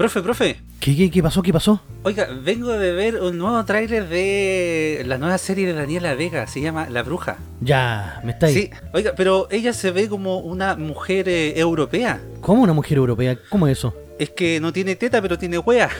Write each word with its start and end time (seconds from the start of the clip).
Profe, 0.00 0.22
profe. 0.22 0.56
¿Qué, 0.80 0.96
qué, 0.96 1.10
qué 1.10 1.22
pasó? 1.22 1.42
¿Qué 1.42 1.52
pasó? 1.52 1.78
Oiga, 2.04 2.26
vengo 2.42 2.72
de 2.72 2.92
ver 2.92 3.20
un 3.20 3.36
nuevo 3.36 3.62
tráiler 3.66 4.08
de 4.08 5.02
la 5.04 5.18
nueva 5.18 5.36
serie 5.36 5.66
de 5.66 5.74
Daniela 5.74 6.14
Vega, 6.14 6.46
se 6.46 6.62
llama 6.62 6.88
La 6.88 7.02
Bruja. 7.02 7.36
Ya, 7.60 8.18
me 8.24 8.32
está 8.32 8.46
ahí. 8.46 8.54
Sí, 8.54 8.70
oiga, 8.94 9.12
pero 9.14 9.46
ella 9.50 9.74
se 9.74 9.90
ve 9.90 10.08
como 10.08 10.38
una 10.38 10.74
mujer 10.74 11.28
eh, 11.28 11.60
europea. 11.60 12.18
¿Cómo 12.40 12.62
una 12.62 12.72
mujer 12.72 12.96
europea? 12.96 13.36
¿Cómo 13.50 13.68
es 13.68 13.76
eso? 13.76 13.94
Es 14.18 14.30
que 14.30 14.58
no 14.58 14.72
tiene 14.72 14.96
teta, 14.96 15.20
pero 15.20 15.36
tiene 15.36 15.58
wea. 15.58 15.90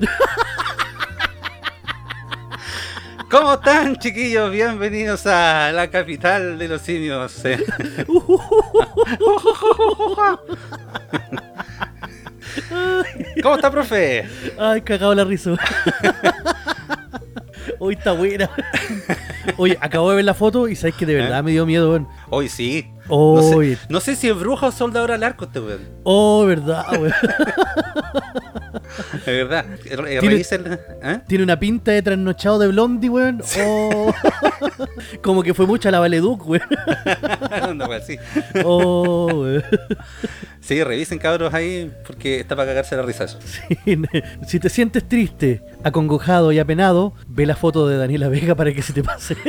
¿Cómo 3.30 3.52
están, 3.52 3.96
chiquillos? 3.96 4.50
Bienvenidos 4.50 5.26
a 5.26 5.72
la 5.72 5.90
capital 5.90 6.56
de 6.56 6.68
los 6.68 6.80
simios. 6.80 7.42
¿Cómo 13.42 13.56
está, 13.56 13.70
profe? 13.70 14.24
Ay, 14.58 14.82
cagado 14.82 15.14
la 15.14 15.24
risa. 15.24 15.52
Hoy 17.78 17.94
está 17.94 18.12
buena. 18.12 18.48
Oye, 19.56 19.76
acabo 19.80 20.10
de 20.10 20.16
ver 20.16 20.24
la 20.24 20.34
foto 20.34 20.68
y 20.68 20.76
sabes 20.76 20.94
que 20.94 21.04
de 21.06 21.14
verdad 21.14 21.40
¿Eh? 21.40 21.42
me 21.42 21.50
dio 21.50 21.66
miedo, 21.66 21.90
weón. 21.90 22.08
Hoy 22.30 22.48
sí. 22.48 22.88
No 23.08 23.42
sé, 23.42 23.78
no 23.88 24.00
sé 24.00 24.14
si 24.16 24.28
es 24.28 24.38
bruja 24.38 24.68
o 24.68 24.72
soldador 24.72 25.10
al 25.12 25.22
arco 25.24 25.44
este 25.46 25.58
weón. 25.60 25.80
oh, 26.04 26.44
verdad, 26.46 26.84
weón. 26.92 27.12
De 29.26 29.32
verdad. 29.44 29.64
Re- 29.90 30.20
Revisen. 30.20 30.78
¿eh? 31.02 31.20
Tiene 31.26 31.44
una 31.44 31.58
pinta 31.58 31.90
de 31.92 32.02
trasnochado 32.02 32.58
de 32.58 32.68
blondie, 32.68 33.10
weón. 33.10 33.42
Oh. 33.60 34.12
Como 35.22 35.42
que 35.42 35.54
fue 35.54 35.66
mucha 35.66 35.90
la 35.90 35.98
Valeduc, 35.98 36.46
weón. 36.46 36.62
Una 37.70 37.86
wea 37.88 37.98
así. 37.98 38.18
Oh, 38.64 39.26
weón. 39.34 39.64
Sí, 40.62 40.82
revisen 40.82 41.18
cabros 41.18 41.52
ahí 41.52 41.90
porque 42.06 42.40
está 42.40 42.54
para 42.56 42.68
cagarse 42.68 42.96
la 42.96 43.02
risa 43.02 43.24
eso. 43.24 43.38
Sí, 43.84 43.96
Si 44.46 44.60
te 44.60 44.68
sientes 44.70 45.06
triste, 45.08 45.60
acongojado 45.84 46.52
y 46.52 46.58
apenado, 46.60 47.12
ve 47.26 47.44
la 47.46 47.56
foto 47.56 47.86
de 47.88 47.96
Daniela 47.98 48.28
Vega 48.28 48.54
para 48.54 48.72
que 48.72 48.80
se 48.80 48.92
te 48.92 49.02
pase. 49.02 49.36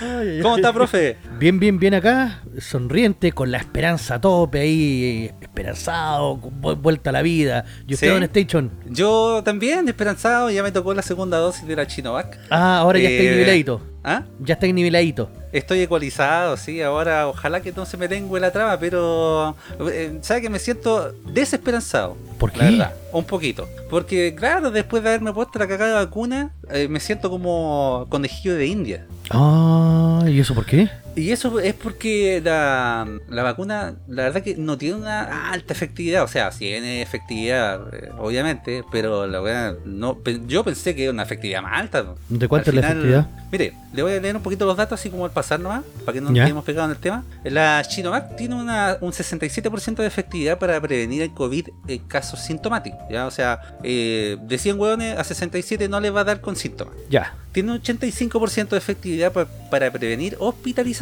Ay, 0.00 0.40
¿Cómo 0.42 0.56
está, 0.56 0.72
profe? 0.72 1.16
Bien, 1.38 1.58
bien, 1.60 1.78
bien 1.78 1.94
acá, 1.94 2.42
sonriente, 2.58 3.32
con 3.32 3.50
la 3.50 3.58
esperanza 3.58 4.16
a 4.16 4.20
tope 4.20 4.60
ahí, 4.60 5.30
esperanzado, 5.40 6.36
vuelta 6.36 7.10
a 7.10 7.12
la 7.12 7.22
vida. 7.22 7.64
Yo 7.86 7.96
Sí. 7.96 8.06
estoy 8.06 8.16
en 8.18 8.22
Station. 8.24 8.70
Yo 8.88 9.42
también, 9.44 9.88
esperanzado, 9.88 10.50
ya 10.50 10.62
me 10.62 10.72
tocó 10.72 10.92
la 10.94 11.02
segunda 11.02 11.38
dosis 11.38 11.66
de 11.66 11.76
la 11.76 11.86
Chinovac. 11.86 12.38
Ah, 12.50 12.78
ahora 12.78 12.98
ya 12.98 13.08
Eh, 13.08 13.12
estáis 13.16 13.30
niveladito. 13.32 13.80
¿Ah? 14.04 14.24
Ya 14.40 14.54
estáis 14.54 14.74
niveladito. 14.74 15.30
Estoy 15.52 15.80
ecualizado, 15.80 16.56
sí, 16.56 16.80
ahora 16.82 17.28
ojalá 17.28 17.60
que 17.60 17.72
no 17.72 17.84
se 17.86 17.96
me 17.96 18.08
lengue 18.08 18.40
la 18.40 18.50
traba, 18.50 18.78
pero 18.78 19.54
eh, 19.92 20.18
¿sabe 20.22 20.40
que 20.42 20.50
me 20.50 20.58
siento 20.58 21.12
desesperanzado? 21.26 22.16
¿Por 22.38 22.56
La 22.56 22.58
qué? 22.58 22.70
verdad, 22.70 22.94
un 23.12 23.24
poquito. 23.24 23.68
Porque 23.90 24.34
claro, 24.34 24.70
después 24.70 25.02
de 25.02 25.10
haberme 25.10 25.32
puesto 25.32 25.58
la 25.58 25.68
cagada 25.68 26.02
vacuna, 26.04 26.52
eh, 26.70 26.88
me 26.88 26.98
siento 27.00 27.28
como 27.30 28.06
conejillo 28.08 28.56
de 28.56 28.66
India. 28.66 29.06
Ah, 29.30 30.24
¿y 30.26 30.40
eso 30.40 30.54
por 30.54 30.64
qué? 30.66 30.88
Y 31.14 31.30
eso 31.30 31.60
es 31.60 31.74
porque 31.74 32.40
la, 32.44 33.06
la 33.28 33.42
vacuna, 33.42 33.94
la 34.08 34.22
verdad 34.24 34.42
que 34.42 34.56
no 34.56 34.78
tiene 34.78 34.96
una 34.96 35.50
alta 35.52 35.72
efectividad. 35.74 36.22
O 36.24 36.28
sea, 36.28 36.50
tiene 36.50 37.02
efectividad, 37.02 37.92
eh, 37.94 38.10
obviamente, 38.18 38.82
pero 38.90 39.26
la 39.26 39.40
verdad, 39.40 39.76
no, 39.84 40.18
yo 40.46 40.64
pensé 40.64 40.94
que 40.94 41.04
era 41.04 41.12
una 41.12 41.24
efectividad 41.24 41.60
más 41.62 41.80
alta. 41.80 42.14
¿De 42.28 42.48
cuánto 42.48 42.70
es 42.70 42.74
la 42.76 42.80
efectividad? 42.92 43.26
Mire, 43.52 43.74
le 43.92 44.02
voy 44.02 44.12
a 44.14 44.20
leer 44.20 44.34
un 44.36 44.42
poquito 44.42 44.64
los 44.64 44.76
datos 44.76 44.98
así 44.98 45.10
como 45.10 45.26
al 45.26 45.30
pasar 45.32 45.60
nomás, 45.60 45.82
para 46.06 46.14
que 46.14 46.20
no 46.22 46.28
nos 46.30 46.36
quedemos 46.46 46.64
pegados 46.64 46.90
en 46.90 46.96
el 46.96 47.02
tema. 47.02 47.24
La 47.44 47.82
Chinovac 47.86 48.34
tiene 48.36 48.54
una, 48.54 48.96
un 49.02 49.12
67% 49.12 49.96
de 49.96 50.06
efectividad 50.06 50.58
para 50.58 50.80
prevenir 50.80 51.20
el 51.20 51.34
COVID 51.34 51.68
en 51.88 51.98
casos 52.08 52.40
sintomáticos. 52.40 53.00
¿ya? 53.10 53.26
O 53.26 53.30
sea, 53.30 53.60
eh, 53.82 54.38
de 54.40 54.56
100 54.56 54.80
hueones 54.80 55.18
a 55.18 55.24
67 55.24 55.86
no 55.90 56.00
les 56.00 56.14
va 56.14 56.20
a 56.20 56.24
dar 56.24 56.40
con 56.40 56.56
síntomas. 56.56 56.94
Ya. 57.10 57.34
Tiene 57.52 57.72
un 57.72 57.82
85% 57.82 58.68
de 58.70 58.78
efectividad 58.78 59.30
pa- 59.30 59.44
para 59.70 59.90
prevenir 59.92 60.36
hospitalización. 60.38 61.01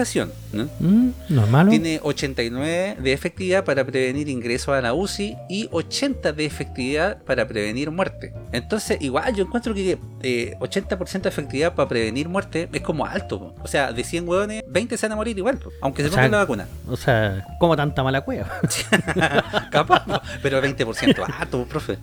¿No? 0.52 0.68
Mm. 0.80 1.68
Tiene 1.68 2.00
89 2.02 2.96
de 3.00 3.12
efectividad 3.12 3.64
para 3.64 3.84
prevenir 3.84 4.28
ingreso 4.28 4.72
a 4.72 4.80
la 4.80 4.94
UCI 4.94 5.36
y 5.48 5.68
80 5.70 6.32
de 6.32 6.44
efectividad 6.44 7.22
para 7.22 7.46
prevenir 7.46 7.90
muerte. 7.90 8.32
Entonces, 8.52 8.98
igual 9.00 9.34
yo 9.34 9.44
encuentro 9.44 9.74
que 9.74 9.98
eh, 10.22 10.56
80% 10.60 11.22
de 11.22 11.28
efectividad 11.28 11.74
para 11.74 11.88
prevenir 11.88 12.28
muerte 12.28 12.68
es 12.72 12.82
como 12.82 13.06
alto. 13.06 13.38
po. 13.38 13.54
O 13.62 13.68
sea, 13.68 13.92
de 13.92 14.04
100 14.04 14.28
hueones, 14.28 14.62
20 14.66 14.96
se 14.96 15.06
van 15.06 15.12
a 15.12 15.16
morir 15.16 15.36
igual, 15.36 15.58
po, 15.58 15.70
aunque 15.82 16.02
se 16.02 16.08
O 16.08 16.10
sea, 16.12 16.18
pongan 16.18 16.30
la 16.32 16.38
vacuna. 16.38 16.66
O 16.88 16.96
sea, 16.96 17.46
¿cómo 17.58 17.76
tanta 17.76 18.02
mala 18.02 18.22
cueva? 18.22 18.48
Capaz, 19.70 20.04
po, 20.04 20.20
pero 20.42 20.62
20% 20.62 21.24
alto, 21.38 21.64
profe. 21.66 21.98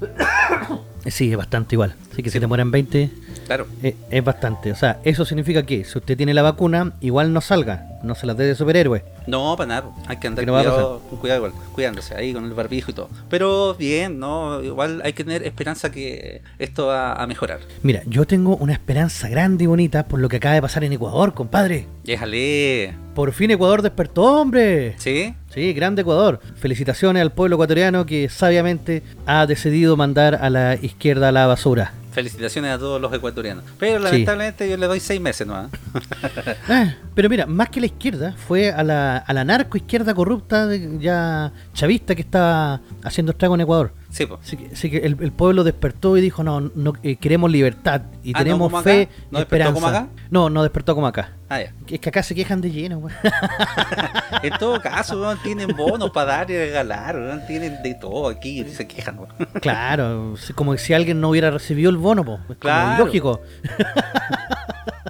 Sí, 1.05 1.31
es 1.31 1.37
bastante 1.37 1.75
igual. 1.75 1.95
Así 2.11 2.23
que 2.23 2.29
si 2.29 2.39
te 2.39 2.47
mueren 2.47 2.71
20, 2.71 3.09
Claro. 3.47 3.65
eh, 3.81 3.95
es 4.11 4.23
bastante. 4.23 4.71
O 4.71 4.75
sea, 4.75 4.99
eso 5.03 5.25
significa 5.25 5.63
que 5.63 5.83
si 5.83 5.97
usted 5.97 6.15
tiene 6.15 6.33
la 6.33 6.41
vacuna, 6.43 6.93
igual 7.01 7.33
no 7.33 7.41
salga. 7.41 7.85
No 8.03 8.13
se 8.13 8.27
las 8.27 8.37
dé 8.37 8.45
de 8.45 8.53
superhéroe. 8.55 9.03
No, 9.25 9.55
para 9.57 9.67
nada. 9.67 9.89
Hay 10.05 10.17
que 10.17 10.27
andar 10.27 10.45
no 10.45 10.53
cuidado, 10.53 11.01
con 11.09 11.19
cuidado 11.19 11.39
igual, 11.47 11.61
cuidándose 11.73 12.13
ahí 12.15 12.31
con 12.33 12.45
el 12.45 12.53
barbijo 12.53 12.91
y 12.91 12.93
todo. 12.93 13.09
Pero 13.29 13.73
bien, 13.73 14.19
no, 14.19 14.61
igual 14.61 15.01
hay 15.03 15.13
que 15.13 15.23
tener 15.23 15.43
esperanza 15.43 15.91
que 15.91 16.41
esto 16.59 16.87
va 16.87 17.13
a 17.13 17.25
mejorar. 17.25 17.59
Mira, 17.81 18.03
yo 18.05 18.25
tengo 18.27 18.55
una 18.57 18.73
esperanza 18.73 19.27
grande 19.29 19.63
y 19.63 19.67
bonita 19.67 20.07
por 20.07 20.19
lo 20.19 20.29
que 20.29 20.37
acaba 20.37 20.53
de 20.55 20.61
pasar 20.61 20.83
en 20.83 20.93
Ecuador, 20.93 21.33
compadre. 21.33 21.87
Déjale. 22.03 22.93
Por 23.15 23.31
fin 23.33 23.49
Ecuador 23.51 23.81
despertó, 23.81 24.41
hombre. 24.41 24.93
¿Sí? 24.97 25.33
Sí, 25.53 25.73
grande 25.73 26.03
Ecuador. 26.03 26.39
Felicitaciones 26.55 27.21
al 27.21 27.31
pueblo 27.31 27.55
ecuatoriano 27.55 28.05
que 28.05 28.29
sabiamente 28.29 29.01
ha 29.25 29.45
decidido 29.47 29.97
mandar 29.97 30.35
a 30.35 30.49
la 30.49 30.75
izquierda 30.75 31.29
a 31.29 31.31
la 31.31 31.47
basura. 31.47 31.93
Felicitaciones 32.17 32.72
a 32.72 32.79
todos 32.79 33.00
los 33.00 33.13
ecuatorianos. 33.13 33.63
Pero 33.78 34.00
Sí. 34.00 34.03
lamentablemente 34.05 34.67
yo 34.67 34.75
le 34.75 34.88
doy 34.88 35.00
seis 35.00 35.22
meses 35.22 35.45
nomás. 35.45 35.69
Ah, 36.67 36.95
pero 37.13 37.29
mira, 37.29 37.45
más 37.45 37.69
que 37.69 37.79
la 37.79 37.85
izquierda, 37.85 38.35
fue 38.47 38.72
a 38.72 38.83
la, 38.83 39.17
a 39.17 39.33
la 39.33 39.44
narco 39.45 39.78
izquierda 39.78 40.13
corrupta 40.16 40.67
ya 41.00 41.51
chavista 41.73 42.16
que 42.16 42.22
estaba 42.23 42.81
haciendo 43.03 43.31
estrago 43.33 43.53
en 43.56 43.61
Ecuador. 43.61 43.94
Sí, 44.17 44.25
pues. 44.25 44.39
Así 44.41 44.57
que, 44.57 44.69
así 44.73 44.89
que 44.89 44.97
el, 44.97 45.16
el 45.22 45.31
pueblo 45.31 45.63
despertó 45.63 46.17
y 46.17 46.22
dijo, 46.22 46.44
no, 46.44 46.59
no 46.73 46.94
eh, 47.03 47.17
queremos 47.17 47.51
libertad 47.51 48.01
y 48.23 48.31
Ah, 48.31 48.39
¿no 48.39 48.44
tenemos 48.44 48.83
fe? 48.83 49.09
¿No 49.29 49.38
esperanza. 49.38 49.73
como 49.75 49.88
acá? 49.88 50.07
No, 50.31 50.50
no 50.50 50.63
despertó 50.63 50.95
como 50.95 51.05
acá. 51.05 51.33
Ah, 51.50 51.61
ya. 51.61 51.72
Es 51.88 52.00
que 52.00 52.09
acá 52.09 52.23
se 52.23 52.33
quejan 52.33 52.59
de 52.59 52.72
lleno, 52.72 52.97
güey. 53.00 53.13
En 54.41 54.57
todo 54.57 54.81
caso, 54.81 55.22
weón, 55.22 55.38
tienen 55.44 55.69
bonos 55.77 56.09
para 56.09 56.38
dar 56.38 56.50
y 56.51 56.57
regalar, 56.57 57.16
weón, 57.16 57.45
tienen 57.45 57.81
de 57.83 57.94
todo 57.94 58.27
aquí 58.27 58.63
se 58.66 58.88
quejan. 58.88 59.19
weón. 59.19 59.29
claro, 59.61 60.33
como 60.56 60.75
si 60.77 60.94
alguien 60.94 61.22
no 61.22 61.29
hubiera 61.29 61.51
recibido 61.51 61.91
el 61.91 61.97
bono, 61.97 62.25
po. 62.25 62.39
Es 62.50 62.57
como 62.57 62.59
Claro. 62.59 63.06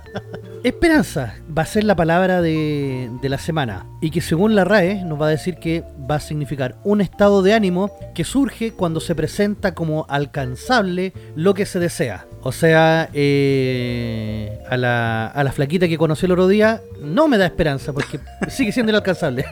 Esperanza 0.67 1.35
va 1.55 1.63
a 1.63 1.65
ser 1.65 1.83
la 1.83 1.95
palabra 1.95 2.41
de, 2.41 3.09
de 3.21 3.29
la 3.29 3.37
semana 3.37 3.85
y 4.01 4.11
que 4.11 4.21
según 4.21 4.55
la 4.55 4.63
RAE 4.65 5.03
nos 5.05 5.19
va 5.21 5.27
a 5.27 5.29
decir 5.29 5.55
que 5.57 5.83
va 6.09 6.15
a 6.15 6.19
significar 6.19 6.75
un 6.83 7.01
estado 7.01 7.41
de 7.41 7.53
ánimo 7.53 7.91
que 8.13 8.23
surge 8.23 8.71
cuando 8.71 8.99
se 8.99 9.15
presenta 9.15 9.73
como 9.73 10.05
alcanzable 10.09 11.13
lo 11.35 11.53
que 11.53 11.65
se 11.65 11.79
desea. 11.79 12.25
O 12.41 12.51
sea, 12.51 13.09
eh, 13.13 14.59
a, 14.69 14.77
la, 14.77 15.27
a 15.27 15.43
la 15.43 15.51
flaquita 15.51 15.87
que 15.87 15.97
conocí 15.97 16.25
el 16.25 16.31
otro 16.31 16.47
día 16.47 16.81
no 17.01 17.27
me 17.27 17.37
da 17.37 17.45
esperanza 17.45 17.91
porque 17.93 18.19
sigue 18.47 18.71
siendo 18.71 18.91
inalcanzable. 18.91 19.45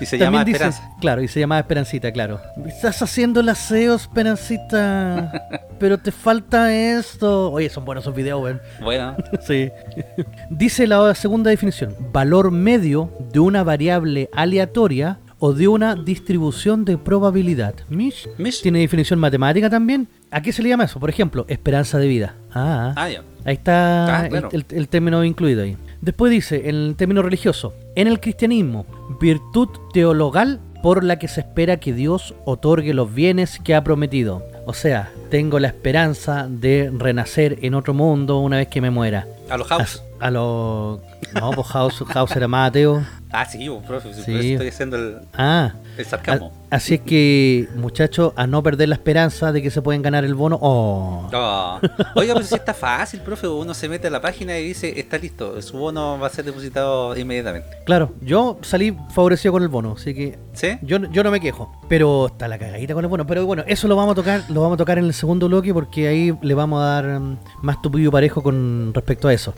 Y 0.00 0.06
se 0.06 0.18
llama 0.18 0.44
dice- 0.44 0.56
Esperanza. 0.56 0.90
Claro, 1.00 1.22
y 1.22 1.28
se 1.28 1.40
llama 1.40 1.58
Esperancita, 1.58 2.10
claro. 2.12 2.40
Estás 2.66 3.02
haciendo 3.02 3.40
el 3.40 3.48
aseo, 3.48 3.94
Esperancita. 3.96 5.60
pero 5.78 5.98
te 5.98 6.10
falta 6.12 6.74
esto. 6.74 7.50
Oye, 7.52 7.68
son 7.68 7.84
buenos 7.84 8.04
esos 8.04 8.14
videos, 8.14 8.42
weón. 8.42 8.60
Bueno, 8.82 9.16
Sí. 9.40 9.70
Dice 10.50 10.86
la 10.86 11.14
segunda 11.14 11.50
definición: 11.50 11.94
valor 12.12 12.50
medio 12.50 13.10
de 13.32 13.40
una 13.40 13.62
variable 13.64 14.28
aleatoria 14.32 15.18
o 15.38 15.52
de 15.52 15.68
una 15.68 15.94
distribución 15.94 16.84
de 16.84 16.96
probabilidad. 16.96 17.74
Mish. 17.88 18.28
Mish. 18.38 18.62
Tiene 18.62 18.78
definición 18.80 19.18
matemática 19.18 19.68
también. 19.68 20.08
¿A 20.30 20.40
qué 20.40 20.52
se 20.52 20.62
le 20.62 20.70
llama 20.70 20.84
eso? 20.84 20.98
Por 20.98 21.10
ejemplo, 21.10 21.44
esperanza 21.48 21.98
de 21.98 22.08
vida. 22.08 22.34
Ah, 22.52 22.92
ah, 22.96 23.08
ya. 23.10 23.22
Ahí 23.44 23.54
está 23.54 24.22
Ah, 24.24 24.28
claro. 24.28 24.48
el, 24.52 24.64
el- 24.70 24.76
el 24.78 24.88
término 24.88 25.22
incluido 25.24 25.62
ahí. 25.62 25.76
Después 26.00 26.30
dice, 26.32 26.68
en 26.68 26.74
el 26.76 26.94
término 26.96 27.22
religioso, 27.22 27.74
en 27.94 28.08
el 28.08 28.18
cristianismo, 28.20 28.86
virtud 29.20 29.68
teologal 29.92 30.60
por 30.82 31.04
la 31.04 31.18
que 31.18 31.28
se 31.28 31.40
espera 31.40 31.78
que 31.78 31.92
Dios 31.92 32.34
otorgue 32.44 32.92
los 32.94 33.14
bienes 33.14 33.58
que 33.62 33.74
ha 33.74 33.82
prometido. 33.84 34.42
O 34.68 34.74
sea, 34.74 35.12
tengo 35.30 35.60
la 35.60 35.68
esperanza 35.68 36.48
de 36.50 36.90
renacer 36.92 37.58
en 37.62 37.74
otro 37.74 37.94
mundo 37.94 38.38
una 38.38 38.56
vez 38.56 38.66
que 38.66 38.80
me 38.80 38.90
muera. 38.90 39.28
A 39.48 39.56
los 39.56 39.68
house. 39.68 40.02
a 40.18 40.30
lo... 40.32 41.00
No, 41.34 41.50
pues 41.52 41.66
House, 41.68 42.02
House 42.08 42.36
era 42.36 42.48
más 42.48 42.68
ateo. 42.70 43.02
Ah, 43.32 43.44
sí, 43.44 43.68
pues, 43.68 43.84
profe, 43.86 44.14
si 44.14 44.22
Sí. 44.22 44.30
por 44.32 44.40
eso 44.40 44.48
estoy 44.52 44.68
haciendo 44.68 44.96
el, 44.96 45.18
Ah, 45.36 45.74
el 45.98 46.06
sarcasmo. 46.06 46.52
a- 46.70 46.76
así 46.76 46.94
es 46.94 47.00
que, 47.00 47.68
muchachos, 47.74 48.32
a 48.36 48.46
no 48.46 48.62
perder 48.62 48.88
la 48.88 48.94
esperanza 48.94 49.52
de 49.52 49.60
que 49.62 49.70
se 49.70 49.82
pueden 49.82 50.00
ganar 50.00 50.24
el 50.24 50.34
bono. 50.34 50.58
Oh. 50.62 51.28
Oh. 51.32 51.80
Oiga, 52.14 52.34
pues 52.34 52.46
si 52.46 52.54
está 52.54 52.72
fácil, 52.72 53.20
profe. 53.20 53.48
Uno 53.48 53.74
se 53.74 53.88
mete 53.88 54.06
a 54.06 54.10
la 54.10 54.20
página 54.20 54.56
y 54.58 54.64
dice, 54.68 54.98
está 54.98 55.18
listo, 55.18 55.60
su 55.60 55.76
bono 55.76 56.18
va 56.18 56.28
a 56.28 56.30
ser 56.30 56.44
depositado 56.44 57.16
inmediatamente. 57.16 57.68
Claro, 57.84 58.14
yo 58.22 58.58
salí 58.62 58.96
favorecido 59.12 59.52
con 59.52 59.62
el 59.62 59.68
bono, 59.68 59.94
así 59.98 60.14
que 60.14 60.38
¿Sí? 60.54 60.78
yo, 60.82 60.98
yo 61.10 61.22
no 61.24 61.30
me 61.30 61.40
quejo. 61.40 61.70
Pero 61.88 62.26
está 62.28 62.48
la 62.48 62.58
cagadita 62.58 62.94
con 62.94 63.04
el 63.04 63.08
bono. 63.10 63.26
Pero 63.26 63.44
bueno, 63.44 63.64
eso 63.66 63.88
lo 63.88 63.96
vamos 63.96 64.12
a 64.12 64.14
tocar, 64.14 64.42
lo 64.48 64.60
vamos 64.62 64.76
a 64.76 64.78
tocar 64.78 64.98
en 64.98 65.04
el 65.04 65.14
segundo 65.14 65.48
bloque 65.48 65.74
porque 65.74 66.08
ahí 66.08 66.32
le 66.42 66.54
vamos 66.54 66.80
a 66.80 66.86
dar 66.86 67.20
mm, 67.20 67.38
más 67.62 67.82
tupido 67.82 68.10
parejo 68.12 68.42
con 68.42 68.92
respecto 68.94 69.28
a 69.28 69.32
eso. 69.34 69.52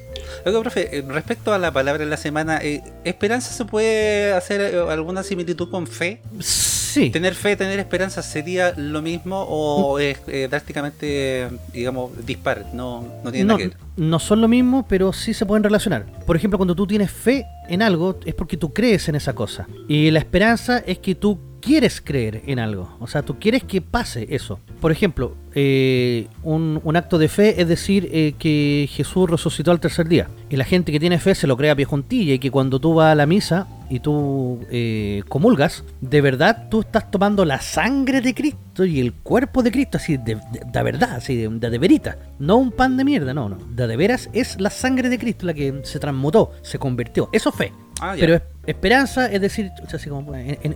Oiga, 0.44 0.60
profe, 0.60 0.98
eh, 0.98 1.04
respecto 1.06 1.52
a 1.52 1.57
la 1.58 1.72
palabra 1.72 2.04
de 2.04 2.10
la 2.10 2.16
semana, 2.16 2.58
eh, 2.62 2.82
¿esperanza 3.04 3.52
se 3.52 3.64
puede 3.64 4.32
hacer 4.32 4.60
eh, 4.60 4.78
alguna 4.90 5.22
similitud 5.22 5.70
con 5.70 5.86
fe? 5.86 6.22
Sí. 6.40 7.10
¿Tener 7.10 7.34
fe, 7.34 7.54
tener 7.56 7.78
esperanza 7.78 8.22
sería 8.22 8.72
lo 8.76 9.02
mismo 9.02 9.42
o 9.48 9.98
es 9.98 10.18
eh, 10.26 10.48
drásticamente, 10.50 11.48
digamos, 11.72 12.10
dispar? 12.26 12.66
No, 12.72 13.06
no 13.22 13.30
tiene 13.30 13.46
no, 13.46 13.54
nada 13.54 13.58
que 13.58 13.68
ver. 13.68 13.76
no 13.96 14.18
son 14.18 14.40
lo 14.40 14.48
mismo, 14.48 14.86
pero 14.88 15.12
sí 15.12 15.34
se 15.34 15.46
pueden 15.46 15.62
relacionar. 15.62 16.06
Por 16.26 16.36
ejemplo, 16.36 16.58
cuando 16.58 16.74
tú 16.74 16.86
tienes 16.86 17.10
fe 17.10 17.46
en 17.68 17.82
algo, 17.82 18.18
es 18.24 18.34
porque 18.34 18.56
tú 18.56 18.72
crees 18.72 19.08
en 19.08 19.14
esa 19.14 19.34
cosa. 19.34 19.66
Y 19.86 20.10
la 20.10 20.18
esperanza 20.18 20.78
es 20.78 20.98
que 20.98 21.14
tú 21.14 21.47
quieres 21.60 22.00
creer 22.00 22.42
en 22.46 22.58
algo. 22.58 22.96
O 23.00 23.06
sea, 23.06 23.22
tú 23.22 23.38
quieres 23.38 23.64
que 23.64 23.80
pase 23.80 24.26
eso. 24.30 24.58
Por 24.80 24.92
ejemplo, 24.92 25.34
eh, 25.54 26.28
un, 26.42 26.80
un 26.84 26.96
acto 26.96 27.18
de 27.18 27.28
fe 27.28 27.60
es 27.60 27.68
decir 27.68 28.08
eh, 28.12 28.34
que 28.38 28.88
Jesús 28.90 29.28
resucitó 29.28 29.70
al 29.70 29.80
tercer 29.80 30.08
día. 30.08 30.28
Y 30.50 30.56
la 30.56 30.64
gente 30.64 30.92
que 30.92 31.00
tiene 31.00 31.18
fe 31.18 31.34
se 31.34 31.46
lo 31.46 31.56
cree 31.56 31.70
a 31.70 31.76
pie 31.76 31.84
juntilla 31.84 32.34
y 32.34 32.38
que 32.38 32.50
cuando 32.50 32.78
tú 32.80 32.94
vas 32.94 33.12
a 33.12 33.14
la 33.14 33.26
misa 33.26 33.66
y 33.90 34.00
tú 34.00 34.60
eh, 34.70 35.22
comulgas, 35.28 35.84
de 36.00 36.20
verdad 36.20 36.68
tú 36.70 36.80
estás 36.80 37.10
tomando 37.10 37.44
la 37.44 37.60
sangre 37.60 38.20
de 38.20 38.34
Cristo 38.34 38.84
y 38.84 39.00
el 39.00 39.12
cuerpo 39.14 39.62
de 39.62 39.72
Cristo, 39.72 39.96
así 39.98 40.16
de, 40.16 40.36
de, 40.36 40.60
de 40.72 40.82
verdad, 40.82 41.16
así 41.16 41.36
de, 41.36 41.48
de, 41.48 41.78
verita. 41.78 42.18
No 42.38 42.56
un 42.56 42.70
pan 42.70 42.96
de 42.96 43.04
mierda, 43.04 43.32
no, 43.34 43.48
no. 43.48 43.56
De, 43.74 43.86
de 43.86 43.96
veras 43.96 44.28
es 44.32 44.60
la 44.60 44.70
sangre 44.70 45.08
de 45.08 45.18
Cristo 45.18 45.46
la 45.46 45.54
que 45.54 45.80
se 45.84 45.98
transmutó, 45.98 46.52
se 46.62 46.78
convirtió. 46.78 47.28
Eso 47.32 47.48
es 47.50 47.54
fe. 47.56 47.72
Ah. 48.00 48.14
Pero 48.18 48.34
es- 48.34 48.42
esperanza 48.70 49.26
es 49.26 49.40
decir, 49.40 49.70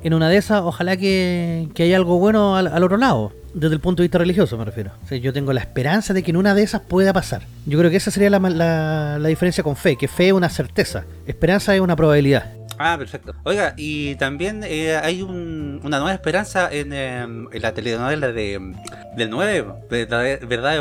en, 0.02 0.14
una 0.14 0.28
de 0.28 0.36
esas, 0.36 0.62
ojalá 0.62 0.96
que, 0.96 1.68
que 1.74 1.82
haya 1.84 1.96
algo 1.96 2.18
bueno 2.18 2.56
al, 2.56 2.66
al 2.68 2.82
otro 2.82 2.96
lado. 2.96 3.32
Desde 3.54 3.74
el 3.74 3.80
punto 3.80 4.02
de 4.02 4.06
vista 4.06 4.18
religioso 4.18 4.56
me 4.56 4.64
refiero. 4.64 4.92
Yo 5.20 5.32
tengo 5.32 5.52
la 5.52 5.60
esperanza 5.60 6.14
de 6.14 6.22
que 6.22 6.30
en 6.30 6.38
una 6.38 6.54
de 6.54 6.62
esas 6.62 6.80
pueda 6.80 7.12
pasar. 7.12 7.42
Yo 7.66 7.78
creo 7.78 7.90
que 7.90 7.98
esa 7.98 8.10
sería 8.10 8.30
la, 8.30 8.38
la- 8.38 9.18
la 9.18 9.28
diferencia 9.28 9.62
con 9.62 9.76
fe, 9.76 9.96
que 9.96 10.08
fe 10.08 10.28
es 10.28 10.32
una 10.32 10.48
certeza, 10.48 11.04
esperanza 11.26 11.74
es 11.74 11.80
una 11.80 11.94
probabilidad. 11.94 12.50
Ah, 12.78 12.96
perfecto. 12.98 13.34
Oiga, 13.44 13.74
y 13.76 14.14
también 14.16 14.62
eh, 14.64 14.96
hay 14.96 15.20
un- 15.22 15.80
una 15.84 15.98
nueva 15.98 16.14
esperanza 16.14 16.68
en, 16.72 16.92
eh, 16.94 17.20
en 17.22 17.62
la 17.62 17.72
telenovela 17.74 18.32
de, 18.32 18.58
del 19.16 19.28
9, 19.30 19.64
de 19.90 20.56
la 20.56 20.74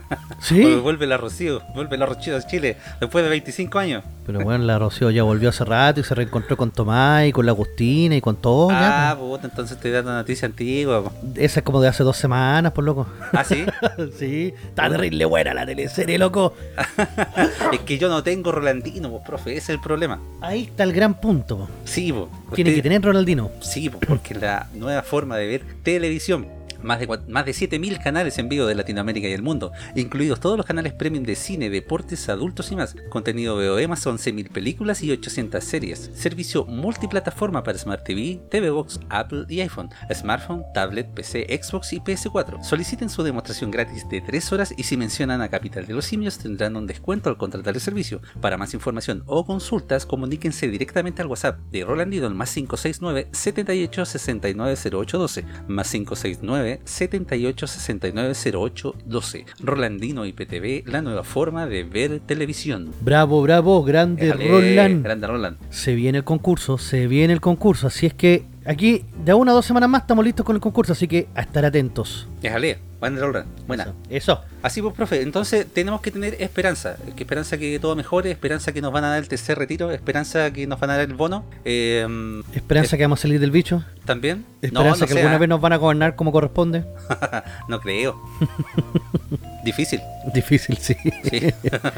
¿Sí? 0.40 0.62
vuelve 0.76 1.06
la 1.06 1.16
Rocío, 1.16 1.62
vuelve 1.74 1.96
la 1.96 2.06
Rocío 2.06 2.36
a 2.36 2.46
Chile 2.46 2.76
después 3.00 3.24
de 3.24 3.30
25 3.30 3.78
años. 3.78 4.04
Pero 4.26 4.40
bueno, 4.40 4.64
la 4.64 4.78
Rocío 4.78 5.10
ya 5.10 5.22
volvió 5.22 5.50
hace 5.50 5.64
rato 5.64 6.00
y 6.00 6.02
se 6.04 6.14
reencontró 6.14 6.56
con 6.56 6.72
Tomás 6.72 7.26
y 7.26 7.32
con 7.32 7.46
la 7.46 7.52
Agustina 7.52 8.16
y 8.16 8.20
con 8.20 8.36
todo. 8.36 8.70
ya, 8.70 9.12
ah, 9.12 9.16
puta, 9.16 9.46
entonces 9.46 9.78
te 9.78 9.90
dando 9.90 10.12
noticia 10.12 10.46
antigua. 10.46 11.04
po. 11.04 11.12
Esa 11.36 11.60
es 11.60 11.64
como 11.64 11.80
de 11.80 11.88
hace 11.88 12.02
dos 12.02 12.16
semanas, 12.16 12.72
por 12.72 12.82
loco. 12.84 13.06
Ah, 13.32 13.44
sí. 13.44 13.64
sí, 14.18 14.52
está 14.68 14.90
terrible 14.90 15.24
buena 15.26 15.54
la 15.54 15.64
teleserie, 15.64 16.18
loco. 16.18 16.54
es 17.72 17.80
que 17.80 17.98
yo 17.98 18.08
no 18.08 18.22
tengo 18.22 18.50
Rolandino, 18.52 19.20
profe, 19.24 19.52
ese 19.52 19.58
es 19.58 19.68
el 19.70 19.80
problema. 19.80 20.18
Ahí 20.40 20.64
está 20.64 20.82
el 20.82 20.92
gran 20.92 21.20
punto. 21.20 21.58
po. 21.58 21.68
Sí, 21.84 22.12
po. 22.12 22.28
Tiene 22.54 22.70
Usted- 22.70 22.78
que 22.78 22.82
tener 22.82 23.02
Ronaldino. 23.02 23.50
Sí, 23.60 23.88
po, 23.90 23.98
porque 24.00 24.34
la 24.34 24.66
nueva 24.74 25.02
forma 25.02 25.36
de 25.36 25.46
ver 25.46 25.62
televisión. 25.82 26.55
Más 26.82 27.00
de, 27.00 27.06
más 27.28 27.44
de 27.44 27.52
7.000 27.52 28.02
canales 28.02 28.38
en 28.38 28.48
vivo 28.48 28.66
de 28.66 28.74
Latinoamérica 28.74 29.28
y 29.28 29.32
el 29.32 29.42
mundo, 29.42 29.72
incluidos 29.94 30.40
todos 30.40 30.56
los 30.56 30.66
canales 30.66 30.92
premium 30.92 31.24
de 31.24 31.34
cine, 31.34 31.70
deportes, 31.70 32.28
adultos 32.28 32.70
y 32.72 32.76
más. 32.76 32.96
Contenido 33.08 33.56
VOD 33.56 33.88
más 33.88 34.06
11.000 34.06 34.50
películas 34.50 35.02
y 35.02 35.10
800 35.10 35.62
series. 35.62 36.10
Servicio 36.14 36.64
multiplataforma 36.64 37.62
para 37.62 37.78
Smart 37.78 38.04
TV, 38.04 38.40
TV 38.50 38.70
Box, 38.70 39.00
Apple 39.08 39.46
y 39.48 39.60
iPhone, 39.60 39.90
smartphone, 40.12 40.64
tablet, 40.74 41.08
PC, 41.12 41.46
Xbox 41.62 41.92
y 41.92 42.00
PS4. 42.00 42.62
Soliciten 42.62 43.08
su 43.08 43.22
demostración 43.22 43.70
gratis 43.70 44.08
de 44.08 44.20
3 44.20 44.52
horas 44.52 44.74
y 44.76 44.82
si 44.82 44.96
mencionan 44.96 45.40
a 45.40 45.48
Capital 45.48 45.86
de 45.86 45.94
los 45.94 46.04
Simios 46.04 46.38
tendrán 46.38 46.76
un 46.76 46.86
descuento 46.86 47.30
al 47.30 47.36
contratar 47.36 47.74
el 47.74 47.80
servicio. 47.80 48.20
Para 48.40 48.56
más 48.56 48.74
información 48.74 49.22
o 49.26 49.44
consultas, 49.44 50.06
comuníquense 50.06 50.68
directamente 50.68 51.22
al 51.22 51.28
WhatsApp 51.28 51.58
de 51.70 51.84
Rolandino 51.84 52.26
al 52.26 52.34
más 52.34 52.52
569 52.52 53.28
78 53.32 54.04
69 54.04 54.76
08 54.92 55.18
12 55.18 55.44
más 55.68 55.90
569 55.90 56.65
78 56.84 57.66
69 57.66 58.34
08 58.54 58.94
12 59.04 59.46
Rolandino 59.60 60.26
IPTV, 60.26 60.84
la 60.86 61.02
nueva 61.02 61.24
forma 61.24 61.66
de 61.66 61.84
ver 61.84 62.20
televisión. 62.20 62.92
Bravo, 63.00 63.42
bravo, 63.42 63.82
grande 63.82 64.26
Déjale, 64.26 64.48
Roland. 64.48 65.04
Grande 65.04 65.26
Roland. 65.26 65.56
Se 65.70 65.94
viene 65.94 66.18
el 66.18 66.24
concurso, 66.24 66.78
se 66.78 67.06
viene 67.06 67.32
el 67.32 67.40
concurso. 67.40 67.86
Así 67.86 68.06
es 68.06 68.14
que 68.14 68.44
aquí, 68.64 69.04
de 69.24 69.34
una 69.34 69.52
o 69.52 69.54
dos 69.54 69.66
semanas 69.66 69.88
más, 69.88 70.02
estamos 70.02 70.24
listos 70.24 70.44
con 70.44 70.56
el 70.56 70.60
concurso. 70.60 70.92
Así 70.92 71.08
que 71.08 71.28
a 71.34 71.42
estar 71.42 71.64
atentos. 71.64 72.28
Déjale, 72.40 72.78
Roland. 73.00 73.46
Buena. 73.66 73.84
Eso. 73.84 73.94
Eso. 74.10 74.40
Así 74.62 74.82
pues, 74.82 74.94
profe, 74.94 75.22
entonces 75.22 75.66
tenemos 75.72 76.00
que 76.00 76.10
tener 76.10 76.40
esperanza. 76.40 76.96
Que 77.16 77.22
esperanza 77.22 77.56
que 77.58 77.78
todo 77.78 77.94
mejore, 77.94 78.30
esperanza 78.30 78.72
que 78.72 78.80
nos 78.80 78.92
van 78.92 79.04
a 79.04 79.10
dar 79.10 79.18
el 79.18 79.28
tercer 79.28 79.58
retiro, 79.58 79.90
esperanza 79.92 80.50
que 80.52 80.66
nos 80.66 80.80
van 80.80 80.90
a 80.90 80.96
dar 80.96 81.08
el 81.08 81.14
bono. 81.14 81.44
eh, 81.64 82.06
Esperanza 82.54 82.96
que 82.96 83.04
vamos 83.04 83.20
a 83.20 83.22
salir 83.22 83.38
del 83.40 83.50
bicho. 83.50 83.84
También. 84.04 84.44
Esperanza 84.62 85.00
no 85.00 85.06
que 85.06 85.18
alguna 85.18 85.38
vez 85.38 85.48
nos 85.48 85.60
van 85.60 85.72
a 85.72 85.76
gobernar 85.76 86.16
como 86.16 86.32
corresponde. 86.32 86.84
no 87.68 87.80
creo. 87.80 88.20
Difícil. 89.66 90.00
Difícil, 90.32 90.78
sí. 90.78 90.96
Sí. 91.28 91.52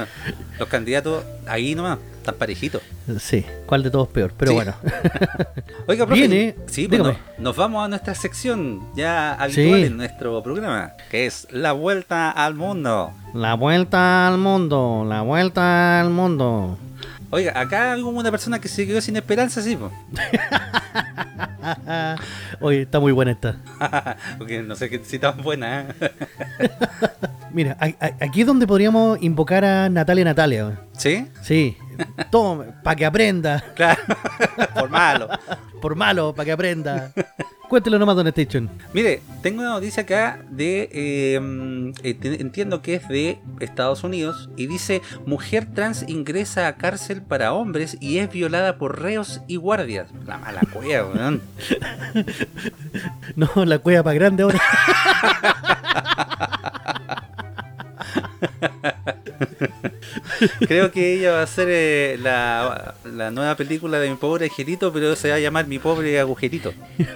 Los 0.58 0.68
candidatos 0.68 1.22
ahí 1.46 1.74
nomás, 1.74 1.98
están 2.16 2.34
parejitos. 2.36 2.80
Sí, 3.20 3.44
¿cuál 3.66 3.82
de 3.82 3.90
todos 3.90 4.08
peor? 4.08 4.32
Pero 4.36 4.52
Sí. 4.52 4.54
bueno. 4.56 4.74
Oiga, 5.86 6.06
profe, 6.06 6.20
Viene, 6.26 6.54
sí, 6.66 6.88
pues, 6.88 6.98
dígame. 7.00 7.18
nos, 7.38 7.56
vamos 7.56 7.84
a 7.84 7.88
nuestra 7.88 8.14
sección 8.14 8.80
ya 8.96 9.34
habitual 9.34 9.80
Sí. 9.80 9.84
en 9.84 9.96
nuestro 9.98 10.42
programa, 10.42 10.92
que 11.10 11.26
es 11.26 11.46
La 11.50 11.72
Vuelta 11.72 12.30
al 12.30 12.54
Mundo. 12.54 13.12
La 13.34 13.52
vuelta 13.54 14.26
al 14.28 14.38
mundo, 14.38 15.04
la 15.06 15.20
vuelta 15.20 16.00
al 16.00 16.08
mundo. 16.08 16.78
Oiga, 17.30 17.52
acá 17.60 17.92
hay 17.92 18.00
una 18.00 18.30
persona 18.30 18.58
que 18.58 18.68
se 18.68 18.86
quedó 18.86 19.02
sin 19.02 19.16
esperanza, 19.16 19.60
sí, 19.60 19.76
pues. 19.76 19.92
Oye, 22.60 22.82
está 22.82 23.00
muy 23.00 23.12
buena 23.12 23.32
esta. 23.32 23.56
Porque 24.38 24.62
no 24.62 24.74
sé 24.74 24.88
qué 24.88 25.00
si 25.04 25.18
tan 25.18 25.42
buena. 25.42 25.94
¿eh? 26.00 26.10
Mira, 27.52 27.76
aquí 28.20 28.42
es 28.42 28.46
donde 28.46 28.66
podríamos 28.66 29.18
invocar 29.22 29.64
a 29.64 29.88
Natalia 29.88 30.24
Natalia. 30.24 30.80
¿Sí? 30.92 31.26
Sí, 31.42 31.76
tome, 32.30 32.66
para 32.82 32.96
que 32.96 33.06
aprenda. 33.06 33.64
Claro. 33.74 34.02
Por 34.74 34.90
malo. 34.90 35.28
Por 35.80 35.96
malo, 35.96 36.34
para 36.34 36.44
que 36.44 36.52
aprenda. 36.52 37.12
Cuéntelo 37.68 37.98
nomás, 37.98 38.16
Don 38.16 38.26
Station. 38.28 38.70
Mire, 38.94 39.20
tengo 39.42 39.60
una 39.60 39.70
noticia 39.70 40.04
acá 40.04 40.40
de. 40.50 40.88
eh, 40.90 41.38
mm, 41.38 41.90
eh, 42.02 42.18
entiendo 42.40 42.80
que 42.80 42.94
es 42.94 43.06
de 43.08 43.38
Estados 43.60 44.04
Unidos. 44.04 44.48
Y 44.56 44.66
dice: 44.66 45.02
Mujer 45.26 45.66
trans 45.74 46.04
ingresa 46.08 46.66
a 46.66 46.76
cárcel 46.76 47.20
para 47.22 47.52
hombres 47.52 47.98
y 48.00 48.18
es 48.18 48.30
violada 48.32 48.78
por 48.78 49.00
reos 49.02 49.42
y 49.46 49.56
guardias. 49.56 50.08
La 50.26 50.38
mala 50.38 50.62
cueva, 50.72 51.08
weón. 51.12 51.42
No, 53.36 53.48
la 53.64 53.78
cueva 53.78 54.02
para 54.02 54.14
grande 54.14 54.42
ahora. 54.42 54.60
Creo 60.66 60.90
que 60.90 61.14
ella 61.14 61.32
va 61.32 61.42
a 61.42 61.46
ser 61.46 61.68
eh, 61.70 62.18
la, 62.20 62.94
la 63.04 63.30
nueva 63.30 63.54
película 63.56 63.98
de 63.98 64.10
mi 64.10 64.16
pobre 64.16 64.46
angelito, 64.46 64.92
pero 64.92 65.16
se 65.16 65.30
va 65.30 65.36
a 65.36 65.40
llamar 65.40 65.66
Mi 65.66 65.78
pobre 65.78 66.18
agujerito. 66.20 66.72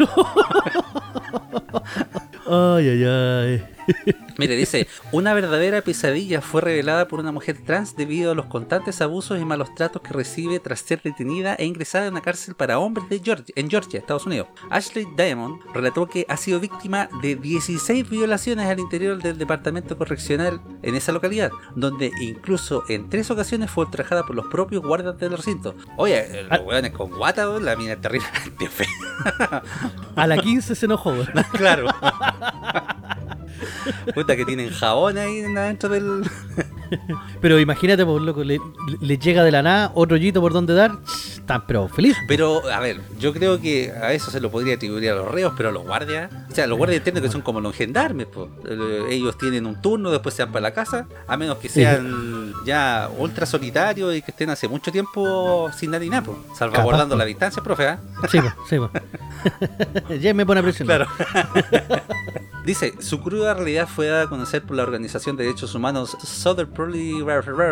Ay, 2.45 2.89
ay, 2.89 3.05
ay. 3.05 3.65
Mire, 4.39 4.57
dice, 4.57 4.87
una 5.11 5.35
verdadera 5.35 5.83
pesadilla 5.83 6.41
fue 6.41 6.61
revelada 6.61 7.09
por 7.09 7.21
una 7.21 7.33
mujer 7.33 7.59
trans 7.65 7.97
debido 7.97 8.33
a 8.33 8.35
los 8.35 8.47
constantes 8.47 9.01
abusos 9.01 9.41
y 9.41 9.45
malos 9.45 9.75
tratos 9.75 10.03
que 10.03 10.13
recibe 10.13 10.61
tras 10.61 10.81
ser 10.81 11.03
detenida 11.03 11.55
e 11.55 11.65
ingresada 11.65 12.07
en 12.07 12.13
una 12.13 12.23
cárcel 12.23 12.55
para 12.55 12.79
hombres 12.79 13.09
de 13.09 13.21
Georgia, 13.21 13.53
en 13.57 13.71
Georgia, 13.71 13.99
Estados 13.99 14.27
Unidos. 14.27 14.49
Ashley 14.71 15.07
Diamond 15.17 15.61
relató 15.75 16.07
que 16.07 16.27
ha 16.29 16.37
sido 16.37 16.61
víctima 16.61 17.09
de 17.21 17.37
16 17.37 18.09
violaciones 18.09 18.67
al 18.67 18.81
interior 18.81 19.23
del 19.23 19.39
departamento 19.39 19.97
correccional 19.97 20.61
en 20.83 20.95
esa 20.95 21.13
localidad, 21.13 21.51
donde 21.75 22.11
incluso 22.21 22.85
en 22.89 23.09
tres 23.09 23.31
ocasiones 23.31 23.71
fue 23.71 23.85
ultrajada 23.85 24.25
por 24.25 24.37
los 24.37 24.47
propios 24.47 24.83
guardias 24.83 25.19
del 25.19 25.37
recinto. 25.37 25.75
Oye, 25.97 26.45
los 26.45 26.61
weones 26.61 26.93
con 26.93 27.11
guata, 27.11 27.47
la 27.61 27.77
mina 27.77 27.97
fea. 28.71 29.63
A 30.17 30.27
la 30.27 30.39
15 30.39 30.75
se 30.75 30.87
enojó. 30.87 31.15
claro. 31.53 31.89
Puta 34.15 34.37
que 34.37 34.45
tienen 34.45 34.71
jabón 34.71 35.19
ahí 35.19 35.43
adentro 35.45 35.89
del... 35.89 36.23
Pero 37.41 37.59
imagínate, 37.59 38.05
por 38.05 38.21
loco, 38.21 38.45
le, 38.45 38.61
le 39.01 39.17
llega 39.19 39.43
de 39.43 39.51
la 39.51 39.63
nada 39.63 39.93
otro 39.95 40.17
hoyito 40.17 40.43
por 40.43 40.53
donde 40.53 40.75
dar. 40.75 40.93
están 41.07 41.67
pero 41.67 41.89
felices. 41.89 42.23
Pero, 42.29 42.69
a 42.71 42.81
ver, 42.81 43.01
yo 43.19 43.33
creo 43.33 43.59
que 43.59 43.91
a 43.91 44.13
eso 44.13 44.31
se 44.31 44.41
lo 44.41 44.51
podría 44.51 44.75
atribuir 44.75 45.11
a 45.11 45.15
los 45.15 45.31
reos, 45.31 45.55
pero 45.57 45.71
a 45.71 45.73
los 45.73 45.85
guardias, 45.85 46.31
o 46.51 46.55
sea, 46.55 46.67
los 46.67 46.77
guardias 46.77 46.99
entienden 46.99 47.23
que 47.25 47.31
son 47.31 47.41
como 47.41 47.63
los 47.63 47.75
gendarmes, 47.75 48.27
pues. 48.27 48.51
Eh, 48.69 49.07
Ellos 49.09 49.39
tienen 49.39 49.65
un 49.67 49.81
turno, 49.81 50.11
después 50.11 50.35
se 50.35 50.45
van 50.45 50.53
para 50.53 50.65
la 50.65 50.75
casa, 50.75 51.07
a 51.27 51.37
menos 51.39 51.57
que 51.57 51.71
sean 51.71 52.53
ya 52.67 53.09
ultra 53.17 53.47
solitarios 53.47 54.15
y 54.15 54.21
que 54.21 54.31
estén 54.31 54.51
hace 54.51 54.69
mucho 54.69 54.93
tiempo 54.93 55.71
sin 55.75 55.93
nadie 55.93 56.11
nada, 56.11 56.25
pues. 56.25 56.37
Salvaguardando 56.59 57.15
Capaz, 57.15 57.19
la 57.19 57.25
pues. 57.25 57.29
distancia, 57.29 57.63
profe, 57.63 57.87
¿ah? 57.89 58.01
Sí, 58.31 58.39
pues, 58.39 58.53
sí, 58.69 58.77
pues. 58.79 60.21
ya 60.21 60.35
me 60.35 60.45
pone 60.45 60.61
a 60.61 60.63
presionar. 60.63 61.07
Claro. 61.09 62.03
Dice, 62.65 62.95
su 63.01 63.21
cruda 63.21 63.55
realidad 63.63 63.89
fue 63.89 64.09
dada 64.09 64.25
a 64.25 64.29
conocer 64.29 64.63
por 64.63 64.77
la 64.77 64.83
Organización 64.83 65.37
de 65.37 65.45
Derechos 65.45 65.75
Humanos 65.75 66.17
Southern 66.23 66.71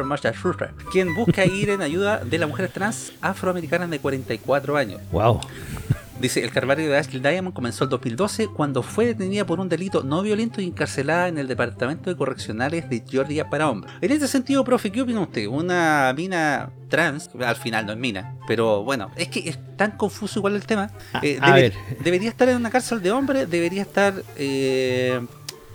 Massachusetts, 0.07 0.73
quien 0.93 1.15
busca 1.15 1.45
ir 1.45 1.71
en 1.71 1.83
ayuda 1.83 2.19
de 2.19 2.39
las 2.39 2.49
mujeres 2.49 2.73
trans 2.73 3.13
afroamericanas 3.21 3.91
de 3.91 3.99
44 3.99 4.77
años. 4.77 5.01
Wow. 5.11 5.41
Dice, 6.21 6.45
el 6.45 6.53
calvario 6.53 6.89
de 6.91 6.99
Ashley 6.99 7.21
Diamond 7.21 7.55
comenzó 7.55 7.85
el 7.85 7.91
2012 7.91 8.49
cuando 8.49 8.83
fue 8.83 9.07
detenida 9.07 9.47
por 9.47 9.59
un 9.59 9.71
delito 9.71 10.03
no 10.03 10.21
violento 10.21 10.61
y 10.61 10.67
encarcelada 10.67 11.29
en 11.29 11.39
el 11.39 11.49
Departamento 11.49 12.11
de 12.11 12.17
Correccionales 12.17 12.91
de 12.91 13.03
Georgia 13.09 13.49
para 13.49 13.71
hombres. 13.71 13.93
En 14.03 14.13
este 14.13 14.29
sentido, 14.29 14.63
profe, 14.63 14.93
¿qué 14.93 15.01
opina 15.01 15.21
usted? 15.21 15.47
Una 15.47 16.13
mina 16.15 16.71
trans, 16.91 17.31
al 17.41 17.57
final 17.57 17.87
no 17.87 17.93
es 17.93 17.99
mina, 17.99 18.37
pero 18.47 18.85
bueno, 18.85 19.11
es 19.17 19.29
que 19.29 19.49
es 19.49 19.59
tan 19.77 19.93
confuso 19.93 20.41
igual 20.41 20.57
el 20.57 20.67
tema. 20.67 20.91
Eh, 21.23 21.39
a 21.41 21.55
ver. 21.55 21.73
¿Debería 22.05 22.29
estar 22.29 22.49
en 22.51 22.57
una 22.57 22.71
cárcel 22.71 23.01
de 23.01 23.11
hombres? 23.13 23.49
¿Debería 23.49 23.81
estar 23.81 24.13
eh, 24.37 25.21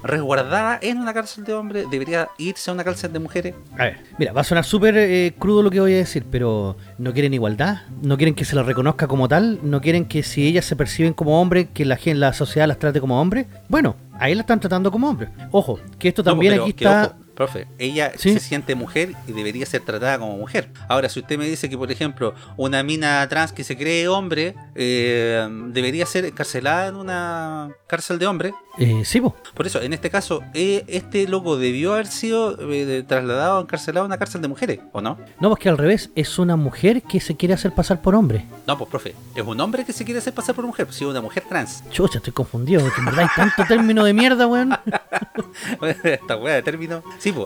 resguardada 0.06 0.80
en 0.82 0.98
una 1.00 1.14
cárcel 1.14 1.44
de 1.44 1.54
hombres? 1.54 1.86
¿Debería 1.90 2.30
irse 2.38 2.70
a 2.70 2.74
una 2.74 2.84
cárcel 2.84 3.12
de 3.14 3.20
mujeres? 3.20 3.56
A 3.74 3.84
ver, 3.86 3.98
mira, 4.18 4.34
va 4.34 4.42
a 4.42 4.44
sonar 4.44 4.64
súper 4.64 4.96
eh, 4.98 5.34
crudo 5.38 5.64
lo 5.64 5.72
que 5.72 5.80
voy 5.80 5.94
a 5.94 5.98
decir, 5.98 6.26
pero 6.30 6.78
no 6.98 7.14
quieren 7.14 7.34
igualdad, 7.34 7.84
no 8.02 8.18
quieren 8.18 8.36
que 8.36 8.46
se 8.46 8.56
las 8.56 8.66
reconozca 8.66 9.08
como 9.08 9.28
tal, 9.28 9.60
no 9.64 9.82
quieren 9.82 10.06
que 10.06 10.24
si 10.24 10.48
ellas 10.48 10.66
se 10.66 10.76
perciben 10.76 11.14
como 11.14 11.42
hombres, 11.42 11.68
que 11.74 11.86
la, 11.86 12.00
la 12.06 12.34
sociedad 12.34 12.68
las 12.68 12.80
trate 12.80 13.00
como 13.02 13.20
hombres. 13.20 13.48
Bueno, 13.68 13.96
ahí 14.20 14.36
la 14.36 14.42
están 14.42 14.60
tratando 14.60 14.92
como 14.92 15.10
hombres. 15.10 15.30
Ojo, 15.52 15.80
que 16.00 16.10
esto 16.10 16.24
No, 16.24 16.32
también 16.32 16.60
aquí 16.62 16.70
está... 16.70 17.04
ojo, 17.16 17.25
profe, 17.36 17.68
ella 17.78 18.12
¿Sí? 18.18 18.34
se 18.34 18.40
siente 18.40 18.76
mujer 18.76 19.12
y 19.28 19.32
debería 19.34 19.66
ser 19.66 19.82
tratada 19.82 20.18
como 20.20 20.38
mujer. 20.38 20.70
Ahora, 20.88 21.10
si 21.10 21.20
usted 21.20 21.38
me 21.38 21.46
dice 21.48 21.70
que, 21.70 21.78
por 21.78 21.92
ejemplo, 21.92 22.34
una 22.58 22.82
mina 22.84 23.28
trans 23.28 23.52
que 23.52 23.64
se 23.64 23.78
cree 23.78 24.08
hombre 24.08 24.56
eh, 24.76 25.48
debería 25.68 26.06
ser 26.06 26.26
encarcelada 26.26 26.88
en 26.88 26.96
una 26.96 27.70
cárcel 27.88 28.18
de 28.20 28.28
hombre, 28.28 28.54
Eh, 28.78 29.04
sí, 29.06 29.22
po. 29.22 29.36
por 29.54 29.68
eso, 29.68 29.82
en 29.82 29.94
este 29.94 30.10
caso, 30.10 30.42
eh, 30.54 30.84
este 30.88 31.28
loco 31.28 31.58
debió 31.58 31.94
haber 31.94 32.08
sido 32.08 32.58
eh, 32.72 33.04
trasladado, 33.08 33.62
encarcelado 33.62 34.04
a 34.04 34.08
una 34.08 34.18
cárcel 34.18 34.42
de 34.42 34.48
mujeres, 34.50 34.80
¿o 34.92 35.02
no? 35.02 35.18
No, 35.40 35.50
pues 35.50 35.62
que 35.62 35.70
al 35.70 35.78
revés, 35.78 36.10
es 36.16 36.40
una 36.40 36.56
mujer 36.56 37.02
que 37.04 37.20
se 37.20 37.36
quiere 37.36 37.54
hacer 37.54 37.74
pasar 37.74 38.02
por 38.02 38.16
hombre. 38.16 38.46
No, 38.68 38.78
pues, 38.78 38.90
profe, 38.90 39.16
es 39.36 39.44
un 39.44 39.60
hombre 39.62 39.86
que 39.86 39.94
se 39.94 40.04
quiere 40.04 40.20
hacer 40.20 40.34
pasar 40.34 40.56
por 40.56 40.66
mujer, 40.66 40.86
pues, 40.88 40.98
si 40.98 41.04
es 41.06 41.10
una 41.10 41.22
mujer 41.22 41.44
trans. 41.48 41.84
Chucha, 41.92 42.18
estoy 42.18 42.34
confundido, 42.34 42.82
porque 42.82 43.00
en 43.00 43.06
verdad 43.06 43.22
hay 43.24 43.30
tanto 43.36 43.64
término 43.68 44.04
de 44.04 44.14
mierda, 44.14 44.46
weón. 44.48 44.78
Esta 46.04 46.38
wea 46.38 46.56
de 46.56 46.62
término. 46.64 47.04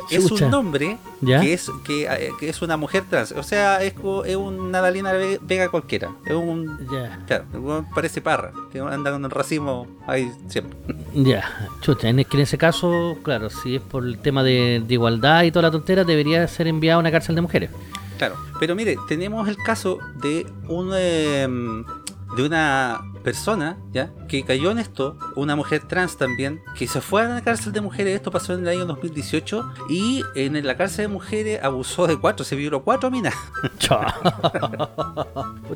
Sí, 0.09 0.15
es 0.15 0.31
un 0.31 0.53
hombre 0.53 0.97
¿Ya? 1.21 1.39
que 1.41 1.53
es 1.53 1.69
que, 1.83 2.05
eh, 2.05 2.31
que 2.39 2.49
es 2.49 2.61
una 2.61 2.77
mujer 2.77 3.03
trans. 3.09 3.31
O 3.33 3.43
sea, 3.43 3.81
es, 3.83 3.93
es 4.25 4.35
una 4.35 4.81
Dalina 4.81 5.13
Ve- 5.13 5.39
Vega 5.41 5.69
cualquiera. 5.69 6.11
Es 6.25 6.33
un. 6.35 6.87
Ya, 6.91 7.19
Claro, 7.27 7.85
parece 7.95 8.21
parra. 8.21 8.51
Que 8.71 8.79
anda 8.79 9.11
con 9.11 9.23
el 9.25 9.31
racismo 9.31 9.87
ahí 10.07 10.31
siempre. 10.47 10.77
ya, 11.13 11.67
chucha, 11.81 12.09
en, 12.09 12.19
es 12.19 12.27
que 12.27 12.37
en 12.37 12.43
ese 12.43 12.57
caso, 12.57 13.17
claro, 13.23 13.49
si 13.49 13.75
es 13.75 13.81
por 13.81 14.03
el 14.05 14.17
tema 14.19 14.43
de, 14.43 14.83
de 14.85 14.93
igualdad 14.93 15.43
y 15.43 15.51
toda 15.51 15.63
la 15.63 15.71
tontera, 15.71 16.03
debería 16.03 16.47
ser 16.47 16.67
enviada 16.67 16.97
a 16.97 16.99
una 16.99 17.11
cárcel 17.11 17.35
de 17.35 17.41
mujeres. 17.41 17.69
Claro. 18.17 18.35
Pero 18.59 18.75
mire, 18.75 18.97
tenemos 19.07 19.47
el 19.47 19.55
caso 19.57 19.99
de 20.21 20.45
un. 20.67 20.91
em, 20.93 21.85
de 22.35 22.43
una 22.43 23.01
persona, 23.19 23.77
¿ya? 23.91 24.11
Que 24.27 24.43
cayó 24.43 24.71
en 24.71 24.79
esto, 24.79 25.17
una 25.35 25.55
mujer 25.55 25.87
trans 25.87 26.17
también, 26.17 26.61
que 26.77 26.87
se 26.87 27.01
fue 27.01 27.21
a 27.21 27.29
la 27.29 27.41
cárcel 27.41 27.73
de 27.73 27.81
mujeres, 27.81 28.15
esto 28.15 28.31
pasó 28.31 28.53
en 28.53 28.61
el 28.61 28.69
año 28.69 28.85
2018, 28.85 29.73
y 29.89 30.23
en 30.35 30.65
la 30.65 30.77
cárcel 30.77 31.05
de 31.05 31.07
mujeres 31.09 31.59
abusó 31.63 32.07
de 32.07 32.17
cuatro, 32.17 32.45
se 32.45 32.55
violó 32.55 32.83
cuatro 32.83 33.11
minas. 33.11 33.35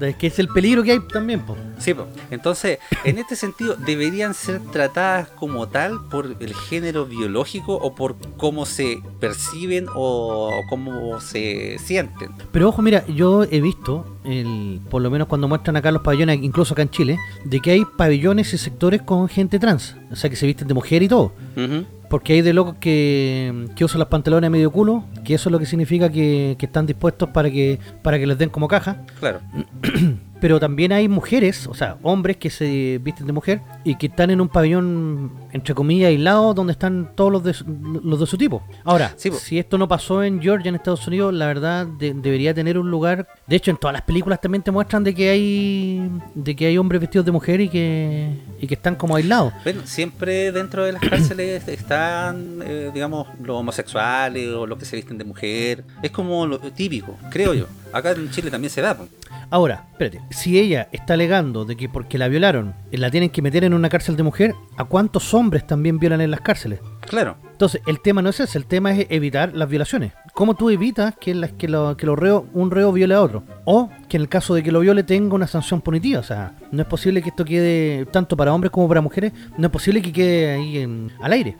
Es 0.01 0.17
que 0.17 0.27
es 0.27 0.39
el 0.39 0.49
peligro 0.49 0.83
que 0.83 0.91
hay 0.91 0.99
también, 0.99 1.41
po. 1.45 1.55
Sí, 1.77 1.93
po. 1.93 2.07
entonces, 2.29 2.79
en 3.05 3.17
este 3.17 3.35
sentido, 3.35 3.75
¿deberían 3.75 4.33
ser 4.33 4.59
tratadas 4.71 5.29
como 5.29 5.67
tal 5.67 5.99
por 6.09 6.35
el 6.39 6.53
género 6.53 7.05
biológico 7.05 7.75
o 7.75 7.95
por 7.95 8.15
cómo 8.37 8.65
se 8.65 9.01
perciben 9.19 9.85
o 9.95 10.51
cómo 10.69 11.21
se 11.21 11.77
sienten? 11.79 12.31
Pero 12.51 12.69
ojo, 12.69 12.81
mira, 12.81 13.05
yo 13.07 13.43
he 13.43 13.61
visto, 13.61 14.05
el, 14.23 14.81
por 14.89 15.01
lo 15.01 15.09
menos 15.09 15.27
cuando 15.27 15.47
muestran 15.47 15.77
acá 15.77 15.91
los 15.91 16.01
pabellones, 16.01 16.39
incluso 16.41 16.73
acá 16.73 16.81
en 16.81 16.89
Chile, 16.89 17.19
de 17.43 17.59
que 17.59 17.71
hay 17.71 17.83
pabellones 17.97 18.53
y 18.53 18.57
sectores 18.57 19.01
con 19.01 19.27
gente 19.27 19.59
trans. 19.59 19.95
O 20.11 20.15
sea, 20.15 20.29
que 20.29 20.35
se 20.35 20.45
visten 20.45 20.67
de 20.67 20.73
mujer 20.73 21.03
y 21.03 21.07
todo. 21.07 21.33
Porque 22.09 22.33
hay 22.33 22.41
de 22.41 22.53
locos 22.53 22.75
que, 22.79 23.67
que 23.75 23.85
usan 23.85 23.99
los 23.99 24.07
pantalones 24.07 24.47
a 24.47 24.51
medio 24.51 24.71
culo, 24.71 25.05
que 25.23 25.33
eso 25.33 25.49
es 25.49 25.51
lo 25.51 25.59
que 25.59 25.65
significa 25.65 26.09
que, 26.09 26.55
que 26.59 26.65
están 26.67 26.85
dispuestos 26.85 27.29
para 27.29 27.49
que, 27.49 27.79
para 28.03 28.19
que 28.19 28.27
les 28.27 28.37
den 28.37 28.49
como 28.49 28.67
caja. 28.67 29.01
Claro, 29.19 29.41
Pero 30.43 30.59
también 30.59 30.91
hay 30.91 31.07
mujeres, 31.07 31.67
o 31.67 31.73
sea, 31.73 31.95
hombres 32.03 32.35
que 32.35 32.49
se 32.49 32.99
visten 33.01 33.25
de 33.25 33.31
mujer 33.31 33.61
y 33.85 33.95
que 33.95 34.07
están 34.07 34.29
en 34.29 34.41
un 34.41 34.49
pabellón, 34.49 35.31
entre 35.53 35.73
comillas, 35.73 36.09
aislado, 36.09 36.53
donde 36.53 36.73
están 36.73 37.11
todos 37.15 37.31
los 37.31 37.43
de, 37.45 37.53
su- 37.53 37.63
los 38.03 38.19
de 38.19 38.25
su 38.25 38.37
tipo. 38.37 38.61
Ahora, 38.83 39.13
Sí, 39.15 39.31
si 39.31 39.57
esto 39.57 39.77
no 39.77 39.87
pasó 39.87 40.21
en 40.21 40.41
Georgia, 40.41 40.67
en 40.67 40.75
Estados 40.75 41.07
Unidos, 41.07 41.33
la 41.33 41.47
verdad 41.47 41.87
de- 41.87 42.13
debería 42.13 42.53
tener 42.53 42.77
un 42.77 42.91
lugar. 42.91 43.25
De 43.47 43.55
hecho, 43.55 43.71
en 43.71 43.77
todas 43.77 43.93
las 43.93 44.01
películas 44.01 44.41
también 44.41 44.61
te 44.63 44.71
muestran 44.71 45.01
de 45.05 45.15
que 45.15 45.29
hay 45.29 46.11
de 46.35 46.55
que 46.57 46.65
hay 46.65 46.77
hombres 46.77 46.99
vestidos 46.99 47.25
de 47.25 47.31
mujer 47.31 47.61
y 47.61 47.69
que 47.69 48.35
y 48.59 48.67
que 48.67 48.73
están 48.73 48.95
como 48.95 49.15
aislados. 49.15 49.53
bueno, 49.63 49.79
siempre 49.85 50.51
dentro 50.51 50.83
de 50.83 50.91
las 50.91 51.01
cárceles 51.03 51.65
están, 51.69 52.59
eh, 52.65 52.91
digamos, 52.93 53.27
los 53.41 53.55
homosexuales 53.61 54.49
o 54.49 54.67
los 54.67 54.77
que 54.77 54.83
se 54.83 54.97
visten 54.97 55.17
de 55.17 55.23
mujer. 55.23 55.85
Es 56.01 56.11
como 56.11 56.45
lo 56.45 56.59
típico, 56.59 57.17
creo 57.31 57.53
yo. 57.53 57.65
Acá 57.93 58.11
en 58.11 58.29
Chile 58.31 58.49
también 58.51 58.69
se 58.71 58.81
da. 58.81 58.95
po. 58.97 59.07
Ahora, 59.49 59.85
espérate, 59.91 60.21
si 60.31 60.59
ella 60.59 60.87
está 60.91 61.13
alegando 61.13 61.63
de 61.63 61.75
que 61.75 61.87
porque 61.89 62.17
la 62.17 62.27
violaron 62.27 62.73
la 62.91 63.11
tienen 63.11 63.29
que 63.29 63.41
meter 63.41 63.63
en 63.63 63.73
una 63.73 63.89
cárcel 63.89 64.15
de 64.15 64.23
mujer, 64.23 64.55
¿a 64.77 64.85
cuántos 64.85 65.33
hombres 65.33 65.65
también 65.67 65.99
violan 65.99 66.21
en 66.21 66.31
las 66.31 66.41
cárceles? 66.41 66.79
Claro, 67.07 67.35
Entonces, 67.51 67.81
el 67.85 68.01
tema 68.01 68.21
no 68.21 68.29
es 68.29 68.39
ese, 68.39 68.57
el 68.57 68.65
tema 68.65 68.91
es 68.93 69.05
evitar 69.09 69.53
las 69.53 69.69
violaciones. 69.69 70.11
¿Cómo 70.33 70.55
tú 70.55 70.69
evitas 70.71 71.13
que, 71.19 71.35
la- 71.35 71.47
que, 71.49 71.67
lo- 71.67 71.95
que 71.95 72.05
lo 72.07 72.15
reo- 72.15 72.47
un 72.53 72.71
reo 72.71 72.91
viole 72.91 73.13
a 73.13 73.21
otro? 73.21 73.43
O 73.65 73.89
que 74.09 74.17
en 74.17 74.21
el 74.23 74.29
caso 74.29 74.55
de 74.55 74.63
que 74.63 74.71
lo 74.71 74.79
viole 74.79 75.03
tenga 75.03 75.35
una 75.35 75.45
sanción 75.47 75.79
punitiva. 75.81 76.19
O 76.19 76.23
sea, 76.23 76.55
no 76.71 76.81
es 76.81 76.87
posible 76.87 77.21
que 77.21 77.29
esto 77.29 77.45
quede, 77.45 78.05
tanto 78.07 78.35
para 78.35 78.53
hombres 78.53 78.71
como 78.71 78.87
para 78.87 79.01
mujeres, 79.01 79.31
no 79.57 79.67
es 79.67 79.71
posible 79.71 80.01
que 80.01 80.11
quede 80.11 80.53
ahí 80.55 80.77
en- 80.79 81.11
al 81.21 81.31
aire. 81.33 81.55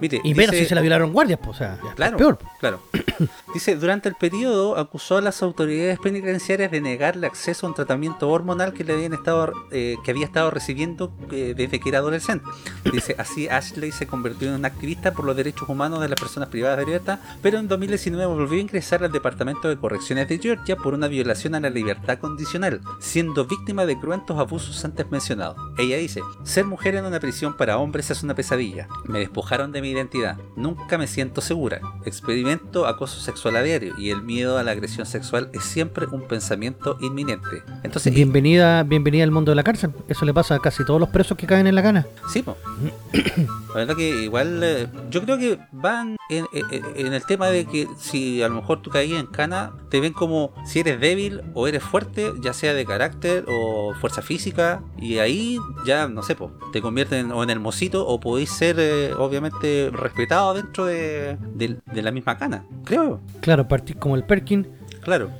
Mire. 0.00 0.20
Y 0.24 0.34
menos 0.34 0.52
dice- 0.52 0.64
si 0.64 0.68
se 0.68 0.74
la 0.74 0.80
violaron 0.80 1.12
guardias, 1.12 1.38
pues, 1.42 1.56
o 1.56 1.58
sea, 1.58 1.78
Claro, 1.94 2.16
peor. 2.16 2.38
claro. 2.60 2.80
Dice, 3.54 3.76
durante 3.76 4.08
el 4.10 4.14
periodo 4.14 4.76
acusó 4.76 5.16
a 5.16 5.22
las 5.22 5.42
autoridades 5.42 5.98
penitenciarias 5.98 6.70
de 6.70 6.82
negarle 6.82 7.26
acceso 7.26 7.66
a 7.66 7.70
un 7.70 7.74
tratamiento 7.74 8.28
hormonal 8.28 8.74
que 8.74 8.84
le 8.84 8.92
habían 8.92 9.14
estado 9.14 9.50
eh, 9.70 9.96
que 10.04 10.10
había 10.10 10.26
estado 10.26 10.50
recibiendo 10.50 11.10
eh, 11.30 11.54
desde 11.56 11.80
que 11.80 11.88
era 11.88 11.98
adolescente. 11.98 12.44
Dice, 12.92 13.16
así 13.18 13.48
Ashley 13.48 13.92
se 13.92 14.06
convirtió 14.06 14.48
en 14.48 14.54
una 14.54 14.68
activista 14.68 15.12
por 15.12 15.24
los 15.24 15.34
derechos 15.36 15.66
humanos 15.68 16.00
de 16.02 16.08
las 16.10 16.20
personas 16.20 16.50
privadas 16.50 16.76
de 16.78 16.84
libertad, 16.84 17.18
pero 17.40 17.58
en 17.58 17.68
2019 17.68 18.26
volvió 18.26 18.58
a 18.58 18.62
ingresar 18.62 19.02
al 19.02 19.12
Departamento 19.12 19.68
de 19.68 19.78
Correcciones 19.78 20.28
de 20.28 20.38
Georgia 20.38 20.76
por 20.76 20.92
una 20.92 21.08
violación 21.08 21.54
a 21.54 21.60
la 21.60 21.70
libertad 21.70 22.18
condicional, 22.18 22.82
siendo 23.00 23.46
víctima 23.46 23.86
de 23.86 23.98
cruentos 23.98 24.38
abusos 24.38 24.84
antes 24.84 25.10
mencionados. 25.10 25.56
Ella 25.78 25.96
dice, 25.96 26.20
ser 26.44 26.66
mujer 26.66 26.96
en 26.96 27.06
una 27.06 27.20
prisión 27.20 27.56
para 27.56 27.78
hombres 27.78 28.10
es 28.10 28.22
una 28.22 28.34
pesadilla. 28.34 28.88
Me 29.04 29.20
despojaron 29.20 29.72
de 29.72 29.80
mi 29.80 29.85
identidad. 29.88 30.36
Nunca 30.56 30.98
me 30.98 31.06
siento 31.06 31.40
segura. 31.40 31.80
Experimento 32.04 32.86
acoso 32.86 33.20
sexual 33.20 33.56
a 33.56 33.62
diario 33.62 33.94
y 33.98 34.10
el 34.10 34.22
miedo 34.22 34.58
a 34.58 34.62
la 34.62 34.70
agresión 34.72 35.06
sexual 35.06 35.50
es 35.52 35.62
siempre 35.64 36.06
un 36.06 36.22
pensamiento 36.26 36.96
inminente. 37.00 37.62
Entonces, 37.82 38.14
Bienvenida, 38.14 38.82
bienvenida 38.82 39.24
al 39.24 39.30
mundo 39.30 39.52
de 39.52 39.56
la 39.56 39.62
cárcel. 39.62 39.90
Eso 40.08 40.24
le 40.24 40.32
pasa 40.34 40.54
a 40.56 40.58
casi 40.60 40.84
todos 40.84 40.98
los 41.00 41.08
presos 41.10 41.36
que 41.36 41.46
caen 41.46 41.66
en 41.66 41.74
la 41.74 41.82
cana. 41.82 42.06
Sí, 42.32 42.42
po. 42.42 42.56
la 43.12 43.74
verdad 43.74 43.96
que 43.96 44.22
igual 44.22 44.60
eh, 44.62 44.86
yo 45.10 45.22
creo 45.22 45.38
que 45.38 45.58
van 45.72 46.16
en, 46.30 46.46
en- 46.52 46.84
en 46.96 47.12
el 47.12 47.24
tema 47.24 47.48
de 47.48 47.66
que 47.66 47.86
si 47.98 48.42
a 48.42 48.48
lo 48.48 48.56
mejor 48.56 48.82
tú 48.82 48.90
caías 48.90 49.20
en 49.20 49.26
cana, 49.26 49.72
te 49.90 50.00
ven 50.00 50.12
como 50.12 50.52
si 50.64 50.80
eres 50.80 51.00
débil 51.00 51.42
o 51.54 51.68
eres 51.68 51.82
fuerte, 51.82 52.32
ya 52.40 52.52
sea 52.52 52.74
de 52.74 52.84
carácter 52.84 53.44
o 53.48 53.94
fuerza 54.00 54.22
física, 54.22 54.82
y 54.98 55.18
ahí 55.18 55.58
ya, 55.84 56.08
no 56.08 56.22
sé, 56.22 56.34
po, 56.34 56.50
te 56.72 56.80
convierten 56.80 57.30
o 57.32 57.42
en 57.42 57.50
hermosito 57.50 58.06
o 58.06 58.18
podéis 58.20 58.50
ser 58.50 58.76
eh, 58.78 59.12
obviamente 59.14 59.75
respetado 59.92 60.54
dentro 60.54 60.86
de, 60.86 61.36
de- 61.54 61.76
de 61.84 62.02
la 62.02 62.10
misma 62.10 62.36
cana, 62.38 62.64
creo, 62.84 63.20
Claro, 63.40 63.66
partir 63.68 63.96
como 63.96 64.16
el 64.16 64.24
Perkin, 64.24 64.66
claro. 65.02 65.30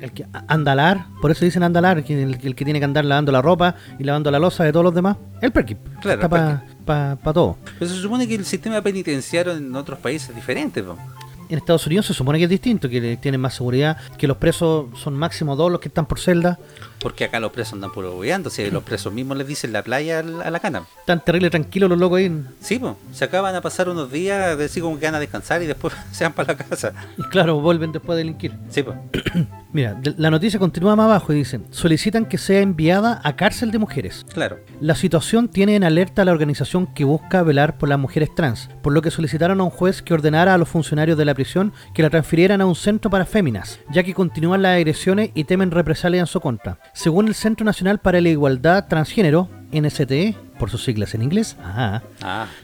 el 0.00 0.12
que 0.12 0.26
andalar, 0.48 1.06
por 1.20 1.30
eso 1.30 1.44
dicen 1.44 1.62
andalar, 1.62 2.02
que 2.04 2.22
el, 2.22 2.38
el 2.42 2.54
que 2.54 2.64
tiene 2.64 2.78
que 2.78 2.84
andar 2.84 3.04
lavando 3.04 3.30
la 3.32 3.42
ropa 3.42 3.74
y 3.98 4.04
lavando 4.04 4.30
la 4.30 4.38
losa 4.38 4.64
de 4.64 4.72
todos 4.72 4.84
los 4.84 4.94
demás, 4.94 5.16
el 5.40 5.52
Perkin. 5.52 5.78
Claro, 6.00 6.22
Está 6.22 6.28
para 6.84 7.16
todo. 7.32 7.56
Pero 7.78 7.90
se 7.90 8.00
supone 8.00 8.26
que 8.26 8.34
el 8.34 8.44
sistema 8.44 8.80
penitenciario 8.82 9.52
en 9.52 9.74
otros 9.76 9.98
países 9.98 10.30
es 10.30 10.34
diferente, 10.36 10.82
po. 10.82 10.96
en 11.48 11.58
Estados 11.58 11.86
Unidos 11.86 12.06
se 12.06 12.14
supone 12.14 12.38
que 12.38 12.44
es 12.44 12.50
distinto, 12.50 12.88
que 12.88 13.16
tienen 13.18 13.40
más 13.40 13.54
seguridad, 13.54 13.96
que 14.18 14.26
los 14.26 14.36
presos 14.38 14.86
son 14.98 15.14
máximo 15.14 15.54
dos 15.54 15.70
los 15.70 15.80
que 15.80 15.88
están 15.88 16.06
por 16.06 16.18
celda. 16.18 16.58
Porque 17.02 17.24
acá 17.24 17.40
los 17.40 17.50
presos 17.50 17.74
andan 17.74 17.92
puro 17.92 18.12
bobeando, 18.12 18.50
los 18.70 18.82
presos 18.84 19.12
mismos 19.12 19.36
les 19.36 19.46
dicen 19.46 19.72
la 19.72 19.82
playa 19.82 20.20
a 20.20 20.50
la 20.50 20.60
cana. 20.60 20.84
Tan 21.04 21.22
terrible 21.24 21.50
tranquilos 21.50 21.90
los 21.90 21.98
locos 21.98 22.18
ahí. 22.18 22.44
Sí, 22.60 22.78
pues, 22.78 22.94
se 23.12 23.24
acaban 23.24 23.54
a 23.56 23.60
pasar 23.60 23.88
unos 23.88 24.10
días, 24.12 24.56
decir 24.56 24.82
como 24.82 24.98
que 24.98 25.06
van 25.06 25.16
a 25.16 25.20
descansar 25.20 25.62
y 25.62 25.66
después 25.66 25.94
se 26.12 26.24
van 26.24 26.32
para 26.32 26.54
la 26.54 26.64
casa. 26.64 26.92
Y 27.18 27.22
claro, 27.24 27.60
vuelven 27.60 27.92
después 27.92 28.16
de 28.16 28.24
delinquir. 28.24 28.52
Sí, 28.70 28.82
pues. 28.82 28.96
Mira, 29.72 29.98
la 30.18 30.30
noticia 30.30 30.60
continúa 30.60 30.96
más 30.96 31.06
abajo 31.06 31.32
y 31.32 31.36
dicen, 31.36 31.64
solicitan 31.70 32.26
que 32.26 32.36
sea 32.36 32.60
enviada 32.60 33.22
a 33.24 33.36
cárcel 33.36 33.70
de 33.70 33.78
mujeres. 33.78 34.26
Claro. 34.32 34.58
La 34.80 34.94
situación 34.94 35.48
tiene 35.48 35.76
en 35.76 35.82
alerta 35.82 36.22
a 36.22 36.24
la 36.26 36.32
organización 36.32 36.86
que 36.86 37.04
busca 37.04 37.42
velar 37.42 37.78
por 37.78 37.88
las 37.88 37.98
mujeres 37.98 38.34
trans, 38.34 38.68
por 38.82 38.92
lo 38.92 39.00
que 39.00 39.10
solicitaron 39.10 39.60
a 39.60 39.64
un 39.64 39.70
juez 39.70 40.02
que 40.02 40.12
ordenara 40.12 40.52
a 40.52 40.58
los 40.58 40.68
funcionarios 40.68 41.16
de 41.16 41.24
la 41.24 41.34
prisión 41.34 41.72
que 41.94 42.02
la 42.02 42.10
transfirieran 42.10 42.60
a 42.60 42.66
un 42.66 42.74
centro 42.74 43.10
para 43.10 43.24
féminas, 43.24 43.80
ya 43.90 44.02
que 44.02 44.12
continúan 44.12 44.60
las 44.60 44.76
agresiones 44.76 45.30
y 45.34 45.44
temen 45.44 45.70
represalias 45.70 46.20
en 46.20 46.26
su 46.26 46.40
contra. 46.40 46.78
Según 46.94 47.28
el 47.28 47.34
Centro 47.34 47.64
Nacional 47.64 48.00
para 48.00 48.20
la 48.20 48.28
Igualdad 48.28 48.86
Transgénero, 48.86 49.48
NSTE, 49.72 50.36
por 50.58 50.70
sus 50.70 50.84
siglas 50.84 51.14
en 51.14 51.22
inglés, 51.22 51.56
ah. 51.60 52.00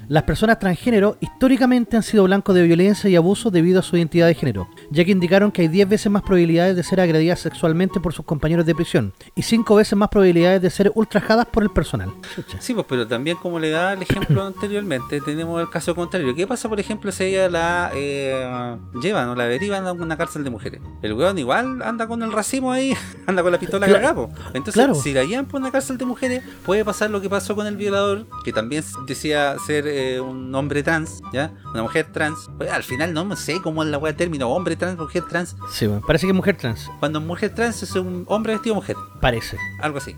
las 0.09 0.23
personas 0.23 0.59
transgénero 0.59 1.17
históricamente 1.21 1.97
han 1.97 2.03
sido 2.03 2.25
blancos 2.25 2.55
de 2.55 2.63
violencia 2.63 3.11
y 3.11 3.17
abuso 3.17 3.51
debido 3.51 3.81
a 3.81 3.83
su 3.83 3.97
identidad 3.97 4.27
de 4.27 4.35
género, 4.35 4.69
ya 4.91 5.05
que 5.05 5.11
indicaron 5.11 5.51
que 5.51 5.63
hay 5.63 5.69
10 5.69 5.89
veces 5.89 6.13
más 6.13 6.23
probabilidades 6.23 6.77
de 6.77 6.83
ser 6.83 7.01
agredidas 7.01 7.41
sexualmente 7.41 7.99
por 7.99 8.13
sus 8.13 8.25
compañeros 8.25 8.67
de 8.67 8.75
prisión 8.75 9.13
y 9.35 9.43
5 9.43 9.75
veces 9.75 9.97
más 9.97 10.11
probabilidades 10.11 10.63
de 10.63 10.71
ser 10.71 10.93
ultrajadas 10.95 11.47
por 11.47 11.63
el 11.63 11.71
personal. 11.71 12.13
Sí, 12.61 12.75
pues, 12.75 12.87
pero 12.89 13.09
también 13.09 13.37
como 13.39 13.59
le 13.59 13.71
da 13.71 13.95
el 13.95 14.03
ejemplo 14.03 14.45
anteriormente, 14.47 15.21
tenemos 15.21 15.61
el 15.61 15.71
caso 15.71 15.95
contrario. 15.95 16.35
¿Qué 16.35 16.47
pasa, 16.47 16.69
por 16.69 16.79
ejemplo, 16.79 17.11
si 17.11 17.25
ella 17.25 17.49
la 17.49 17.91
eh, 17.95 18.77
llevan 19.03 19.29
o 19.31 19.35
la 19.35 19.47
derivan 19.47 19.87
a 19.87 19.93
una 19.93 20.17
cárcel 20.17 20.45
de 20.45 20.51
mujeres? 20.51 20.81
El 21.03 21.15
weón 21.15 21.39
igual 21.39 21.83
anda 21.83 22.07
con 22.07 22.23
el 22.23 22.33
racimo 22.33 22.71
ahí, 22.71 22.95
anda 23.27 23.43
con 23.43 23.53
la 23.53 23.59
pistola 23.59 23.87
claro. 23.87 24.31
Entonces, 24.55 25.03
si 25.03 25.13
la 25.13 25.25
llevan 25.25 25.47
por 25.47 25.61
una 25.61 25.71
cárcel 25.71 25.99
de 25.99 26.05
mujeres, 26.05 26.43
puede 26.65 26.85
pasar 26.85 26.98
lo 27.07 27.21
que 27.21 27.31
pasó 27.31 27.55
con 27.55 27.67
el 27.67 27.77
violador, 27.77 28.27
que 28.45 28.53
también 28.53 28.83
decía 29.07 29.57
ser 29.65 29.87
eh, 29.87 30.21
un 30.21 30.53
hombre 30.55 30.83
trans, 30.83 31.21
¿ya? 31.33 31.53
Una 31.73 31.83
mujer 31.83 32.09
trans. 32.13 32.51
Pues, 32.57 32.71
al 32.71 32.83
final 32.83 33.15
no 33.15 33.37
sé 33.37 33.61
cómo 33.63 33.85
es 33.85 33.89
la 33.89 33.99
wea 33.99 34.17
término, 34.17 34.49
hombre 34.49 34.75
trans, 34.75 34.99
mujer 34.99 35.25
trans. 35.29 35.57
Sí, 35.73 35.89
parece 36.07 36.27
que 36.27 36.33
es 36.33 36.37
mujer 36.37 36.57
trans. 36.57 36.91
Cuando 36.99 37.21
mujer 37.21 37.55
trans 37.55 37.83
es 37.83 37.95
un 37.95 38.25
hombre 38.27 38.55
vestido 38.55 38.75
de 38.75 38.81
mujer. 38.81 38.97
Parece. 39.21 39.57
Algo 39.81 39.99
así. 39.99 40.17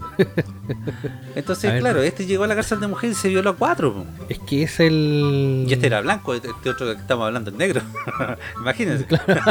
Entonces, 1.34 1.78
claro, 1.80 2.02
este 2.02 2.24
llegó 2.24 2.44
a 2.44 2.46
la 2.46 2.54
cárcel 2.54 2.80
de 2.80 2.86
mujer 2.86 3.10
y 3.10 3.14
se 3.14 3.28
violó 3.28 3.50
a 3.50 3.56
cuatro. 3.56 4.06
Es 4.28 4.38
que 4.38 4.62
es 4.62 4.80
el... 4.80 5.66
Y 5.68 5.72
este 5.72 5.86
era 5.86 6.00
blanco, 6.00 6.34
este, 6.34 6.48
este 6.48 6.70
otro 6.70 6.86
que 6.86 7.00
estamos 7.00 7.26
hablando 7.26 7.50
es 7.50 7.56
negro. 7.56 7.82
Imagínense. 8.60 9.06
Claro. 9.06 9.42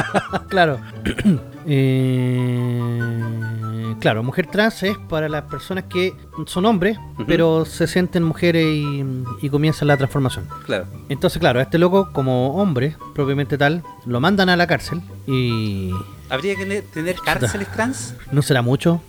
claro. 0.50 0.80
eh 1.68 3.59
claro, 4.00 4.24
mujer 4.24 4.48
trans 4.48 4.84
es 4.84 4.98
para 4.98 5.29
las 5.29 5.43
personas 5.43 5.86
que 5.86 6.13
son 6.46 6.65
hombres, 6.65 6.98
pero 7.27 7.65
se 7.65 7.88
sienten 7.88 8.24
mujeres 8.24 8.65
y, 8.65 9.50
comienzan 9.50 9.88
la 9.88 9.98
transformación. 9.98 10.48
Claro. 10.65 10.86
Entonces, 11.10 11.39
claro, 11.39 11.60
a 11.60 11.63
este 11.63 11.77
loco, 11.77 12.12
como 12.13 12.55
hombre, 12.62 12.96
propiamente 13.15 13.58
tal, 13.58 13.84
lo 14.05 14.19
mandan 14.19 14.50
a 14.50 14.55
la 14.55 14.67
cárcel 14.67 15.01
y 15.27 15.91
¿Habría 16.30 16.56
que 16.56 16.82
tener 16.82 17.16
cárceles 17.18 17.68
trans? 17.72 18.14
¿No 18.32 18.42
será 18.42 18.62
mucho? 18.62 19.02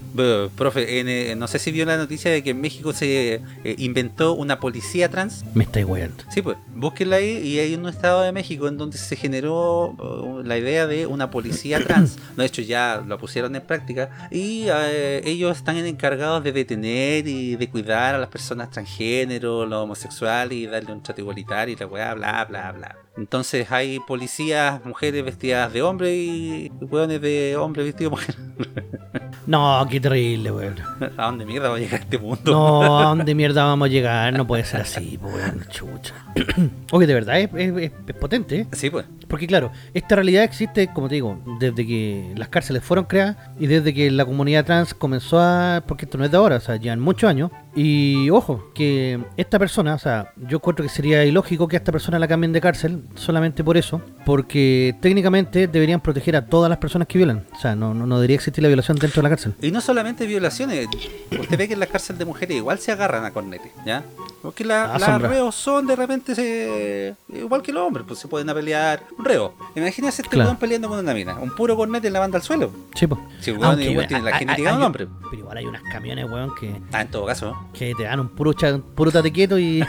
profe, 0.57 1.01
eh, 1.01 1.37
no 1.37 1.47
sé 1.47 1.59
si 1.59 1.71
vio 1.71 1.85
la 1.85 1.97
noticia 1.97 2.31
de 2.31 2.43
que 2.43 2.51
en 2.51 2.61
México 2.61 2.93
se 2.93 3.35
eh, 3.35 3.75
inventó 3.79 4.33
una 4.35 4.59
policía 4.59 5.09
trans. 5.09 5.45
Me 5.55 5.65
estáis 5.65 5.87
weando. 5.87 6.25
Sí, 6.31 6.43
pues, 6.43 6.57
búsquenla 6.75 7.17
ahí 7.17 7.39
y 7.39 7.59
hay 7.59 7.75
un 7.75 7.89
estado 7.89 8.23
de 8.23 8.33
México 8.33 8.69
en 8.69 8.77
donde 8.77 8.99
se 8.99 9.17
generó 9.17 9.91
uh, 9.91 10.43
la 10.43 10.59
idea 10.59 10.87
de 10.87 11.07
una 11.07 11.31
policía 11.31 11.85
trans. 11.87 12.19
de 12.37 12.45
hecho, 12.45 12.63
ya 12.63 13.03
lo 13.07 13.19
pusieron 13.19 13.55
en 13.55 13.63
práctica 13.63 14.29
y 14.31 14.67
eh, 14.69 15.23
ellos 15.25 15.57
están 15.57 15.77
encargados 15.77 16.43
de 16.43 16.53
detener 16.53 17.27
y 17.27 17.57
de 17.57 17.71
cuidar 17.71 18.15
a 18.15 18.19
las 18.19 18.29
personas 18.29 18.71
transgénero, 18.71 19.67
los 19.67 19.85
homosexuales 19.85 20.57
y 20.57 20.67
darle 20.67 20.93
un 20.93 21.03
trato 21.03 21.21
igualitario 21.21 21.75
y 21.75 21.79
la 21.79 21.87
weá, 21.87 22.15
bla, 22.15 22.45
bla, 22.45 22.73
bla. 22.73 22.97
Entonces 23.17 23.71
hay 23.71 23.99
policías, 24.01 24.85
mujeres 24.85 25.25
vestidas 25.25 25.73
de 25.73 25.83
hombre 25.83 26.17
y 26.17 26.71
hueones 26.81 27.21
de 27.21 27.57
hombre 27.57 27.85
vestidos 27.85 28.11
de 28.13 28.17
mujer. 28.17 28.37
No, 29.47 29.85
qué 29.91 29.99
terrible, 29.99 30.53
weón. 30.53 30.77
¿A 31.17 31.27
dónde 31.27 31.45
mierda 31.45 31.71
va 31.71 31.77
a 31.77 31.79
llegar 31.81 32.01
este 32.01 32.19
mundo? 32.19 32.53
No, 32.53 32.99
¿a 33.01 33.05
dónde 33.17 33.35
mierda 33.35 33.65
vamos 33.65 33.87
a 33.87 33.91
llegar? 33.91 34.33
No 34.33 34.47
puede 34.47 34.65
ser 34.65 34.83
así, 34.83 35.19
weón, 35.21 35.67
chucha. 35.71 36.15
Oye, 36.93 37.07
de 37.07 37.15
verdad 37.15 37.41
es, 37.41 37.51
es, 37.53 38.15
potente, 38.15 38.61
¿eh? 38.61 38.67
Sí, 38.73 38.91
pues. 38.91 39.07
Porque 39.31 39.47
claro, 39.47 39.71
esta 39.95 40.17
realidad 40.17 40.43
existe, 40.43 40.89
como 40.93 41.09
te 41.09 41.15
digo, 41.15 41.39
desde 41.61 41.87
que 41.87 42.35
las 42.37 42.49
cárceles 42.49 42.83
fueron 42.83 43.05
creadas 43.05 43.37
y 43.61 43.69
desde 43.69 43.95
que 43.95 44.11
la 44.11 44.25
comunidad 44.25 44.65
trans 44.65 44.93
comenzó 44.93 45.39
a... 45.39 45.85
Porque 45.87 46.05
esto 46.05 46.19
no 46.19 46.25
es 46.25 46.33
de 46.33 46.37
ahora, 46.37 46.57
o 46.57 46.61
sea, 46.61 46.75
ya 46.77 46.93
en 46.93 46.99
muchos 46.99 47.31
años. 47.31 47.53
Y 47.77 48.29
ojo, 48.31 48.73
que 48.75 49.21
esta 49.37 49.61
persona, 49.61 49.95
o 49.95 49.99
sea, 49.99 50.33
yo 50.37 50.57
encuentro 50.57 50.83
que 50.83 50.89
sería 50.89 51.25
ilógico 51.25 51.69
que 51.69 51.77
a 51.77 51.79
esta 51.79 51.93
persona 51.93 52.19
la 52.19 52.27
cambien 52.27 52.53
de 52.53 52.61
cárcel 52.61 53.05
solamente 53.15 53.63
por 53.63 53.77
eso, 53.77 54.03
porque 54.27 54.97
técnicamente 55.01 55.69
deberían 55.69 56.01
proteger 56.01 56.35
a 56.35 56.47
todas 56.47 56.69
las 56.69 56.79
personas 56.79 57.07
que 57.07 57.19
violan. 57.19 57.47
O 57.55 57.61
sea, 57.61 57.77
no, 57.77 57.95
no, 57.95 58.17
debería 58.17 58.35
existir 58.35 58.63
la 58.63 58.69
violación 58.69 58.99
dentro 58.99 59.21
de 59.21 59.23
la 59.23 59.29
cárcel. 59.29 59.55
Y 59.63 59.71
no 59.71 59.81
solamente 59.81 60.27
violaciones, 60.27 60.89
usted 61.31 61.57
ve 61.57 61.69
que 61.69 61.75
en 61.75 61.81
la 61.81 61.87
cárcel 61.87 62.19
de 62.19 62.25
mujeres 62.25 62.57
igual 62.57 62.81
se 62.81 62.91
agarran 62.91 63.25
a 63.25 63.31
cornete, 63.31 63.71
¿ya? 63.87 64.03
Porque 64.43 64.65
la, 64.65 64.95
ah, 64.95 64.99
las 64.99 65.23
reos 65.23 65.55
son 65.55 65.87
de 65.87 65.95
repente 65.95 66.35
se, 66.35 67.15
igual 67.29 67.63
que 67.63 67.73
los 67.73 67.87
hombres, 67.87 68.07
pues 68.09 68.19
se 68.19 68.27
pueden 68.27 68.53
pelear. 68.55 69.03
Un 69.21 69.27
reo. 69.27 69.53
Imagínese 69.77 70.23
este 70.23 70.35
claro. 70.35 70.57
peleando 70.59 70.89
con 70.89 70.99
una 70.99 71.13
mina, 71.13 71.35
un 71.35 71.51
puro 71.51 71.77
cornete 71.77 72.07
en 72.07 72.15
la 72.15 72.21
banda 72.21 72.39
al 72.39 72.43
suelo. 72.43 72.71
Sí, 72.95 73.07
pues. 73.07 73.21
Si 73.41 73.53
weón 73.53 73.79
igual 73.83 74.07
tiene 74.07 74.23
la 74.23 74.39
genética 74.39 74.71
de 74.71 74.77
un 74.79 74.83
hombre. 74.83 75.09
Pero 75.31 75.43
igual 75.43 75.59
hay 75.59 75.67
unos 75.67 75.83
camiones, 75.93 76.25
weón, 76.31 76.55
que. 76.55 76.81
Ah, 76.91 77.03
en 77.03 77.09
todo 77.09 77.27
caso. 77.27 77.55
Que 77.75 77.95
te 77.95 78.05
dan 78.05 78.19
un 78.21 78.31
puro, 78.31 78.55
puro 78.95 79.13
tate 79.13 79.31
quieto 79.31 79.59
y, 79.59 79.85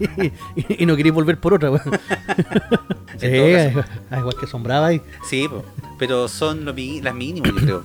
y, 0.56 0.84
no 0.84 0.94
queréis 0.94 1.14
volver 1.14 1.40
por 1.40 1.54
otra, 1.54 1.70
weón. 1.70 1.90
sí, 3.16 3.26
igual 3.26 4.36
que 4.38 4.46
sombraba 4.46 4.88
ahí. 4.88 5.00
Sí, 5.26 5.46
pues. 5.48 5.62
Pero 5.98 6.28
son 6.28 6.66
lo, 6.66 6.74
las 6.74 7.14
mínimas, 7.14 7.52
yo 7.54 7.56
creo. 7.56 7.84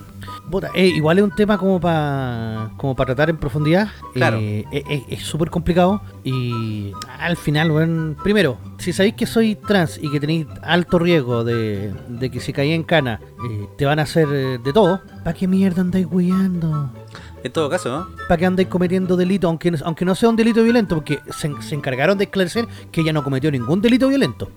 Eh, 0.74 0.88
igual 0.88 1.20
es 1.20 1.24
un 1.24 1.32
tema 1.32 1.58
como 1.58 1.80
para 1.80 2.72
como 2.78 2.96
para 2.96 3.08
tratar 3.08 3.30
en 3.30 3.38
profundidad. 3.38 3.90
Claro. 4.14 4.38
Eh, 4.40 5.06
es 5.08 5.24
súper 5.24 5.50
complicado. 5.50 6.02
Y 6.24 6.92
al 7.20 7.38
final, 7.38 7.72
bueno, 7.72 8.16
primero, 8.24 8.58
si 8.78 8.94
sabéis 8.94 9.16
que 9.16 9.26
soy 9.26 9.56
trans 9.56 10.00
y 10.02 10.12
que 10.12 10.20
tenéis 10.20 10.48
alto 10.62 11.00
riesgo 11.00 11.44
de, 11.44 11.94
que 12.32 12.40
si 12.40 12.54
caí 12.54 12.72
en 12.72 12.84
cana 12.84 13.20
eh, 13.50 13.68
te 13.78 13.86
van 13.86 14.00
a 14.00 14.04
hacer 14.04 14.28
de 14.28 14.74
todo, 14.74 15.02
¿para 15.24 15.34
qué 15.34 15.48
mierda 15.48 15.82
andáis 15.82 16.08
guiando? 16.10 16.92
En 17.44 17.52
todo 17.52 17.70
caso, 17.70 17.90
¿no? 17.90 18.08
¿Para 18.28 18.38
qué 18.38 18.46
andáis 18.46 18.68
cometiendo 18.68 19.18
delito? 19.18 19.48
Aunque, 19.48 19.74
aunque 19.84 20.06
no 20.06 20.14
sea 20.14 20.30
un 20.30 20.36
delito 20.36 20.64
violento, 20.64 20.96
porque 20.96 21.22
se, 21.32 21.52
se 21.62 21.76
encargaron 21.76 22.18
de 22.18 22.26
esclarecer 22.26 22.68
que 22.92 23.02
ella 23.02 23.14
no 23.14 23.24
cometió 23.24 23.50
ningún 23.52 23.82
delito 23.82 24.08
violento. 24.08 24.50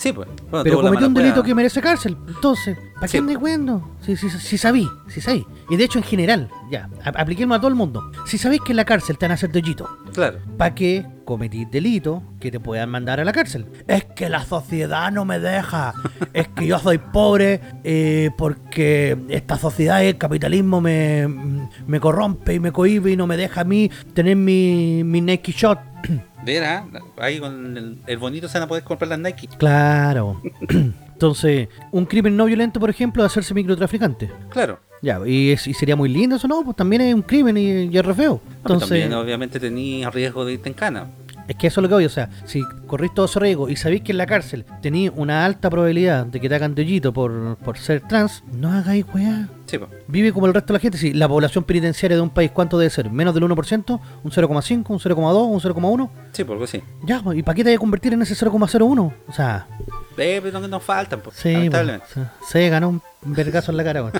Sí, 0.00 0.14
pues. 0.14 0.28
pero 0.64 0.80
cometió 0.80 1.08
un 1.08 1.12
delito 1.12 1.42
que 1.42 1.54
merece 1.54 1.82
cárcel. 1.82 2.16
Entonces, 2.26 2.78
¿para 2.94 3.06
qué 3.06 3.18
andáis 3.18 3.38
weando? 3.38 3.96
Si, 4.00 4.16
si, 4.16 4.30
si, 4.30 4.56
sabí, 4.56 4.88
si 5.08 5.20
sabí. 5.20 5.46
Y 5.68 5.76
de 5.76 5.84
hecho, 5.84 5.98
en 5.98 6.04
general, 6.04 6.48
ya, 6.70 6.88
apliquemos 7.04 7.58
a 7.58 7.60
todo 7.60 7.68
el 7.68 7.74
mundo. 7.74 8.10
Si 8.24 8.38
sabéis 8.38 8.62
que 8.64 8.72
en 8.72 8.76
la 8.76 8.86
cárcel 8.86 9.18
te 9.18 9.26
van 9.26 9.32
a 9.32 9.34
hacer 9.34 9.52
dollito, 9.52 9.86
claro. 10.14 10.38
¿para 10.56 10.74
qué 10.74 11.06
cometís 11.26 11.70
delito 11.70 12.22
que 12.40 12.50
te 12.50 12.58
puedan 12.58 12.88
mandar 12.88 13.20
a 13.20 13.24
la 13.26 13.32
cárcel? 13.32 13.66
Es 13.86 14.06
que 14.06 14.30
la 14.30 14.42
sociedad 14.42 15.12
no 15.12 15.26
me 15.26 15.38
deja. 15.38 15.92
es 16.32 16.48
que 16.48 16.66
yo 16.66 16.78
soy 16.78 16.96
pobre 16.96 17.60
eh, 17.84 18.30
porque 18.38 19.18
esta 19.28 19.58
sociedad, 19.58 20.02
el 20.02 20.16
capitalismo, 20.16 20.80
me, 20.80 21.28
me 21.86 22.00
corrompe 22.00 22.54
y 22.54 22.58
me 22.58 22.72
cohibe 22.72 23.10
y 23.10 23.16
no 23.18 23.26
me 23.26 23.36
deja 23.36 23.60
a 23.60 23.64
mí 23.64 23.90
tener 24.14 24.34
mi, 24.34 25.04
mi 25.04 25.20
Nike 25.20 25.52
Shot. 25.52 25.78
Verá, 26.44 26.86
ahí 27.18 27.38
con 27.38 27.98
el, 28.06 28.18
bonito 28.18 28.48
se 28.48 28.58
van 28.58 28.64
a 28.64 28.68
poder 28.68 28.84
comprar 28.84 29.08
las 29.08 29.18
Nike. 29.18 29.48
Claro. 29.58 30.40
Entonces, 31.12 31.68
un 31.92 32.06
crimen 32.06 32.36
no 32.36 32.46
violento, 32.46 32.80
por 32.80 32.88
ejemplo, 32.88 33.22
hacerse 33.22 33.52
microtraficante. 33.52 34.30
Claro. 34.48 34.80
Ya, 35.02 35.20
y, 35.26 35.56
sería 35.56 35.96
muy 35.96 36.08
lindo 36.08 36.36
eso, 36.36 36.48
¿no? 36.48 36.62
Pues 36.62 36.76
también 36.76 37.02
es 37.02 37.14
un 37.14 37.22
crimen 37.22 37.56
y, 37.56 37.96
es 37.96 38.04
re 38.04 38.14
feo. 38.14 38.40
Entonces, 38.58 38.88
también, 38.88 39.12
obviamente, 39.12 39.60
tenía 39.60 40.10
riesgo 40.10 40.44
de 40.44 40.54
irte 40.54 40.68
en 40.68 40.74
cana. 40.74 41.06
Es 41.50 41.56
que 41.56 41.66
eso 41.66 41.80
es 41.80 41.82
lo 41.82 41.88
que 41.88 41.94
voy, 41.94 42.04
o 42.04 42.08
sea, 42.08 42.30
si 42.44 42.62
corrís 42.86 43.12
todo 43.12 43.26
ese 43.26 43.40
riesgo 43.40 43.68
y 43.68 43.74
sabéis 43.74 44.02
que 44.02 44.12
en 44.12 44.18
la 44.18 44.26
cárcel 44.26 44.64
tenéis 44.80 45.10
una 45.16 45.44
alta 45.44 45.68
probabilidad 45.68 46.24
de 46.24 46.38
que 46.38 46.48
te 46.48 46.54
hagan 46.54 46.76
de 46.76 47.10
por, 47.12 47.56
por 47.56 47.76
ser 47.76 48.02
trans, 48.02 48.44
no 48.52 48.70
hagáis 48.70 49.04
weá. 49.12 49.48
Sí, 49.66 49.76
Vive 50.06 50.32
como 50.32 50.46
el 50.46 50.54
resto 50.54 50.72
de 50.72 50.74
la 50.74 50.80
gente. 50.80 50.96
Si 50.96 51.12
la 51.12 51.26
población 51.26 51.64
penitenciaria 51.64 52.16
de 52.16 52.22
un 52.22 52.30
país, 52.30 52.52
¿cuánto 52.52 52.78
debe 52.78 52.88
ser? 52.88 53.10
¿Menos 53.10 53.34
del 53.34 53.42
1%? 53.42 54.00
¿Un 54.22 54.30
0,5? 54.30 54.90
¿Un 54.90 55.00
0,2? 55.00 55.48
¿Un 55.48 55.60
0,1? 55.60 56.10
Sí, 56.30 56.44
porque 56.44 56.68
sí. 56.68 56.84
Ya, 57.02 57.20
¿y 57.34 57.42
para 57.42 57.56
qué 57.56 57.64
te 57.64 57.70
voy 57.70 57.74
a 57.74 57.78
convertir 57.78 58.12
en 58.12 58.22
ese 58.22 58.36
0,01? 58.36 59.12
O 59.26 59.32
sea. 59.32 59.66
Eh, 60.18 60.38
pero 60.40 60.60
no 60.60 60.68
nos 60.68 60.84
faltan, 60.84 61.20
pues. 61.20 61.34
Sí, 61.34 61.68
se 62.48 62.68
ganó 62.68 62.90
un 62.90 63.02
vergazo 63.24 63.72
en 63.72 63.76
la 63.76 63.82
cara, 63.82 64.12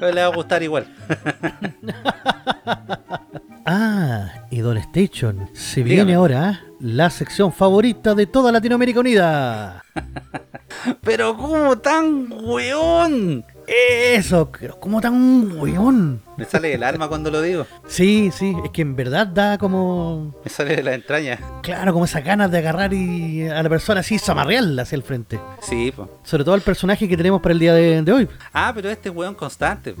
Le 0.00 0.22
va 0.22 0.26
a 0.26 0.34
gustar 0.34 0.60
igual. 0.60 0.88
Ah, 3.72 4.46
Idol 4.50 4.78
Station. 4.78 5.48
Se 5.52 5.84
viene 5.84 6.14
ahora 6.14 6.64
la 6.80 7.08
sección 7.08 7.52
favorita 7.52 8.16
de 8.16 8.26
toda 8.26 8.50
Latinoamérica 8.50 8.98
Unida. 8.98 9.84
Pero 11.02 11.36
¿cómo 11.36 11.78
tan 11.78 12.32
weón? 12.32 13.44
Eso, 13.68 14.50
pero 14.50 14.80
como 14.80 15.00
tan 15.00 15.56
weón. 15.60 16.20
Me 16.36 16.44
sale 16.44 16.74
el 16.74 16.82
alma 16.82 17.06
cuando 17.06 17.30
lo 17.30 17.40
digo. 17.40 17.64
Sí, 17.86 18.32
sí, 18.32 18.56
es 18.64 18.70
que 18.72 18.82
en 18.82 18.96
verdad 18.96 19.28
da 19.28 19.58
como. 19.58 20.34
Me 20.42 20.50
sale 20.50 20.74
de 20.74 20.82
la 20.82 20.94
entraña. 20.94 21.38
Claro, 21.62 21.92
como 21.92 22.06
esas 22.06 22.24
ganas 22.24 22.50
de 22.50 22.58
agarrar 22.58 22.92
y 22.92 23.46
a 23.46 23.62
la 23.62 23.68
persona 23.68 24.00
así 24.00 24.18
zamarrearla 24.18 24.82
hacia 24.82 24.96
el 24.96 25.04
frente. 25.04 25.38
Sí, 25.60 25.92
pues. 25.94 26.08
Sobre 26.24 26.42
todo 26.42 26.54
al 26.56 26.62
personaje 26.62 27.08
que 27.08 27.16
tenemos 27.16 27.40
para 27.40 27.52
el 27.52 27.60
día 27.60 27.74
de, 27.74 28.02
de 28.02 28.12
hoy. 28.12 28.28
Ah, 28.52 28.72
pero 28.74 28.90
este 28.90 29.10
es 29.10 29.14
weón 29.14 29.36
constante. 29.36 29.94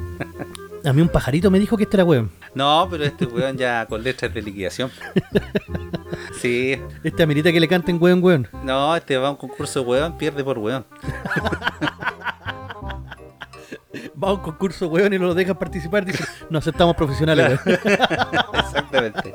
A 0.84 0.92
mí 0.92 1.02
un 1.02 1.08
pajarito 1.08 1.50
me 1.50 1.58
dijo 1.58 1.76
que 1.76 1.84
este 1.84 1.96
era 1.96 2.04
weón. 2.04 2.30
No, 2.54 2.88
pero 2.90 3.04
este 3.04 3.26
weón 3.26 3.56
ya 3.56 3.86
con 3.86 4.02
letras 4.02 4.32
de 4.32 4.42
liquidación. 4.42 4.90
Sí. 6.40 6.80
Este 7.04 7.22
amerita 7.22 7.52
que 7.52 7.60
le 7.60 7.68
canten 7.68 7.98
weón, 8.00 8.22
weón. 8.22 8.48
No, 8.64 8.96
este 8.96 9.16
va 9.18 9.28
a 9.28 9.30
un 9.30 9.36
concurso 9.36 9.82
weón, 9.82 10.16
pierde 10.16 10.42
por 10.42 10.58
weón. 10.58 10.86
Va 14.22 14.28
a 14.28 14.32
un 14.34 14.40
concurso 14.40 14.86
weón 14.88 15.12
y 15.12 15.18
no 15.18 15.26
lo 15.26 15.34
dejan 15.34 15.58
participar. 15.58 16.04
Dice, 16.04 16.24
no 16.48 16.58
aceptamos 16.58 16.94
profesionales, 16.96 17.58
weón. 17.64 17.78
Exactamente. 18.54 19.34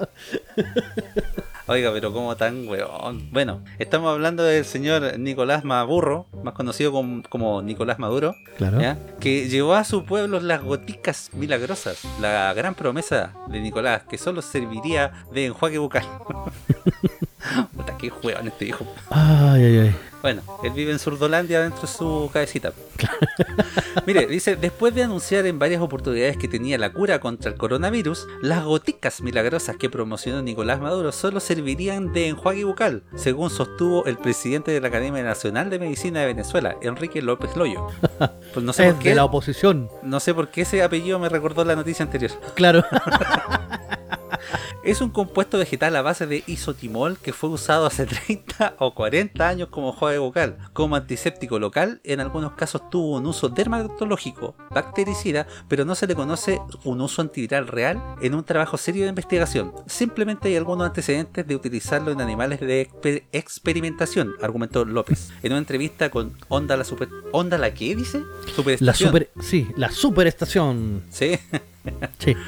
Oiga, 1.68 1.92
pero 1.92 2.14
como 2.14 2.36
tan 2.38 2.68
weón. 2.68 3.30
Bueno, 3.32 3.64
estamos 3.80 4.12
hablando 4.12 4.44
del 4.44 4.66
señor 4.66 5.18
Nicolás 5.18 5.64
Maburro, 5.64 6.28
más 6.44 6.54
conocido 6.54 6.92
como, 6.92 7.24
como 7.28 7.64
Nicolás 7.64 7.98
Maduro, 7.98 8.36
Claro. 8.58 8.80
¿ya? 8.80 9.00
que 9.20 9.50
llevó 9.50 9.74
a 9.74 9.84
su 9.84 10.06
pueblo 10.06 10.40
las 10.40 10.62
goticas 10.62 11.32
milagrosas, 11.34 12.04
la 12.22 12.54
gran 12.54 12.76
promesa 12.76 13.34
de 13.48 13.62
Nicolás, 13.62 14.04
que 14.08 14.20
solo 14.20 14.44
serviría 14.44 15.12
de 15.34 15.48
enjuague 15.48 15.80
bucal. 15.80 16.06
Puta, 17.76 17.98
qué 17.98 18.12
weón 18.24 18.48
este 18.48 18.66
hijo. 18.66 18.86
Ay, 19.10 19.64
ay, 19.64 19.78
ay. 19.80 19.96
Bueno, 20.26 20.42
él 20.64 20.72
vive 20.72 20.92
en 20.92 20.98
Surdolandia 20.98 21.62
dentro 21.62 21.82
de 21.82 21.88
su 21.88 22.32
cabecita. 22.34 22.74
Mire, 24.08 24.26
dice, 24.26 24.56
después 24.56 24.96
de 24.96 25.04
anunciar 25.04 25.46
en 25.46 25.60
varias 25.60 25.84
oportunidades 25.84 26.36
que 26.36 26.48
tenía 26.48 26.80
la 26.80 26.92
cura 26.92 27.20
contra 27.20 27.52
el 27.52 27.58
coronavirus, 27.58 28.26
las 28.42 28.64
goticas 28.64 29.22
milagrosas 29.22 29.78
que 29.78 29.88
promocionó 29.88 30.42
Nicolás 30.42 30.82
Maduro 30.82 31.12
solo 31.12 31.40
servirían 31.40 32.12
de 32.12 32.30
enjuague 32.30 32.64
bucal, 32.64 33.04
según 33.16 33.52
sostuvo 33.52 34.04
el 34.06 34.18
presidente 34.18 34.72
de 34.72 34.82
la 34.82 34.88
Academia 34.88 35.22
Nacional 35.22 35.70
de 35.70 35.78
Medicina 35.78 36.22
de 36.22 36.26
Venezuela, 36.26 36.76
Enrique 36.82 37.22
López 37.22 37.56
Loyo. 37.56 37.86
Pues 38.52 38.66
no 38.66 38.74
sé 38.74 38.88
Es 38.88 38.94
por 38.94 39.04
qué, 39.04 39.10
de 39.10 39.16
la 39.18 39.26
oposición. 39.26 39.92
no 40.02 40.20
sé 40.20 40.34
por 40.34 40.50
qué 40.50 40.62
ese 40.62 40.82
apellido 40.82 41.20
me 41.20 41.30
recordó 41.30 41.64
la 41.64 41.76
noticia 41.76 42.04
anterior. 42.04 42.32
Claro. 42.56 42.84
Es 44.86 45.02
un 45.02 45.10
compuesto 45.10 45.58
vegetal 45.58 45.96
a 45.96 46.04
base 46.04 46.28
de 46.28 46.44
isotimol 46.46 47.18
que 47.18 47.34
fue 47.34 47.50
usado 47.50 47.88
hace 47.88 48.06
30 48.28 48.76
o 48.78 48.94
40 48.94 49.48
años 49.50 49.70
como 49.70 49.90
enjuague 49.90 50.20
bucal. 50.20 50.58
Como 50.74 50.96
antiséptico 50.96 51.58
local, 51.58 52.02
en 52.04 52.20
algunos 52.20 52.52
casos 52.54 52.88
tuvo 52.92 53.18
un 53.18 53.26
uso 53.26 53.50
dermatológico, 53.50 54.56
bactericida, 54.70 55.48
pero 55.68 55.86
no 55.86 55.96
se 55.96 56.06
le 56.06 56.14
conoce 56.14 56.62
un 56.84 57.02
uso 57.02 57.24
antiviral 57.24 57.68
real 57.68 58.00
en 58.22 58.36
un 58.36 58.44
trabajo 58.44 58.78
serio 58.78 59.04
de 59.04 59.10
investigación. 59.10 59.74
Simplemente 59.88 60.50
hay 60.50 60.56
algunos 60.56 60.86
antecedentes 60.86 61.48
de 61.48 61.56
utilizarlo 61.56 62.12
en 62.12 62.22
animales 62.22 62.60
de 62.60 62.88
exper- 62.88 63.24
experimentación, 63.32 64.36
argumentó 64.40 64.86
López. 64.86 65.32
En 65.42 65.52
una 65.54 65.60
entrevista 65.60 66.12
con 66.12 66.34
Onda 66.48 66.78
la 66.78 66.84
Super... 66.84 67.10
¿Onda 67.32 67.58
la 67.58 67.74
qué 67.74 67.96
dice? 67.96 68.20
La 68.20 68.54
Superestación. 68.54 69.10
super, 69.10 69.30
sí, 69.42 69.68
la 69.76 69.90
superestación. 69.92 71.02
Sí. 71.10 71.40
Sí. 72.20 72.36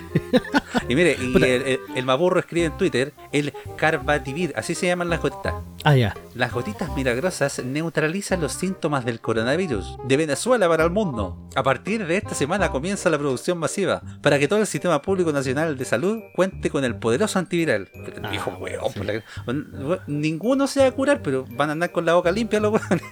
Y 0.89 0.95
mire, 0.95 1.17
y 1.19 1.35
el, 1.35 1.43
el- 1.43 1.79
el 1.95 2.05
Maburro 2.05 2.39
escribe 2.39 2.67
en 2.67 2.77
Twitter 2.77 3.11
el 3.33 3.51
Carbativir, 3.75 4.53
así 4.55 4.73
se 4.75 4.85
llaman 4.87 5.09
las 5.09 5.21
gotitas. 5.21 5.53
Ah, 5.83 5.95
ya. 5.95 6.15
Las 6.35 6.53
gotitas 6.53 6.93
milagrosas 6.95 7.61
neutralizan 7.63 8.39
los 8.39 8.53
síntomas 8.53 9.03
del 9.03 9.19
coronavirus 9.19 9.97
de 10.05 10.17
Venezuela 10.17 10.67
para 10.69 10.85
el 10.85 10.91
mundo. 10.91 11.37
A 11.55 11.63
partir 11.63 12.05
de 12.07 12.15
esta 12.17 12.35
semana 12.35 12.69
comienza 12.71 13.09
la 13.09 13.17
producción 13.17 13.57
masiva 13.57 14.01
para 14.21 14.39
que 14.39 14.47
todo 14.47 14.59
el 14.59 14.67
sistema 14.67 15.01
público 15.01 15.31
nacional 15.33 15.77
de 15.77 15.85
salud 15.85 16.19
cuente 16.35 16.69
con 16.69 16.85
el 16.85 16.95
poderoso 16.95 17.37
antiviral. 17.39 17.89
Ah, 18.23 18.29
viejo, 18.29 18.51
bueno, 18.51 18.79
weón, 18.83 18.93
sí. 18.93 18.99
por 18.99 19.05
la- 19.07 19.23
bueno, 19.45 20.01
Ninguno 20.07 20.67
se 20.67 20.81
va 20.81 20.87
a 20.87 20.91
curar, 20.91 21.21
pero 21.21 21.45
van 21.49 21.69
a 21.69 21.71
andar 21.73 21.91
con 21.91 22.05
la 22.05 22.13
boca 22.13 22.31
limpia 22.31 22.59
los 22.61 22.73
weones. 22.73 23.03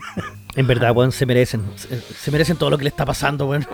En 0.55 0.67
verdad, 0.67 0.91
weón, 0.95 1.11
se 1.11 1.25
merecen. 1.25 1.63
Se, 1.75 1.99
se 1.99 2.31
merecen 2.31 2.57
todo 2.57 2.69
lo 2.69 2.77
que 2.77 2.83
le 2.85 2.89
está 2.89 3.05
pasando, 3.05 3.47
weón. 3.47 3.67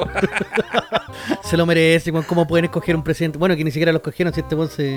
se 1.44 1.58
lo 1.58 1.66
merecen, 1.66 2.14
weón. 2.14 2.26
¿Cómo 2.26 2.48
pueden 2.48 2.66
escoger 2.66 2.96
un 2.96 3.04
presidente? 3.04 3.38
Bueno, 3.38 3.56
que 3.56 3.64
ni 3.64 3.72
siquiera 3.72 3.92
lo 3.92 3.98
escogieron 4.00 4.34
si 4.34 4.42
este 4.42 4.56
weón 4.56 4.70
se 4.70 4.96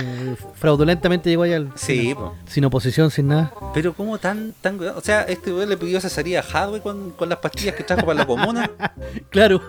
fraudulentamente 0.54 1.28
llegó 1.28 1.42
allá 1.42 1.56
al. 1.56 1.72
Sí. 1.74 2.14
Sin 2.46 2.64
oposición, 2.64 3.10
sin 3.10 3.28
nada. 3.28 3.52
pero 3.74 3.92
como 3.94 4.18
tan, 4.18 4.54
tan, 4.60 4.80
o 4.80 5.00
sea, 5.00 5.22
este 5.22 5.52
weón 5.52 5.68
le 5.68 5.76
pidió 5.76 6.00
cesaría 6.00 6.40
a 6.40 6.42
Hadwe 6.42 6.80
con, 6.80 7.10
con 7.10 7.28
las 7.28 7.38
pastillas 7.38 7.74
que 7.74 7.84
trajo 7.84 8.06
para 8.06 8.20
la 8.20 8.26
comuna. 8.26 8.70
Claro. 9.30 9.60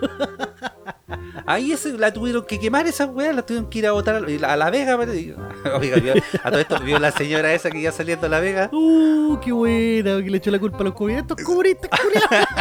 Ahí 1.46 1.72
ese, 1.72 1.92
la 1.92 2.12
tuvieron 2.12 2.44
que 2.44 2.58
quemar 2.58 2.86
esas 2.86 3.08
weas, 3.10 3.34
la 3.34 3.42
tuvieron 3.44 3.70
que 3.70 3.78
ir 3.78 3.86
a 3.86 3.92
botar 3.92 4.16
a 4.16 4.20
la, 4.20 4.52
a 4.52 4.56
la 4.56 4.70
Vega. 4.70 4.96
Oiga, 5.78 5.96
vio- 5.98 6.14
a 6.42 6.50
todo 6.50 6.60
esto 6.60 6.80
vio 6.80 6.98
la 6.98 7.12
señora 7.12 7.52
esa 7.54 7.70
que 7.70 7.78
iba 7.78 7.92
saliendo 7.92 8.26
a 8.26 8.30
la 8.30 8.40
Vega. 8.40 8.68
Uh, 8.72 9.38
qué 9.40 9.52
buena, 9.52 10.22
que 10.22 10.30
le 10.30 10.38
echó 10.38 10.50
la 10.50 10.58
culpa 10.58 10.78
a 10.78 10.84
los 10.84 10.94
cubiertos. 10.94 11.36
Comunistas, 11.42 11.90
culiados. 12.00 12.46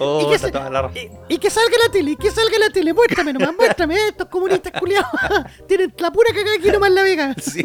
Oh, 0.00 0.22
¿Y 0.24 0.28
qué 0.30 0.34
está 0.36 0.46
se- 0.48 0.52
toda 0.52 0.68
la- 0.70 0.90
Y, 0.94 1.34
y 1.34 1.38
que 1.38 1.48
salga 1.50 1.76
la 1.84 1.92
tele, 1.92 2.12
y 2.12 2.16
que 2.16 2.30
salga 2.30 2.58
la 2.58 2.70
tele. 2.70 2.92
Muéstrame 2.92 3.32
nomás, 3.32 3.54
muéstrame 3.56 3.94
estos 4.08 4.26
comunistas 4.28 4.72
culiados. 4.78 5.08
Tienen 5.68 5.92
la 5.98 6.10
pura 6.10 6.30
cagada 6.34 6.56
aquí 6.56 6.70
nomás 6.70 6.90
la 6.90 7.02
vega. 7.02 7.34
Sí. 7.40 7.64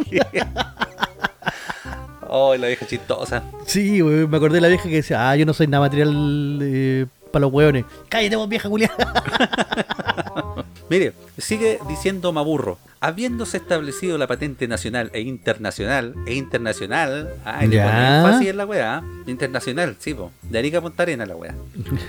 Oh, 2.27 2.55
la 2.55 2.67
vieja 2.67 2.85
chistosa. 2.85 3.43
Sí, 3.65 4.03
me 4.03 4.37
acordé 4.37 4.55
de 4.55 4.61
la 4.61 4.67
vieja 4.67 4.83
que 4.87 4.95
decía, 4.97 5.29
ah, 5.29 5.35
yo 5.35 5.45
no 5.45 5.53
soy 5.53 5.67
nada 5.67 5.81
material 5.85 6.59
eh, 6.61 7.05
para 7.31 7.41
los 7.41 7.53
hueones. 7.53 7.85
Cállate 8.09 8.35
vos, 8.35 8.49
vieja 8.49 8.69
culiada. 8.69 8.95
Mire, 10.89 11.13
sigue 11.37 11.79
diciendo 11.87 12.31
Maburro. 12.33 12.77
Habiéndose 13.03 13.57
establecido 13.57 14.19
la 14.19 14.27
patente 14.27 14.67
nacional 14.67 15.09
e 15.13 15.21
internacional, 15.21 16.13
e 16.27 16.35
internacional, 16.35 17.29
ponen 17.43 17.71
fácil 18.23 18.49
en 18.49 18.57
la 18.57 18.65
weá, 18.67 18.97
¿ah? 18.97 19.03
internacional, 19.25 19.95
sí, 19.97 20.13
po, 20.13 20.31
de 20.43 20.59
Arica 20.59 20.77
a 20.77 20.81
Punta 20.81 21.01
Arena 21.01 21.25
la 21.25 21.35
weá. 21.35 21.55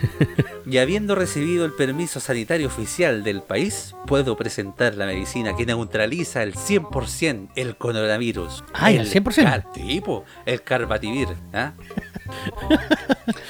y 0.67 0.77
habiendo 0.77 1.15
recibido 1.15 1.65
el 1.65 1.73
permiso 1.73 2.21
sanitario 2.21 2.67
oficial 2.67 3.25
del 3.25 3.41
país, 3.41 3.95
puedo 4.07 4.37
presentar 4.37 4.95
la 4.95 5.07
medicina 5.07 5.57
que 5.57 5.65
neutraliza 5.65 6.43
el 6.43 6.55
100% 6.55 7.49
el 7.57 7.77
coronavirus. 7.77 8.63
Ay, 8.75 8.99
¿al 8.99 9.07
100%? 9.07 9.45
car- 9.45 9.67
sí, 9.75 10.03
po, 10.03 10.25
el 10.45 10.63
carbativir, 10.63 11.29
¿ah? 11.55 11.73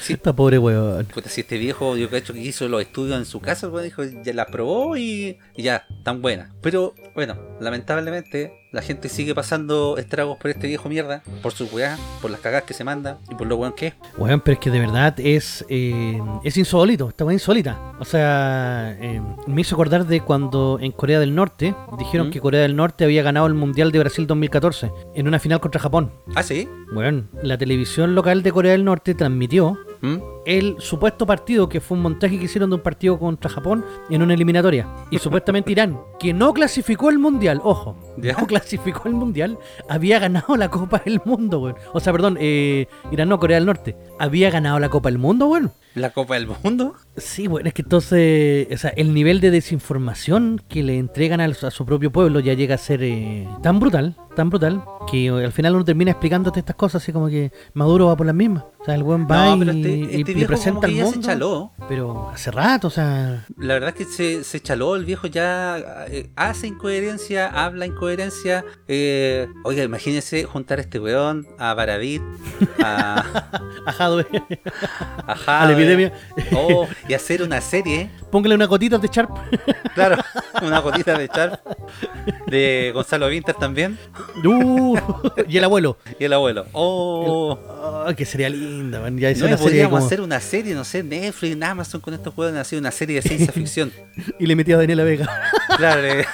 Sí, 0.00 0.14
Esta 0.14 0.32
pobre 0.32 0.58
weón. 0.58 1.06
Puta, 1.06 1.28
si 1.28 1.42
este 1.42 1.58
viejo, 1.58 1.96
yo 1.96 2.10
cacho 2.10 2.32
que 2.32 2.40
hizo 2.40 2.68
los 2.68 2.82
estudios 2.82 3.18
en 3.18 3.24
su 3.24 3.40
casa, 3.40 3.66
el 3.66 3.72
weón 3.72 3.84
dijo, 3.84 4.02
ya 4.04 4.32
las 4.32 4.46
probó 4.46 4.96
y, 4.96 5.38
y 5.56 5.62
ya, 5.62 5.86
tan 6.02 6.22
buena. 6.22 6.52
Pero, 6.60 6.94
bueno, 7.14 7.36
lamentablemente, 7.60 8.61
la 8.72 8.80
gente 8.80 9.08
sigue 9.08 9.34
pasando 9.34 9.98
estragos 9.98 10.38
por 10.38 10.50
este 10.50 10.66
viejo 10.66 10.88
mierda, 10.88 11.22
por 11.42 11.52
su 11.52 11.66
weá, 11.66 11.98
por 12.20 12.30
las 12.30 12.40
cagadas 12.40 12.64
que 12.64 12.74
se 12.74 12.84
manda 12.84 13.18
y 13.30 13.34
por 13.34 13.46
lo 13.46 13.56
weón 13.56 13.74
que 13.74 13.88
es. 13.88 13.94
Weón, 14.16 14.40
pero 14.40 14.54
es 14.54 14.58
que 14.60 14.70
de 14.70 14.80
verdad 14.80 15.14
es 15.20 15.64
eh, 15.68 16.20
es 16.42 16.56
insólito, 16.56 17.10
esta 17.10 17.24
weá 17.24 17.34
insólita. 17.34 17.92
O 18.00 18.04
sea, 18.04 18.96
eh, 18.98 19.20
me 19.46 19.60
hizo 19.60 19.74
acordar 19.74 20.06
de 20.06 20.20
cuando 20.22 20.78
en 20.80 20.92
Corea 20.92 21.20
del 21.20 21.34
Norte 21.34 21.74
dijeron 21.98 22.28
¿Mm? 22.28 22.30
que 22.30 22.40
Corea 22.40 22.62
del 22.62 22.74
Norte 22.74 23.04
había 23.04 23.22
ganado 23.22 23.46
el 23.46 23.54
Mundial 23.54 23.92
de 23.92 23.98
Brasil 23.98 24.26
2014 24.26 24.90
en 25.14 25.28
una 25.28 25.38
final 25.38 25.60
contra 25.60 25.80
Japón. 25.80 26.12
Ah, 26.34 26.42
sí. 26.42 26.68
Bueno, 26.92 27.24
la 27.42 27.58
televisión 27.58 28.14
local 28.14 28.42
de 28.42 28.52
Corea 28.52 28.72
del 28.72 28.84
Norte 28.84 29.14
transmitió 29.14 29.78
¿Mm? 30.02 30.16
el 30.44 30.76
supuesto 30.80 31.26
partido 31.26 31.68
que 31.68 31.80
fue 31.80 31.96
un 31.96 32.02
montaje 32.02 32.36
que 32.36 32.46
hicieron 32.46 32.70
de 32.70 32.76
un 32.76 32.82
partido 32.82 33.18
contra 33.18 33.48
Japón 33.48 33.84
en 34.10 34.22
una 34.22 34.34
eliminatoria. 34.34 34.88
Y 35.10 35.18
supuestamente 35.18 35.70
Irán, 35.70 36.00
que 36.18 36.32
no 36.32 36.52
clasificó 36.52 37.10
el 37.10 37.18
mundial, 37.18 37.60
ojo, 37.62 37.96
¿Ya? 38.16 38.32
no 38.32 38.46
clasificó 38.46 39.08
el 39.08 39.14
mundial, 39.14 39.58
había 39.88 40.18
ganado 40.18 40.56
la 40.56 40.68
Copa 40.68 41.00
del 41.04 41.20
Mundo, 41.24 41.60
weón. 41.60 41.76
O 41.92 42.00
sea, 42.00 42.12
perdón, 42.12 42.36
eh, 42.40 42.88
Irán 43.12 43.28
no, 43.28 43.38
Corea 43.38 43.56
del 43.56 43.66
Norte, 43.66 43.96
había 44.18 44.50
ganado 44.50 44.78
la 44.78 44.88
Copa 44.88 45.08
del 45.08 45.18
Mundo, 45.18 45.46
weón. 45.46 45.72
La 45.94 46.10
Copa 46.10 46.34
del 46.34 46.48
Mundo. 46.48 46.94
Sí, 47.16 47.46
bueno, 47.46 47.68
es 47.68 47.74
que 47.74 47.82
entonces, 47.82 48.68
o 48.72 48.76
sea, 48.78 48.90
el 48.96 49.12
nivel 49.12 49.40
de 49.40 49.50
desinformación 49.50 50.62
que 50.68 50.82
le 50.82 50.96
entregan 50.98 51.40
al- 51.40 51.56
a 51.62 51.70
su 51.70 51.84
propio 51.84 52.10
pueblo 52.10 52.40
ya 52.40 52.54
llega 52.54 52.74
a 52.76 52.78
ser 52.78 53.02
eh, 53.02 53.46
tan 53.62 53.78
brutal, 53.80 54.16
tan 54.34 54.48
brutal, 54.48 54.82
que 55.10 55.28
al 55.28 55.52
final 55.52 55.74
uno 55.74 55.84
termina 55.84 56.12
explicándote 56.12 56.60
estas 56.60 56.76
cosas 56.76 57.02
así 57.02 57.12
como 57.12 57.28
que 57.28 57.52
Maduro 57.74 58.06
va 58.06 58.16
por 58.16 58.24
las 58.24 58.34
mismas. 58.34 58.64
O 58.80 58.84
sea, 58.84 58.94
el 58.94 59.02
buen 59.04 59.26
va 59.30 59.54
No, 59.54 59.62
y, 59.64 59.68
este, 59.68 60.16
y 60.16 60.20
este 60.32 60.46
presenta 60.46 60.86
al 60.86 60.92
ya 60.94 61.04
se 61.04 61.10
mundo. 61.12 61.26
chaló. 61.28 61.72
Pero 61.88 62.30
hace 62.30 62.50
rato, 62.50 62.86
o 62.88 62.90
sea, 62.90 63.44
La 63.58 63.74
verdad 63.74 63.90
es 63.90 63.94
que 63.94 64.04
se, 64.12 64.42
se 64.42 64.60
chaló, 64.60 64.96
el 64.96 65.04
viejo 65.04 65.26
ya 65.26 66.06
eh, 66.08 66.30
hace 66.34 66.66
incoherencia, 66.68 67.46
habla 67.46 67.84
incoherencia. 67.86 68.64
Eh, 68.88 69.46
oiga, 69.64 69.84
imagínense 69.84 70.44
juntar 70.44 70.78
a 70.78 70.82
este 70.82 70.98
weón, 70.98 71.46
a 71.58 71.74
Baradit, 71.74 72.22
a, 72.82 73.22
ajado 73.86 74.20
a 75.26 75.32
a 75.62 75.66
la 75.66 75.72
epidemia. 75.72 76.12
Oh, 76.56 76.86
y 77.08 77.14
hacer 77.14 77.42
una 77.42 77.60
serie. 77.60 78.10
Póngale 78.30 78.54
una 78.54 78.66
gotita 78.66 78.98
de 78.98 79.08
Sharp. 79.08 79.30
Claro, 79.94 80.16
una 80.62 80.78
gotita 80.80 81.18
de 81.18 81.26
Sharp. 81.26 81.60
De 82.46 82.90
Gonzalo 82.94 83.28
Vinter 83.28 83.54
también. 83.54 83.98
Uh, 84.44 84.96
y 85.48 85.58
el 85.58 85.64
abuelo. 85.64 85.96
Y 86.18 86.24
el 86.24 86.32
abuelo. 86.32 86.66
Oh. 86.72 87.58
Oh, 88.06 88.14
que 88.16 88.24
sería 88.24 88.48
linda, 88.48 89.00
man. 89.00 89.18
Ya 89.18 89.30
No, 89.32 89.38
una 89.46 89.56
serie 89.56 89.56
podríamos 89.58 89.90
como- 89.98 90.06
hacer 90.06 90.20
una 90.20 90.40
serie, 90.40 90.74
no 90.74 90.84
sé, 90.84 91.02
Netflix, 91.02 91.60
Amazon 91.62 92.00
con 92.00 92.14
estos 92.14 92.32
juegos, 92.34 92.56
hacer 92.56 92.78
una 92.78 92.90
serie 92.90 93.16
de 93.16 93.22
ciencia 93.28 93.52
ficción. 93.52 93.92
Y 94.38 94.46
le 94.46 94.54
metí 94.56 94.72
a 94.72 94.76
Daniela 94.76 95.04
Vega. 95.04 95.28
Claro. 95.76 96.24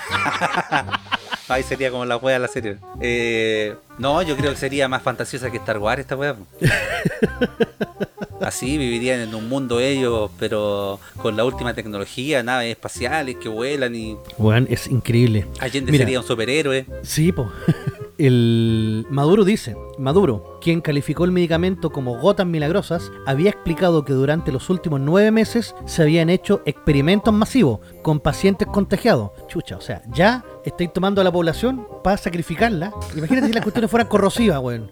Ahí 1.48 1.62
sería 1.62 1.90
como 1.90 2.04
la 2.04 2.16
wea 2.16 2.34
de 2.34 2.40
la 2.40 2.48
serie. 2.48 2.76
Eh, 3.00 3.74
no, 3.98 4.20
yo 4.22 4.36
creo 4.36 4.50
que 4.52 4.58
sería 4.58 4.86
más 4.88 5.02
fantasiosa 5.02 5.50
que 5.50 5.56
Star 5.56 5.78
Wars 5.78 6.00
esta 6.00 6.16
wea. 6.16 6.36
Así 8.40 8.78
vivirían 8.78 9.20
en 9.20 9.34
un 9.34 9.48
mundo 9.48 9.80
ellos, 9.80 10.30
pero 10.38 11.00
con 11.16 11.36
la 11.36 11.44
última 11.44 11.74
tecnología, 11.74 12.42
naves 12.42 12.70
espaciales 12.70 13.36
que 13.36 13.48
vuelan 13.48 13.94
y 13.94 14.16
Weón, 14.36 14.66
es 14.70 14.86
increíble. 14.86 15.46
Allende 15.58 15.90
Mira. 15.90 16.04
sería 16.04 16.20
un 16.20 16.26
superhéroe. 16.26 16.86
Sí, 17.02 17.32
po. 17.32 17.50
El 18.18 19.06
Maduro 19.10 19.44
dice, 19.44 19.76
Maduro, 19.96 20.58
quien 20.60 20.80
calificó 20.80 21.24
el 21.24 21.30
medicamento 21.30 21.90
como 21.90 22.18
gotas 22.18 22.48
milagrosas, 22.48 23.12
había 23.26 23.50
explicado 23.50 24.04
que 24.04 24.12
durante 24.12 24.50
los 24.50 24.70
últimos 24.70 25.00
nueve 25.00 25.30
meses 25.30 25.76
se 25.86 26.02
habían 26.02 26.28
hecho 26.28 26.60
experimentos 26.66 27.32
masivos 27.32 27.78
con 28.02 28.18
pacientes 28.18 28.66
contagiados. 28.66 29.30
Chucha, 29.46 29.76
o 29.76 29.80
sea, 29.80 30.02
ya 30.12 30.44
estáis 30.68 30.92
tomando 30.92 31.20
a 31.20 31.24
la 31.24 31.32
población 31.32 31.86
para 32.02 32.16
sacrificarla. 32.16 32.92
Imagínate 33.16 33.48
si 33.48 33.52
las 33.52 33.62
cuestiones 33.62 33.90
fueran 33.90 34.08
corrosivas, 34.08 34.58
weón. 34.60 34.90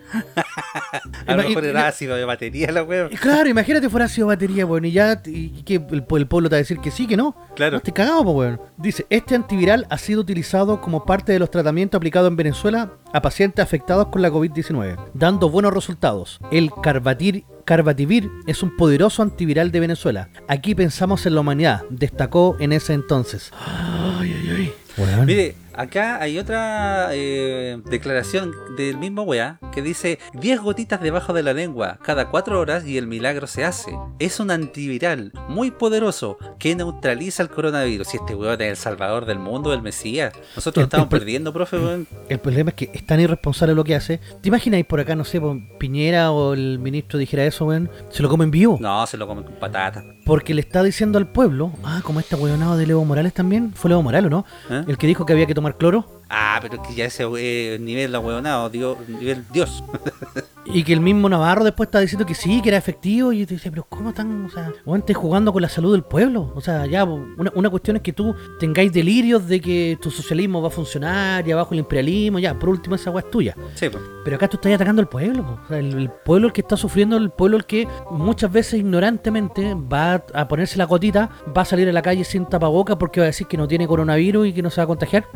A 1.26 1.36
lo 1.36 1.42
mejor 1.42 1.64
era 1.64 1.86
ácido 1.88 2.16
de 2.16 2.24
batería 2.24 2.70
la 2.72 2.82
wea. 2.82 3.08
y 3.10 3.16
Claro, 3.16 3.48
imagínate 3.48 3.88
fuera 3.88 4.08
sido 4.08 4.26
batería, 4.28 4.66
weón, 4.66 4.84
y 4.84 4.92
ya 4.92 5.20
y 5.24 5.62
que 5.62 5.76
el, 5.76 6.04
el 6.10 6.26
pueblo 6.26 6.48
te 6.48 6.54
va 6.54 6.58
a 6.58 6.58
decir 6.58 6.78
que 6.78 6.90
sí, 6.90 7.06
que 7.06 7.16
no. 7.16 7.36
Claro. 7.54 7.72
No, 7.72 7.76
estoy 7.78 7.92
cagado, 7.92 8.22
weón. 8.22 8.60
Dice, 8.76 9.06
este 9.10 9.34
antiviral 9.34 9.86
ha 9.90 9.98
sido 9.98 10.20
utilizado 10.20 10.80
como 10.80 11.04
parte 11.04 11.32
de 11.32 11.38
los 11.38 11.50
tratamientos 11.50 11.98
aplicados 11.98 12.28
en 12.28 12.36
Venezuela 12.36 12.92
a 13.12 13.22
pacientes 13.22 13.62
afectados 13.62 14.08
con 14.08 14.22
la 14.22 14.30
COVID-19, 14.30 14.96
dando 15.14 15.50
buenos 15.50 15.72
resultados. 15.72 16.38
El 16.50 16.70
Carbatir 16.82 17.44
Carbativir 17.66 18.30
es 18.46 18.62
un 18.62 18.76
poderoso 18.76 19.22
antiviral 19.22 19.72
de 19.72 19.80
Venezuela. 19.80 20.28
Aquí 20.46 20.76
pensamos 20.76 21.26
en 21.26 21.34
la 21.34 21.40
humanidad, 21.40 21.82
destacó 21.90 22.56
en 22.60 22.72
ese 22.72 22.92
entonces. 22.94 23.50
Ay, 24.18 24.34
ay, 24.40 24.50
ay. 24.56 24.72
Weón. 24.96 25.26
Mire, 25.26 25.54
acá 25.76 26.20
hay 26.20 26.38
otra 26.38 27.08
eh, 27.12 27.80
declaración 27.84 28.52
del 28.76 28.98
mismo 28.98 29.22
weá 29.22 29.58
que 29.72 29.82
dice 29.82 30.18
10 30.34 30.60
gotitas 30.60 31.00
debajo 31.00 31.32
de 31.32 31.42
la 31.42 31.52
lengua 31.52 31.98
cada 32.02 32.28
4 32.30 32.58
horas 32.58 32.86
y 32.86 32.98
el 32.98 33.06
milagro 33.06 33.46
se 33.46 33.64
hace. 33.64 33.96
Es 34.18 34.40
un 34.40 34.50
antiviral 34.50 35.32
muy 35.48 35.70
poderoso 35.70 36.38
que 36.58 36.74
neutraliza 36.74 37.42
el 37.42 37.48
coronavirus. 37.50 38.14
Y 38.14 38.16
este 38.18 38.34
weón 38.34 38.60
es 38.60 38.70
el 38.70 38.76
salvador 38.76 39.26
del 39.26 39.38
mundo, 39.38 39.72
el 39.72 39.82
Mesías. 39.82 40.32
Nosotros 40.54 40.82
El- 40.82 40.86
estamos 40.86 41.04
el 41.06 41.10
perdiendo, 41.10 41.52
profe, 41.52 41.78
weón. 41.78 42.06
El 42.28 42.38
problema 42.38 42.70
es 42.70 42.74
que 42.76 42.90
es 42.92 43.04
tan 43.06 43.20
irresponsable 43.20 43.74
lo 43.74 43.84
que 43.84 43.94
hace. 43.94 44.18
¿Te 44.40 44.48
imagináis 44.48 44.84
por 44.86 45.00
acá, 45.00 45.14
no 45.14 45.24
sé, 45.24 45.40
por 45.40 45.56
Piñera 45.78 46.32
o 46.32 46.54
el 46.54 46.78
ministro 46.78 47.18
dijera 47.18 47.44
eso, 47.44 47.66
weón? 47.66 47.90
Se 48.10 48.22
lo 48.22 48.28
come 48.28 48.44
en 48.44 48.50
vivo. 48.50 48.78
No, 48.80 49.06
se 49.06 49.16
lo 49.16 49.26
comen 49.26 49.44
con 49.44 49.54
patatas. 49.54 50.04
Porque 50.24 50.54
le 50.54 50.60
está 50.60 50.82
diciendo 50.82 51.18
al 51.18 51.26
pueblo, 51.28 51.72
ah, 51.84 52.00
como 52.02 52.20
este 52.20 52.34
weonado 52.36 52.76
de 52.76 52.86
Levo 52.86 53.04
Morales 53.04 53.32
también, 53.32 53.72
fue 53.74 53.90
Levo 53.90 54.02
Morales, 54.02 54.26
¿o 54.26 54.30
no? 54.30 54.46
¿Eh? 54.70 54.84
El 54.88 54.98
que 54.98 55.06
dijo 55.06 55.24
que 55.24 55.32
había 55.32 55.46
que 55.46 55.54
tomar 55.54 55.65
cloro 55.74 56.15
Ah, 56.28 56.58
pero 56.60 56.82
es 56.82 56.88
que 56.88 56.94
ya 56.94 57.04
ese 57.04 57.24
eh, 57.38 57.78
nivel 57.78 58.10
la 58.10 58.18
weonado, 58.18 58.68
dios, 58.68 58.96
nivel 59.08 59.44
Dios. 59.52 59.84
y 60.64 60.82
que 60.82 60.92
el 60.92 61.00
mismo 61.00 61.28
Navarro 61.28 61.64
después 61.64 61.86
está 61.86 62.00
diciendo 62.00 62.26
que 62.26 62.34
sí, 62.34 62.60
que 62.60 62.70
era 62.70 62.78
efectivo 62.78 63.32
y 63.32 63.46
te 63.46 63.54
dice, 63.54 63.70
pero 63.70 63.84
¿cómo 63.88 64.08
están, 64.08 64.46
o 64.46 64.50
sea, 64.50 64.72
estés 64.96 65.16
jugando 65.16 65.52
con 65.52 65.62
la 65.62 65.68
salud 65.68 65.92
del 65.92 66.02
pueblo? 66.02 66.52
O 66.56 66.60
sea, 66.60 66.86
ya, 66.86 67.04
una, 67.04 67.52
una 67.54 67.70
cuestión 67.70 67.96
es 67.96 68.02
que 68.02 68.12
tú 68.12 68.34
tengáis 68.58 68.92
delirios 68.92 69.46
de 69.46 69.60
que 69.60 69.98
tu 70.00 70.10
socialismo 70.10 70.60
va 70.60 70.68
a 70.68 70.70
funcionar 70.72 71.46
y 71.46 71.52
abajo 71.52 71.74
el 71.74 71.80
imperialismo, 71.80 72.40
ya, 72.40 72.58
por 72.58 72.70
último 72.70 72.96
esa 72.96 73.10
weá 73.10 73.24
es 73.24 73.30
tuya. 73.30 73.54
Sí, 73.74 73.88
pues. 73.88 74.02
Pero 74.24 74.36
acá 74.36 74.48
tú 74.48 74.56
estás 74.56 74.72
atacando 74.72 75.00
al 75.00 75.08
pueblo, 75.08 75.44
po. 75.44 75.60
O 75.64 75.68
sea, 75.68 75.78
el, 75.78 75.94
el 75.94 76.10
pueblo 76.10 76.48
el 76.48 76.52
que 76.52 76.62
está 76.62 76.76
sufriendo, 76.76 77.16
el 77.16 77.30
pueblo 77.30 77.56
el 77.56 77.66
que 77.66 77.86
muchas 78.10 78.50
veces 78.50 78.80
ignorantemente 78.80 79.74
va 79.74 80.24
a 80.34 80.48
ponerse 80.48 80.76
la 80.76 80.84
gotita, 80.84 81.30
va 81.56 81.62
a 81.62 81.64
salir 81.64 81.88
a 81.88 81.92
la 81.92 82.02
calle 82.02 82.24
sin 82.24 82.46
tapaboca 82.46 82.98
porque 82.98 83.20
va 83.20 83.24
a 83.24 83.28
decir 83.28 83.46
que 83.46 83.56
no 83.56 83.68
tiene 83.68 83.86
coronavirus 83.86 84.48
y 84.48 84.52
que 84.52 84.62
no 84.62 84.70
se 84.70 84.80
va 84.80 84.84
a 84.84 84.88
contagiar. 84.88 85.26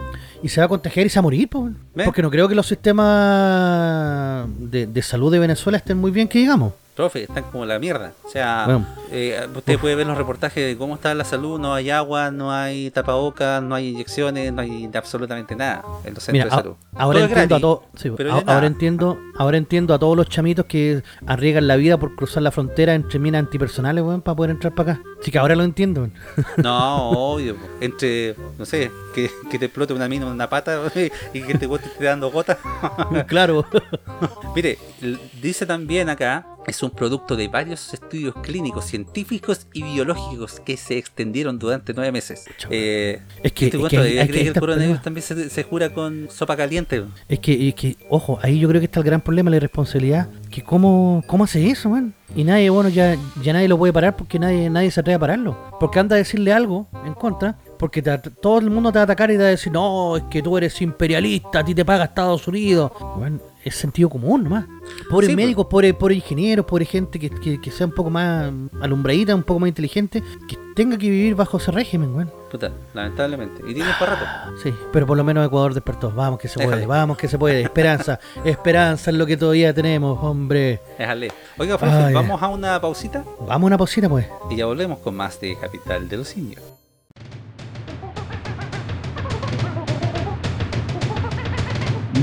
Y 0.42 0.48
se 0.48 0.60
va 0.60 0.64
a 0.64 0.68
contagiar 0.68 0.79
y 0.84 1.08
se 1.08 1.18
va 1.18 1.20
a 1.20 1.22
morir. 1.22 1.48
Porque 2.04 2.22
no 2.22 2.30
creo 2.30 2.48
que 2.48 2.54
los 2.54 2.66
sistemas 2.66 4.46
de, 4.58 4.86
de 4.86 5.02
salud 5.02 5.30
de 5.32 5.38
Venezuela 5.38 5.78
estén 5.78 5.98
muy 5.98 6.10
bien, 6.10 6.28
que 6.28 6.38
digamos. 6.38 6.72
Profe, 7.00 7.22
están 7.22 7.44
como 7.44 7.64
la 7.64 7.78
mierda. 7.78 8.12
O 8.24 8.28
sea, 8.28 8.64
Bueno. 8.66 8.86
eh, 9.10 9.48
usted 9.56 9.78
puede 9.78 9.94
ver 9.94 10.06
los 10.06 10.18
reportajes 10.18 10.66
de 10.66 10.76
cómo 10.76 10.96
está 10.96 11.14
la 11.14 11.24
salud, 11.24 11.58
no 11.58 11.72
hay 11.72 11.88
agua, 11.88 12.30
no 12.30 12.52
hay 12.52 12.90
tapabocas, 12.90 13.62
no 13.62 13.74
hay 13.74 13.88
inyecciones, 13.88 14.52
no 14.52 14.60
hay 14.60 14.90
absolutamente 14.92 15.56
nada 15.56 15.82
en 16.04 16.12
los 16.12 16.28
Mira, 16.28 16.44
centros 16.44 16.52
a- 16.52 16.56
de 16.56 16.62
salud. 16.62 16.76
ahora 16.94 17.20
entiendo 17.20 17.54
a 17.54 17.58
gratis, 17.86 18.02
sí, 18.02 18.10
pero 18.14 18.32
ahora 18.46 18.66
entiendo, 18.66 19.18
ahora 19.38 19.56
entiendo 19.56 19.94
a 19.94 19.98
todos 19.98 20.14
los 20.14 20.28
chamitos 20.28 20.66
que 20.66 21.02
arriesgan 21.26 21.66
la 21.68 21.76
vida 21.76 21.96
por 21.98 22.14
cruzar 22.16 22.42
la 22.42 22.50
frontera 22.50 22.94
entre 22.94 23.18
minas 23.18 23.38
antipersonales, 23.40 24.04
weón, 24.04 24.20
para 24.20 24.36
poder 24.36 24.50
entrar 24.50 24.74
para 24.74 24.92
acá. 24.92 25.02
Así 25.22 25.30
que 25.30 25.38
ahora 25.38 25.56
lo 25.56 25.64
entiendo. 25.64 26.02
weón. 26.02 26.12
No, 26.58 27.10
obvio. 27.32 27.56
Entre, 27.80 28.36
no 28.58 28.66
sé, 28.66 28.90
que, 29.14 29.30
que 29.50 29.58
te 29.58 29.64
explote 29.64 29.94
una 29.94 30.06
mina 30.06 30.26
en 30.26 30.32
una 30.32 30.50
pata 30.50 30.82
y 31.32 31.40
que 31.40 31.54
te 31.54 31.64
esté 31.64 32.04
dando 32.04 32.30
gotas. 32.30 32.58
claro. 33.26 33.64
Mire, 34.54 34.78
dice 35.40 35.64
también 35.64 36.08
acá, 36.10 36.44
es 36.66 36.82
un 36.82 36.90
producto 36.90 37.36
de 37.36 37.48
varios 37.48 37.92
estudios 37.94 38.34
clínicos, 38.42 38.84
científicos 38.84 39.66
y 39.72 39.82
biológicos 39.82 40.60
que 40.60 40.76
se 40.76 40.98
extendieron 40.98 41.58
durante 41.58 41.92
nueve 41.94 42.12
meses. 42.12 42.44
Eh, 42.68 43.20
Es 43.42 43.52
que- 43.52 43.66
es 43.68 43.72
que 43.88 43.96
hay- 43.98 44.18
hay 44.18 44.28
que 44.28 44.48
el 44.48 44.52
coronavirus 44.54 45.02
también 45.02 45.22
se, 45.24 45.48
se 45.50 45.62
jura 45.62 45.92
con 45.92 46.28
sopa 46.30 46.56
caliente. 46.56 47.04
Es 47.28 47.38
que, 47.40 47.68
es 47.68 47.74
que, 47.74 47.96
ojo, 48.08 48.38
ahí 48.42 48.58
yo 48.58 48.68
creo 48.68 48.80
que 48.80 48.84
está 48.84 49.00
el 49.00 49.06
gran 49.06 49.20
problema, 49.20 49.50
la 49.50 49.56
irresponsabilidad. 49.56 50.28
Que 50.50 50.62
cómo, 50.62 51.22
cómo 51.26 51.44
hace 51.44 51.68
eso, 51.70 51.88
man. 51.90 52.12
Y 52.36 52.44
nadie, 52.44 52.70
bueno, 52.70 52.88
ya, 52.90 53.16
ya 53.42 53.52
nadie 53.52 53.66
lo 53.66 53.76
puede 53.78 53.92
parar 53.92 54.16
porque 54.16 54.38
nadie, 54.38 54.70
nadie 54.70 54.90
se 54.90 55.00
atreve 55.00 55.16
a 55.16 55.18
pararlo. 55.18 55.56
Porque 55.80 55.98
anda 55.98 56.14
a 56.14 56.18
decirle 56.18 56.52
algo 56.52 56.86
en 57.04 57.14
contra, 57.14 57.56
porque 57.78 58.02
te 58.02 58.16
todo 58.18 58.58
el 58.58 58.70
mundo 58.70 58.92
te 58.92 58.98
va 58.98 59.02
a 59.02 59.04
atacar 59.04 59.30
y 59.30 59.34
te 59.34 59.38
va 59.42 59.46
a 59.46 59.50
decir, 59.50 59.72
no, 59.72 60.16
es 60.16 60.24
que 60.30 60.42
tú 60.42 60.56
eres 60.56 60.80
imperialista, 60.82 61.60
a 61.60 61.64
ti 61.64 61.74
te 61.74 61.84
paga 61.84 62.04
Estados 62.04 62.46
Unidos. 62.46 62.92
Bueno, 63.16 63.40
es 63.64 63.74
sentido 63.74 64.08
común 64.08 64.44
nomás. 64.44 64.64
Pobres 65.10 65.28
Sí, 65.28 65.34
pues. 65.34 65.36
médicos, 65.36 65.66
pobres, 65.66 65.94
pobres 65.94 66.16
ingenieros, 66.18 66.64
pobre 66.66 66.84
gente 66.84 67.18
que, 67.18 67.30
que, 67.30 67.60
que 67.60 67.70
sea 67.70 67.86
un 67.86 67.92
poco 67.94 68.10
más 68.10 68.50
alumbradita, 68.80 69.34
un 69.34 69.42
poco 69.42 69.60
más 69.60 69.68
inteligente, 69.68 70.22
que 70.48 70.56
tenga 70.74 70.96
que 70.96 71.10
vivir 71.10 71.34
bajo 71.34 71.58
ese 71.58 71.70
régimen, 71.70 72.14
weón. 72.14 72.32
Puta, 72.50 72.72
lamentablemente. 72.94 73.62
Y 73.68 73.74
tiene 73.74 73.90
para 73.98 74.16
rato. 74.16 74.56
Sí, 74.62 74.72
pero 74.92 75.06
por 75.06 75.16
lo 75.16 75.22
menos 75.24 75.46
Ecuador 75.46 75.72
despertó. 75.74 76.10
Vamos 76.10 76.40
que 76.40 76.48
se 76.48 76.58
Déjale. 76.58 76.76
puede, 76.78 76.86
vamos 76.86 77.16
que 77.16 77.28
se 77.28 77.38
puede. 77.38 77.60
Esperanza, 77.62 78.18
esperanza 78.44 79.10
es 79.10 79.16
lo 79.16 79.24
que 79.26 79.36
todavía 79.36 79.72
tenemos, 79.74 80.18
hombre. 80.22 80.80
Déjale. 80.98 81.30
Oiga, 81.58 81.76
Ay. 81.80 82.12
vamos 82.14 82.42
a 82.42 82.48
una 82.48 82.80
pausita 82.80 83.24
Vamos 83.46 83.66
a 83.66 83.66
una 83.66 83.78
pausita, 83.78 84.08
pues. 84.08 84.26
y 84.50 84.56
ya 84.56 84.66
volvemos 84.66 84.98
con 84.98 85.14
más 85.16 85.38
de 85.40 85.56
Capital 85.60 86.08
de 86.08 86.16
los 86.16 86.28
Simios. 86.28 86.60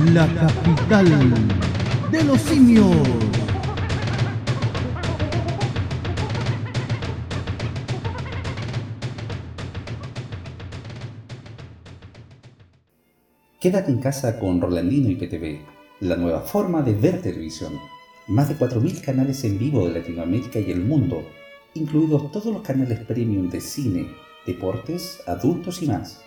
La 0.05 0.27
capital 0.27 1.33
de 2.12 2.23
los 2.23 2.39
simios. 2.41 2.86
Quédate 13.60 13.91
en 13.91 13.99
casa 13.99 14.39
con 14.39 14.62
Rolandino 14.62 15.10
y 15.10 15.15
PTV, 15.15 15.62
la 16.01 16.15
nueva 16.15 16.41
forma 16.41 16.83
de 16.83 16.93
ver 16.93 17.21
televisión. 17.23 17.73
Más 18.27 18.49
de 18.49 18.55
4.000 18.55 19.01
canales 19.01 19.43
en 19.45 19.57
vivo 19.57 19.88
de 19.88 19.99
Latinoamérica 19.99 20.60
y 20.60 20.69
el 20.69 20.81
mundo, 20.81 21.23
incluidos 21.73 22.31
todos 22.31 22.53
los 22.53 22.62
canales 22.62 22.99
premium 22.99 23.49
de 23.49 23.62
cine, 23.62 24.07
deportes, 24.45 25.23
adultos 25.25 25.81
y 25.81 25.88
más. 25.88 26.26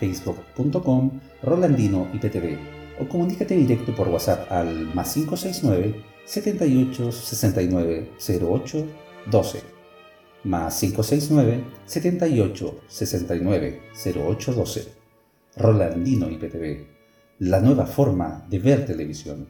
www.facebook.com 0.00 1.20
Rolandino 1.42 2.08
IPTV 2.12 2.58
o 3.00 3.08
comunícate 3.08 3.54
directo 3.54 3.94
por 3.94 4.08
WhatsApp 4.08 4.50
al 4.50 4.94
más 4.94 5.12
569 5.14 6.02
78 6.24 7.12
69 7.12 8.10
08 8.42 8.86
12. 9.30 9.62
más 10.44 10.78
569 10.80 11.64
78 11.86 12.80
69 12.86 13.82
0812. 13.94 14.88
Rolandino 15.56 16.30
IPTV, 16.30 16.86
la 17.40 17.60
nueva 17.60 17.86
forma 17.86 18.46
de 18.48 18.58
ver 18.58 18.84
televisión. 18.84 19.46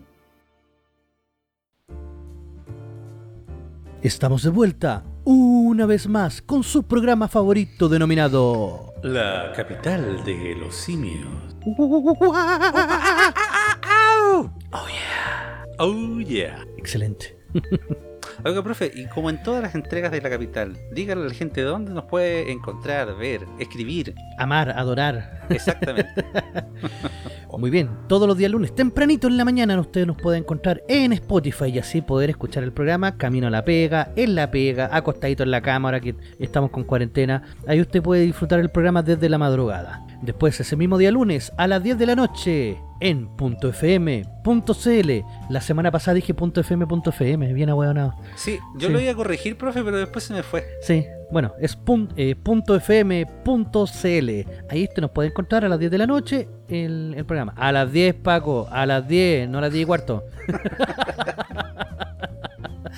Estamos 4.02 4.44
de 4.44 4.50
vuelta 4.50 5.04
una 5.28 5.86
vez 5.86 6.06
más 6.06 6.40
con 6.40 6.62
su 6.62 6.84
programa 6.84 7.26
favorito 7.26 7.88
denominado 7.88 8.94
La 9.02 9.52
capital 9.56 10.24
de 10.24 10.54
los 10.54 10.72
simios. 10.76 11.26
Oh 14.72 14.86
yeah. 14.88 15.64
Oh 15.78 16.20
yeah. 16.20 16.64
Excelente. 16.78 17.36
Oiga, 18.44 18.62
profe, 18.62 18.92
y 18.94 19.06
como 19.06 19.30
en 19.30 19.42
todas 19.42 19.62
las 19.62 19.74
entregas 19.74 20.12
de 20.12 20.20
la 20.20 20.30
capital, 20.30 20.78
dígale 20.92 21.22
a 21.22 21.28
la 21.28 21.34
gente 21.34 21.62
dónde 21.62 21.92
nos 21.92 22.04
puede 22.04 22.52
encontrar, 22.52 23.16
ver, 23.16 23.46
escribir. 23.58 24.14
Amar, 24.38 24.70
adorar. 24.70 25.46
Exactamente. 25.48 26.24
Muy 27.58 27.70
bien, 27.70 27.88
todos 28.06 28.28
los 28.28 28.36
días 28.36 28.50
lunes, 28.50 28.74
tempranito 28.74 29.28
en 29.28 29.36
la 29.38 29.44
mañana, 29.44 29.80
ustedes 29.80 30.06
nos 30.06 30.16
pueden 30.18 30.42
encontrar 30.42 30.82
en 30.88 31.12
Spotify 31.14 31.66
y 31.66 31.78
así 31.78 32.02
poder 32.02 32.28
escuchar 32.28 32.62
el 32.64 32.72
programa 32.72 33.16
Camino 33.16 33.46
a 33.46 33.50
la 33.50 33.64
Pega, 33.64 34.12
en 34.14 34.34
la 34.34 34.50
Pega, 34.50 34.90
acostadito 34.92 35.42
en 35.42 35.50
la 35.50 35.62
cama, 35.62 35.88
ahora 35.88 36.00
que 36.00 36.14
estamos 36.38 36.70
con 36.70 36.84
cuarentena. 36.84 37.42
Ahí 37.66 37.80
usted 37.80 38.02
puede 38.02 38.22
disfrutar 38.22 38.60
el 38.60 38.68
programa 38.68 39.02
desde 39.02 39.28
la 39.30 39.38
madrugada. 39.38 40.06
Después, 40.22 40.58
ese 40.60 40.76
mismo 40.76 40.98
día 40.98 41.10
lunes, 41.10 41.50
a 41.56 41.66
las 41.66 41.82
10 41.82 41.98
de 41.98 42.06
la 42.06 42.14
noche, 42.14 42.78
en 43.00 43.28
.fm.cl. 43.38 45.10
La 45.50 45.60
semana 45.60 45.90
pasada 45.90 46.14
dije 46.14 46.34
.fm.fm, 46.34 47.52
bien 47.52 47.68
ahueonado. 47.70 48.14
Sí, 48.34 48.58
yo 48.76 48.88
Sí. 48.88 48.92
lo 48.92 49.00
iba 49.00 49.12
a 49.12 49.14
corregir, 49.14 49.56
profe, 49.56 49.82
pero 49.82 49.96
después 49.98 50.24
se 50.24 50.34
me 50.34 50.42
fue. 50.42 50.64
Sí, 50.82 51.06
bueno, 51.30 51.52
es 51.60 51.76
pun- 51.78 52.08
eh, 52.16 52.36
punto 52.36 52.76
.fm.cl. 52.76 54.30
Ahí 54.70 54.84
usted 54.84 55.02
nos 55.02 55.10
puede 55.10 55.28
encontrar 55.28 55.64
a 55.64 55.68
las 55.68 55.78
10 55.78 55.90
de 55.90 55.98
la 55.98 56.06
noche 56.06 56.48
el, 56.68 57.14
el 57.16 57.24
programa. 57.26 57.52
A 57.56 57.72
las 57.72 57.90
10, 57.92 58.14
Paco, 58.14 58.68
a 58.70 58.86
las 58.86 59.06
10, 59.08 59.48
no 59.48 59.58
a 59.58 59.62
las 59.62 59.72
10 59.72 59.82
y 59.82 59.86
cuarto. 59.86 60.24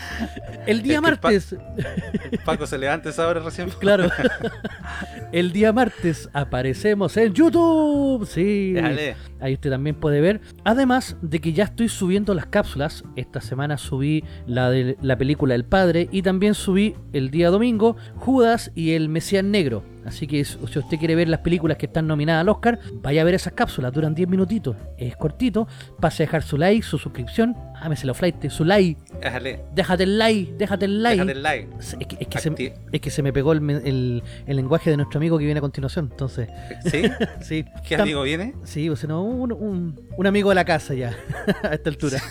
el 0.67 0.83
día 0.83 0.95
Es 0.99 1.01
que 1.01 1.17
Pa- 1.17 1.29
martes, 1.31 1.57
Paco 2.45 2.67
se 2.67 2.79
levanta 2.79 3.09
esa 3.11 3.27
hora 3.27 3.41
recién. 3.41 3.71
claro. 3.79 4.11
el 5.33 5.53
día 5.53 5.73
martes 5.73 6.29
aparecemos 6.33 7.17
en 7.17 7.33
YouTube. 7.35 8.27
Sí. 8.27 8.75
Ahí 9.41 9.55
usted 9.55 9.71
también 9.71 9.97
puede 9.97 10.21
ver. 10.21 10.41
Además 10.65 11.17
de 11.23 11.41
que 11.41 11.53
ya 11.53 11.65
estoy 11.65 11.89
subiendo 11.89 12.35
las 12.35 12.47
cápsulas. 12.47 13.05
Esta 13.17 13.41
semana 13.41 13.79
subí 13.79 14.25
la 14.47 14.71
de 14.71 14.97
la 15.01 15.17
película 15.17 15.55
El 15.55 15.65
Padre 15.65 16.09
y 16.11 16.23
también 16.23 16.55
subí 16.55 16.95
el 17.13 17.31
día 17.31 17.51
domingo 17.51 17.97
Judas 18.17 18.71
y 18.75 18.93
el 18.93 19.09
Mesías 19.09 19.45
Negro. 19.45 19.83
Así 20.09 20.27
que 20.27 20.45
si 20.45 20.57
usted 20.59 20.99
quiere 20.99 21.15
ver 21.15 21.29
las 21.29 21.41
películas 21.41 21.77
que 21.79 21.87
están 21.87 22.07
nominadas 22.07 22.41
al 22.43 22.49
Oscar, 22.49 22.79
vaya 23.03 23.23
a 23.23 23.25
ver 23.25 23.35
esas 23.35 23.53
cápsulas. 23.53 23.93
Duran 23.93 24.15
10 24.15 24.29
minutitos. 24.29 24.77
Es 24.97 25.17
cortito. 25.17 25.69
Pase 26.01 26.23
a 26.23 26.27
dejar 26.27 26.43
su 26.43 26.57
like, 26.59 26.83
su 26.83 26.99
suscripción. 26.99 27.57
Ámese 27.81 28.07
la 28.07 28.15
flight, 28.15 28.49
su 28.51 28.65
like. 28.65 29.01
Déjale. 29.21 29.61
Déjate 29.75 30.03
el 30.03 30.19
like, 30.19 30.53
déjate 30.59 30.85
el 30.87 31.03
like. 31.03 31.17
Déjate 31.25 31.33
el 31.39 31.43
like. 31.43 31.69
Es 31.79 31.95
que, 32.09 32.17
es 32.21 32.27
que 32.29 32.39
se, 32.39 32.51
Acti- 32.51 32.73
es 32.91 33.01
que 33.01 33.11
se 33.11 33.23
me 33.23 33.33
pegó 33.33 33.53
el, 33.53 33.71
el- 33.71 34.23
el 34.47 34.57
lenguaje 34.57 34.91
de 34.91 34.97
nuestro 34.97 35.19
amigo 35.19 35.39
que 35.39 35.45
viene 35.45 35.59
a 35.59 35.61
continuación. 35.61 36.09
Entonces, 36.11 36.49
¿Sí? 36.87 37.03
sí. 37.41 37.65
¿Qué 37.87 37.97
Tam- 37.97 38.03
amigo 38.03 38.23
viene? 38.23 38.55
Sí, 38.65 38.89
o 38.89 38.97
sea, 38.97 39.09
no, 39.09 39.23
un, 39.23 39.53
un- 39.53 40.01
un 40.17 40.27
amigo 40.27 40.49
de 40.49 40.55
la 40.57 40.65
casa 40.65 40.95
ya, 40.95 41.15
a 41.63 41.75
esta 41.75 41.91
altura. 41.91 42.19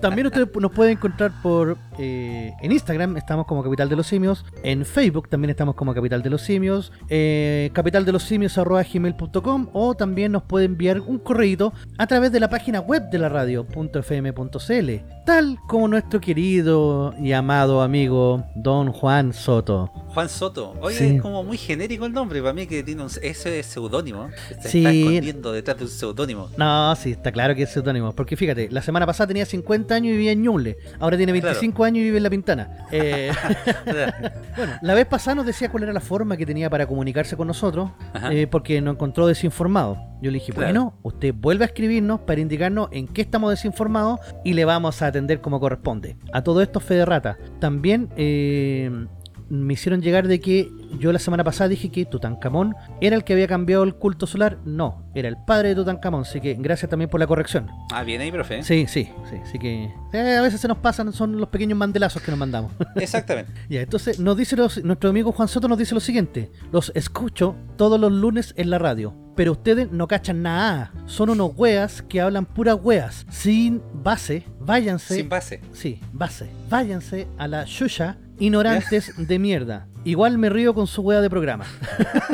También 0.00 0.26
ustedes 0.26 0.48
nos 0.60 0.72
pueden 0.72 0.94
encontrar 0.94 1.30
por 1.42 1.76
eh, 1.98 2.52
en 2.60 2.72
Instagram, 2.72 3.16
estamos 3.16 3.46
como 3.46 3.62
Capital 3.62 3.88
de 3.88 3.94
los 3.96 4.06
Simios, 4.06 4.44
en 4.64 4.84
Facebook 4.84 5.28
también 5.28 5.50
estamos 5.52 5.74
como 5.74 5.94
Capital 5.94 6.22
de 6.22 6.30
los 6.30 6.42
Simios, 6.42 6.92
eh, 7.08 7.70
capitaldelosimios.gmail.com 7.72 9.68
o 9.72 9.94
también 9.94 10.32
nos 10.32 10.42
puede 10.42 10.64
enviar 10.66 11.00
un 11.00 11.18
correíto 11.18 11.72
a 11.98 12.06
través 12.06 12.32
de 12.32 12.40
la 12.40 12.48
página 12.50 12.80
web 12.80 13.08
de 13.10 13.18
la 13.18 13.28
radio, 13.28 13.66
.fm.cl, 13.74 14.90
tal 15.24 15.58
como 15.68 15.88
nuestro 15.88 16.20
querido 16.20 17.14
y 17.20 17.32
amado 17.32 17.82
amigo 17.82 18.44
Don 18.56 18.92
Juan 18.92 19.32
Soto. 19.32 19.90
Juan 20.08 20.28
Soto. 20.28 20.74
Oye, 20.80 20.96
Sí. 20.96 21.04
es 21.16 21.22
como 21.22 21.42
muy 21.42 21.56
genérico 21.56 22.04
el 22.06 22.12
nombre. 22.12 22.40
Para 22.42 22.52
mí 22.52 22.66
que 22.66 22.82
tiene 22.82 23.02
un, 23.02 23.10
ese 23.22 23.58
es 23.60 23.66
seudónimo. 23.66 24.28
Se 24.60 24.68
Sí. 24.68 24.78
está 24.78 24.90
escondiendo 24.92 25.52
detrás 25.52 25.78
de 25.78 25.84
un 25.84 25.90
seudónimo. 25.90 26.48
No, 26.56 26.94
sí, 26.96 27.12
está 27.12 27.32
claro 27.32 27.54
que 27.54 27.62
es 27.62 27.70
seudónimo. 27.70 28.12
Porque 28.12 28.36
fíjate, 28.36 28.68
la 28.70 28.82
semana 28.82 29.06
pasada 29.06 29.28
tenía 29.28 29.46
50 29.46 29.94
años 29.94 30.08
y 30.08 30.12
vivía 30.12 30.32
en 30.32 30.42
Ñuble. 30.42 30.76
Ahora 31.00 31.16
tiene 31.16 31.32
25 31.32 31.84
años 31.84 32.00
y 32.00 32.04
vive 32.04 32.18
en 32.18 32.22
La 32.22 32.30
Pintana. 32.30 32.86
Eh, 32.90 33.32
bueno, 34.56 34.72
la 34.82 34.94
vez 34.94 35.06
pasada 35.06 35.31
nos 35.34 35.46
decía 35.46 35.70
cuál 35.70 35.84
era 35.84 35.92
la 35.92 36.00
forma 36.00 36.36
que 36.36 36.46
tenía 36.46 36.68
para 36.70 36.86
comunicarse 36.86 37.36
con 37.36 37.46
nosotros. 37.46 37.90
Eh, 38.30 38.46
porque 38.46 38.80
nos 38.80 38.94
encontró 38.94 39.26
desinformado. 39.26 39.96
Yo 40.20 40.30
le 40.30 40.38
dije, 40.38 40.52
Claro. 40.52 40.66
bueno, 40.68 40.94
usted 41.02 41.34
vuelve 41.34 41.64
a 41.64 41.66
escribirnos 41.66 42.20
para 42.20 42.40
indicarnos 42.40 42.88
en 42.92 43.08
qué 43.08 43.22
estamos 43.22 43.50
desinformados 43.50 44.20
y 44.44 44.52
le 44.54 44.64
vamos 44.64 45.02
a 45.02 45.06
atender 45.08 45.40
como 45.40 45.58
corresponde. 45.60 46.16
A 46.32 46.42
todo 46.42 46.62
esto, 46.62 46.80
Fede 46.80 47.04
Rata. 47.04 47.38
También 47.58 48.08
eh, 48.16 49.06
me 49.52 49.74
hicieron 49.74 50.00
llegar 50.00 50.26
de 50.28 50.40
que 50.40 50.70
yo 50.98 51.12
la 51.12 51.18
semana 51.18 51.44
pasada 51.44 51.68
dije 51.68 51.90
que 51.90 52.06
Tutankamón 52.06 52.74
era 53.02 53.16
el 53.16 53.22
que 53.24 53.34
había 53.34 53.46
cambiado 53.46 53.82
el 53.84 53.94
culto 53.94 54.26
solar. 54.26 54.58
No, 54.64 55.04
era 55.14 55.28
el 55.28 55.36
padre 55.46 55.68
de 55.70 55.74
Tutankamón. 55.74 56.22
Así 56.22 56.40
que 56.40 56.54
gracias 56.54 56.88
también 56.88 57.10
por 57.10 57.20
la 57.20 57.26
corrección. 57.26 57.66
Ah, 57.92 58.02
bien 58.02 58.20
ahí, 58.22 58.32
profe. 58.32 58.62
Sí, 58.62 58.86
sí, 58.88 59.10
sí. 59.28 59.36
Así 59.42 59.58
que 59.58 59.90
eh, 60.14 60.36
a 60.38 60.42
veces 60.42 60.60
se 60.60 60.68
nos 60.68 60.78
pasan, 60.78 61.12
son 61.12 61.36
los 61.38 61.48
pequeños 61.50 61.76
mandelazos 61.78 62.22
que 62.22 62.30
nos 62.30 62.38
mandamos. 62.40 62.72
Exactamente. 62.96 63.52
Ya, 63.68 63.82
entonces 63.82 64.18
nos 64.18 64.36
dice 64.36 64.56
los- 64.56 64.82
nuestro 64.84 65.10
amigo 65.10 65.32
Juan 65.32 65.48
Soto 65.48 65.68
nos 65.68 65.76
dice 65.78 65.94
lo 65.94 66.00
siguiente: 66.00 66.50
los 66.72 66.90
escucho 66.94 67.54
todos 67.76 68.00
los 68.00 68.10
lunes 68.10 68.54
en 68.56 68.70
la 68.70 68.78
radio, 68.78 69.14
pero 69.36 69.52
ustedes 69.52 69.92
no 69.92 70.08
cachan 70.08 70.40
nada. 70.42 70.92
Son 71.06 71.28
unos 71.28 71.52
weas 71.56 72.00
que 72.02 72.20
hablan 72.22 72.46
puras 72.46 72.78
weas, 72.82 73.26
sin 73.30 73.82
base. 73.92 74.44
Váyanse. 74.60 75.14
Sin 75.16 75.28
base. 75.28 75.60
Sí, 75.72 76.00
base. 76.12 76.48
Váyanse 76.70 77.26
a 77.36 77.48
la 77.48 77.64
Shusha, 77.66 78.16
ignorantes 78.38 79.12
de 79.16 79.38
mierda. 79.38 79.86
Igual 80.04 80.36
me 80.38 80.50
río 80.50 80.74
con 80.74 80.86
su 80.86 81.02
wea 81.02 81.20
de 81.20 81.30
programa. 81.30 81.64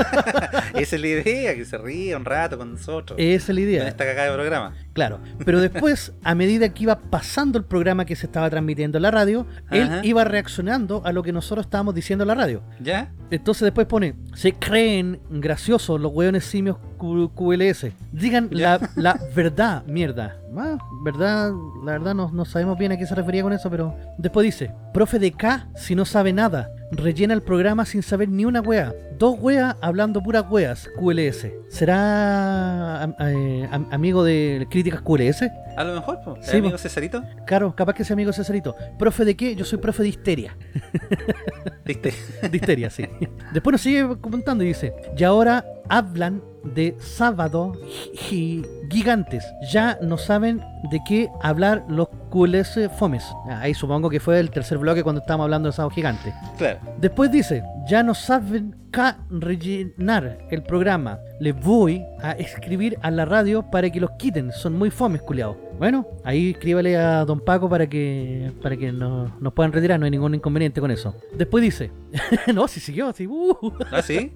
Esa 0.75 0.97
es 0.97 1.01
la 1.01 1.07
idea, 1.07 1.55
que 1.55 1.65
se 1.65 1.77
ríe 1.77 2.17
un 2.17 2.25
rato 2.25 2.57
con 2.57 2.73
nosotros. 2.73 3.19
Esa 3.21 3.53
es 3.53 3.55
la 3.55 3.61
idea. 3.61 3.89
esta 3.89 4.05
cagada 4.05 4.31
de 4.31 4.35
programa. 4.35 4.75
Claro, 4.99 5.21
pero 5.45 5.61
después, 5.61 6.13
a 6.25 6.35
medida 6.35 6.69
que 6.71 6.83
iba 6.83 6.99
pasando 6.99 7.59
el 7.59 7.65
programa 7.65 8.05
que 8.05 8.17
se 8.17 8.27
estaba 8.27 8.51
transmitiendo 8.51 8.99
en 8.99 9.03
la 9.03 9.11
radio, 9.11 9.47
él 9.71 9.83
Ajá. 9.85 10.01
iba 10.05 10.25
reaccionando 10.25 11.03
a 11.05 11.13
lo 11.13 11.23
que 11.23 11.33
nosotros 11.33 11.67
estábamos 11.67 11.95
diciendo 11.95 12.25
en 12.25 12.29
la 12.29 12.35
radio. 12.35 12.63
¿Ya? 12.81 13.13
Entonces 13.31 13.63
después 13.63 13.87
pone, 13.87 14.15
se 14.35 14.53
creen 14.55 15.21
graciosos 15.31 16.01
los 16.01 16.13
hueones 16.13 16.45
simios 16.45 16.79
Q- 16.97 17.31
QLS. 17.35 17.87
Digan 18.13 18.49
la, 18.51 18.81
la 18.97 19.19
verdad, 19.37 19.85
mierda. 19.87 20.37
Ah, 20.57 20.79
verdad, 21.05 21.53
la 21.85 21.93
verdad 21.93 22.15
no, 22.15 22.31
no 22.33 22.45
sabemos 22.45 22.77
bien 22.79 22.93
a 22.93 22.97
qué 22.97 23.07
se 23.07 23.15
refería 23.15 23.43
con 23.43 23.53
eso, 23.53 23.71
pero 23.71 23.95
después 24.19 24.45
dice, 24.45 24.73
profe 24.93 25.19
de 25.19 25.31
K, 25.33 25.69
si 25.77 25.95
no 25.95 26.05
sabe 26.05 26.33
nada, 26.33 26.71
rellena 26.91 27.35
el 27.35 27.43
programa 27.43 27.85
sin 27.85 28.03
saber 28.03 28.29
ni 28.31 28.45
una 28.47 28.61
wea. 28.63 28.93
Dos 29.18 29.37
weas 29.40 29.74
hablando 29.81 30.22
puras 30.22 30.44
weas, 30.48 30.88
QLS. 30.96 31.48
¿Será 31.68 33.09
eh, 33.18 33.68
am- 33.72 33.88
amigo 33.90 34.22
de 34.22 34.66
críticas 34.70 35.00
QLS? 35.02 35.42
A 35.76 35.83
lo 35.85 35.94
mejor, 35.94 36.20
pues. 36.24 36.46
Sí, 36.46 36.59
amigo. 36.59 36.78
Cesarito. 36.78 37.24
Claro, 37.44 37.74
capaz 37.74 37.94
que 37.94 38.04
sea 38.04 38.14
amigo 38.14 38.33
Cesarito. 38.33 38.76
¿Profe 38.96 39.24
de 39.24 39.37
qué? 39.37 39.57
Yo 39.57 39.64
soy 39.64 39.78
profe 39.78 40.04
de 40.04 40.09
histeria. 40.11 40.57
De 41.85 42.12
histeria, 42.52 42.90
sí. 42.90 43.07
Después 43.52 43.72
nos 43.72 43.81
sigue 43.81 44.07
comentando 44.20 44.62
y 44.62 44.68
dice, 44.68 44.92
y 45.16 45.24
ahora 45.24 45.64
hablan 45.88 46.42
de 46.74 46.96
sábado 47.01 47.72
gi- 48.14 48.64
gigantes. 48.90 49.44
Ya 49.72 49.98
no 50.03 50.18
saben 50.18 50.61
de 50.90 51.01
qué 51.07 51.29
hablar 51.42 51.85
los 51.88 52.09
QLS 52.31 52.88
fomes. 52.98 53.24
Ah, 53.48 53.61
Ahí 53.61 53.74
supongo 53.74 54.11
que 54.11 54.20
fue 54.20 54.38
el 54.40 54.51
tercer 54.51 54.79
bloque 54.79 55.03
cuando 55.03 55.20
estábamos 55.20 55.44
hablando 55.44 55.68
de 55.68 55.72
sábado 55.72 55.90
gigante. 55.90 56.33
Claro. 56.59 56.81
Después 57.01 57.31
dice, 57.31 57.62
ya 57.88 58.03
no 58.03 58.14
saben 58.14 58.74
qué 58.92 59.12
rellenar 59.31 60.38
el 60.51 60.62
programa. 60.62 61.18
Les 61.40 61.55
voy 61.59 62.05
a 62.22 62.33
escribir 62.33 62.98
a 63.03 63.11
la 63.11 63.24
radio 63.24 63.62
para 63.70 63.90
que 63.90 64.01
los 64.01 64.11
quiten. 64.12 64.51
Son 64.53 64.77
muy 64.77 64.90
fomes, 64.90 65.22
culiados. 65.22 65.57
Bueno, 65.79 66.07
ahí 66.25 66.51
escríbale 66.51 66.97
a 66.97 67.25
don 67.25 67.38
Paco 67.41 67.69
para 67.69 67.88
que 67.88 68.53
para 68.62 68.77
que 68.77 68.91
no- 68.93 69.37
nos 69.41 69.53
puedan 69.53 69.73
retirar. 69.73 69.99
No 70.01 70.07
hay 70.07 70.11
ningún 70.11 70.35
inconveniente 70.35 70.81
con 70.81 70.91
eso. 70.91 71.14
Después 71.35 71.62
dice, 71.62 71.93
no, 72.55 72.67
si 72.67 72.81
siguió, 72.81 73.12
sí, 73.12 73.27
uh. 73.27 73.57
¿Ah, 73.93 74.03
sí? 74.03 74.33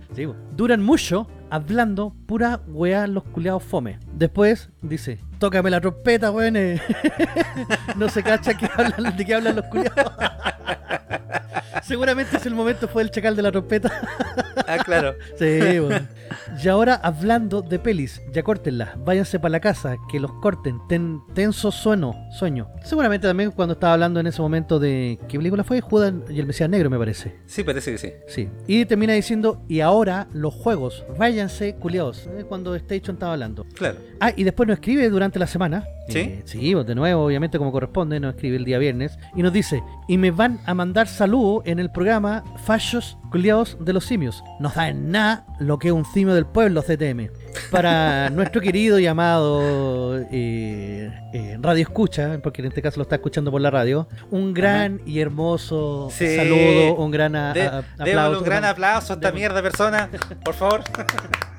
Duran 0.57 0.83
mucho 0.83 1.26
hablando 1.50 2.14
pura 2.26 2.61
weá 2.68 3.07
los 3.09 3.24
culiados 3.24 3.62
fome. 3.64 3.98
Después 4.14 4.70
dice, 4.83 5.18
tócame 5.38 5.68
la 5.70 5.81
trompeta, 5.81 6.31
weón. 6.31 6.57
eh". 6.57 6.81
no 7.96 8.09
se 8.09 8.22
cacha 8.22 8.55
que 8.57 8.68
hablan, 8.76 9.16
de 9.16 9.24
qué 9.24 9.35
hablan 9.35 9.57
los 9.57 9.64
culiados. 9.66 10.12
Seguramente 11.83 12.37
ese 12.37 12.48
el 12.48 12.54
momento 12.54 12.87
fue 12.87 13.02
el 13.02 13.10
chacal 13.10 13.35
de 13.35 13.42
la 13.42 13.50
trompeta. 13.50 13.90
Ah, 14.69 14.79
claro. 14.85 15.14
Sí, 15.37 15.44
weón. 15.81 16.08
Y 16.61 16.69
ahora 16.69 16.94
hablando 16.94 17.63
de 17.63 17.79
pelis, 17.79 18.21
ya 18.33 18.42
córtenlas, 18.42 18.90
váyanse 19.05 19.38
para 19.38 19.53
la 19.53 19.61
casa, 19.61 19.96
que 20.11 20.21
los 20.21 20.33
corten, 20.35 20.79
ten, 20.88 21.21
tenso 21.35 21.71
sueño, 21.71 22.15
sueño. 22.31 22.69
Seguramente 22.85 23.27
también 23.27 23.50
cuando 23.50 23.75
estaba 23.75 23.94
hablando 23.94 24.21
en 24.21 24.27
ese 24.27 24.42
momento 24.42 24.79
de 24.79 25.19
¿qué 25.29 25.38
película 25.38 25.65
fue? 25.65 25.81
Judas 25.81 26.15
y 26.29 26.38
el 26.38 26.46
Mesías 26.46 26.69
Negro 26.69 26.90
me 26.90 26.98
parece. 26.98 27.37
Sí, 27.46 27.65
parece 27.65 27.92
que 27.92 27.98
sí. 27.98 28.13
Sí. 28.27 28.48
Y 28.67 28.85
termina 28.85 29.13
diciendo, 29.13 29.63
y 29.69 29.81
ahora 29.81 30.29
los 30.33 30.55
juegos, 30.55 31.05
váyanse 31.19 31.75
culiados. 31.77 32.29
¿eh? 32.37 32.44
Cuando 32.48 32.75
Station 32.75 33.17
estaba 33.17 33.33
hablando. 33.33 33.65
Claro. 33.75 33.98
Ah, 34.21 34.33
y 34.35 34.44
después 34.44 34.67
nos 34.69 34.77
escribe 34.77 35.09
durante 35.11 35.38
la 35.38 35.46
semana. 35.46 35.85
¿Sí? 36.09 36.19
Eh, 36.19 36.42
sí, 36.44 36.75
pues, 36.75 36.87
de 36.87 36.94
nuevo, 36.94 37.25
obviamente 37.25 37.59
como 37.59 37.73
corresponde, 37.73 38.19
nos 38.19 38.35
escribe 38.35 38.57
el 38.57 38.65
día 38.65 38.79
viernes. 38.79 39.19
Y 39.37 39.42
nos 39.42 39.53
dice, 39.53 39.83
y 40.09 40.19
me 40.19 40.31
van 40.31 40.61
a 40.67 40.75
mandar 40.75 41.07
saludos 41.07 41.63
en 41.65 41.79
el 41.79 41.90
programa 41.90 42.44
Fachos 42.65 43.19
Culiados 43.31 43.77
de 43.81 43.92
los 43.92 44.05
Simios. 44.05 44.42
Nos 44.61 44.75
dan 44.75 45.11
nada 45.11 45.46
lo 45.61 45.79
que 45.79 45.88
es 45.88 45.94
un 45.94 46.05
simio 46.05 46.35
del 46.42 46.52
pueblo, 46.52 46.82
CTM. 46.82 47.30
Para 47.70 48.28
nuestro 48.30 48.60
querido 48.60 48.98
y 48.98 49.06
amado 49.06 50.18
eh, 50.30 51.10
eh, 51.32 51.58
Radio 51.60 51.82
Escucha, 51.82 52.38
porque 52.42 52.62
en 52.62 52.68
este 52.68 52.82
caso 52.82 52.96
lo 52.98 53.02
está 53.02 53.16
escuchando 53.16 53.50
por 53.50 53.60
la 53.60 53.70
radio, 53.70 54.08
un 54.30 54.52
gran 54.52 55.00
y 55.06 55.20
hermoso 55.20 56.08
Sí. 56.10 56.36
saludo, 56.36 56.96
un 56.96 57.10
gran 57.10 57.36
a- 57.36 57.50
aplauso. 57.98 58.38
un 58.38 58.44
gran 58.44 58.64
aplauso 58.64 59.12
a 59.12 59.16
esta 59.16 59.32
mierda 59.32 59.62
persona, 59.62 60.08
por 60.44 60.54
favor. 60.54 60.82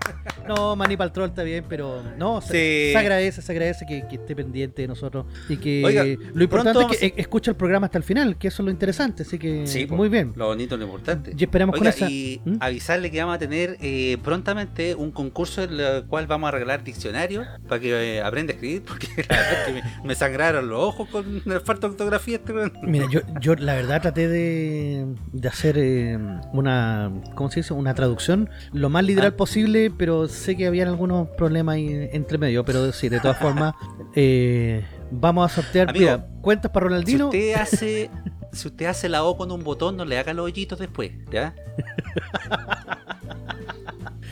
No, 0.47 0.75
Manny 0.75 0.97
Paltrol 0.97 1.29
está 1.29 1.43
bien, 1.43 1.65
pero 1.67 2.01
no, 2.17 2.41
se, 2.41 2.47
Sí. 2.87 2.91
se 2.93 2.97
agradece, 2.97 3.41
se 3.41 3.51
agradece 3.51 3.85
que, 3.85 4.05
que 4.07 4.15
esté 4.15 4.35
pendiente 4.35 4.81
de 4.81 4.87
nosotros 4.87 5.25
y 5.49 5.57
que 5.57 5.83
Oiga, 5.85 6.03
lo 6.33 6.43
importante 6.43 6.79
es 6.81 6.97
que 6.99 7.05
e- 7.07 7.13
escucha 7.17 7.51
el 7.51 7.57
programa 7.57 7.85
hasta 7.85 7.97
el 7.97 8.03
final, 8.03 8.37
que 8.37 8.47
eso 8.49 8.61
es 8.61 8.65
lo 8.65 8.71
interesante, 8.71 9.23
así 9.23 9.37
que 9.39 9.65
Sí, 9.67 9.85
muy 9.87 10.09
bien. 10.09 10.33
Lo 10.35 10.47
bonito, 10.47 10.75
lo 10.77 10.85
importante. 10.85 11.33
Y 11.37 11.43
esperamos 11.43 11.73
Oiga, 11.75 11.91
con 11.91 12.03
esa... 12.03 12.09
y 12.09 12.41
¿Mm? 12.45 12.55
avisarle 12.59 13.11
que 13.11 13.19
vamos 13.19 13.35
a 13.35 13.39
tener 13.39 13.77
eh, 13.81 14.17
prontamente 14.23 14.95
un 14.95 15.11
concurso 15.11 15.63
en 15.63 15.79
el 15.79 16.03
cual 16.05 16.27
vamos 16.27 16.47
a 16.47 16.51
regalar 16.51 16.83
diccionarios 16.83 17.45
para 17.67 17.79
que 17.81 18.17
eh, 18.17 18.21
aprenda 18.21 18.51
a 18.51 18.55
escribir, 18.55 18.83
porque 18.87 19.07
la 19.29 19.37
verdad 19.37 19.53
es 19.53 19.65
que 19.67 19.73
me, 19.73 20.07
me 20.07 20.15
sangraron 20.15 20.67
los 20.69 20.79
ojos 20.81 21.09
con 21.09 21.41
el 21.45 21.61
falta 21.61 21.87
de 21.87 21.91
ortografía. 21.93 22.35
Este. 22.35 22.53
Mira, 22.83 23.07
yo, 23.11 23.21
yo 23.39 23.55
la 23.55 23.75
verdad 23.75 24.01
traté 24.01 24.27
de, 24.27 25.05
de 25.31 25.47
hacer 25.47 25.77
eh, 25.77 26.17
una, 26.53 27.11
¿cómo 27.35 27.49
se 27.49 27.61
dice? 27.61 27.73
Una 27.73 27.93
traducción 27.93 28.49
lo 28.71 28.89
más 28.89 29.03
literal 29.03 29.31
Ah. 29.33 29.37
posible, 29.37 29.91
pero 29.97 30.27
sé 30.33 30.57
que 30.57 30.67
habían 30.67 30.87
algunos 30.89 31.29
problemas 31.29 31.75
ahí 31.75 32.09
entre 32.11 32.37
medio, 32.37 32.65
pero 32.65 32.91
sí, 32.91 33.07
de 33.09 33.19
todas 33.19 33.37
formas, 33.37 33.73
eh, 34.15 34.83
vamos 35.11 35.49
a 35.51 35.55
sortear, 35.55 35.89
Amigo, 35.89 36.03
mira, 36.05 36.27
cuentas 36.41 36.71
para 36.71 36.85
Si 36.85 36.89
Ronaldino. 36.89 37.25
usted 37.27 37.53
hace. 37.53 38.09
Si 38.53 38.67
usted 38.67 38.85
hace 38.85 39.09
la 39.09 39.23
O 39.23 39.35
con 39.35 39.51
un 39.51 39.63
botón, 39.63 39.97
no 39.97 40.05
le 40.05 40.19
haga 40.19 40.31
los 40.31 40.45
hoyitos 40.45 40.77
después, 40.77 41.11
¿ya? 41.31 41.55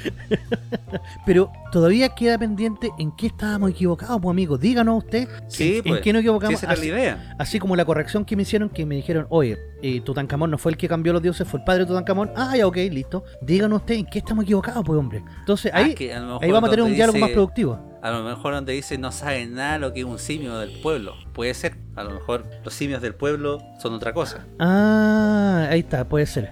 Pero 1.26 1.52
todavía 1.72 2.10
queda 2.10 2.38
pendiente 2.38 2.92
en 3.00 3.12
qué 3.16 3.28
estábamos 3.28 3.72
equivocados, 3.72 4.20
pues 4.22 4.32
amigo. 4.32 4.58
Díganos 4.58 5.04
usted 5.04 5.28
Sí, 5.48 5.78
en, 5.78 5.84
pues. 5.84 5.98
en 5.98 6.04
qué 6.04 6.14
nos 6.14 6.22
Sí, 6.22 6.28
equivocamos. 6.28 6.54
esa 6.56 6.66
era 6.68 6.76
la 6.76 6.80
así, 6.82 6.90
idea. 6.90 7.36
así 7.40 7.60
como 7.60 7.76
la 7.76 7.86
corrección 7.86 8.26
que 8.26 8.36
me 8.36 8.44
hicieron, 8.44 8.70
que 8.70 8.86
me 8.86 8.96
dijeron, 8.96 9.28
oye, 9.30 9.58
eh, 9.82 10.02
Tutankamón 10.02 10.52
no 10.52 10.58
fue 10.58 10.72
el 10.72 10.78
que 10.78 10.88
cambió 10.88 11.14
los 11.14 11.22
dioses, 11.22 11.48
fue 11.48 11.60
el 11.60 11.64
padre 11.66 11.82
de 11.82 11.88
Tutankamón. 11.88 12.32
Ah, 12.36 12.56
ya, 12.56 12.68
ok, 12.68 12.78
listo. 12.92 13.24
Díganos 13.42 13.80
usted 13.82 13.96
en 13.96 14.06
qué 14.06 14.20
estamos 14.20 14.44
equivocados, 14.44 14.84
pues 14.86 15.00
hombre. 15.00 15.24
Entonces 15.40 15.72
Ah, 15.74 15.78
ahí, 15.80 15.96
ahí 16.42 16.52
vamos 16.52 16.68
a 16.68 16.72
tener 16.72 16.86
un 16.86 16.94
diálogo 16.94 17.20
más 17.20 17.30
productivo. 17.32 17.80
A 18.04 18.10
lo 18.10 18.24
mejor 18.24 18.56
donde 18.56 18.74
dice 18.74 18.98
no 18.98 19.12
saben 19.12 19.54
nada 19.54 19.78
lo 19.78 19.94
que 19.94 20.00
es 20.00 20.06
un 20.08 20.18
simio 20.18 20.58
del 20.58 20.82
pueblo. 20.82 21.14
Puede 21.34 21.54
ser. 21.54 21.78
A 21.96 22.04
lo 22.04 22.10
mejor 22.12 22.46
los 22.66 22.74
simios 22.74 23.00
del 23.02 23.14
pueblo 23.14 23.60
son 23.80 23.94
otra 23.94 24.12
cosa. 24.14 24.46
Ah, 24.60 25.68
ahí 25.70 25.82
está, 25.82 26.08
puede 26.10 26.26
ser. 26.26 26.50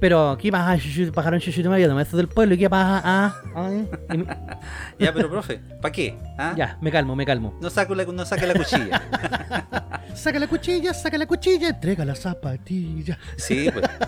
Pero, 0.00 0.38
¿qué 0.40 0.50
pasa? 0.52 0.76
Chuchu- 0.76 1.12
Pajaron 1.12 1.40
chuchu 1.40 1.68
María, 1.68 1.88
no, 1.88 1.96
del 1.98 2.28
pueblo, 2.28 2.54
¿y 2.54 2.58
qué 2.58 2.70
pasa? 2.70 3.02
Ah, 3.04 3.34
ah, 3.54 3.68
me- 4.16 4.26
Ya, 4.98 5.12
pero 5.12 5.28
profe, 5.30 5.60
¿para 5.80 5.92
qué? 5.92 6.16
¿Ah? 6.38 6.54
ya, 6.56 6.78
me 6.80 6.90
calmo, 6.90 7.16
me 7.16 7.26
calmo. 7.26 7.54
No, 7.60 7.68
saco 7.70 7.94
la, 7.94 8.04
no 8.04 8.24
saque 8.24 8.46
la 8.46 8.54
cuchilla. 8.54 9.02
Saca 10.14 10.38
la 10.40 10.48
cuchilla, 10.48 10.92
saca 10.94 11.16
la 11.16 11.26
cuchilla, 11.26 11.68
entrega 11.68 12.04
la 12.04 12.14
zapatilla. 12.16 13.18
Sí, 13.36 13.68
pues. 13.72 13.84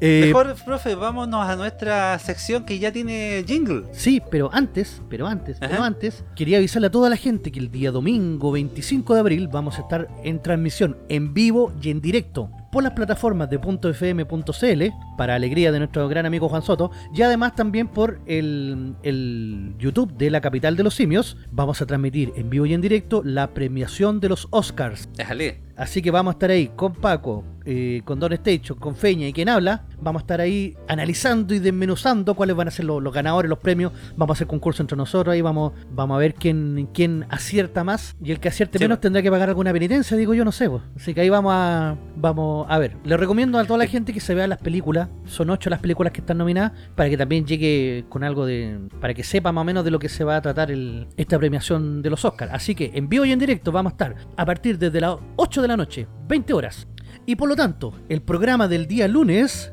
Eh, 0.00 0.24
Mejor, 0.26 0.54
profe, 0.64 0.94
vámonos 0.94 1.48
a 1.48 1.56
nuestra 1.56 2.18
sección 2.18 2.64
que 2.64 2.78
ya 2.78 2.92
tiene 2.92 3.42
jingle. 3.46 3.84
Sí, 3.92 4.22
pero 4.30 4.50
antes, 4.52 5.02
pero 5.08 5.26
antes, 5.26 5.56
pero 5.58 5.82
antes, 5.82 6.22
quería 6.36 6.58
avisarle 6.58 6.88
a 6.88 6.90
toda 6.90 7.08
la 7.10 7.16
gente 7.16 7.50
que 7.50 7.58
el 7.58 7.70
día 7.70 7.90
domingo 7.90 8.52
25 8.52 9.14
de 9.14 9.20
abril 9.20 9.48
vamos 9.48 9.78
a 9.78 9.82
estar 9.82 10.06
en 10.22 10.40
transmisión 10.42 10.98
en 11.08 11.32
vivo 11.34 11.72
y 11.82 11.90
en 11.90 12.00
directo 12.00 12.50
por 12.76 12.82
las 12.82 12.92
plataformas 12.92 13.48
de 13.48 13.56
.fm.cl 13.56 14.84
para 15.16 15.34
alegría 15.34 15.72
de 15.72 15.78
nuestro 15.78 16.06
gran 16.10 16.26
amigo 16.26 16.50
Juan 16.50 16.60
Soto 16.60 16.90
y 17.14 17.22
además 17.22 17.54
también 17.54 17.88
por 17.88 18.20
el, 18.26 18.96
el 19.02 19.72
YouTube 19.78 20.12
de 20.12 20.28
la 20.28 20.42
capital 20.42 20.76
de 20.76 20.82
los 20.82 20.94
simios 20.94 21.38
vamos 21.50 21.80
a 21.80 21.86
transmitir 21.86 22.34
en 22.36 22.50
vivo 22.50 22.66
y 22.66 22.74
en 22.74 22.82
directo 22.82 23.22
la 23.24 23.54
premiación 23.54 24.20
de 24.20 24.28
los 24.28 24.46
Oscars 24.50 25.08
Déjale. 25.16 25.62
Así 25.76 26.00
que 26.00 26.10
vamos 26.10 26.32
a 26.32 26.34
estar 26.36 26.50
ahí 26.50 26.68
con 26.74 26.94
Paco, 26.94 27.44
eh, 27.66 28.00
con 28.04 28.18
Don 28.18 28.32
Station, 28.32 28.78
con 28.78 28.96
Feña 28.96 29.26
y 29.28 29.32
quien 29.32 29.48
habla. 29.48 29.84
Vamos 30.00 30.20
a 30.20 30.22
estar 30.22 30.40
ahí 30.40 30.74
analizando 30.88 31.54
y 31.54 31.58
desmenuzando 31.58 32.34
cuáles 32.34 32.56
van 32.56 32.68
a 32.68 32.70
ser 32.70 32.86
los, 32.86 33.02
los 33.02 33.12
ganadores, 33.12 33.48
los 33.48 33.58
premios. 33.58 33.92
Vamos 34.16 34.34
a 34.34 34.36
hacer 34.38 34.46
concurso 34.46 34.82
entre 34.82 34.96
nosotros 34.96 35.32
ahí, 35.34 35.42
vamos, 35.42 35.72
vamos 35.90 36.16
a 36.16 36.18
ver 36.18 36.34
quién, 36.34 36.88
quién 36.94 37.26
acierta 37.28 37.84
más. 37.84 38.16
Y 38.22 38.32
el 38.32 38.40
que 38.40 38.48
acierte 38.48 38.78
Sí, 38.78 38.84
menos 38.84 39.00
tendrá 39.00 39.20
que 39.20 39.30
pagar 39.30 39.48
alguna 39.48 39.72
penitencia, 39.72 40.16
digo 40.16 40.32
yo, 40.32 40.44
no 40.44 40.52
sé. 40.52 40.70
pues. 40.70 40.82
Así 40.96 41.12
que 41.12 41.20
ahí 41.20 41.28
vamos 41.28 41.52
a, 41.54 41.96
vamos 42.16 42.66
a 42.70 42.78
ver. 42.78 42.96
Les 43.04 43.18
recomiendo 43.18 43.58
a 43.58 43.64
toda 43.64 43.78
la 43.78 43.86
gente 43.86 44.12
que 44.12 44.20
se 44.20 44.34
vea 44.34 44.46
las 44.46 44.58
películas. 44.58 45.08
Son 45.24 45.50
ocho 45.50 45.68
las 45.68 45.80
películas 45.80 46.12
que 46.12 46.20
están 46.20 46.38
nominadas 46.38 46.72
para 46.94 47.10
que 47.10 47.16
también 47.16 47.44
llegue 47.46 48.04
con 48.08 48.24
algo 48.24 48.46
de... 48.46 48.78
para 49.00 49.12
que 49.12 49.24
sepa 49.24 49.52
más 49.52 49.62
o 49.62 49.64
menos 49.64 49.84
de 49.84 49.90
lo 49.90 49.98
que 49.98 50.08
se 50.08 50.24
va 50.24 50.36
a 50.36 50.40
tratar 50.40 50.70
el, 50.70 51.08
esta 51.16 51.38
premiación 51.38 52.00
de 52.00 52.10
los 52.10 52.24
Oscars. 52.24 52.52
Así 52.54 52.74
que 52.74 52.92
en 52.94 53.08
vivo 53.08 53.24
y 53.24 53.32
en 53.32 53.38
directo 53.38 53.72
vamos 53.72 53.90
a 53.90 53.94
estar 53.94 54.14
a 54.36 54.46
partir 54.46 54.78
desde 54.78 55.00
las 55.00 55.16
8 55.36 55.62
de 55.62 55.65
la 55.68 55.76
noche, 55.76 56.06
20 56.28 56.52
horas. 56.52 56.86
Y 57.26 57.36
por 57.36 57.48
lo 57.48 57.56
tanto, 57.56 57.92
el 58.08 58.22
programa 58.22 58.68
del 58.68 58.86
día 58.86 59.08
lunes, 59.08 59.72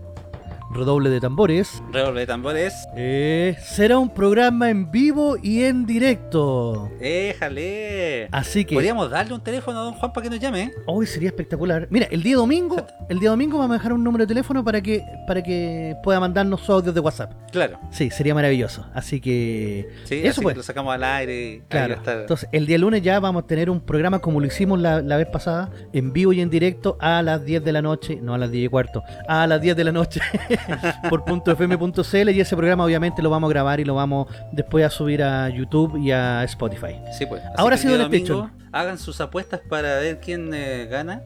redoble 0.74 1.10
de 1.10 1.20
tambores, 1.22 1.82
Redoble 1.92 2.22
de 2.22 2.28
tambores. 2.28 2.74
eh, 2.96 3.56
será 3.62 3.98
un 3.98 4.10
programa 4.10 4.70
en 4.70 4.92
vivo 4.92 5.38
y 5.42 5.64
en 5.64 5.86
directo. 5.86 6.90
Déjale. 7.00 8.28
Así 8.32 8.66
que 8.66 8.76
Podríamos 8.76 9.10
darle 9.10 9.34
un 9.34 9.42
teléfono 9.42 9.80
a 9.80 9.84
don 9.84 9.94
Juan 9.94 10.12
para 10.14 10.24
que 10.24 10.30
nos 10.30 10.40
llame. 10.40 10.72
hoy 10.86 11.06
sería 11.06 11.30
espectacular. 11.30 11.88
Mira, 11.90 12.08
el 12.12 12.24
día 12.24 12.36
domingo, 12.38 12.78
el 13.10 13.20
día 13.20 13.30
domingo 13.30 13.58
vamos 13.58 13.76
a 13.76 13.78
dejar 13.78 13.94
un 13.94 14.04
número 14.04 14.24
de 14.24 14.28
teléfono 14.28 14.64
para 14.64 14.82
que 14.82 15.04
para 15.28 15.42
que 15.44 15.96
pueda 16.04 16.20
mandarnos 16.20 16.60
sus 16.62 16.70
audios 16.70 16.94
de 16.96 17.00
WhatsApp. 17.02 17.32
Claro. 17.52 17.80
Sí, 17.92 18.10
sería 18.10 18.34
maravilloso. 18.34 18.86
Así 18.94 19.20
que 19.22 19.88
Sí, 20.06 20.16
eso 20.20 20.30
así 20.32 20.42
pues. 20.42 20.54
que 20.54 20.58
lo 20.58 20.64
sacamos 20.64 20.94
al 20.94 21.04
aire. 21.04 21.64
Claro. 21.70 21.96
estar- 21.96 22.22
Entonces, 22.22 22.50
el 22.52 22.66
día 22.66 22.78
lunes 22.78 23.02
ya 23.02 23.20
vamos 23.20 23.44
a 23.44 23.48
tener 23.48 23.70
un 23.70 23.80
programa 23.82 24.20
como 24.20 24.40
lo 24.40 24.48
hicimos 24.48 24.80
la, 24.80 25.02
la 25.02 25.18
vez 25.18 25.28
pasada, 25.28 25.70
en 25.94 26.14
vivo 26.14 26.34
y 26.34 26.42
en 26.42 26.50
directo 26.50 26.98
a 27.00 27.22
las 27.22 27.46
10 27.46 27.64
de 27.64 27.72
la 27.72 27.82
noche, 27.82 28.20
no 28.22 28.34
a 28.34 28.38
las 28.38 28.52
10 28.52 28.66
y 28.66 28.70
cuarto, 28.70 29.04
a 29.28 29.46
las 29.48 29.62
10 29.62 29.76
de 29.76 29.84
la 29.84 29.92
noche 29.92 30.22
por 31.10 31.24
.fm.cl 31.28 32.30
y 32.30 32.40
ese 32.40 32.56
programa 32.56 32.86
obviamente 32.86 33.22
lo 33.22 33.30
vamos 33.30 33.50
a 33.50 33.54
grabar 33.54 33.80
y 33.80 33.86
lo 33.86 33.96
vamos 33.96 34.28
después 34.52 34.86
a 34.86 34.90
subir 34.90 35.24
a 35.24 35.50
YouTube 35.50 35.98
y 35.98 36.12
a 36.12 36.44
Spotify. 36.44 37.00
Sí, 37.18 37.26
pues. 37.26 37.42
Así 37.44 37.54
Ahora 37.58 37.78
sí, 37.78 37.88
don 37.88 38.00
domingo. 38.00 38.50
Hagan 38.72 38.98
sus 38.98 39.22
apuestas 39.22 39.62
para 39.70 40.00
ver 40.00 40.20
quién 40.20 40.52
eh, 40.54 40.88
gana. 40.90 41.22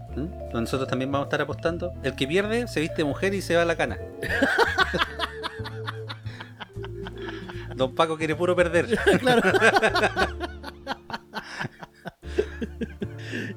Nosotros 0.53 0.89
también 0.89 1.11
vamos 1.11 1.25
a 1.25 1.27
estar 1.27 1.41
apostando. 1.41 1.93
El 2.03 2.13
que 2.15 2.27
pierde 2.27 2.67
se 2.67 2.81
viste 2.81 3.05
mujer 3.05 3.33
y 3.33 3.41
se 3.41 3.55
va 3.55 3.61
a 3.61 3.65
la 3.65 3.77
cana. 3.77 3.97
Don 7.77 7.93
Paco 7.93 8.17
quiere 8.17 8.35
puro 8.35 8.55
perder. 8.55 8.87
claro. 9.19 9.41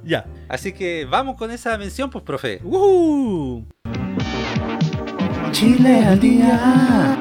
ya. 0.04 0.26
Así 0.48 0.72
que 0.72 1.06
vamos 1.06 1.36
con 1.36 1.50
esa 1.50 1.76
mención, 1.78 2.10
pues, 2.10 2.22
profe. 2.22 2.60
¡Woohoo! 2.62 3.66
Chile 5.52 6.04
al 6.06 6.20
día. 6.20 7.16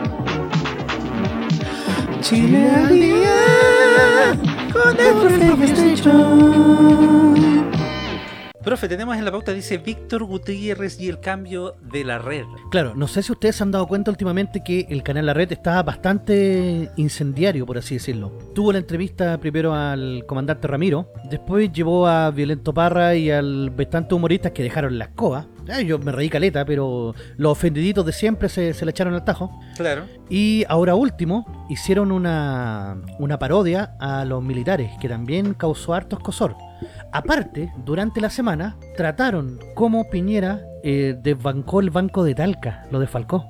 Chile 2.21 2.69
al 2.69 2.89
día. 2.89 4.37
Con 4.71 4.99
el 4.99 5.63
Station. 5.63 7.29
Profe, 8.69 8.87
tenemos 8.87 9.17
en 9.17 9.25
la 9.25 9.31
pauta, 9.31 9.51
dice 9.51 9.79
Víctor 9.79 10.25
Gutiérrez 10.25 10.99
y 10.99 11.09
el 11.09 11.19
cambio 11.19 11.75
de 11.91 12.03
la 12.03 12.19
red. 12.19 12.45
Claro, 12.69 12.93
no 12.93 13.07
sé 13.07 13.23
si 13.23 13.31
ustedes 13.31 13.55
se 13.55 13.63
han 13.63 13.71
dado 13.71 13.87
cuenta 13.87 14.11
últimamente 14.11 14.61
que 14.63 14.85
el 14.91 15.01
canal 15.01 15.25
La 15.25 15.33
Red 15.33 15.53
está 15.53 15.81
bastante 15.81 16.91
incendiario, 16.95 17.65
por 17.65 17.79
así 17.79 17.95
decirlo. 17.95 18.31
Tuvo 18.53 18.71
la 18.71 18.77
entrevista 18.77 19.39
primero 19.39 19.73
al 19.73 20.23
comandante 20.27 20.67
Ramiro, 20.67 21.11
después 21.31 21.73
llevó 21.73 22.05
a 22.05 22.29
Violento 22.29 22.71
Parra 22.71 23.15
y 23.15 23.31
al 23.31 23.71
bastante 23.71 24.13
humoristas 24.13 24.51
que 24.51 24.61
dejaron 24.61 24.99
la 24.99 25.05
escoba. 25.05 25.47
Ay, 25.67 25.87
yo 25.87 25.97
me 25.97 26.11
reí 26.11 26.29
caleta, 26.29 26.63
pero 26.63 27.15
los 27.37 27.51
ofendiditos 27.51 28.05
de 28.05 28.11
siempre 28.11 28.49
se, 28.49 28.75
se 28.75 28.85
le 28.85 28.91
echaron 28.91 29.15
al 29.15 29.23
tajo. 29.23 29.59
Claro. 29.77 30.03
Y 30.29 30.63
ahora 30.69 30.93
último, 30.93 31.65
hicieron 31.69 32.11
una, 32.11 33.01
una 33.17 33.39
parodia 33.39 33.95
a 33.99 34.25
los 34.25 34.43
militares, 34.43 34.91
que 35.01 35.09
también 35.09 35.55
causó 35.55 35.95
harto 35.95 36.17
escosor. 36.17 36.55
Aparte, 37.11 37.71
durante 37.85 38.21
la 38.21 38.29
semana, 38.29 38.77
trataron 38.95 39.59
cómo 39.75 40.09
Piñera 40.09 40.61
eh, 40.83 41.17
desbancó 41.21 41.79
el 41.79 41.89
banco 41.89 42.23
de 42.23 42.35
Talca, 42.35 42.85
lo 42.91 42.99
desfalcó. 42.99 43.45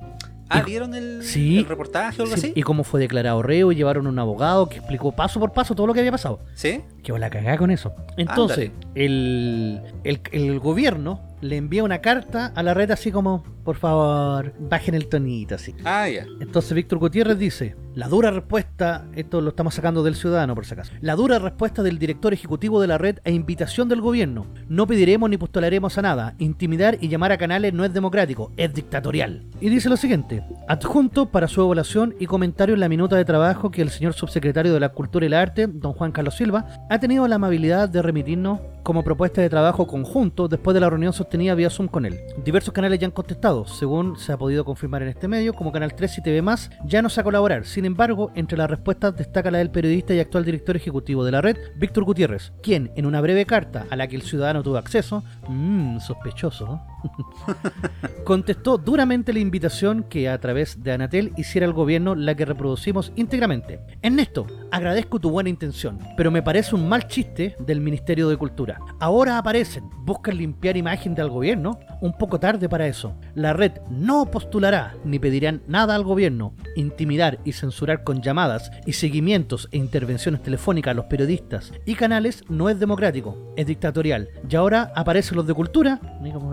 Ah, 0.52 0.62
Y- 0.62 0.70
¿vieron 0.70 0.94
el, 0.94 1.22
Sí. 1.22 1.58
el 1.58 1.66
reportaje 1.66 2.20
o 2.20 2.24
algo 2.24 2.36
Sí, 2.36 2.48
así? 2.48 2.52
y 2.56 2.62
cómo 2.62 2.82
fue 2.82 2.98
declarado 2.98 3.40
reo 3.42 3.70
y 3.70 3.76
llevaron 3.76 4.08
un 4.08 4.18
abogado 4.18 4.68
que 4.68 4.78
explicó 4.78 5.12
paso 5.12 5.38
por 5.38 5.52
paso 5.52 5.76
todo 5.76 5.86
lo 5.86 5.94
que 5.94 6.00
había 6.00 6.10
pasado. 6.10 6.40
¿Sí? 6.54 6.80
Que 7.04 7.16
la 7.16 7.30
cagá 7.30 7.56
con 7.56 7.70
eso. 7.70 7.94
Entonces, 8.16 8.72
el, 8.96 9.80
el, 10.02 10.20
el 10.32 10.58
gobierno 10.58 11.20
le 11.40 11.56
envía 11.56 11.84
una 11.84 12.00
carta 12.00 12.50
a 12.56 12.62
la 12.64 12.74
red 12.74 12.90
así 12.90 13.12
como, 13.12 13.44
por 13.64 13.76
favor, 13.76 14.54
bajen 14.58 14.94
el 14.94 15.08
tonito 15.08 15.54
así. 15.54 15.74
Ah, 15.84 16.08
ya. 16.08 16.26
Entonces 16.40 16.72
Víctor 16.72 16.98
Gutiérrez 16.98 17.38
dice, 17.38 17.76
la 17.94 18.08
dura 18.08 18.30
respuesta, 18.30 19.06
esto 19.14 19.40
lo 19.40 19.50
estamos 19.50 19.74
sacando 19.74 20.02
del 20.02 20.14
ciudadano 20.14 20.54
por 20.54 20.64
si 20.64 20.74
acaso, 20.74 20.92
la 21.00 21.16
dura 21.16 21.38
respuesta 21.38 21.82
del 21.82 21.98
director 21.98 22.32
ejecutivo 22.32 22.80
de 22.80 22.86
la 22.86 22.98
red 22.98 23.18
a 23.24 23.30
invitación 23.30 23.88
del 23.88 24.00
gobierno. 24.00 24.46
No 24.68 24.86
pediremos 24.86 25.28
ni 25.28 25.36
postularemos 25.36 25.98
a 25.98 26.02
nada. 26.02 26.34
Intimidar 26.38 26.98
y 27.00 27.08
llamar 27.08 27.32
a 27.32 27.38
canales 27.38 27.74
no 27.74 27.84
es 27.84 27.92
democrático, 27.92 28.52
es 28.56 28.72
dictatorial. 28.72 29.46
Y 29.60 29.68
dice 29.68 29.88
lo 29.88 29.96
siguiente, 29.96 30.44
adjunto 30.68 31.30
para 31.30 31.48
su 31.48 31.60
evaluación 31.60 32.14
y 32.18 32.26
comentario 32.26 32.74
en 32.74 32.80
la 32.80 32.88
minuta 32.88 33.16
de 33.16 33.24
trabajo 33.24 33.70
que 33.70 33.82
el 33.82 33.90
señor 33.90 34.14
subsecretario 34.14 34.72
de 34.72 34.80
la 34.80 34.90
Cultura 34.90 35.24
y 35.24 35.28
el 35.28 35.34
Arte, 35.34 35.66
don 35.66 35.92
Juan 35.92 36.12
Carlos 36.12 36.36
Silva, 36.36 36.66
ha 36.88 37.00
tenido 37.00 37.26
la 37.26 37.36
amabilidad 37.36 37.88
de 37.88 38.02
remitirnos 38.02 38.60
como 38.82 39.04
propuesta 39.04 39.40
de 39.42 39.50
trabajo 39.50 39.86
conjunto 39.86 40.48
después 40.48 40.74
de 40.74 40.80
la 40.80 40.90
reunión 40.90 41.12
sostenida 41.12 41.54
vía 41.54 41.70
Zoom 41.70 41.88
con 41.88 42.06
él. 42.06 42.18
Diversos 42.44 42.72
canales 42.72 42.98
ya 42.98 43.06
han 43.06 43.12
contestado, 43.12 43.49
según 43.66 44.16
se 44.16 44.32
ha 44.32 44.38
podido 44.38 44.64
confirmar 44.64 45.02
en 45.02 45.08
este 45.08 45.26
medio, 45.26 45.54
como 45.54 45.72
Canal 45.72 45.94
3 45.94 46.18
y 46.18 46.22
TV 46.22 46.42
Más, 46.42 46.70
ya 46.84 47.02
no 47.02 47.08
se 47.08 47.16
va 47.16 47.22
a 47.22 47.24
colaborar. 47.24 47.66
Sin 47.66 47.84
embargo, 47.84 48.30
entre 48.34 48.56
las 48.56 48.70
respuestas 48.70 49.16
destaca 49.16 49.50
la 49.50 49.58
del 49.58 49.70
periodista 49.70 50.14
y 50.14 50.20
actual 50.20 50.44
director 50.44 50.76
ejecutivo 50.76 51.24
de 51.24 51.32
la 51.32 51.40
red, 51.40 51.56
Víctor 51.76 52.04
Gutiérrez, 52.04 52.52
quien, 52.62 52.92
en 52.94 53.06
una 53.06 53.20
breve 53.20 53.46
carta 53.46 53.86
a 53.90 53.96
la 53.96 54.06
que 54.06 54.16
el 54.16 54.22
ciudadano 54.22 54.62
tuvo 54.62 54.76
acceso, 54.76 55.24
mmm, 55.48 55.98
sospechoso. 55.98 56.80
contestó 58.24 58.78
duramente 58.78 59.32
la 59.32 59.38
invitación 59.40 60.04
que 60.04 60.28
a 60.28 60.38
través 60.38 60.82
de 60.82 60.92
Anatel 60.92 61.32
hiciera 61.36 61.66
el 61.66 61.72
gobierno 61.72 62.14
la 62.14 62.34
que 62.34 62.44
reproducimos 62.44 63.12
íntegramente. 63.16 63.80
Ernesto, 64.02 64.46
agradezco 64.70 65.20
tu 65.20 65.30
buena 65.30 65.50
intención, 65.50 65.98
pero 66.16 66.30
me 66.30 66.42
parece 66.42 66.74
un 66.74 66.88
mal 66.88 67.06
chiste 67.08 67.56
del 67.58 67.80
Ministerio 67.80 68.28
de 68.28 68.36
Cultura. 68.36 68.80
Ahora 68.98 69.38
aparecen, 69.38 69.84
buscan 70.04 70.36
limpiar 70.36 70.76
imagen 70.76 71.14
del 71.14 71.28
gobierno, 71.28 71.78
un 72.00 72.16
poco 72.16 72.40
tarde 72.40 72.68
para 72.68 72.86
eso. 72.86 73.14
La 73.34 73.52
red 73.52 73.72
no 73.90 74.30
postulará 74.30 74.94
ni 75.04 75.18
pedirán 75.18 75.62
nada 75.66 75.94
al 75.94 76.04
gobierno. 76.04 76.54
Intimidar 76.76 77.38
y 77.44 77.52
censurar 77.52 78.04
con 78.04 78.22
llamadas 78.22 78.70
y 78.86 78.92
seguimientos 78.92 79.68
e 79.72 79.78
intervenciones 79.78 80.42
telefónicas 80.42 80.92
a 80.92 80.94
los 80.94 81.06
periodistas 81.06 81.72
y 81.84 81.94
canales 81.94 82.44
no 82.48 82.68
es 82.68 82.78
democrático, 82.78 83.36
es 83.56 83.66
dictatorial. 83.66 84.28
Y 84.48 84.56
ahora 84.56 84.92
aparecen 84.94 85.36
los 85.36 85.46
de 85.46 85.54
cultura 85.54 86.00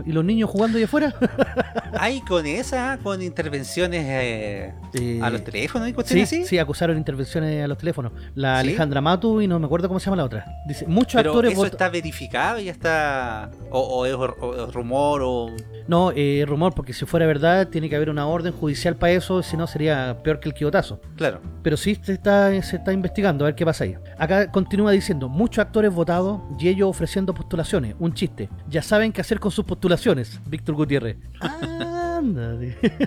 y 0.06 0.12
los 0.12 0.26
niños 0.26 0.37
jugando 0.46 0.78
ahí 0.78 0.84
afuera. 0.84 1.14
Ay, 2.00 2.22
con 2.22 2.46
esa, 2.46 3.00
con 3.02 3.22
intervenciones 3.22 4.06
eh, 4.08 4.74
Eh, 4.94 5.20
a 5.22 5.30
los 5.30 5.44
teléfonos 5.44 5.88
y 5.88 5.92
Sí, 5.92 5.96
cuestiones 5.96 6.24
así. 6.28 6.46
sí, 6.46 6.60
acusaron 6.60 6.98
intervenciones 6.98 7.64
a 7.64 7.68
los 7.68 7.78
teléfonos. 7.78 8.12
La 8.36 8.62
¿Sí? 8.62 8.68
Alejandra 8.68 9.02
Matu 9.02 9.42
y 9.42 9.48
no 9.48 9.58
me 9.60 9.66
acuerdo 9.66 9.88
cómo 9.88 10.00
se 10.00 10.06
llama 10.06 10.18
la 10.18 10.26
otra. 10.26 10.46
Dice, 10.68 10.86
muchos 10.88 11.16
Pero 11.20 11.32
actores 11.32 11.54
eso 11.54 11.66
está 11.66 11.90
verificado, 11.90 12.60
ya 12.60 12.72
está. 12.72 13.50
O, 13.72 13.80
o 13.80 14.06
es, 14.06 14.14
o 14.14 14.68
es 14.68 14.74
rumor, 14.74 15.22
o. 15.24 15.48
No, 15.88 16.12
eh, 16.16 16.44
rumor, 16.46 16.74
porque 16.74 16.92
si 16.94 17.06
fuera 17.06 17.26
verdad 17.26 17.68
tiene 17.70 17.90
que 17.90 17.96
haber 17.96 18.10
una 18.10 18.28
orden 18.28 18.52
judicial 18.52 18.96
para 18.98 19.14
eso, 19.14 19.42
si 19.42 19.56
no 19.56 19.68
sería 19.68 20.18
peor 20.22 20.40
que 20.42 20.50
el 20.50 20.54
quiotazo. 20.56 21.00
Claro. 21.16 21.40
Pero 21.64 21.78
sí 21.78 21.98
se 22.02 22.14
está, 22.14 22.50
se 22.62 22.76
está 22.76 22.92
investigando, 22.92 23.46
a 23.46 23.48
ver 23.48 23.56
qué 23.56 23.66
pasa 23.66 23.86
ahí. 23.86 23.96
Acá 24.18 24.52
continúa 24.52 24.92
diciendo, 24.92 25.30
muchos 25.30 25.60
actores 25.60 25.94
votados 25.94 26.42
y 26.60 26.68
ellos 26.68 26.90
ofreciendo 26.90 27.34
postulaciones. 27.34 27.96
Un 28.00 28.14
chiste. 28.14 28.50
Ya 28.70 28.82
saben 28.82 29.14
qué 29.14 29.22
hacer 29.22 29.40
con 29.40 29.52
sus 29.52 29.64
postulaciones, 29.64 30.27
Víctor 30.48 30.76
Gutiérrez. 30.76 31.18
Anda. 31.40 32.58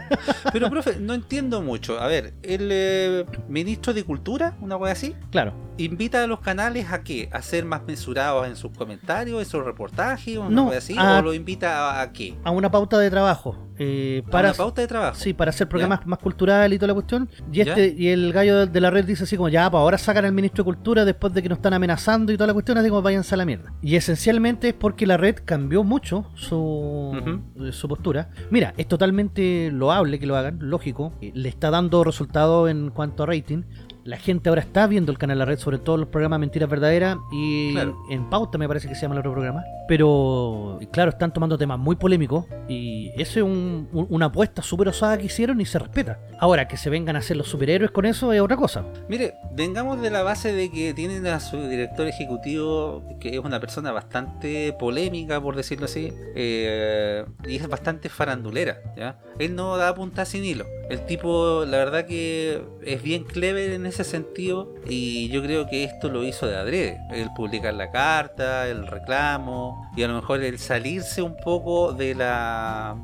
Pero, 0.53 0.71
profe, 0.71 0.97
no 1.01 1.15
entiendo 1.15 1.63
mucho. 1.63 1.99
A 2.01 2.07
ver, 2.07 2.35
el 2.43 2.69
eh, 2.73 3.27
ministro 3.49 3.93
de 3.93 4.05
Cultura, 4.05 4.57
una 4.61 4.79
cosa 4.79 4.93
así, 4.93 5.15
claro. 5.31 5.53
invita 5.79 6.23
a 6.23 6.27
los 6.27 6.41
canales 6.41 6.91
a 6.93 7.03
qué? 7.03 7.29
¿A 7.33 7.43
ser 7.43 7.65
más 7.65 7.83
mensurados 7.85 8.47
en 8.47 8.57
sus 8.57 8.71
comentarios, 8.77 9.41
en 9.43 9.49
sus 9.49 9.65
reportajes, 9.65 10.37
una 10.39 10.51
No, 10.51 10.67
cosa 10.67 10.79
así? 10.79 10.95
a- 10.99 11.19
¿O 11.19 11.23
lo 11.23 11.35
invita 11.35 11.91
a, 11.99 12.03
a 12.03 12.13
qué? 12.13 12.37
A 12.45 12.51
una 12.51 12.71
pauta 12.71 12.99
de 12.99 13.11
trabajo. 13.11 13.57
Eh, 13.83 14.23
¿A 14.27 14.31
para 14.31 14.49
una 14.51 14.57
pauta 14.57 14.83
de 14.83 14.87
trabajo? 14.89 15.17
Sí, 15.19 15.33
para 15.33 15.49
hacer 15.49 15.69
programas 15.69 16.07
más 16.07 16.19
culturales 16.19 16.77
y 16.77 16.79
toda 16.79 16.89
la 16.89 16.95
cuestión. 16.95 17.29
Y 17.51 17.57
Ya. 17.57 17.63
este 17.65 17.95
y 17.99 18.09
el 18.09 18.33
gallo 18.33 18.67
de- 18.67 18.81
la 18.81 18.91
red 18.91 19.05
dice 19.07 19.25
así 19.25 19.37
como, 19.37 19.49
ya, 19.49 19.71
pues 19.71 19.81
ahora 19.81 19.97
sacan 19.99 20.25
al 20.27 20.33
ministro 20.33 20.63
de 20.63 20.67
Cultura 20.67 21.05
después 21.05 21.33
de 21.33 21.43
que 21.43 21.49
nos 21.49 21.59
están 21.59 21.73
amenazando 21.73 22.33
y 22.33 22.37
toda 22.37 22.49
la 22.49 22.53
cuestión, 22.53 22.77
así 22.79 22.89
como 22.91 23.03
váyanse 23.03 23.35
a 23.35 23.39
la 23.39 23.45
mierda. 23.47 23.73
Y 23.83 23.97
esencialmente 23.97 24.69
es 24.69 24.75
porque 24.75 25.07
la 25.07 25.17
red 25.17 25.37
cambió 25.45 25.83
mucho 25.83 26.27
su, 26.35 27.41
eh, 27.59 27.73
su 27.73 27.89
postura. 27.89 28.31
Mira, 28.51 28.75
es 28.77 28.87
totalmente 28.87 29.71
loable 29.73 30.19
que 30.19 30.27
lo 30.27 30.37
hagan, 30.37 30.59
lógico. 30.61 31.13
eh, 31.23 31.33
Le 31.35 31.49
está 31.49 31.71
dando 31.71 32.05
resultados 32.05 32.71
en 32.71 32.91
cuanto 32.91 33.23
a 33.23 33.27
rating. 33.27 33.63
La 34.05 34.17
gente 34.17 34.49
ahora 34.49 34.63
está 34.63 34.87
viendo 34.87 35.13
el 35.13 35.19
canal 35.19 35.39
La 35.39 35.45
Red, 35.45 35.59
sobre 35.59 35.79
todo 35.79 35.99
los 35.99 36.09
programas 36.09 36.41
Mentiras 36.41 36.69
Verdaderas 36.71 37.19
y 37.33 37.73
Claro. 37.73 37.97
en 38.11 38.31
Pauta 38.31 38.57
me 38.57 38.67
parece 38.67 38.89
que 38.89 38.95
se 38.95 39.03
llama 39.03 39.15
el 39.15 39.19
otro 39.21 39.33
programa. 39.33 39.63
Pero 39.89 40.79
claro, 40.91 41.11
están 41.11 41.33
tomando 41.33 41.59
temas 41.59 41.79
muy 41.79 41.97
polémicos 41.97 42.47
y 42.69 43.11
eso 43.21 43.41
es 43.41 43.45
un- 43.45 43.89
un- 43.93 44.07
una 44.09 44.27
apuesta 44.27 44.63
súper 44.63 44.89
osada 44.89 45.19
que 45.19 45.27
hicieron 45.27 45.61
y 45.61 45.67
se 45.67 45.79
respeta. 45.79 46.19
Ahora, 46.39 46.67
que 46.67 46.77
se 46.79 46.89
vengan 46.89 47.17
a 47.17 47.19
hacer 47.19 47.37
los 47.37 47.49
superhéroes 47.49 47.91
con 47.91 48.07
eso 48.07 48.33
es 48.33 48.41
otra 48.41 48.57
cosa. 48.57 48.85
Mire, 49.09 49.35
vengamos 49.55 50.01
de 50.01 50.11
la 50.11 50.23
base 50.23 50.53
de 50.55 50.71
que 50.71 50.95
tienen 50.95 51.27
a 51.27 51.39
su 51.41 51.59
director 51.69 52.07
ejecutivo, 52.07 53.03
que 53.21 53.31
es 53.31 53.39
una 53.39 53.61
persona 53.61 53.93
bastante 53.93 54.73
polémica, 54.79 55.41
por 55.41 55.57
decirlo 55.57 55.85
así, 55.85 56.13
eh, 56.35 57.25
y 57.47 57.57
es 57.57 57.69
bastante 57.69 58.09
farandulera, 58.09 58.79
¿ya? 58.97 59.19
Él 59.39 59.55
no 59.55 59.77
da 59.77 59.95
punta 59.95 60.25
sin 60.25 60.45
hilo. 60.45 60.65
El 60.91 61.07
tipo, 61.07 61.65
la 61.65 61.77
verdad 61.79 62.05
que 62.05 62.65
es 62.85 63.01
bien 63.01 63.23
clever 63.23 63.71
en 63.71 63.87
ese 63.87 64.03
sentido, 64.03 64.75
y 64.89 65.29
yo 65.29 65.41
creo 65.41 65.69
que 65.69 65.85
esto 65.85 66.09
lo 66.09 66.25
hizo 66.25 66.49
de 66.49 66.57
adrede. 66.57 67.01
El 67.13 67.33
publicar 67.33 67.75
la 67.75 67.93
carta, 67.93 68.67
el 68.67 68.89
reclamo, 68.89 69.89
y 69.97 70.03
a 70.03 70.09
lo 70.09 70.15
mejor 70.15 70.43
el 70.43 70.59
salirse 70.59 71.23
un 71.23 71.37
poco 71.37 71.93
de 71.93 72.17
la, 72.17 72.97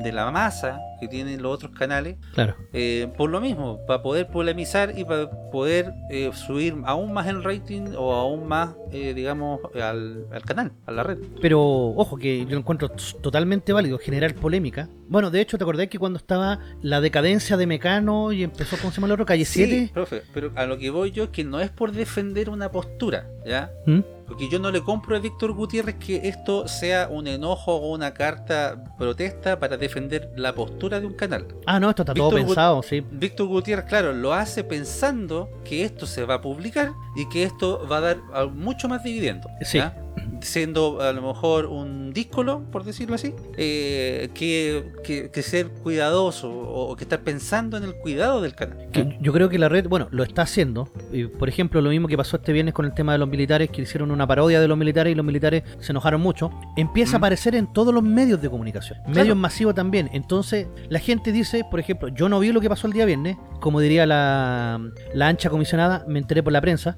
de 0.00 0.12
la 0.12 0.30
masa 0.30 0.78
que 1.00 1.08
tienen 1.08 1.42
los 1.42 1.54
otros 1.54 1.72
canales, 1.72 2.16
Claro. 2.34 2.54
eh, 2.72 3.08
por 3.16 3.30
lo 3.30 3.40
mismo, 3.40 3.78
para 3.86 4.02
poder 4.02 4.28
polemizar 4.28 4.96
y 4.98 5.04
para 5.04 5.30
poder 5.50 5.92
eh, 6.10 6.30
subir 6.34 6.76
aún 6.84 7.12
más 7.12 7.26
el 7.26 7.42
rating 7.42 7.94
o 7.96 8.12
aún 8.14 8.46
más, 8.46 8.74
eh, 8.92 9.14
digamos, 9.14 9.60
al, 9.80 10.26
al 10.32 10.42
canal, 10.42 10.72
a 10.86 10.92
la 10.92 11.02
red. 11.02 11.18
Pero 11.40 11.60
ojo, 11.62 12.16
que 12.16 12.44
yo 12.44 12.50
lo 12.52 12.58
encuentro 12.58 12.90
totalmente 13.20 13.72
válido 13.72 13.98
generar 13.98 14.34
polémica. 14.34 14.88
Bueno, 15.08 15.30
de 15.30 15.40
hecho, 15.40 15.58
¿te 15.58 15.64
acordás 15.64 15.88
que 15.88 15.98
cuando 15.98 16.18
estaba 16.18 16.60
la 16.82 17.00
decadencia 17.00 17.56
de 17.56 17.66
Mecano 17.66 18.32
y 18.32 18.44
empezó, 18.44 18.76
¿cómo 18.78 18.90
se 18.92 18.96
llama 18.96 19.06
el 19.06 19.12
otro? 19.12 19.26
Calle 19.26 19.44
Sí, 19.44 19.64
7? 19.64 19.90
profe, 19.92 20.22
pero 20.32 20.52
a 20.54 20.66
lo 20.66 20.78
que 20.78 20.90
voy 20.90 21.10
yo 21.10 21.24
es 21.24 21.30
que 21.30 21.42
no 21.44 21.60
es 21.60 21.70
por 21.70 21.92
defender 21.92 22.48
una 22.50 22.70
postura, 22.70 23.26
¿ya? 23.44 23.72
¿Mm? 23.86 24.00
Porque 24.30 24.48
yo 24.48 24.60
no 24.60 24.70
le 24.70 24.80
compro 24.80 25.16
a 25.16 25.18
Víctor 25.18 25.50
Gutiérrez 25.54 25.96
que 25.96 26.28
esto 26.28 26.68
sea 26.68 27.08
un 27.10 27.26
enojo 27.26 27.74
o 27.74 27.92
una 27.92 28.14
carta 28.14 28.80
protesta 28.96 29.58
para 29.58 29.76
defender 29.76 30.30
la 30.36 30.54
postura 30.54 31.00
de 31.00 31.06
un 31.06 31.14
canal. 31.14 31.48
Ah, 31.66 31.80
no, 31.80 31.90
esto 31.90 32.02
está 32.02 32.14
todo 32.14 32.30
Gut- 32.30 32.46
pensado, 32.46 32.80
sí. 32.84 33.04
Víctor 33.10 33.48
Gutiérrez, 33.48 33.86
claro, 33.86 34.12
lo 34.12 34.32
hace 34.32 34.62
pensando 34.62 35.48
que 35.64 35.82
esto 35.84 36.06
se 36.06 36.24
va 36.24 36.34
a 36.34 36.40
publicar 36.40 36.92
y 37.16 37.28
que 37.28 37.42
esto 37.42 37.84
va 37.90 37.96
a 37.96 38.00
dar 38.00 38.18
mucho 38.54 38.88
más 38.88 39.02
dividendo. 39.02 39.48
Sí. 39.62 39.80
Siendo 40.42 41.00
a 41.02 41.12
lo 41.12 41.22
mejor 41.22 41.66
un 41.66 42.12
díscolo, 42.12 42.62
por 42.72 42.84
decirlo 42.84 43.14
así, 43.14 43.34
eh, 43.56 44.30
que, 44.34 44.84
que- 45.04 45.30
que 45.30 45.42
ser 45.42 45.68
cuidadoso 45.68 46.50
o, 46.50 46.90
o 46.90 46.96
que 46.96 47.04
estar 47.04 47.20
pensando 47.20 47.76
en 47.76 47.84
el 47.84 47.94
cuidado 47.94 48.40
del 48.40 48.54
canal. 48.54 48.78
Yo 49.20 49.32
creo 49.32 49.48
que 49.48 49.58
la 49.58 49.68
red, 49.68 49.86
bueno, 49.88 50.08
lo 50.10 50.22
está 50.22 50.42
haciendo. 50.42 50.88
Y, 51.12 51.24
por 51.26 51.48
ejemplo, 51.48 51.80
lo 51.80 51.90
mismo 51.90 52.08
que 52.08 52.16
pasó 52.16 52.36
este 52.36 52.52
viernes 52.52 52.72
con 52.74 52.84
el 52.86 52.94
tema 52.94 53.12
de 53.12 53.18
los 53.18 53.28
militares, 53.28 53.70
que 53.70 53.82
hicieron 53.82 54.10
una 54.10 54.26
parodia 54.26 54.60
de 54.60 54.68
los 54.68 54.78
militares 54.78 55.12
y 55.12 55.14
los 55.14 55.24
militares 55.26 55.62
se 55.80 55.92
enojaron 55.92 56.20
mucho. 56.20 56.50
Empieza 56.76 57.16
a 57.16 57.18
aparecer 57.18 57.54
en 57.54 57.72
todos 57.72 57.92
los 57.92 58.02
medios 58.02 58.40
de 58.40 58.48
comunicación. 58.48 58.98
Claro. 59.04 59.14
Medios 59.20 59.36
masivos 59.36 59.74
también. 59.74 60.08
Entonces, 60.12 60.66
la 60.88 60.98
gente 61.00 61.32
dice, 61.32 61.64
por 61.70 61.80
ejemplo, 61.80 62.08
yo 62.08 62.28
no 62.28 62.40
vi 62.40 62.50
lo 62.52 62.60
que 62.60 62.68
pasó 62.68 62.86
el 62.86 62.92
día 62.92 63.04
viernes, 63.04 63.36
como 63.60 63.80
diría 63.80 64.06
la, 64.06 64.80
la 65.12 65.28
ancha 65.28 65.50
comisionada, 65.50 66.04
me 66.08 66.18
enteré 66.18 66.42
por 66.42 66.52
la 66.52 66.60
prensa, 66.62 66.96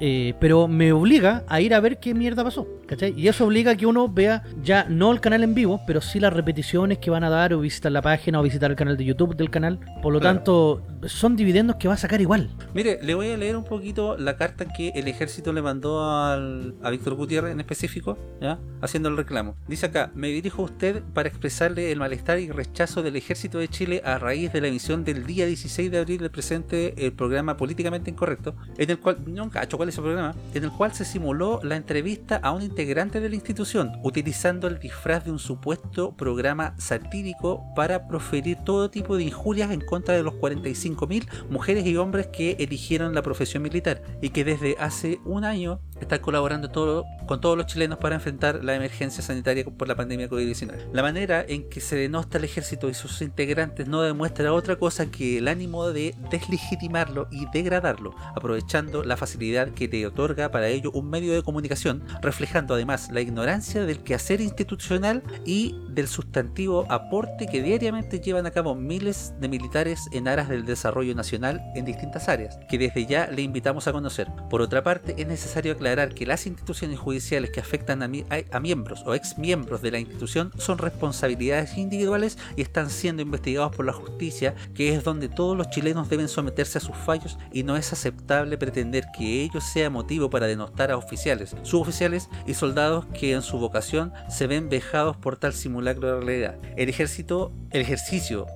eh, 0.00 0.34
pero 0.40 0.66
me 0.66 0.92
obliga 0.92 1.44
a 1.48 1.60
ir 1.60 1.72
a 1.72 1.80
ver 1.80 1.98
qué 1.98 2.14
mierda 2.44 2.62
pasó. 2.62 2.66
¿cachai? 2.86 3.14
Y 3.18 3.28
eso 3.28 3.46
obliga 3.46 3.72
a 3.72 3.76
que 3.76 3.86
uno 3.86 4.08
vea 4.08 4.42
ya 4.62 4.84
no 4.88 5.10
el 5.10 5.20
canal 5.20 5.42
en 5.42 5.54
vivo, 5.54 5.80
pero 5.86 6.00
sí 6.00 6.20
las 6.20 6.32
repeticiones 6.32 6.98
que 6.98 7.10
van 7.10 7.24
a 7.24 7.30
dar 7.30 7.54
o 7.54 7.60
visitar 7.60 7.90
la 7.90 8.02
página 8.02 8.40
o 8.40 8.42
visitar 8.42 8.70
el 8.70 8.76
canal 8.76 8.96
de 8.96 9.04
YouTube 9.06 9.34
del 9.36 9.50
canal. 9.50 9.80
Por 10.02 10.12
lo 10.12 10.20
Claro. 10.20 10.36
tanto, 10.36 10.82
son 11.06 11.34
dividendos 11.36 11.76
que 11.76 11.88
va 11.88 11.94
a 11.94 11.96
sacar 11.96 12.20
igual. 12.20 12.50
Mire, 12.74 12.98
le 13.02 13.14
voy 13.14 13.30
a 13.30 13.36
leer 13.36 13.56
un 13.56 13.64
poquito 13.64 14.16
la 14.18 14.36
carta 14.36 14.66
que 14.66 14.90
el 14.94 15.08
ejército 15.08 15.52
le 15.52 15.62
mandó 15.62 16.04
al- 16.04 16.74
a 16.82 16.90
Víctor 16.90 17.14
Gutiérrez 17.14 17.52
en 17.52 17.60
específico, 17.60 18.18
¿ya? 18.40 18.58
haciendo 18.82 19.08
el 19.08 19.16
reclamo. 19.16 19.56
Dice 19.66 19.86
acá, 19.86 20.10
me 20.14 20.28
dirijo 20.28 20.62
a 20.62 20.64
usted 20.66 21.02
para 21.14 21.28
expresarle 21.28 21.90
el 21.90 21.98
malestar 21.98 22.38
y 22.38 22.50
rechazo 22.50 23.02
del 23.02 23.16
ejército 23.16 23.58
de 23.58 23.68
Chile 23.68 24.02
a 24.04 24.18
raíz 24.18 24.52
de 24.52 24.60
la 24.60 24.68
emisión 24.68 25.04
del 25.04 25.24
día 25.26 25.46
16 25.46 25.90
de 25.90 25.98
abril 25.98 26.18
del 26.20 26.30
presente 26.30 26.94
el 27.06 27.12
programa 27.12 27.56
Políticamente 27.56 28.10
Incorrecto, 28.10 28.54
en 28.76 28.90
el 28.90 28.98
cual, 28.98 29.18
no 29.26 29.48
cacho 29.50 29.76
cuál 29.78 29.88
es 29.88 29.96
el 29.96 30.04
programa, 30.04 30.34
en 30.52 30.64
el 30.64 30.70
cual 30.70 30.92
se 30.92 31.04
simuló 31.06 31.60
la 31.62 31.76
entrevista 31.76 32.23
a 32.30 32.52
un 32.52 32.62
integrante 32.62 33.20
de 33.20 33.28
la 33.28 33.34
institución, 33.34 33.92
utilizando 34.02 34.66
el 34.66 34.78
disfraz 34.78 35.24
de 35.24 35.30
un 35.30 35.38
supuesto 35.38 36.16
programa 36.16 36.74
satírico 36.78 37.64
para 37.76 38.08
proferir 38.08 38.58
todo 38.64 38.90
tipo 38.90 39.16
de 39.16 39.24
injurias 39.24 39.70
en 39.70 39.80
contra 39.80 40.14
de 40.14 40.22
los 40.22 40.34
45.000 40.34 41.26
mujeres 41.50 41.86
y 41.86 41.96
hombres 41.96 42.28
que 42.28 42.52
eligieron 42.58 43.14
la 43.14 43.22
profesión 43.22 43.62
militar 43.62 44.02
y 44.22 44.30
que 44.30 44.44
desde 44.44 44.76
hace 44.78 45.20
un 45.24 45.44
año 45.44 45.80
están 46.04 46.20
colaborando 46.20 46.70
todo, 46.70 47.04
con 47.26 47.40
todos 47.40 47.56
los 47.56 47.66
chilenos 47.66 47.98
para 47.98 48.14
enfrentar 48.14 48.64
la 48.64 48.74
emergencia 48.74 49.22
sanitaria 49.22 49.64
por 49.64 49.88
la 49.88 49.94
pandemia 49.94 50.28
COVID-19. 50.28 50.92
La 50.92 51.02
manera 51.02 51.44
en 51.46 51.68
que 51.68 51.80
se 51.80 51.96
denosta 51.96 52.38
el 52.38 52.44
ejército 52.44 52.88
y 52.88 52.94
sus 52.94 53.20
integrantes 53.22 53.88
no 53.88 54.02
demuestra 54.02 54.52
otra 54.52 54.76
cosa 54.76 55.10
que 55.10 55.38
el 55.38 55.48
ánimo 55.48 55.90
de 55.90 56.14
deslegitimarlo 56.30 57.28
y 57.30 57.46
degradarlo, 57.52 58.14
aprovechando 58.34 59.04
la 59.04 59.16
facilidad 59.16 59.70
que 59.70 59.88
te 59.88 60.06
otorga 60.06 60.50
para 60.50 60.68
ello 60.68 60.90
un 60.92 61.10
medio 61.10 61.34
de 61.34 61.42
comunicación, 61.42 62.02
reflejando 62.22 62.74
además 62.74 63.10
la 63.10 63.20
ignorancia 63.20 63.84
del 63.84 64.00
quehacer 64.00 64.40
institucional 64.40 65.22
y 65.44 65.74
del 65.88 66.08
sustantivo 66.08 66.86
aporte 66.90 67.46
que 67.46 67.62
diariamente 67.62 68.20
llevan 68.20 68.46
a 68.46 68.50
cabo 68.50 68.74
miles 68.74 69.34
de 69.40 69.48
militares 69.48 70.00
en 70.12 70.28
aras 70.28 70.48
del 70.48 70.64
desarrollo 70.64 71.14
nacional 71.14 71.62
en 71.74 71.84
distintas 71.84 72.28
áreas, 72.28 72.58
que 72.68 72.78
desde 72.78 73.06
ya 73.06 73.28
le 73.28 73.42
invitamos 73.42 73.88
a 73.88 73.92
conocer. 73.92 74.28
Por 74.50 74.60
otra 74.60 74.82
parte, 74.82 75.14
es 75.16 75.26
necesario 75.26 75.72
aclarar 75.72 75.93
que 76.14 76.26
las 76.26 76.46
instituciones 76.46 76.98
judiciales 76.98 77.50
que 77.50 77.60
afectan 77.60 78.02
a, 78.02 78.08
mi- 78.08 78.24
a- 78.52 78.60
miembros 78.60 79.02
o 79.06 79.14
ex 79.14 79.38
miembros 79.38 79.80
de 79.82 79.90
la 79.90 79.98
institución 79.98 80.50
son 80.58 80.78
responsabilidades 80.78 81.76
individuales 81.76 82.38
y 82.56 82.62
están 82.62 82.90
siendo 82.90 83.22
investigados 83.22 83.74
por 83.74 83.84
la 83.84 83.92
justicia, 83.92 84.54
que 84.74 84.94
es 84.94 85.04
donde 85.04 85.28
todos 85.28 85.56
los 85.56 85.70
chilenos 85.70 86.08
deben 86.08 86.28
someterse 86.28 86.78
a 86.78 86.80
sus 86.80 86.96
fallos 86.96 87.38
y 87.52 87.62
no 87.62 87.76
es 87.76 87.92
aceptable 87.92 88.58
pretender 88.58 89.04
que 89.16 89.42
ello 89.42 89.60
sea 89.60 89.90
motivo 89.90 90.30
para 90.30 90.46
denostar 90.46 90.90
a 90.90 90.96
oficiales, 90.96 91.54
suboficiales 91.62 92.28
y 92.46 92.54
soldados 92.54 93.06
que 93.18 93.32
en 93.32 93.42
su 93.42 93.58
vocación 93.58 94.12
se 94.28 94.46
ven 94.46 94.68
vejados 94.68 95.16
por 95.16 95.36
tal 95.36 95.52
simulacro 95.52 96.08
de 96.08 96.20
realidad. 96.24 96.58
El 96.76 96.88
ejército, 96.88 97.52
ejercicio, 97.70 98.46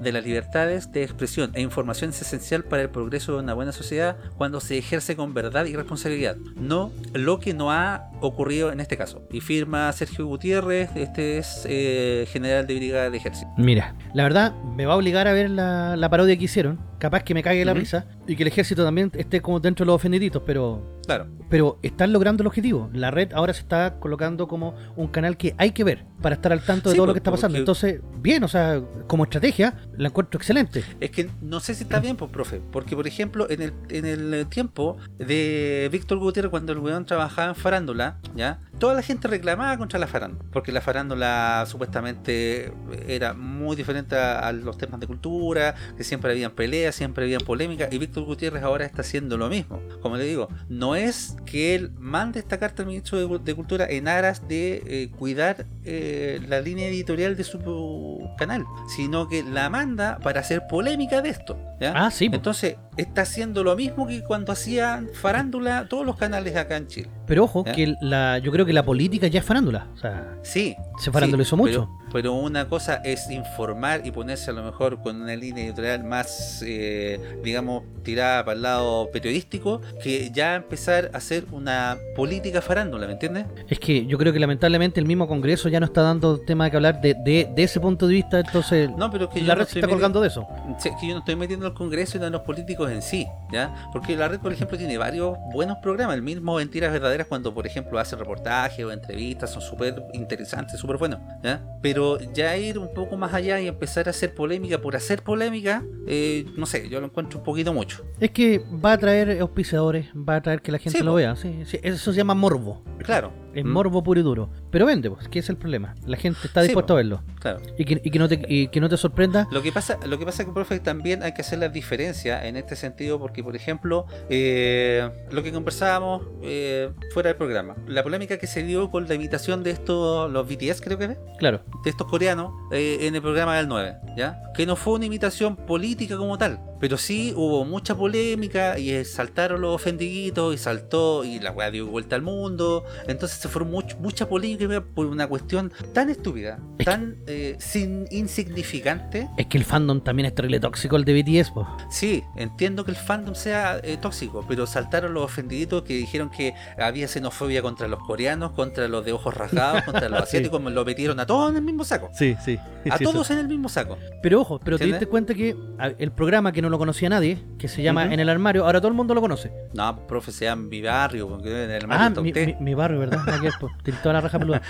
de 0.00 0.12
las 0.12 0.24
libertades 0.24 0.92
de 0.92 1.02
expresión 1.02 1.50
e 1.54 1.60
información 1.60 2.10
es 2.10 2.22
esencial 2.22 2.64
para 2.64 2.82
el 2.82 2.90
progreso 2.90 3.32
de 3.32 3.40
una 3.40 3.54
buena 3.54 3.72
sociedad 3.72 4.16
cuando 4.36 4.60
se 4.60 4.78
ejerce 4.78 5.16
con 5.16 5.34
verdad 5.34 5.64
y 5.66 5.74
responsabilidad, 5.74 6.36
no 6.68 6.92
lo 7.14 7.40
que 7.40 7.54
no 7.54 7.72
ha 7.72 8.10
ocurrido 8.20 8.70
en 8.70 8.80
este 8.80 8.96
caso. 8.96 9.22
Y 9.32 9.40
firma 9.40 9.92
Sergio 9.92 10.26
Gutiérrez, 10.26 10.90
este 10.94 11.38
es 11.38 11.66
eh, 11.68 12.26
general 12.30 12.66
de 12.66 12.76
brigada 12.76 13.10
de 13.10 13.16
ejército. 13.16 13.50
Mira, 13.56 13.94
la 14.14 14.22
verdad 14.22 14.54
me 14.76 14.86
va 14.86 14.94
a 14.94 14.96
obligar 14.96 15.26
a 15.26 15.32
ver 15.32 15.50
la, 15.50 15.96
la 15.96 16.08
parodia 16.08 16.36
que 16.36 16.44
hicieron. 16.44 16.78
Capaz 16.98 17.22
que 17.22 17.34
me 17.34 17.42
cague 17.42 17.64
la 17.64 17.74
risa 17.74 18.06
y 18.26 18.36
que 18.36 18.42
el 18.42 18.48
ejército 18.48 18.84
también 18.84 19.10
esté 19.14 19.40
como 19.40 19.60
dentro 19.60 19.84
de 19.84 19.86
los 19.86 19.96
ofendiditos, 19.96 20.42
pero 20.44 20.97
Claro. 21.08 21.26
pero 21.48 21.78
están 21.82 22.12
logrando 22.12 22.42
el 22.42 22.46
objetivo. 22.48 22.90
La 22.92 23.10
red 23.10 23.32
ahora 23.32 23.54
se 23.54 23.60
está 23.62 23.98
colocando 23.98 24.46
como 24.46 24.74
un 24.96 25.08
canal 25.08 25.38
que 25.38 25.54
hay 25.56 25.70
que 25.70 25.82
ver 25.82 26.04
para 26.20 26.34
estar 26.34 26.52
al 26.52 26.60
tanto 26.60 26.90
de 26.90 26.92
Sí, 26.92 26.96
todo 26.98 27.06
lo 27.06 27.14
que 27.14 27.20
está 27.20 27.30
pasando. 27.30 27.54
porque- 27.54 27.60
Entonces, 27.60 28.00
bien, 28.20 28.44
o 28.44 28.48
sea, 28.48 28.82
como 29.06 29.24
estrategia, 29.24 29.74
la 29.96 30.08
encuentro 30.08 30.36
excelente. 30.38 30.84
Es 31.00 31.10
que 31.10 31.30
no 31.40 31.60
sé 31.60 31.74
si 31.74 31.84
está 31.84 31.98
bien, 32.00 32.16
pues, 32.16 32.30
profe. 32.30 32.60
Porque, 32.70 32.94
por 32.94 33.06
ejemplo, 33.06 33.48
en 33.48 33.62
el, 33.62 33.72
en 33.88 34.04
el 34.04 34.46
tiempo 34.48 34.98
de 35.18 35.88
Víctor 35.90 36.18
Gutiérrez, 36.18 36.50
cuando 36.50 36.72
el 36.72 36.78
weón 36.80 37.06
trabajaba 37.06 37.48
en 37.48 37.54
farándula, 37.54 38.18
¿ya? 38.36 38.60
Toda 38.78 38.94
la 38.94 39.02
gente 39.02 39.28
reclamaba 39.28 39.76
contra 39.76 39.98
la 39.98 40.06
farándula. 40.06 40.44
Porque 40.52 40.72
la 40.72 40.80
farándula 40.80 41.64
supuestamente 41.66 42.72
era 43.06 43.34
muy 43.34 43.76
diferente 43.76 44.16
a, 44.16 44.40
a 44.40 44.52
los 44.52 44.78
temas 44.78 45.00
de 45.00 45.06
cultura, 45.06 45.74
que 45.96 46.04
siempre 46.04 46.30
habían 46.32 46.52
peleas, 46.52 46.94
siempre 46.94 47.24
habían 47.24 47.40
polémicas. 47.40 47.92
Y 47.92 47.98
Víctor 47.98 48.24
Gutiérrez 48.24 48.62
ahora 48.62 48.84
está 48.84 49.02
haciendo 49.02 49.36
lo 49.36 49.48
mismo. 49.48 49.80
Como 50.00 50.16
le 50.16 50.24
digo, 50.24 50.48
no 50.68 50.94
es 50.94 51.36
que 51.44 51.74
él 51.74 51.92
mande 51.98 52.38
esta 52.38 52.58
carta 52.58 52.82
al 52.82 52.88
ministro 52.88 53.18
de, 53.18 53.38
de 53.38 53.54
Cultura 53.54 53.86
en 53.88 54.08
aras 54.08 54.46
de 54.48 54.82
eh, 54.86 55.10
cuidar 55.16 55.66
eh, 55.84 56.40
la 56.48 56.60
línea 56.60 56.88
editorial 56.88 57.36
de 57.36 57.44
su 57.44 58.30
canal, 58.38 58.64
sino 58.94 59.28
que 59.28 59.42
la 59.42 59.68
manda 59.70 60.18
para 60.18 60.40
hacer 60.40 60.66
polémica 60.68 61.22
de 61.22 61.30
esto. 61.30 61.58
¿ya? 61.80 61.92
Ah, 61.94 62.10
sí. 62.10 62.28
Entonces, 62.32 62.76
está 62.96 63.22
haciendo 63.22 63.64
lo 63.64 63.74
mismo 63.76 64.06
que 64.06 64.22
cuando 64.22 64.52
hacían 64.52 65.08
farándula 65.12 65.86
todos 65.88 66.04
los 66.04 66.16
canales 66.16 66.56
acá 66.56 66.76
en 66.76 66.86
Chile. 66.88 67.10
pero 67.26 67.44
ojo, 67.44 67.64
¿Ya? 67.64 67.72
que 67.72 67.94
la, 68.00 68.38
yo 68.38 68.50
creo 68.52 68.66
que 68.66 68.67
la 68.72 68.84
política 68.84 69.26
ya 69.26 69.40
es 69.40 69.46
farándula. 69.46 69.88
O 69.94 69.96
sea, 69.96 70.38
Sí. 70.42 70.76
Se 70.98 71.10
farandulizó 71.10 71.56
sí, 71.56 71.62
mucho. 71.62 71.88
Pero, 72.12 72.34
una 72.34 72.68
cosa 72.68 72.96
es 73.04 73.30
informar 73.30 74.02
y 74.04 74.10
ponerse 74.10 74.50
a 74.50 74.54
lo 74.54 74.62
mejor 74.62 75.02
con 75.02 75.22
una 75.22 75.34
línea 75.36 75.64
editorial 75.64 76.04
más, 76.04 76.62
eh, 76.66 77.38
digamos, 77.42 77.82
tirada 78.02 78.44
para 78.44 78.56
el 78.56 78.62
lado 78.62 79.10
periodístico, 79.10 79.80
que 80.02 80.30
ya 80.32 80.54
empezar 80.54 81.10
a 81.12 81.18
hacer 81.18 81.44
una 81.52 81.96
política 82.16 82.62
farándula, 82.62 83.06
¿me 83.06 83.12
entiendes? 83.14 83.46
es 83.68 83.78
que 83.78 84.06
yo 84.06 84.16
creo 84.18 84.32
que 84.32 84.38
lamentablemente 84.38 85.00
el 85.00 85.06
mismo 85.06 85.28
Congreso 85.28 85.68
ya 85.68 85.80
no 85.80 85.86
está 85.86 86.02
dando 86.02 86.38
tema 86.38 86.64
de 86.64 86.70
que 86.70 86.76
hablar 86.76 87.00
de, 87.00 87.14
de, 87.14 87.50
de 87.54 87.62
ese 87.62 87.80
punto 87.80 88.06
de 88.06 88.14
vista, 88.14 88.40
entonces 88.40 88.90
No, 88.96 89.10
pero 89.10 89.24
es 89.26 89.30
que 89.30 89.42
la 89.42 89.54
no 89.54 89.60
red 89.60 89.68
se 89.68 89.80
está 89.80 89.88
colgando 89.88 90.20
de 90.20 90.28
eso. 90.28 90.46
Es 90.78 90.84
que 90.98 91.08
yo 91.08 91.14
no 91.14 91.20
estoy 91.20 91.36
metiendo 91.36 91.66
al 91.66 91.74
Congreso 91.74 92.16
y 92.16 92.20
no 92.20 92.26
a 92.26 92.30
los 92.30 92.42
políticos 92.42 92.90
en 92.90 93.02
sí, 93.02 93.26
¿ya? 93.52 93.90
Porque 93.92 94.16
la 94.16 94.28
red, 94.28 94.40
por 94.40 94.52
ejemplo, 94.52 94.78
tiene 94.78 94.96
varios 94.98 95.36
buenos 95.52 95.78
programas. 95.78 96.16
El 96.16 96.22
mismo 96.22 96.56
Mentiras 96.56 96.92
Verdaderas, 96.92 97.26
cuando, 97.26 97.52
por 97.52 97.66
ejemplo, 97.66 97.98
hace 97.98 98.16
reportajes 98.16 98.84
o 98.84 98.92
entrevistas, 98.92 99.50
son 99.50 99.62
súper 99.62 100.02
interesantes, 100.14 100.80
súper 100.80 100.96
buenos, 100.96 101.20
¿ya? 101.42 101.60
Pero 101.82 101.97
ya 102.34 102.56
ir 102.56 102.78
un 102.78 102.92
poco 102.92 103.16
más 103.16 103.34
allá 103.34 103.60
y 103.60 103.68
empezar 103.68 104.06
a 104.08 104.10
hacer 104.10 104.34
polémica 104.34 104.80
por 104.80 104.96
hacer 104.96 105.22
polémica, 105.22 105.84
eh, 106.06 106.46
no 106.56 106.66
sé, 106.66 106.88
yo 106.88 107.00
lo 107.00 107.06
encuentro 107.06 107.38
un 107.38 107.44
poquito 107.44 107.72
mucho. 107.72 108.04
Es 108.20 108.30
que 108.30 108.62
va 108.84 108.92
a 108.92 108.98
traer 108.98 109.40
auspiciadores, 109.40 110.06
va 110.14 110.36
a 110.36 110.40
traer 110.42 110.62
que 110.62 110.72
la 110.72 110.78
gente 110.78 110.98
Sí, 110.98 111.04
lo 111.04 111.14
vea. 111.14 111.36
Sí, 111.36 111.62
sí, 111.64 111.78
eso 111.82 112.12
se 112.12 112.16
llama 112.16 112.34
morbo. 112.34 112.82
Claro. 112.98 113.32
Es 113.54 113.64
¿Mm? 113.64 113.68
morbo 113.68 114.02
puro 114.02 114.20
y 114.20 114.22
duro. 114.22 114.50
Pero 114.70 114.86
vende, 114.86 115.10
pues, 115.10 115.28
que 115.28 115.38
es 115.38 115.48
el 115.48 115.56
problema. 115.56 115.94
La 116.06 116.16
gente 116.16 116.38
está 116.44 116.62
dispuesta 116.62 116.92
a 116.92 116.96
verlo. 116.96 117.22
Claro. 117.40 117.60
Y 117.78 117.84
que, 117.84 118.00
y 118.04 118.10
que 118.10 118.18
no 118.18 118.28
te, 118.28 118.40
y 118.48 118.68
que 118.68 118.80
no 118.80 118.88
te 118.88 118.96
sorprenda. 118.96 119.48
Lo 119.50 119.62
que 119.62 119.72
pasa, 119.72 119.98
lo 120.06 120.18
que 120.18 120.24
pasa 120.24 120.42
es 120.42 120.48
que, 120.48 120.54
profe, 120.54 120.80
también 120.80 121.22
hay 121.22 121.32
que 121.32 121.42
hacer 121.42 121.58
la 121.58 121.68
diferencia 121.68 122.46
en 122.46 122.56
este 122.56 122.76
sentido, 122.76 123.18
porque, 123.18 123.42
por 123.42 123.56
ejemplo, 123.56 124.06
eh, 124.28 125.08
lo 125.30 125.42
que 125.42 125.52
conversábamos 125.52 126.22
eh, 126.42 126.90
fuera 127.12 127.28
del 127.28 127.36
programa, 127.36 127.76
la 127.86 128.02
polémica 128.02 128.38
que 128.38 128.46
se 128.46 128.62
dio 128.62 128.90
con 128.90 129.08
la 129.08 129.14
imitación 129.14 129.62
de 129.62 129.70
estos, 129.70 130.30
los 130.30 130.46
BTS, 130.46 130.80
creo 130.80 130.98
que 130.98 131.04
es, 131.04 131.18
Claro. 131.38 131.62
De 131.88 131.92
estos 131.92 132.06
coreanos 132.06 132.52
eh, 132.70 132.98
en 133.02 133.14
el 133.14 133.22
programa 133.22 133.56
del 133.56 133.66
9, 133.66 133.96
¿ya? 134.16 134.42
Que 134.54 134.66
no 134.66 134.76
fue 134.76 134.94
una 134.94 135.06
imitación 135.06 135.56
política 135.56 136.18
como 136.18 136.36
tal, 136.36 136.60
pero 136.80 136.96
sí 136.98 137.32
hubo 137.36 137.64
mucha 137.64 137.96
polémica 137.96 138.78
y 138.78 138.90
eh, 138.90 139.04
saltaron 139.04 139.60
los 139.60 139.74
ofendiditos 139.74 140.54
y 140.54 140.58
saltó 140.58 141.24
y 141.24 141.38
la 141.40 141.50
weá 141.52 141.70
dio 141.70 141.86
vuelta 141.86 142.16
al 142.16 142.22
mundo, 142.22 142.84
entonces 143.06 143.38
se 143.38 143.48
formó 143.48 143.80
much- 143.82 143.96
mucha 143.98 144.28
polémica 144.28 144.82
por 144.94 145.06
una 145.06 145.26
cuestión 145.26 145.72
tan 145.92 146.10
estúpida, 146.10 146.58
Es 146.78 146.84
tan 146.86 147.16
eh, 147.26 147.56
sin, 147.58 148.06
insignificante. 148.10 149.28
Es 149.36 149.46
que 149.46 149.58
el 149.58 149.64
fandom 149.64 150.00
también 150.00 150.26
es 150.26 150.34
terrible 150.34 150.60
tóxico 150.60 150.96
el 150.96 151.04
de 151.04 151.22
BTS, 151.22 151.50
pues. 151.52 151.66
Sí, 151.90 152.22
entiendo 152.36 152.84
que 152.84 152.90
el 152.90 152.96
fandom 152.96 153.34
sea 153.34 153.80
eh, 153.82 153.96
tóxico, 154.00 154.44
pero 154.48 154.66
saltaron 154.66 155.14
los 155.14 155.24
ofendiditos 155.24 155.82
que 155.82 155.94
dijeron 155.94 156.30
que 156.30 156.54
había 156.78 157.08
xenofobia 157.08 157.62
contra 157.62 157.88
los 157.88 158.00
coreanos, 158.00 158.52
contra 158.52 158.88
los 158.88 159.04
de 159.04 159.12
ojos 159.12 159.34
rasgados, 159.34 159.82
contra 159.84 160.08
los 160.08 160.18
Sí. 160.28 160.36
asiáticos, 160.38 160.60
lo 160.62 160.84
metieron 160.84 161.18
a 161.20 161.26
todos 161.26 161.50
en 161.50 161.56
el 161.56 161.62
mismo 161.62 161.84
saco. 161.84 162.10
Sí, 162.12 162.36
sí. 162.44 162.58
A 162.90 162.98
todos 162.98 163.30
en 163.30 163.38
el 163.38 163.48
mismo 163.48 163.68
saco. 163.68 163.96
Pero 164.22 164.40
ojo, 164.40 164.58
pero 164.58 164.76
te 164.78 164.84
¿Entiendes? 164.84 165.00
diste 165.00 165.10
cuenta 165.10 165.34
que 165.34 165.56
el 165.98 166.12
programa 166.12 166.52
que 166.52 166.60
no 166.62 166.67
lo 166.68 166.78
conocía 166.78 167.08
nadie, 167.08 167.38
que 167.58 167.68
se 167.68 167.82
llama. 167.82 168.12
En 168.12 168.20
el 168.20 168.28
Armario, 168.28 168.64
ahora 168.64 168.80
todo 168.80 168.88
el 168.88 168.94
mundo 168.94 169.14
lo 169.14 169.20
conoce. 169.20 169.52
No, 169.74 170.06
profe, 170.06 170.32
sea 170.32 170.52
en 170.52 170.68
mi 170.68 170.82
barrio, 170.82 171.28
porque 171.28 171.64
en 171.64 171.70
el 171.70 171.82
armario 171.82 172.04
Ah, 172.04 172.08
está 172.08 172.20
mi, 172.20 172.28
usted. 172.28 172.46
mi- 172.46 172.64
mi 172.64 172.74
barrio, 172.74 172.98
¿verdad? 173.00 173.20
Aquí, 173.28 173.46
pues, 173.60 173.72
toda 174.02 174.12
la 174.14 174.20
raja 174.20 174.38
peluda. 174.38 174.62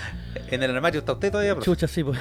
En 0.51 0.63
el 0.63 0.75
armario 0.75 0.99
está 0.99 1.13
usted 1.13 1.31
todavía, 1.31 1.53
profe. 1.55 1.65
Chucha, 1.65 1.87
sí, 1.87 2.03
pues. 2.03 2.17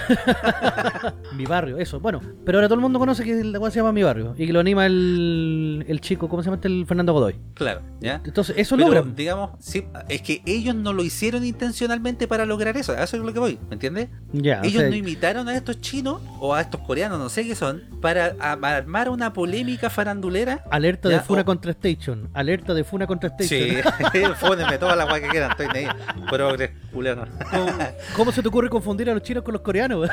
mi 1.36 1.44
barrio, 1.46 1.78
eso. 1.78 2.00
Bueno, 2.00 2.20
pero 2.44 2.58
ahora 2.58 2.68
todo 2.68 2.74
el 2.76 2.80
mundo 2.80 2.98
conoce 2.98 3.24
que 3.24 3.42
la 3.44 3.58
cosa 3.58 3.72
se 3.72 3.78
llama 3.80 3.92
Mi 3.92 4.02
Barrio 4.02 4.34
y 4.36 4.46
que 4.46 4.52
lo 4.52 4.60
anima 4.60 4.86
el, 4.86 5.84
el 5.88 6.00
chico, 6.00 6.28
¿cómo 6.28 6.42
se 6.42 6.46
llama? 6.46 6.56
este? 6.56 6.68
El 6.68 6.86
Fernando 6.86 7.12
Godoy. 7.12 7.36
Claro, 7.54 7.82
¿ya? 8.00 8.20
Entonces, 8.24 8.56
eso 8.58 8.76
Pero, 8.76 8.88
logran. 8.88 9.14
digamos, 9.14 9.50
sí, 9.58 9.84
es 10.08 10.22
que 10.22 10.42
ellos 10.46 10.74
no 10.74 10.92
lo 10.92 11.04
hicieron 11.04 11.44
intencionalmente 11.44 12.26
para 12.28 12.46
lograr 12.46 12.76
eso, 12.76 12.94
eso 12.94 13.16
es 13.16 13.22
lo 13.22 13.32
que 13.32 13.38
voy, 13.38 13.58
¿me 13.68 13.74
entiendes? 13.74 14.08
Ya, 14.32 14.60
o 14.60 14.64
Ellos 14.64 14.80
sea, 14.82 14.90
no 14.90 14.96
imitaron 14.96 15.48
a 15.48 15.56
estos 15.56 15.80
chinos 15.80 16.20
o 16.40 16.54
a 16.54 16.60
estos 16.60 16.80
coreanos, 16.82 17.18
no 17.18 17.28
sé 17.28 17.46
qué 17.46 17.54
son, 17.54 17.82
para 18.00 18.34
armar 18.40 19.08
una 19.10 19.32
polémica 19.32 19.67
farandulera. 19.76 20.64
alerta 20.70 21.08
de 21.08 21.20
Funa 21.20 21.42
o- 21.42 21.44
contra 21.44 21.70
Station. 21.72 22.30
Alerta 22.34 22.74
de 22.74 22.84
Funa 22.84 23.06
contra 23.06 23.28
Station. 23.28 23.82
Sí, 24.12 24.22
fónenme 24.36 24.78
toda 24.78 24.96
la 24.96 25.04
guay 25.04 25.22
que 25.22 25.28
quieran, 25.28 25.50
estoy 25.50 25.66
ahí. 25.74 25.88
Progre, 26.30 26.74
culiano. 26.92 27.24
¿Cómo, 27.50 27.72
cómo 28.16 28.32
se 28.32 28.42
te 28.42 28.48
ocurre 28.48 28.68
confundir 28.68 29.10
a 29.10 29.14
los 29.14 29.22
chinos 29.22 29.42
con 29.44 29.52
los 29.52 29.62
coreanos? 29.62 30.08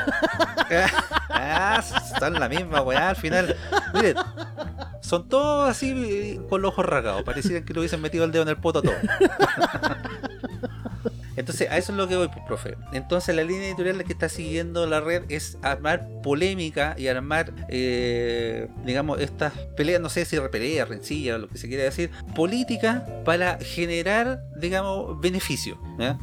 ah, 1.30 1.82
son 2.20 2.34
la 2.34 2.50
misma 2.50 2.82
weá 2.82 3.10
al 3.10 3.16
final. 3.16 3.56
Miren, 3.94 4.16
son 5.02 5.28
todos 5.30 5.70
así 5.70 5.92
eh, 5.96 6.42
con 6.50 6.62
los 6.62 6.72
ojos 6.72 6.86
rasgados. 6.86 7.24
Parecían 7.24 7.64
que 7.64 7.74
le 7.74 7.80
hubiesen 7.80 8.02
metido 8.02 8.26
el 8.26 8.32
dedo 8.32 8.44
en 8.44 8.50
el 8.50 8.58
poto 8.58 8.80
a 8.80 8.82
todos. 8.82 8.98
Entonces, 11.36 11.70
a 11.70 11.78
eso 11.78 11.92
es 11.92 11.98
lo 11.98 12.08
que 12.08 12.16
voy, 12.16 12.28
pues, 12.28 12.40
profe. 12.46 12.76
Entonces, 12.94 13.36
la 13.36 13.44
línea 13.44 13.68
editorial 13.68 14.04
que 14.04 14.14
está 14.14 14.30
siguiendo 14.30 14.86
la 14.88 15.02
red 15.02 15.24
es 15.30 15.58
armar 15.62 16.08
polémica 16.24 16.96
y 16.98 17.08
armar, 17.08 17.54
eh, 17.70 18.68
digamos, 18.86 19.20
estas 19.20 19.54
peleas, 19.76 20.02
no 20.02 20.10
sé 20.10 20.26
si 20.26 20.38
peleas, 20.52 20.88
rencillas, 20.88 21.40
lo 21.40 21.48
que 21.48 21.58
se 21.58 21.68
quiera 21.68 21.84
decir, 21.84 22.10
política 22.36 23.06
para 23.26 23.58
generar, 23.60 24.42
digamos, 24.60 25.20
beneficio. 25.20 25.78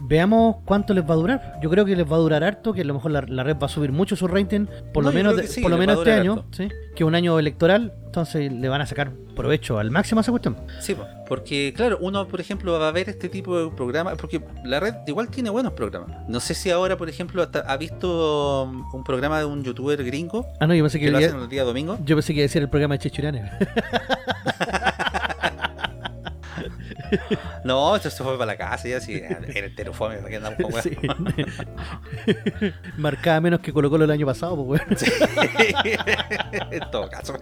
Veamos 0.09 0.57
cuánto 0.65 0.95
les 0.95 1.05
va 1.09 1.15
a 1.15 1.17
durar. 1.17 1.59
Yo 1.63 1.71
creo 1.71 1.85
que 1.85 1.97
les 1.97 2.11
va 2.11 2.17
a 2.17 2.21
durar 2.21 2.45
harto, 2.45 2.73
que 2.73 2.83
a 2.83 2.85
lo 2.85 2.95
mejor 2.95 3.11
la, 3.11 3.23
la 3.23 3.43
red 3.43 3.57
va 3.57 3.67
a 3.67 3.71
subir 3.71 3.93
mucho 3.93 4.17
su 4.17 4.29
rating, 4.29 4.67
por 4.93 5.03
No, 5.05 5.11
lo 5.11 5.15
menos, 5.15 5.41
sí, 5.49 5.61
por 5.61 5.71
lo 5.71 5.79
menos 5.79 5.99
este 5.99 6.13
año. 6.13 6.45
¿sí? 6.53 6.69
que 6.95 7.05
un 7.05 7.15
año 7.15 7.39
electoral, 7.39 7.95
entonces 8.05 8.53
le 8.53 8.69
van 8.69 8.83
a 8.83 8.87
sacar 8.87 9.13
provecho 9.33 9.79
al 9.79 9.91
máximo 9.91 10.21
a 10.21 10.23
esa 10.23 10.31
cuestión. 10.31 10.57
Sí, 10.81 10.95
po, 10.95 11.07
porque 11.29 11.73
claro, 11.75 11.99
uno 12.01 12.27
por 12.29 12.41
ejemplo 12.41 12.79
va 12.79 12.89
a 12.89 12.93
ver 12.93 13.09
este 13.09 13.29
tipo 13.29 13.59
de 13.59 13.71
programas, 13.75 14.17
porque 14.19 14.43
la 14.65 14.81
red 14.81 14.95
igual 15.07 15.29
tiene 15.29 15.51
buenos 15.51 15.73
programas. 15.73 16.11
No 16.29 16.41
sé 16.41 16.55
si 16.55 16.71
ahora, 16.71 16.97
por 16.97 17.09
ejemplo, 17.09 17.43
hasta- 17.43 17.61
ha 17.61 17.77
visto 17.77 18.65
um, 18.65 18.85
un 18.95 19.05
programa 19.05 19.39
de 19.39 19.45
un 19.45 19.63
youtuber 19.65 20.03
gringo 20.05 20.47
Ah, 20.61 20.67
no, 20.67 20.75
yo 20.75 20.85
pensé 20.85 20.99
que, 20.99 21.07
que 21.07 21.11
lo 21.13 21.19
iba- 21.21 21.29
hacen 21.29 21.41
el 21.41 21.49
día 21.49 21.65
domingo. 21.65 21.99
yo 22.05 22.17
pensé 22.17 22.33
que 22.33 22.41
iba 22.41 22.45
a 22.45 22.49
decir 22.49 22.63
el 22.63 22.69
programa 22.69 22.95
de 22.95 22.99
Chechurane. 23.01 23.51
No, 27.65 27.95
esto 27.97 28.11
se 28.11 28.23
fue 28.23 28.37
para 28.39 28.53
la 28.53 28.57
casa 28.57 28.89
y 28.89 28.93
así, 28.93 29.15
era 29.15 29.93
fome, 29.93 30.17
¿para 30.17 30.29
qué 30.29 30.37
andamos 30.37 30.59
con? 30.61 30.83
Sí. 30.83 30.97
Marcaba 32.97 33.41
menos 33.41 33.61
que 33.61 33.73
Colo 33.73 33.91
Colo 33.91 34.05
el 34.05 34.11
año 34.11 34.27
pasado, 34.27 34.65
pues. 34.65 34.83
Sí, 34.97 35.11
en 36.71 36.91
todo 36.91 37.09
caso. 37.09 37.37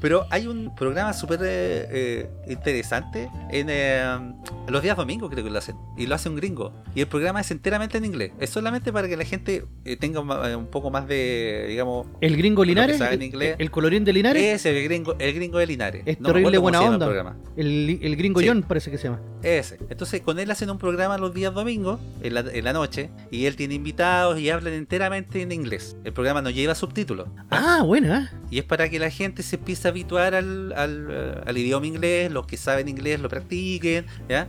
Pero 0.00 0.26
hay 0.30 0.46
un 0.46 0.74
programa 0.74 1.12
súper 1.12 1.40
eh, 1.42 1.88
eh, 1.90 2.30
interesante 2.48 3.30
en 3.50 3.68
eh, 3.70 4.34
los 4.68 4.82
días 4.82 4.96
domingos, 4.96 5.30
creo 5.30 5.42
que 5.44 5.50
lo 5.50 5.58
hacen. 5.58 5.76
Y 5.96 6.06
lo 6.06 6.14
hace 6.14 6.28
un 6.28 6.36
gringo. 6.36 6.72
Y 6.94 7.00
el 7.00 7.06
programa 7.08 7.40
es 7.40 7.50
enteramente 7.50 7.98
en 7.98 8.04
inglés. 8.04 8.32
Es 8.38 8.50
solamente 8.50 8.92
para 8.92 9.08
que 9.08 9.16
la 9.16 9.24
gente 9.24 9.64
eh, 9.84 9.96
tenga 9.96 10.20
eh, 10.48 10.56
un 10.56 10.66
poco 10.66 10.90
más 10.90 11.08
de, 11.08 11.66
digamos, 11.68 12.06
El 12.20 12.36
gringo 12.36 12.64
Linares, 12.64 13.00
en 13.00 13.06
el, 13.12 13.22
inglés. 13.22 13.56
el 13.58 13.70
colorín 13.70 14.04
de 14.04 14.12
Linares, 14.12 14.42
ese, 14.42 14.76
el 14.78 14.84
gringo, 14.84 15.16
el 15.18 15.34
gringo 15.34 15.58
de 15.58 15.66
Linares. 15.66 16.02
es 16.06 16.20
No 16.20 16.28
terrible 16.28 16.58
buena 16.58 16.80
onda. 16.82 17.36
El. 17.56 17.66
El, 17.66 17.98
el 18.02 18.16
gringo 18.16 18.40
Sí. 18.40 18.48
John 18.48 18.62
parece 18.62 18.90
que 18.90 18.98
se 18.98 19.04
llama. 19.04 19.20
Ese. 19.42 19.78
Entonces 19.90 20.20
con 20.20 20.38
él 20.38 20.50
hacen 20.50 20.70
un 20.70 20.78
programa 20.78 21.18
los 21.18 21.34
días 21.34 21.52
domingos, 21.52 21.98
en 22.22 22.34
la, 22.34 22.40
en 22.40 22.64
la 22.64 22.72
noche, 22.72 23.10
y 23.30 23.46
él 23.46 23.56
tiene 23.56 23.74
invitados 23.74 24.38
y 24.38 24.50
hablan 24.50 24.74
enteramente 24.74 25.42
en 25.42 25.52
inglés. 25.52 25.96
El 26.04 26.12
programa 26.12 26.42
no 26.42 26.50
lleva 26.50 26.74
subtítulos. 26.74 27.28
Ah, 27.50 27.82
buena. 27.84 28.32
Y 28.50 28.58
es 28.58 28.64
para 28.64 28.88
que 28.88 28.98
la 28.98 29.10
gente 29.10 29.42
se 29.42 29.56
empiece 29.56 29.88
a 29.88 29.90
habituar 29.90 30.34
al, 30.34 30.72
al, 30.74 31.08
eh, 31.10 31.40
al 31.46 31.58
idioma 31.58 31.86
inglés, 31.86 32.30
los 32.30 32.46
que 32.46 32.56
saben 32.56 32.88
inglés 32.88 33.20
lo 33.20 33.28
practiquen, 33.28 34.06
¿ya? 34.28 34.48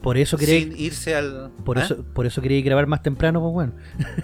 Por 0.01 0.17
eso 0.17 0.37
quería, 0.37 0.59
Sin 0.59 0.77
irse 0.77 1.15
al... 1.15 1.51
por 1.63 1.77
¿Ah? 1.77 1.83
eso, 1.83 2.03
por 2.13 2.25
eso 2.25 2.41
quería 2.41 2.61
grabar 2.61 2.87
más 2.87 3.03
temprano, 3.03 3.39
pues 3.39 3.53
bueno. 3.53 3.73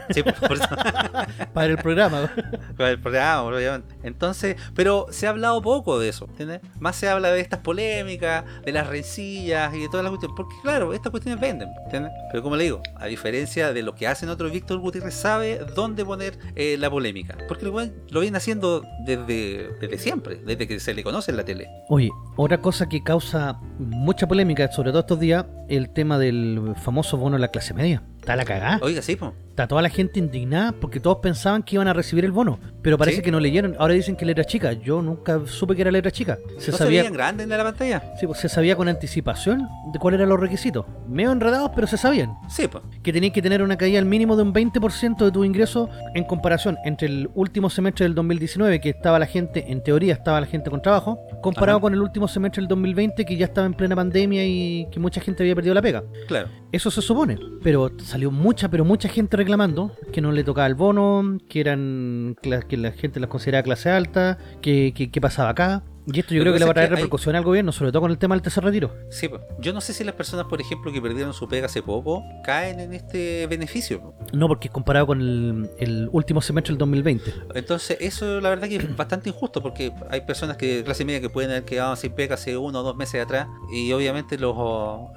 Sí, 0.10 0.24
por, 0.24 0.34
por 0.34 0.58
eso. 0.58 0.68
Para 1.54 1.68
el 1.68 1.78
programa. 1.78 2.32
Para 2.76 2.92
el 2.92 3.00
programa, 3.00 3.44
obviamente. 3.44 3.96
Entonces, 4.04 4.56
pero 4.76 5.08
se 5.12 5.28
ha 5.28 5.30
hablado 5.30 5.62
poco 5.62 6.00
de 6.00 6.10
eso, 6.10 6.26
¿entiendes? 6.30 6.62
Más 6.80 6.96
se 6.96 7.08
habla 7.08 7.32
de 7.32 7.42
estas 7.42 7.60
polémicas, 7.60 8.44
de 8.66 8.72
las 8.72 8.88
rencillas 8.88 9.74
y 9.76 9.82
de 9.82 9.88
todas 9.88 10.04
las 10.04 10.12
cuestiones. 10.12 10.36
Porque 10.36 10.56
claro, 10.64 10.94
estas 10.94 11.12
cuestiones 11.12 11.40
venden, 11.40 11.70
¿entiendes? 11.86 12.12
Pero 12.32 12.44
como 12.44 12.56
le 12.56 12.64
digo, 12.64 12.82
a 12.96 13.06
diferencia 13.06 13.72
de 13.72 13.84
lo 13.84 13.94
que 13.94 14.08
hacen 14.08 14.30
otros, 14.30 14.52
Víctor 14.52 14.80
Gutiérrez 14.80 15.14
sabe 15.14 15.60
dónde 15.76 16.04
poner 16.04 16.40
eh, 16.56 16.78
la 16.80 16.90
polémica. 16.90 17.38
Porque 17.48 17.70
weón 17.70 17.94
lo 18.10 18.20
viene 18.22 18.38
haciendo 18.38 18.84
desde, 19.06 19.70
desde 19.80 19.98
siempre, 19.98 20.38
desde 20.38 20.68
que 20.68 20.80
se 20.80 20.94
le 20.94 21.04
conoce 21.04 21.32
en 21.32 21.38
la 21.38 21.46
tele. 21.46 21.68
Oye, 21.90 22.10
otra 22.36 22.60
cosa 22.60 22.88
que 22.90 23.04
causa 23.04 23.60
mucha 23.80 24.28
polémica, 24.28 24.72
sobre 24.72 24.92
todo 24.92 25.02
estos 25.02 25.20
días, 25.20 25.46
el 25.70 25.90
tema 25.90 26.18
del 26.18 26.74
famoso 26.76 27.18
bono 27.18 27.36
de 27.36 27.42
la 27.42 27.50
clase 27.50 27.74
media. 27.74 28.02
Está 28.28 28.36
la 28.36 28.44
cagada. 28.44 28.80
Oiga, 28.82 29.02
sí, 29.02 29.16
pues. 29.16 29.32
Está 29.52 29.70
toda 29.70 29.82
la 29.82 29.88
gente 29.90 30.20
indignada 30.20 30.72
porque 30.74 31.00
todos 31.00 31.18
pensaban 31.20 31.64
que 31.64 31.76
iban 31.78 31.88
a 31.88 31.94
recibir 31.94 32.26
el 32.26 32.32
bono, 32.34 32.60
pero 32.84 32.96
parece 32.98 33.18
Sí. 33.18 33.24
que 33.24 33.32
no 33.32 33.40
leyeron. 33.40 33.76
Ahora 33.80 33.94
dicen 33.96 34.16
que 34.18 34.24
letra 34.26 34.44
chica. 34.44 34.74
Yo 34.74 35.02
nunca 35.02 35.40
supe 35.48 35.76
que 35.76 35.82
era 35.82 35.90
letra 35.92 36.12
chica. 36.12 36.38
Se 36.60 36.70
¿No 36.72 36.78
se 36.78 36.84
sabía, 36.84 37.02
veían 37.04 37.14
grandes 37.14 37.46
en 37.46 37.58
la 37.58 37.64
pantalla? 37.64 38.04
sí, 38.20 38.28
pues, 38.28 38.38
se 38.40 38.50
sabía 38.50 38.76
con 38.76 38.88
anticipación 38.90 39.68
de 39.94 39.98
cuáles 39.98 40.20
eran 40.20 40.30
los 40.30 40.40
requisitos. 40.42 40.86
Medio 41.08 41.32
enredados, 41.32 41.72
pero 41.74 41.88
se 41.88 41.98
sabían. 41.98 42.36
Sí, 42.50 42.68
pues. 42.68 42.84
Que 43.02 43.12
tenías 43.14 43.32
que 43.34 43.42
tener 43.42 43.64
una 43.64 43.78
caída 43.78 43.98
al 43.98 44.06
mínimo 44.06 44.36
de 44.36 44.44
un 44.44 44.54
20% 44.54 45.24
de 45.26 45.32
tu 45.32 45.44
ingreso 45.46 45.90
en 46.14 46.26
comparación 46.26 46.78
entre 46.84 47.08
el 47.08 47.30
último 47.34 47.70
semestre 47.72 48.04
del 48.06 48.14
2019, 48.14 48.80
que 48.82 48.90
estaba 48.90 49.18
la 49.18 49.26
gente, 49.26 49.72
en 49.72 49.82
teoría 49.82 50.14
estaba 50.14 50.40
la 50.42 50.48
gente 50.48 50.70
con 50.70 50.82
trabajo, 50.84 51.18
comparado 51.42 51.78
Ajá. 51.78 51.82
con 51.82 51.94
el 51.94 52.02
último 52.02 52.28
semestre 52.28 52.62
del 52.62 52.68
2020, 52.68 53.26
que 53.26 53.38
ya 53.38 53.46
estaba 53.46 53.66
en 53.66 53.74
plena 53.74 53.96
pandemia 53.96 54.46
y 54.46 54.86
que 54.92 55.00
mucha 55.00 55.20
gente 55.22 55.42
había 55.42 55.56
perdido 55.56 55.74
la 55.74 55.82
pega. 55.82 56.04
Claro. 56.28 56.50
Eso 56.72 56.92
se 56.92 57.02
supone, 57.02 57.40
pero 57.64 57.90
salió 58.18 58.32
mucha, 58.32 58.68
pero 58.70 58.84
mucha 58.84 59.10
gente 59.10 59.38
reclamando 59.38 59.92
que 60.12 60.22
no 60.22 60.32
le 60.32 60.44
tocaba 60.44 60.66
el 60.66 60.74
bono, 60.74 61.38
que 61.48 61.60
eran 61.60 62.36
que 62.68 62.76
la 62.76 62.92
gente 62.92 63.20
las 63.20 63.30
consideraba 63.30 63.62
clase 63.62 63.92
alta, 63.92 64.40
que, 64.60 64.92
que, 64.96 65.12
que 65.12 65.22
pasaba 65.22 65.50
acá. 65.50 65.84
Y 66.12 66.20
esto 66.20 66.34
yo 66.34 66.42
creo 66.42 66.54
que 66.54 66.60
le 66.60 66.66
va 66.66 66.72
a 66.72 66.74
traer 66.74 66.90
hay- 66.90 66.96
repercusión 66.96 67.36
al 67.36 67.44
gobierno, 67.44 67.72
sobre 67.72 67.92
todo 67.92 68.02
con 68.04 68.12
el 68.12 68.18
tema 68.18 68.34
del 68.36 68.42
tercer 68.42 68.64
retiro. 68.64 68.94
Sí, 69.10 69.28
pues. 69.28 69.42
Yo 69.60 69.74
no 69.74 69.82
sé 69.82 69.94
si 69.94 70.04
las 70.06 70.16
personas, 70.16 70.46
por 70.48 70.62
ejemplo, 70.62 70.92
que 70.94 71.02
perdieron 71.02 71.34
su 71.34 71.48
pega 71.50 71.66
hace 71.66 71.84
poco, 71.84 72.24
caen 72.44 72.80
en 72.80 72.94
este 72.94 73.46
beneficio. 73.48 74.14
No, 74.32 74.48
porque 74.48 74.68
es 74.70 74.74
comparado 74.74 75.06
con 75.08 75.20
el, 75.22 75.70
el 75.80 76.10
último 76.14 76.42
semestre 76.42 76.72
del 76.72 76.78
2020. 76.80 77.34
Entonces, 77.56 77.98
eso 78.00 78.40
la 78.40 78.50
verdad 78.50 78.68
que 78.70 78.78
es 78.78 78.96
bastante 78.96 79.30
injusto 79.30 79.62
porque 79.62 79.92
hay 80.10 80.22
personas 80.22 80.56
que 80.58 80.78
de 80.78 80.84
clase 80.84 81.04
media 81.04 81.20
que 81.20 81.30
pueden 81.30 81.52
haber 81.52 81.66
quedado 81.66 81.96
sin 81.98 82.14
pega 82.14 82.36
hace 82.36 82.56
uno 82.58 82.80
o 82.80 82.84
dos 82.84 82.96
meses 82.96 83.22
atrás 83.24 83.48
y 83.72 83.92
obviamente 83.92 84.38
los, 84.38 84.56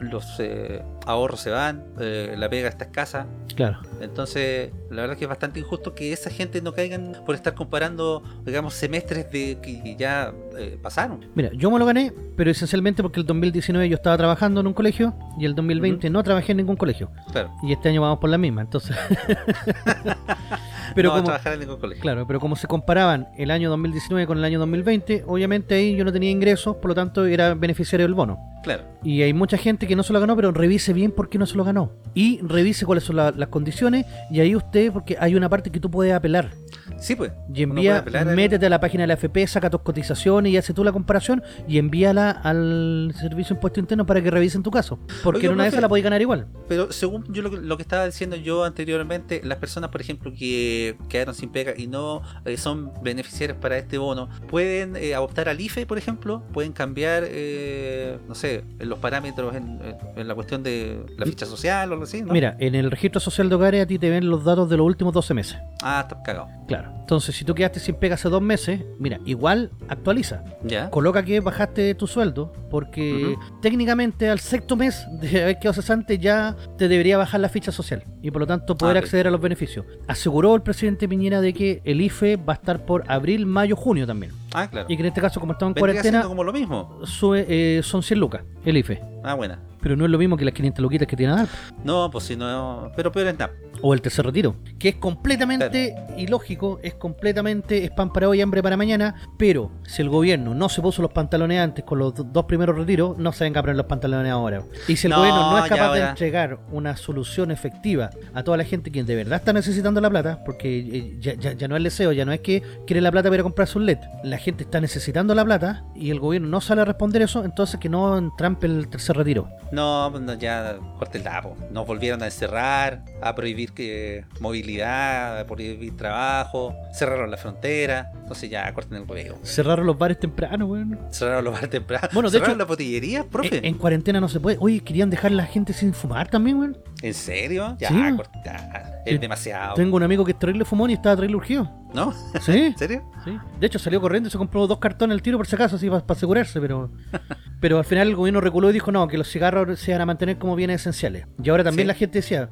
los 0.01 0.25
eh, 0.41 0.83
ahorros 1.07 1.41
se 1.41 1.51
van, 1.51 1.85
eh, 2.01 2.35
la 2.37 2.49
pega 2.51 2.69
está 2.69 2.85
escasa. 2.87 3.27
Claro. 3.55 3.79
Entonces, 4.01 4.71
la 4.91 5.03
verdad 5.03 5.17
que 5.17 5.25
es 5.25 5.29
bastante 5.29 5.61
injusto 5.61 5.95
que 5.95 6.13
esa 6.13 6.31
gente 6.31 6.63
no 6.63 6.73
caigan 6.73 7.13
por 7.27 7.35
estar 7.35 7.55
comparando, 7.55 8.23
digamos, 8.45 8.75
semestres 8.75 9.31
de 9.31 9.59
que 9.63 9.97
ya 9.99 10.33
eh, 10.57 10.79
pasaron. 10.81 11.25
Mira, 11.35 11.51
yo 11.53 11.71
me 11.71 11.79
lo 11.79 11.87
gané, 11.87 12.13
pero 12.37 12.51
esencialmente 12.51 13.03
porque 13.03 13.21
el 13.21 13.27
2019 13.27 13.89
yo 13.89 13.97
estaba 13.97 14.17
trabajando 14.17 14.61
en 14.61 14.67
un 14.67 14.73
colegio 14.73 15.15
y 15.39 15.45
el 15.45 15.55
2020 15.55 16.11
no 16.11 16.23
trabajé 16.23 16.53
en 16.53 16.59
ningún 16.59 16.77
colegio. 16.77 17.11
Claro. 17.33 17.51
Y 17.63 17.73
este 17.73 17.89
año 17.89 18.01
vamos 18.01 18.19
por 18.19 18.31
la 18.31 18.39
misma, 18.39 18.63
entonces. 18.63 18.97
pero 20.95 21.11
no 21.11 21.15
a 21.15 21.19
como, 21.19 21.25
trabajar 21.25 21.55
en 21.55 21.61
ningún 21.61 21.79
colegio. 21.79 22.03
Claro, 22.03 22.27
pero 22.27 22.41
como 22.41 22.57
se 22.57 22.67
comparaban 22.67 23.29
el 23.37 23.51
año 23.51 23.71
2019 23.71 24.27
con 24.27 24.39
el 24.39 24.45
año 24.45 24.59
2020, 24.59 25.25
obviamente 25.27 25.75
ahí 25.75 25.97
yo 25.97 26.05
no 26.05 26.13
tenía 26.13 26.31
ingresos, 26.31 26.77
por 26.77 26.91
lo 26.91 26.95
tanto 26.95 27.27
era 27.27 27.55
beneficiario 27.55 28.07
del 28.07 28.15
bono. 28.15 28.39
Claro. 28.63 28.85
Y 29.03 29.23
hay 29.23 29.33
mucha 29.33 29.57
gente 29.57 29.87
que 29.87 29.97
no 29.97 30.03
se 30.03 30.13
lo 30.13 30.21
ganó, 30.21 30.37
pero 30.37 30.53
revise 30.53 30.93
bien 30.93 31.11
por 31.13 31.29
qué 31.31 31.39
no 31.39 31.47
se 31.47 31.57
lo 31.57 31.65
ganó. 31.65 31.93
Y 32.15 32.41
revise 32.43 32.85
cuáles 32.85 33.05
son 33.05 33.17
la- 33.17 33.31
las 33.31 33.49
condiciones. 33.49 34.05
Y 34.31 34.41
ahí 34.41 34.55
usted, 34.55 34.93
porque 34.93 35.17
hay 35.19 35.35
una 35.35 35.49
parte 35.49 35.71
que 35.71 35.81
tú 35.81 35.91
puedes 35.91 36.13
apelar. 36.13 36.51
Sí, 36.99 37.15
pues. 37.17 37.33
Y 37.55 37.63
envía, 37.63 38.05
métete 38.35 38.67
a 38.67 38.69
la 38.69 38.79
página 38.81 39.05
de 39.05 39.07
la 39.09 39.15
FP, 39.15 39.47
saca 39.47 39.71
tus 39.71 39.81
cotizaciones 39.81 40.53
y 40.53 40.59
hace 40.59 40.75
tú 40.75 40.85
la 40.85 40.93
comparación 40.93 41.43
y 41.67 41.79
envíala 41.79 42.31
al 42.31 43.15
Servicio 43.19 43.55
de 43.55 43.59
Impuesto 43.59 43.81
Interno 43.81 44.05
para 44.05 44.21
que 44.23 44.31
revisen 44.31 44.63
tu 44.63 44.71
caso. 44.71 44.99
Porque 45.23 45.47
en 45.47 45.53
una 45.53 45.63
de 45.63 45.69
esas 45.71 45.81
la 45.81 45.89
podéis 45.89 46.05
ganar 46.05 46.21
igual. 46.21 46.47
Pero 46.69 46.93
según 46.93 47.25
yo 47.33 47.41
lo, 47.41 47.51
que- 47.51 47.57
lo 47.57 47.77
que 47.79 47.83
estaba 47.83 48.05
diciendo 48.05 48.37
yo 48.37 48.65
anteriormente, 48.65 49.41
las 49.45 49.57
personas, 49.59 49.89
por 49.91 50.03
ejemplo, 50.03 50.31
que 50.37 50.97
quedaron 51.09 51.35
sin 51.35 51.51
pega 51.51 51.73
y 51.75 51.87
no 51.87 52.21
eh, 52.45 52.59
son 52.59 52.91
beneficiarios 53.03 53.57
para 53.59 53.79
este 53.79 53.97
bono, 53.97 54.29
pueden 54.49 54.95
eh, 54.97 55.17
optar 55.17 55.49
al 55.49 55.59
IFE, 55.61 55.87
por 55.87 55.97
ejemplo, 55.97 56.43
pueden 56.53 56.73
cambiar, 56.73 57.23
eh, 57.27 58.19
no 58.29 58.35
sé, 58.35 58.50
los 58.79 58.99
parámetros 58.99 59.55
en, 59.55 59.81
en- 59.83 59.97
en 60.17 60.29
la 60.29 60.35
cuestión 60.35 60.63
de 60.63 61.05
la 61.17 61.27
ficha 61.27 61.47
social 61.47 61.91
o 61.91 61.93
algo 61.95 62.05
así, 62.05 62.23
¿no? 62.23 62.33
Mira, 62.33 62.57
en 62.59 62.75
el 62.75 62.91
registro 62.91 63.21
social 63.21 63.49
de 63.49 63.55
hogares 63.55 63.83
a 63.83 63.87
ti 63.87 63.99
te 63.99 64.11
ven 64.11 64.29
los 64.29 64.45
datos 64.45 64.69
de 64.71 64.77
los 64.77 64.87
últimos 64.87 65.13
12 65.15 65.35
meses. 65.35 65.59
Ah, 65.83 66.01
está 66.03 66.23
cagado. 66.23 66.49
Claro. 66.67 66.91
Entonces, 67.01 67.35
si 67.35 67.45
tú 67.45 67.55
quedaste 67.55 67.81
sin 67.81 67.97
pega 67.97 68.15
hace 68.15 68.29
dos 68.29 68.41
meses, 68.43 68.81
mira, 68.99 69.19
igual 69.25 69.71
actualiza. 69.89 70.45
¿Ya? 70.63 70.91
Coloca 70.91 71.25
que 71.25 71.41
bajaste 71.41 71.95
tu 71.97 72.07
sueldo, 72.07 72.53
porque 72.71 73.35
técnicamente 73.63 74.29
al 74.29 74.39
sexto 74.41 74.77
mes 74.77 75.05
de 75.21 75.43
haber 75.43 75.59
quedado 75.59 75.75
cesante 75.75 76.19
ya 76.19 76.57
te 76.79 76.87
debería 76.89 77.19
bajar 77.19 77.41
la 77.41 77.49
ficha 77.49 77.73
social 77.73 78.05
y 78.23 78.31
por 78.31 78.41
lo 78.43 78.47
tanto 78.47 78.77
poder 78.77 78.97
Ah, 78.97 79.01
acceder 79.01 79.27
a 79.27 79.31
los 79.31 79.41
beneficios. 79.41 79.85
Aseguró 80.07 80.55
el 80.55 80.63
presidente 80.63 81.09
Piñera 81.09 81.41
de 81.41 81.53
que 81.53 81.81
el 81.85 82.01
IFE 82.01 82.37
va 82.37 82.53
a 82.53 82.57
estar 82.57 82.85
por 82.87 83.05
abril, 83.09 83.47
mayo, 83.47 83.75
junio 83.77 84.07
también. 84.07 84.33
Ah, 84.53 84.69
claro. 84.69 84.87
Y 84.89 84.97
que 84.97 85.03
en 85.03 85.07
este 85.09 85.21
caso, 85.21 85.41
como 85.41 85.53
estamos 85.53 85.71
en 85.71 85.75
Vendría 85.75 85.95
cuarentena, 86.03 86.19
siendo 86.23 86.29
como 86.29 86.45
lo 86.45 86.53
mismo. 86.53 86.99
sube, 87.05 87.47
eh, 87.49 87.83
son 87.83 88.03
100 88.03 88.19
lucas 88.21 88.43
el 88.65 88.77
IFE. 88.77 89.01
Ah, 89.25 89.35
buena. 89.35 89.61
Pero 89.83 89.97
no 89.97 90.05
es 90.05 90.11
lo 90.11 90.19
mismo 90.19 90.37
que 90.37 90.45
las 90.45 90.55
500 90.55 90.83
luquitas 90.83 91.09
que 91.09 91.17
tiene 91.17 91.33
a 91.33 91.37
dar. 91.37 91.49
No, 91.85 92.11
pues 92.11 92.25
si 92.25 92.37
no. 92.37 92.91
Pero 92.97 93.11
peor 93.13 93.29
es 93.29 93.39
nada. 93.39 93.53
O 93.83 93.95
el 93.95 94.03
tercer 94.03 94.27
retiro. 94.27 94.57
Que 94.79 94.91
es 94.91 94.95
completamente 94.97 95.95
ilógico, 96.19 96.81
es 96.83 96.95
completamente 96.95 97.85
es 97.85 97.91
pan 97.91 98.13
para 98.13 98.29
hoy, 98.29 98.41
hambre 98.41 98.63
para 98.63 98.77
mañana. 98.77 99.15
Pero 99.39 99.71
si 99.85 100.03
el 100.03 100.09
gobierno 100.11 100.55
no 100.55 100.69
se 100.69 100.83
puso 100.83 101.01
los 101.03 101.13
pantalones 101.13 101.61
antes 101.61 101.85
con 101.85 101.99
los 101.99 102.15
do- 102.15 102.25
dos 102.25 102.45
primeros 102.45 102.77
retiros, 102.77 103.17
no 103.17 103.33
se 103.33 103.45
venga 103.45 103.61
a 103.61 103.63
poner 103.63 103.77
los 103.77 103.87
pantalones 103.87 104.31
ahora. 104.33 104.63
Y 104.89 104.97
si 104.97 105.07
el 105.07 105.13
No, 105.13 105.19
gobierno 105.19 105.51
no 105.53 105.59
es 105.65 105.69
capaz 105.71 105.95
de 105.95 106.01
entregar 106.03 106.59
una 106.73 106.97
solución 106.97 107.51
efectiva 107.51 108.11
a 108.35 108.43
toda 108.43 108.57
la 108.59 108.65
gente 108.65 108.91
que 108.91 109.03
de 109.05 109.15
verdad 109.17 109.39
está 109.39 109.53
necesitando 109.53 110.01
la 110.01 110.11
plata, 110.11 110.43
porque 110.45 110.79
eh, 110.79 111.17
ya, 111.21 111.35
ya- 111.35 111.53
ya 111.53 111.69
no 111.69 111.77
es 111.77 111.79
el 111.79 111.85
deseo, 111.85 112.13
ya 112.13 112.25
no 112.27 112.33
es 112.33 112.41
que 112.41 112.63
quiere 112.87 113.01
la 113.01 113.11
plata 113.11 113.29
para 113.31 113.37
ir 113.37 113.41
a 113.41 113.45
comprarse 113.45 113.79
un 113.79 113.87
LED. 113.87 113.99
La 114.25 114.37
gente 114.39 114.65
está 114.65 114.81
necesitando 114.81 115.35
la 115.35 115.45
plata 115.45 115.85
y 115.95 116.11
el 116.11 116.21
gobierno 116.21 116.49
no 116.49 116.61
sale 116.61 116.83
a 116.83 116.85
responder 116.85 117.23
eso, 117.23 117.45
entonces 117.45 117.81
que 117.81 117.89
no 117.89 118.19
entrampe 118.19 118.67
el 118.67 118.89
tercer 118.89 119.17
retiro. 119.17 119.49
No, 119.73 120.09
pues 120.11 120.23
no, 120.23 120.35
ya 120.35 120.77
cortenla. 120.99 121.43
Nos 121.71 121.87
volvieron 121.87 122.23
a 122.23 122.27
encerrar, 122.27 123.05
a 123.23 123.35
prohibir 123.35 123.73
que, 123.73 124.25
movilidad, 124.41 125.39
a 125.41 125.47
prohibir 125.47 125.97
trabajo, 125.97 126.75
cerraron 126.93 127.31
la 127.31 127.37
frontera, 127.37 128.11
entonces 128.21 128.51
ya 128.51 128.73
corten 128.73 128.99
el 128.99 129.11
huevo. 129.11 129.39
Cerraron 129.43 129.87
los 129.87 129.97
bares 129.97 130.19
temprano, 130.19 130.67
weón. 130.67 130.99
Cerraron 131.11 131.45
los 131.45 131.55
bares 131.55 131.71
temprano. 131.71 132.09
Bueno, 132.13 132.29
de 132.31 132.33
cerraron 132.39 132.53
hecho- 132.57 132.59
la 132.59 132.65
botillería, 132.65 133.25
profe. 133.25 133.59
En, 133.59 133.65
en 133.65 133.75
cuarentena 133.79 134.21
no 134.21 134.29
se 134.29 134.41
puede. 134.41 134.57
Oye, 134.61 134.81
querían 134.81 135.09
dejar 135.11 135.31
a 135.33 135.35
la 135.35 135.47
gente 135.47 135.73
sin 135.73 135.95
fumar 135.95 136.29
también, 136.29 136.59
weón. 136.59 136.79
¿En 137.03 137.15
serio? 137.15 137.77
Ya, 137.79 137.89
Sí. 137.89 137.95
corta. 138.17 139.00
Es 139.07 139.21
demasiado. 139.21 139.75
Tengo 139.75 139.97
un 139.97 140.03
amigo 140.03 140.25
que 140.25 140.33
es 140.33 140.39
terrible 140.39 140.65
fumón 140.65 140.91
y 140.91 140.95
estaba 140.95 141.17
terrible 141.17 141.37
urgido. 141.37 141.71
¿No? 141.95 142.13
¿Sí? 142.41 142.53
¿En 142.59 142.79
serio? 142.79 143.03
Sí. 143.25 143.37
De 143.59 143.67
hecho, 143.67 143.79
salió 143.79 144.01
corriendo 144.01 144.29
y 144.29 144.31
se 144.31 144.39
compró 144.39 144.67
dos 144.67 144.79
cartones 144.79 145.15
al 145.15 145.23
tiro 145.23 145.37
por 145.39 145.47
si 145.47 145.55
acaso, 145.57 145.77
así 145.77 145.89
para 145.91 146.05
asegurarse, 146.09 146.61
pero. 146.61 146.91
Pero 147.61 147.77
al 147.77 147.85
final 147.85 148.09
el 148.09 148.17
gobierno 148.17 148.41
reculó 148.41 148.71
y 148.71 148.73
dijo 148.73 148.91
no, 148.91 149.07
que 149.07 149.19
los 149.19 149.29
cigarros 149.29 149.79
se 149.79 149.93
van 149.93 150.01
a 150.01 150.07
mantener 150.07 150.39
como 150.39 150.57
bienes 150.57 150.81
esenciales. 150.81 151.27
Y 151.43 151.51
ahora 151.51 151.63
también 151.63 151.85
Sí. 151.85 151.89
la 151.89 151.93
gente 151.95 152.19
decía, 152.21 152.49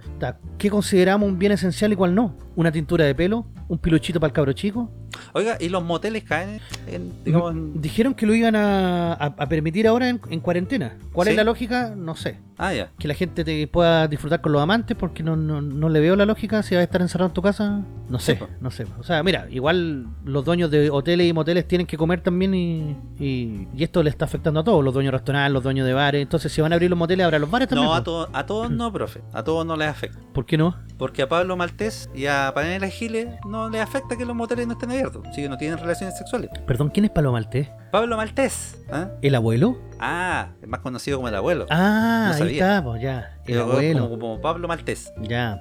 ¿qué 0.58 0.68
consideramos 0.68 1.26
un 1.26 1.38
bien 1.38 1.52
esencial 1.52 1.94
y 1.94 1.96
cuál 1.96 2.14
no? 2.14 2.36
¿Una 2.56 2.70
tintura 2.70 3.06
de 3.06 3.14
pelo? 3.14 3.46
¿Un 3.68 3.78
piluchito 3.78 4.20
para 4.20 4.28
el 4.28 4.34
cabro 4.34 4.52
chico? 4.52 4.92
Oiga, 5.32 5.56
¿y 5.60 5.68
los 5.68 5.82
moteles 5.84 6.24
caen 6.24 6.60
en, 6.86 7.12
digamos, 7.24 7.52
en- 7.52 7.80
Dijeron 7.80 8.14
que 8.14 8.26
lo 8.26 8.34
iban 8.34 8.56
a, 8.56 9.12
a- 9.14 9.34
a 9.38 9.48
permitir 9.48 9.86
ahora 9.88 10.08
en, 10.08 10.20
en 10.30 10.40
cuarentena. 10.40 10.96
¿Cuál 11.12 11.26
¿Sí? 11.26 11.30
es 11.32 11.36
la 11.36 11.44
lógica? 11.44 11.94
No 11.96 12.14
sé. 12.16 12.38
Ah, 12.60 12.74
ya. 12.74 12.90
Que 12.98 13.06
la 13.06 13.14
gente 13.14 13.44
te 13.44 13.68
pueda 13.68 14.08
disfrutar 14.08 14.40
con 14.40 14.50
los 14.50 14.60
amantes 14.60 14.96
porque 14.96 15.22
no, 15.22 15.36
no, 15.36 15.62
no 15.62 15.88
le 15.88 16.00
veo 16.00 16.16
la 16.16 16.24
lógica 16.24 16.60
si 16.64 16.74
vas 16.74 16.80
a 16.80 16.84
estar 16.84 17.00
encerrado 17.00 17.28
en 17.28 17.34
tu 17.34 17.40
casa. 17.40 17.82
No 18.08 18.18
sé, 18.18 18.36
Sí, 18.36 18.44
no 18.60 18.70
sé. 18.72 18.84
O 18.98 19.04
sea, 19.04 19.22
mira, 19.22 19.46
igual 19.50 20.06
los 20.24 20.44
dueños 20.44 20.68
de 20.70 20.90
hoteles 20.90 21.28
y 21.28 21.32
moteles 21.32 21.68
tienen 21.68 21.86
que 21.86 21.96
comer 21.96 22.20
también 22.20 22.54
y, 22.54 22.96
y, 23.20 23.68
y 23.76 23.84
esto 23.84 24.02
le 24.02 24.10
está 24.10 24.24
afectando 24.24 24.58
a 24.60 24.64
todos, 24.64 24.82
los 24.84 24.92
dueños 24.92 25.12
de 25.12 25.18
restaurantes, 25.18 25.52
los 25.52 25.62
dueños 25.62 25.86
de 25.86 25.92
bares. 25.92 26.20
Entonces, 26.22 26.50
si 26.50 26.60
van 26.60 26.72
a 26.72 26.74
abrir 26.74 26.90
los 26.90 26.98
moteles, 26.98 27.24
habrá 27.24 27.38
los 27.38 27.48
bares 27.50 27.68
también. 27.68 27.86
No, 27.86 27.94
a, 27.94 28.02
todos 28.02 28.28
a 28.32 28.44
todos 28.46 28.70
no, 28.72 28.92
profe. 28.92 29.20
A 29.32 29.44
todos 29.44 29.64
no 29.64 29.76
les 29.76 29.86
afecta. 29.88 30.18
¿Por 30.32 30.44
qué 30.44 30.58
no? 30.58 30.74
Porque 30.96 31.22
a 31.22 31.28
Pablo 31.28 31.56
Maltés 31.56 32.10
y 32.12 32.26
a 32.26 32.50
Panela 32.52 32.88
Giles 32.88 33.28
no 33.48 33.68
les 33.70 33.80
afecta 33.82 34.16
que 34.16 34.24
los 34.24 34.34
moteles 34.34 34.66
no 34.66 34.72
estén 34.72 34.90
abiertos. 34.90 35.07
Así 35.28 35.42
que 35.42 35.48
no 35.48 35.56
tienen 35.58 35.78
relaciones 35.78 36.16
sexuales. 36.18 36.50
Perdón, 36.66 36.90
¿quién 36.90 37.04
es 37.04 37.10
Palo 37.10 37.32
Maltés? 37.32 37.68
Pablo 37.90 38.16
Maltés. 38.16 38.76
¿ah? 38.92 39.08
¿El 39.22 39.34
abuelo? 39.34 39.78
Ah, 39.98 40.48
es 40.62 40.68
más 40.68 40.80
conocido 40.80 41.18
como 41.18 41.28
el 41.28 41.34
abuelo. 41.34 41.66
Ah, 41.70 42.26
No 42.28 42.32
ahí 42.34 42.38
sabía. 42.38 42.52
está, 42.52 42.84
pues 42.84 43.02
ya. 43.02 43.38
El 43.46 43.60
abuelo. 43.60 44.08
Como, 44.10 44.18
como 44.20 44.40
Pablo 44.40 44.68
Maltés. 44.68 45.12
Ya. 45.22 45.58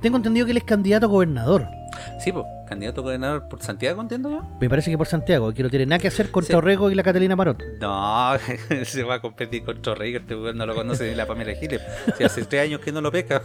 Tengo 0.00 0.16
entendido 0.16 0.46
que 0.46 0.52
él 0.52 0.58
es 0.58 0.64
candidato 0.64 1.06
a 1.06 1.08
gobernador. 1.08 1.66
Sí, 2.20 2.30
pues, 2.30 2.44
candidato 2.68 3.00
a 3.00 3.04
gobernador 3.04 3.48
por 3.48 3.62
Santiago, 3.62 4.00
entiendo 4.02 4.30
yo. 4.30 4.42
Me 4.60 4.68
parece 4.68 4.90
que 4.90 4.98
por 4.98 5.06
Santiago, 5.06 5.52
que 5.54 5.62
no 5.62 5.70
tiene 5.70 5.86
nada 5.86 5.98
que 5.98 6.08
hacer 6.08 6.30
contra 6.30 6.52
Sí. 6.52 6.56
Orrego 6.56 6.90
y 6.90 6.94
la 6.94 7.02
Catalina 7.02 7.36
Parot. 7.36 7.60
No, 7.80 8.32
se 8.84 9.02
va 9.02 9.14
a 9.16 9.20
competir 9.20 9.64
con 9.64 9.80
Chorrey, 9.82 10.14
este 10.14 10.34
no 10.36 10.66
lo 10.66 10.74
conoce 10.74 11.08
ni 11.08 11.14
la 11.16 11.26
Pamela 11.26 11.54
Giles. 11.54 11.80
Si 12.16 12.22
hace 12.24 12.44
tres 12.44 12.62
años 12.68 12.80
que 12.80 12.92
no 12.92 13.00
lo 13.00 13.10
pesca. 13.10 13.42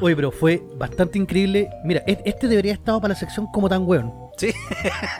Oye, 0.00 0.16
pero 0.16 0.30
fue 0.32 0.62
bastante 0.76 1.18
increíble. 1.18 1.68
Mira, 1.84 2.02
este 2.06 2.48
debería 2.48 2.72
haber 2.72 2.80
estado 2.80 3.00
para 3.00 3.14
la 3.14 3.20
sección 3.20 3.46
como 3.52 3.68
tan 3.68 3.86
weón. 3.86 4.12
Sí. 4.36 4.52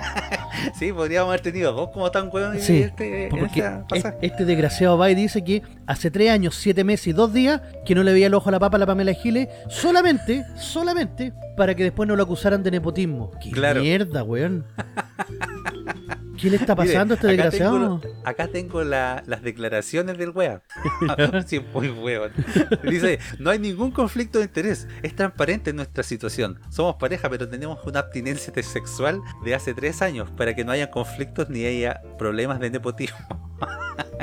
sí, 0.79 0.93
podríamos 0.93 1.29
haber 1.29 1.41
tenido 1.41 1.73
dos 1.73 1.91
como 1.91 2.11
tan 2.11 2.29
weón 2.33 2.57
y 2.57 2.61
Sí, 2.61 2.79
este, 2.83 3.25
en 3.25 3.31
porque 3.31 3.61
esta 3.61 3.79
es- 3.79 3.85
pasada. 4.03 4.17
este 4.23 4.45
desgraciado 4.45 4.99
va 4.99 5.11
y 5.11 5.15
dice 5.15 5.45
que 5.45 5.62
hace 5.87 6.11
tres 6.11 6.31
años, 6.31 6.55
siete 6.57 6.83
meses 6.85 7.09
y 7.09 7.12
dos 7.12 7.33
días 7.33 7.61
que 7.87 7.95
no 7.95 8.03
le 8.03 8.12
veía 8.12 8.27
el 8.27 8.35
ojo 8.35 8.49
a 8.49 8.53
la 8.53 8.59
papa 8.59 8.77
a 8.77 8.81
la 8.81 8.87
Pamela 8.87 9.15
Giles 9.15 9.49
solamente, 9.69 10.45
solamente 10.57 11.33
para 11.57 11.75
que 11.75 11.85
después 11.85 12.09
no 12.09 12.17
lo 12.17 12.23
acusaran 12.25 12.62
de 12.62 12.71
nepotismo. 12.73 13.31
¡Qué 13.41 13.51
Claro. 13.51 13.83
mierda, 13.83 14.23
weón! 14.25 14.67
¿Qué 16.45 16.51
le 16.51 16.57
está 16.57 16.76
pasando 16.76 17.14
a 17.14 17.16
este 17.16 17.26
acá 17.28 17.42
desgraciado? 17.45 17.99
Tengo, 18.01 18.14
acá 18.24 18.49
tengo 18.49 18.84
la- 18.84 19.22
las 19.26 19.42
declaraciones 19.42 20.18
del 20.18 20.30
weón. 20.30 20.62
sí, 21.47 21.61
muy 21.72 21.88
weón. 21.90 22.30
Dice, 22.88 23.18
no 23.38 23.51
hay 23.51 23.59
ningún 23.59 23.90
conflicto 23.90 24.38
de 24.38 24.45
interés. 24.45 24.86
Es 25.03 25.16
transparente 25.16 25.72
nuestra 25.72 26.03
situación. 26.05 26.61
Somos 26.70 26.97
pareja, 26.97 27.28
pero 27.30 27.49
tenemos 27.49 27.78
una 27.86 28.01
abstinencia 28.01 28.53
sexual 28.62 29.20
de 29.45 29.55
hace 29.55 29.74
tres 29.74 30.03
años 30.03 30.30
para 30.30 30.55
que 30.55 30.64
no 30.64 30.72
haya 30.72 30.90
conflictos 30.90 31.49
ni 31.49 31.64
haya 31.64 32.01
problemas 32.18 32.61
de 32.61 32.70
nepotismo. 32.70 33.18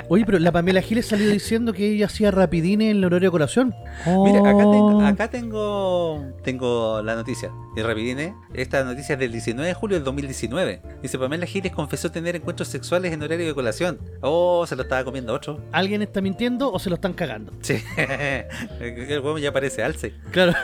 Oye, 0.10 0.26
pero 0.26 0.40
la 0.40 0.52
Pamela 0.52 0.82
Giles 0.82 1.06
salió 1.08 1.30
diciendo 1.30 1.74
que 1.74 1.90
ella 1.92 2.06
hacía 2.06 2.32
rapidines 2.32 2.92
en 2.92 2.98
el 2.98 3.06
horario 3.06 3.28
de 3.28 3.32
colación. 3.32 3.74
Mira, 4.06 4.40
acá 4.40 4.58
tengo, 4.58 4.98
Oh. 4.98 5.06
acá 5.06 5.30
tengo, 5.30 6.26
tengo 6.44 7.02
la 7.02 7.16
noticia. 7.16 7.52
Y 7.76 7.82
rapidine, 7.82 8.34
esta 8.54 8.84
noticia 8.84 9.14
es 9.14 9.20
del 9.20 9.32
19 9.32 9.68
de 9.68 9.74
julio 9.74 9.96
del 9.98 10.04
2019. 10.04 10.82
Dice, 11.02 11.18
Pamela 11.18 11.46
Giles 11.46 11.72
confesó 11.72 12.11
tener 12.12 12.36
encuentros 12.36 12.68
sexuales 12.68 13.12
en 13.14 13.22
horario 13.24 13.46
de 13.48 13.54
colación. 13.54 14.00
Oh, 14.22 14.66
se 14.68 14.76
lo 14.76 14.84
estaba 14.84 15.04
comiendo 15.04 15.34
otro. 15.34 15.60
¿Alguien 15.72 16.02
está 16.02 16.22
mintiendo 16.22 16.72
o 16.72 16.80
se 16.80 16.90
lo 16.90 16.96
están 16.96 17.14
cagando? 17.14 17.52
Sí, 17.62 17.82
el 17.98 19.20
huevo 19.20 19.38
ya 19.38 19.52
parece 19.52 19.84
alce. 19.84 20.14
Claro. 20.32 20.54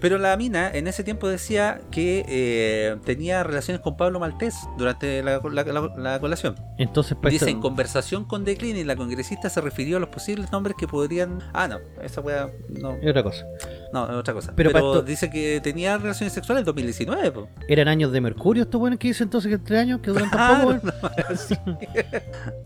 Pero 0.00 0.16
la 0.16 0.34
mina 0.38 0.70
en 0.72 0.88
ese 0.88 1.04
tiempo 1.04 1.28
decía 1.28 1.82
que 1.90 2.24
eh, 2.26 2.96
tenía 3.04 3.42
relaciones 3.42 3.82
con 3.82 3.98
Pablo 3.98 4.18
Maltés 4.18 4.54
durante 4.78 5.22
la, 5.22 5.40
la- 5.52 5.62
la- 5.64 5.92
la 5.96 6.20
colación. 6.20 6.54
Entonces, 6.78 7.18
pues, 7.20 7.32
Dice, 7.34 7.50
en 7.50 7.60
conversación 7.60 8.24
con 8.24 8.44
Decline, 8.46 8.82
la 8.86 8.96
congresista 8.96 9.50
se 9.50 9.60
refirió 9.60 9.98
a 9.98 10.00
los 10.00 10.08
posibles 10.08 10.50
nombres 10.52 10.74
que 10.78 10.88
podrían... 10.88 11.40
Ah, 11.52 11.68
no, 11.68 11.78
esa 12.02 12.22
wea... 12.22 12.48
No, 12.70 12.94
es 12.94 13.10
otra 13.10 13.22
cosa. 13.22 13.44
no, 13.92 14.04
es 14.06 14.16
otra 14.16 14.32
cosa. 14.32 14.52
Pero 14.56 14.70
Pero, 14.70 14.72
para 14.72 14.86
esto- 15.00 15.02
dice 15.02 15.28
que 15.28 15.60
tenía 15.62 15.98
relaciones 15.98 16.32
sexuales 16.32 16.62
en 16.62 16.66
2019, 16.66 17.30
po. 17.32 17.48
¿Eran 17.68 17.88
años 17.88 18.10
de 18.10 18.22
mercurio 18.22 18.62
estos 18.62 18.80
buenos 18.80 18.98
que 18.98 19.08
dice 19.08 19.22
entonces 19.22 19.50
que 19.50 19.58
tres 19.70 19.82
años 19.82 20.00
que 20.00 20.10
duran 20.10 20.28
tan 20.28 20.40
Ah, 20.40 20.58
poco, 20.62 20.68
weón? 20.68 20.80
no, 20.84 21.36
sí. 21.36 21.54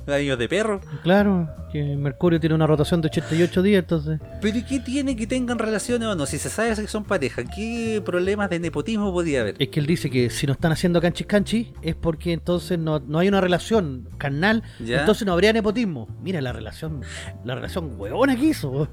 Años 0.10 0.38
de 0.38 0.48
perro. 0.48 0.80
Claro, 1.02 1.48
que 1.70 1.82
Mercurio 1.96 2.40
tiene 2.40 2.54
una 2.54 2.66
rotación 2.66 3.02
de 3.02 3.08
88 3.08 3.62
días, 3.62 3.80
entonces. 3.80 4.20
Pero 4.40 4.56
¿y 4.56 4.62
qué 4.62 4.80
tiene 4.80 5.14
que 5.16 5.26
tengan 5.26 5.58
relaciones 5.58 6.08
o 6.08 6.14
no? 6.14 6.24
Si 6.24 6.38
se 6.38 6.48
sabe 6.48 6.74
que 6.74 6.86
son 6.86 7.04
pareja, 7.04 7.42
¿qué 7.44 8.00
problemas 8.04 8.48
de 8.48 8.58
nepotismo 8.58 9.12
podría 9.12 9.42
haber? 9.42 9.56
Es 9.58 9.68
que 9.68 9.80
él 9.80 9.86
dice 9.86 10.08
que 10.08 10.30
si 10.30 10.46
no 10.46 10.54
están 10.54 10.72
haciendo 10.72 11.00
canchis 11.02 11.26
canchis 11.26 11.68
es 11.82 11.94
porque 11.94 12.32
entonces 12.32 12.78
no, 12.78 13.00
no 13.00 13.18
hay 13.18 13.28
una 13.28 13.40
relación 13.40 14.08
carnal, 14.16 14.62
¿Ya? 14.80 15.00
entonces 15.00 15.26
no 15.26 15.32
habría 15.34 15.52
nepotismo. 15.52 16.08
Mira 16.22 16.40
la 16.40 16.52
relación, 16.54 17.02
la 17.44 17.54
relación 17.54 17.92
huevona 17.98 18.34
que 18.36 18.46
hizo. 18.46 18.88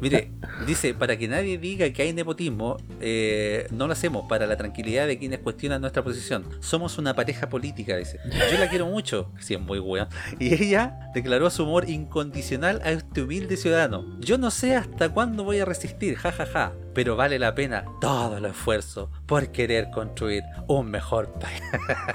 Mire, 0.00 0.30
dice, 0.66 0.94
para 0.94 1.18
que 1.18 1.28
nadie 1.28 1.58
diga 1.58 1.90
que 1.90 2.02
hay 2.02 2.12
nepotismo, 2.14 2.76
eh, 3.00 3.66
no 3.70 3.86
lo 3.86 3.92
hacemos 3.92 4.26
para 4.28 4.46
la 4.46 4.56
tranquilidad 4.56 5.06
de 5.06 5.18
quienes 5.18 5.40
cuestionan 5.40 5.80
nuestra 5.80 6.02
posición. 6.02 6.44
Somos 6.60 6.96
una 6.96 7.14
pareja 7.14 7.39
política, 7.48 7.96
dice. 7.96 8.18
Yo 8.50 8.58
la 8.58 8.68
quiero 8.68 8.86
mucho, 8.86 9.32
sí, 9.38 9.54
es 9.54 9.60
muy 9.60 9.78
weón. 9.78 10.08
Y 10.38 10.54
ella 10.54 11.10
declaró 11.14 11.50
su 11.50 11.62
amor 11.62 11.88
incondicional 11.88 12.80
a 12.84 12.90
este 12.90 13.22
humilde 13.22 13.56
ciudadano. 13.56 14.18
Yo 14.20 14.38
no 14.38 14.50
sé 14.50 14.76
hasta 14.76 15.08
cuándo 15.08 15.44
voy 15.44 15.60
a 15.60 15.64
resistir, 15.64 16.16
jajaja, 16.16 16.72
pero 16.94 17.16
vale 17.16 17.38
la 17.38 17.54
pena 17.54 17.84
todo 18.00 18.38
el 18.38 18.44
esfuerzo 18.44 19.10
por 19.26 19.50
querer 19.52 19.90
construir 19.90 20.42
un 20.66 20.90
mejor 20.90 21.32
país. 21.38 21.62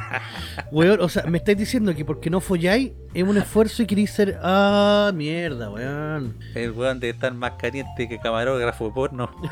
Weón, 0.71 1.01
o 1.01 1.09
sea, 1.09 1.23
me 1.23 1.37
estáis 1.37 1.57
diciendo 1.57 1.95
que 1.95 2.05
porque 2.05 2.29
no 2.29 2.41
folláis 2.41 2.91
es 3.15 3.23
un 3.23 3.37
esfuerzo 3.37 3.81
y 3.81 3.85
queréis 3.85 4.11
ser. 4.11 4.37
Ah, 4.43 5.09
mierda, 5.15 5.69
weón. 5.69 6.37
El 6.53 6.71
weón 6.71 6.99
de 6.99 7.11
estar 7.11 7.33
más 7.33 7.53
caliente 7.53 8.09
que 8.09 8.19
camarógrafo 8.19 8.93
porno. 8.93 9.33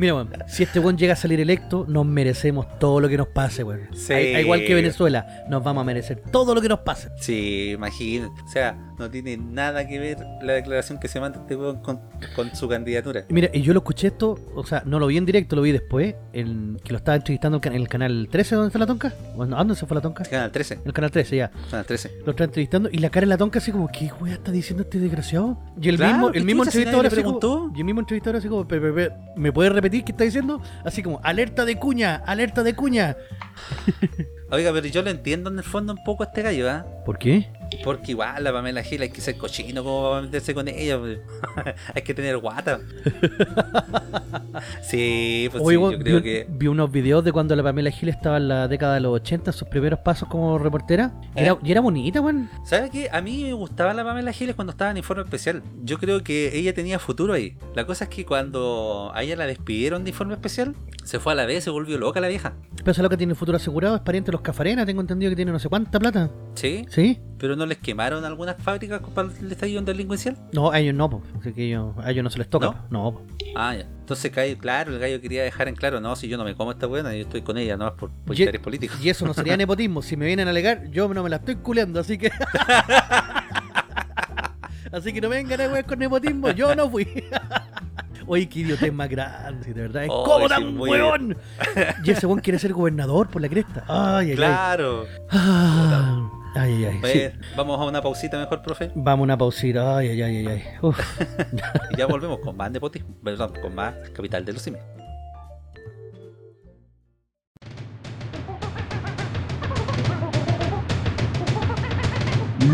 Mira, 0.00 0.14
weón, 0.14 0.30
si 0.46 0.62
este 0.62 0.80
weón 0.80 0.96
llega 0.96 1.12
a 1.12 1.16
salir 1.16 1.40
electo, 1.40 1.84
nos 1.86 2.06
merecemos 2.06 2.66
todo 2.78 3.00
lo 3.00 3.08
que 3.10 3.18
nos 3.18 3.28
pase, 3.28 3.62
weón. 3.64 3.82
Sí. 3.94 4.14
A- 4.14 4.40
igual 4.40 4.64
que 4.64 4.74
Venezuela, 4.74 5.44
nos 5.50 5.62
vamos 5.62 5.82
a 5.82 5.84
merecer 5.84 6.22
todo 6.32 6.54
lo 6.54 6.62
que 6.62 6.70
nos 6.70 6.78
pase. 6.78 7.10
Sí, 7.20 7.72
imagínate. 7.74 8.32
O 8.42 8.48
sea, 8.48 8.72
no 8.98 9.10
tiene 9.10 9.36
nada 9.36 9.86
que 9.86 9.98
ver 9.98 10.16
la 10.42 10.54
declaración 10.54 10.98
que 10.98 11.06
se 11.08 11.20
manda 11.20 11.40
este 11.40 11.54
weón 11.54 11.82
con, 11.82 12.00
con 12.34 12.54
su 12.56 12.66
candidatura. 12.66 13.24
Mira, 13.28 13.50
y 13.52 13.60
yo 13.60 13.74
lo 13.74 13.80
escuché 13.80 14.06
esto, 14.06 14.38
o 14.54 14.64
sea, 14.64 14.82
no 14.86 14.98
lo 14.98 15.06
vi 15.06 15.18
en 15.18 15.26
directo, 15.26 15.54
lo 15.54 15.60
vi 15.62 15.72
después, 15.72 16.14
en, 16.32 16.78
que 16.82 16.92
lo 16.92 16.96
estaba 16.98 17.16
entrevistando 17.16 17.60
en 17.62 17.72
el 17.74 17.86
canal 17.86 18.26
13, 18.30 18.54
¿dónde 18.54 18.68
está 18.68 18.78
la 18.78 18.86
tonca? 18.86 19.12
Bueno, 19.36 19.56
¿a 19.56 19.58
dónde 19.58 19.74
se 19.74 19.84
fue 19.84 19.96
la 19.96 20.00
tonca? 20.00 20.24
Canal 20.24 20.50
13. 20.50 20.78
El 20.82 20.92
canal 20.94 21.10
13, 21.10 21.36
ya. 21.36 21.50
Canal 21.70 21.84
13. 21.84 22.10
Lo 22.24 22.30
está 22.30 22.44
entrevistando 22.44 22.88
y 22.90 22.96
la 23.00 23.10
cara 23.10 23.26
de 23.26 23.28
la 23.28 23.36
tonca 23.36 23.58
así 23.58 23.70
como, 23.70 23.86
¿qué 23.88 24.10
weá 24.18 24.32
está 24.32 24.50
diciendo 24.50 24.82
este 24.82 24.98
desgraciado? 24.98 25.58
Y 25.78 25.90
el 25.90 25.96
Claro, 25.96 26.12
mismo, 26.14 26.32
¿qué 26.32 26.38
el 26.38 26.48
entrevistador 26.48 27.06
así 27.06 27.22
como, 27.22 27.38
preguntó? 27.38 27.72
y 27.74 27.78
el 27.80 27.84
mismo 27.84 28.00
entrevistador 28.00 28.36
así 28.38 28.48
como, 28.48 28.66
"Pe- 28.66 28.80
pe- 28.80 28.92
pe, 28.92 29.10
¿me 29.36 29.52
puedes 29.52 29.72
repetir 29.72 29.89
qué 29.90 30.12
está 30.12 30.24
diciendo? 30.24 30.62
Así 30.84 31.02
como, 31.02 31.20
alerta 31.22 31.64
de 31.64 31.76
cuña, 31.76 32.22
alerta 32.26 32.62
de 32.62 32.74
cuña. 32.74 33.16
Oiga, 34.50 34.72
pero 34.72 34.86
yo 34.86 35.02
lo 35.02 35.10
entiendo 35.10 35.50
en 35.50 35.58
el 35.58 35.64
fondo 35.64 35.92
un 35.92 36.02
poco 36.04 36.22
a 36.22 36.26
este 36.26 36.42
gallo, 36.42 36.70
¿ah? 36.70 36.86
¿Por 37.04 37.18
qué? 37.18 37.48
Porque 37.84 38.12
igual 38.12 38.42
la 38.44 38.52
Pamela 38.52 38.82
Gil 38.82 39.02
hay 39.02 39.10
que 39.10 39.20
ser 39.20 39.36
cochino 39.36 39.82
como 39.82 40.10
para 40.10 40.22
meterse 40.22 40.54
con 40.54 40.68
ella. 40.68 40.98
pues. 40.98 41.18
hay 41.94 42.02
que 42.02 42.14
tener 42.14 42.36
guata. 42.38 42.80
sí, 44.82 45.48
pues 45.50 45.62
Oye, 45.64 45.76
sí, 45.76 45.82
yo 45.82 45.98
creo 45.98 46.22
que. 46.22 46.46
vi 46.48 46.66
unos 46.66 46.90
videos 46.90 47.24
de 47.24 47.32
cuando 47.32 47.54
la 47.56 47.62
Pamela 47.62 47.90
Gil 47.90 48.08
estaba 48.08 48.36
en 48.36 48.48
la 48.48 48.68
década 48.68 48.94
de 48.94 49.00
los 49.00 49.14
80, 49.14 49.52
sus 49.52 49.68
primeros 49.68 50.00
pasos 50.00 50.28
como 50.28 50.58
reportera. 50.58 51.12
Y 51.36 51.40
Era, 51.40 51.52
¿Eh? 51.52 51.58
y 51.62 51.70
era 51.72 51.80
bonita, 51.80 52.20
weón. 52.20 52.50
¿Sabes 52.64 52.90
qué? 52.90 53.08
A 53.10 53.20
mí 53.20 53.44
me 53.44 53.52
gustaba 53.52 53.94
la 53.94 54.04
Pamela 54.04 54.32
Giles 54.32 54.54
cuando 54.54 54.72
estaba 54.72 54.90
en 54.90 54.98
Informe 54.98 55.22
Especial. 55.22 55.62
Yo 55.84 55.98
creo 55.98 56.22
que 56.22 56.56
ella 56.56 56.74
tenía 56.74 56.98
futuro 56.98 57.32
ahí. 57.34 57.56
La 57.74 57.86
cosa 57.86 58.04
es 58.04 58.10
que 58.10 58.24
cuando 58.24 59.10
a 59.14 59.22
ella 59.22 59.36
la 59.36 59.46
despidieron 59.46 60.04
de 60.04 60.10
Informe 60.10 60.34
Especial, 60.34 60.74
se 61.04 61.18
fue 61.18 61.32
a 61.32 61.36
la 61.36 61.46
vez, 61.46 61.64
se 61.64 61.70
volvió 61.70 61.98
loca 61.98 62.20
la 62.20 62.28
vieja. 62.28 62.54
Pero 62.76 62.90
esa 62.92 63.02
loca 63.02 63.16
tiene 63.16 63.32
el 63.32 63.36
futuro 63.36 63.56
asegurado, 63.56 63.96
es 63.96 64.02
pariente 64.02 64.28
de 64.28 64.32
los 64.32 64.40
Cafarena, 64.42 64.84
tengo 64.86 65.00
entendido 65.00 65.30
que 65.30 65.36
tiene 65.36 65.52
no 65.52 65.58
sé 65.58 65.68
cuánta 65.68 65.98
plata. 65.98 66.30
¿Sí? 66.54 66.84
¿Sí? 66.88 67.18
¿Pero 67.40 67.56
no 67.56 67.64
les 67.64 67.78
quemaron 67.78 68.24
algunas 68.26 68.56
fábricas 68.62 69.00
para 69.14 69.28
el 69.40 69.50
estallido 69.50 69.80
delincuencial? 69.80 70.36
No, 70.52 70.70
a 70.70 70.78
ellos 70.78 70.94
no, 70.94 71.08
po. 71.08 71.22
Así 71.40 71.52
que 71.54 71.68
ellos, 71.68 71.94
a 72.02 72.10
ellos 72.10 72.22
no 72.22 72.28
se 72.28 72.36
les 72.38 72.50
toca. 72.50 72.66
¿No? 72.90 73.12
No. 73.12 73.22
Ah, 73.56 73.74
ya. 73.74 73.80
Entonces, 73.82 74.30
claro, 74.58 74.92
el 74.92 74.98
gallo 74.98 75.20
quería 75.22 75.42
dejar 75.42 75.66
en 75.68 75.74
claro, 75.74 76.00
no, 76.00 76.14
si 76.16 76.28
yo 76.28 76.36
no 76.36 76.44
me 76.44 76.54
como 76.54 76.70
esta 76.72 76.86
buena, 76.86 77.14
yo 77.14 77.22
estoy 77.22 77.40
con 77.42 77.56
ella, 77.56 77.76
no 77.78 77.86
es 77.88 77.94
por, 77.94 78.10
por 78.10 78.36
Ye- 78.36 78.42
interés 78.44 78.60
político. 78.60 78.94
Y 79.02 79.08
eso 79.08 79.24
no 79.24 79.32
sería 79.32 79.56
nepotismo. 79.58 80.02
Si 80.02 80.16
me 80.18 80.26
vienen 80.26 80.48
a 80.48 80.50
alegar, 80.50 80.90
yo 80.90 81.08
no 81.14 81.22
me 81.22 81.30
la 81.30 81.36
estoy 81.36 81.56
culeando, 81.56 81.98
así 82.00 82.18
que. 82.18 82.30
así 84.92 85.12
que 85.12 85.20
no 85.20 85.28
me 85.28 85.36
vengan 85.36 85.60
a 85.60 85.68
wear 85.68 85.84
con 85.86 85.98
nepotismo, 85.98 86.50
yo 86.50 86.74
no 86.74 86.90
fui. 86.90 87.06
Oye, 88.26 88.48
qué 88.48 88.60
idiotez 88.60 88.92
más 88.92 89.08
grande, 89.08 89.72
de 89.72 89.80
verdad. 89.80 90.04
Oh, 90.08 90.40
sí, 90.42 90.48
tan 90.48 90.78
weón. 90.78 91.36
y 92.04 92.10
ese 92.10 92.26
weón 92.26 92.40
quiere 92.40 92.58
ser 92.58 92.72
gobernador 92.72 93.28
por 93.28 93.40
la 93.42 93.48
cresta. 93.48 93.84
Ay, 93.88 94.30
ay, 94.30 94.36
Claro. 94.36 95.06
ay. 95.30 95.38
Ah, 95.38 96.30
Ay, 96.54 96.84
ay, 96.84 97.00
ay. 97.02 97.12
sí. 97.12 97.38
Vamos 97.56 97.80
a 97.80 97.84
una 97.84 98.02
pausita 98.02 98.38
mejor, 98.38 98.62
profe. 98.62 98.90
Vamos 98.94 99.20
a 99.20 99.24
una 99.24 99.38
pausita. 99.38 99.98
Ay, 99.98 100.08
ay, 100.08 100.22
ay, 100.22 100.36
ay, 100.38 100.46
ay. 100.46 100.62
Uf. 100.82 100.98
Y 101.92 101.96
ya 101.98 102.06
volvemos 102.06 102.40
con 102.40 102.56
más 102.56 102.70
nepotismo, 102.70 103.14
perdón, 103.22 103.52
con 103.60 103.74
más 103.74 103.94
capital 104.10 104.44
de 104.44 104.52
los 104.52 104.62
simios. 104.62 104.84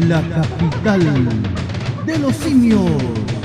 La 0.08 0.20
capital 0.22 1.28
de 2.06 2.18
los 2.18 2.34
simios. 2.36 3.35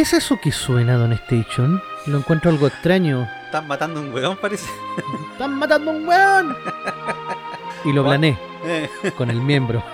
¿Qué 0.00 0.04
es 0.04 0.14
eso 0.14 0.40
que 0.40 0.50
suena, 0.50 0.96
Don 0.96 1.12
Station? 1.12 1.78
Lo 2.06 2.16
encuentro 2.16 2.50
algo 2.50 2.66
extraño. 2.66 3.28
Están 3.44 3.68
matando 3.68 4.00
a 4.00 4.02
un 4.02 4.14
weón, 4.14 4.34
parece. 4.38 4.66
¡Están 5.32 5.58
matando 5.58 5.90
a 5.90 5.94
un 5.94 6.08
weón! 6.08 6.56
Y 7.84 7.92
lo 7.92 8.02
planeé 8.02 8.38
Eh, 8.64 8.88
con 9.14 9.30
el 9.30 9.42
miembro. 9.42 9.84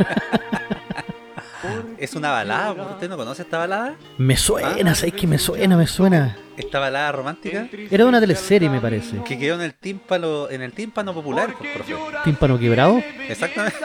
es 1.99 2.15
una 2.15 2.31
balada, 2.31 2.71
¿usted 2.71 3.09
no 3.09 3.17
conoce 3.17 3.43
esta 3.43 3.59
balada? 3.59 3.97
Me 4.17 4.37
suena, 4.37 4.95
¿sabes 4.95 5.15
que 5.15 5.27
me 5.27 5.39
suena? 5.39 5.77
Me 5.77 5.89
suena. 5.89 6.37
Esta 6.57 6.79
balada 6.79 7.13
romántica 7.13 7.69
Era 7.91 8.07
una 8.07 8.21
teleserie, 8.21 8.69
me 8.71 8.81
parece. 8.81 9.23
que 9.25 9.39
quedó 9.39 9.57
en 9.57 9.61
el 9.63 9.75
tímpano, 9.75 10.49
en 10.49 10.63
el 10.63 10.73
tímpano 10.73 11.13
popular, 11.13 11.55
pues, 11.59 11.71
profe. 11.75 11.95
Tímpano 12.25 12.59
quebrado. 12.59 13.03
Exactamente. 13.29 13.77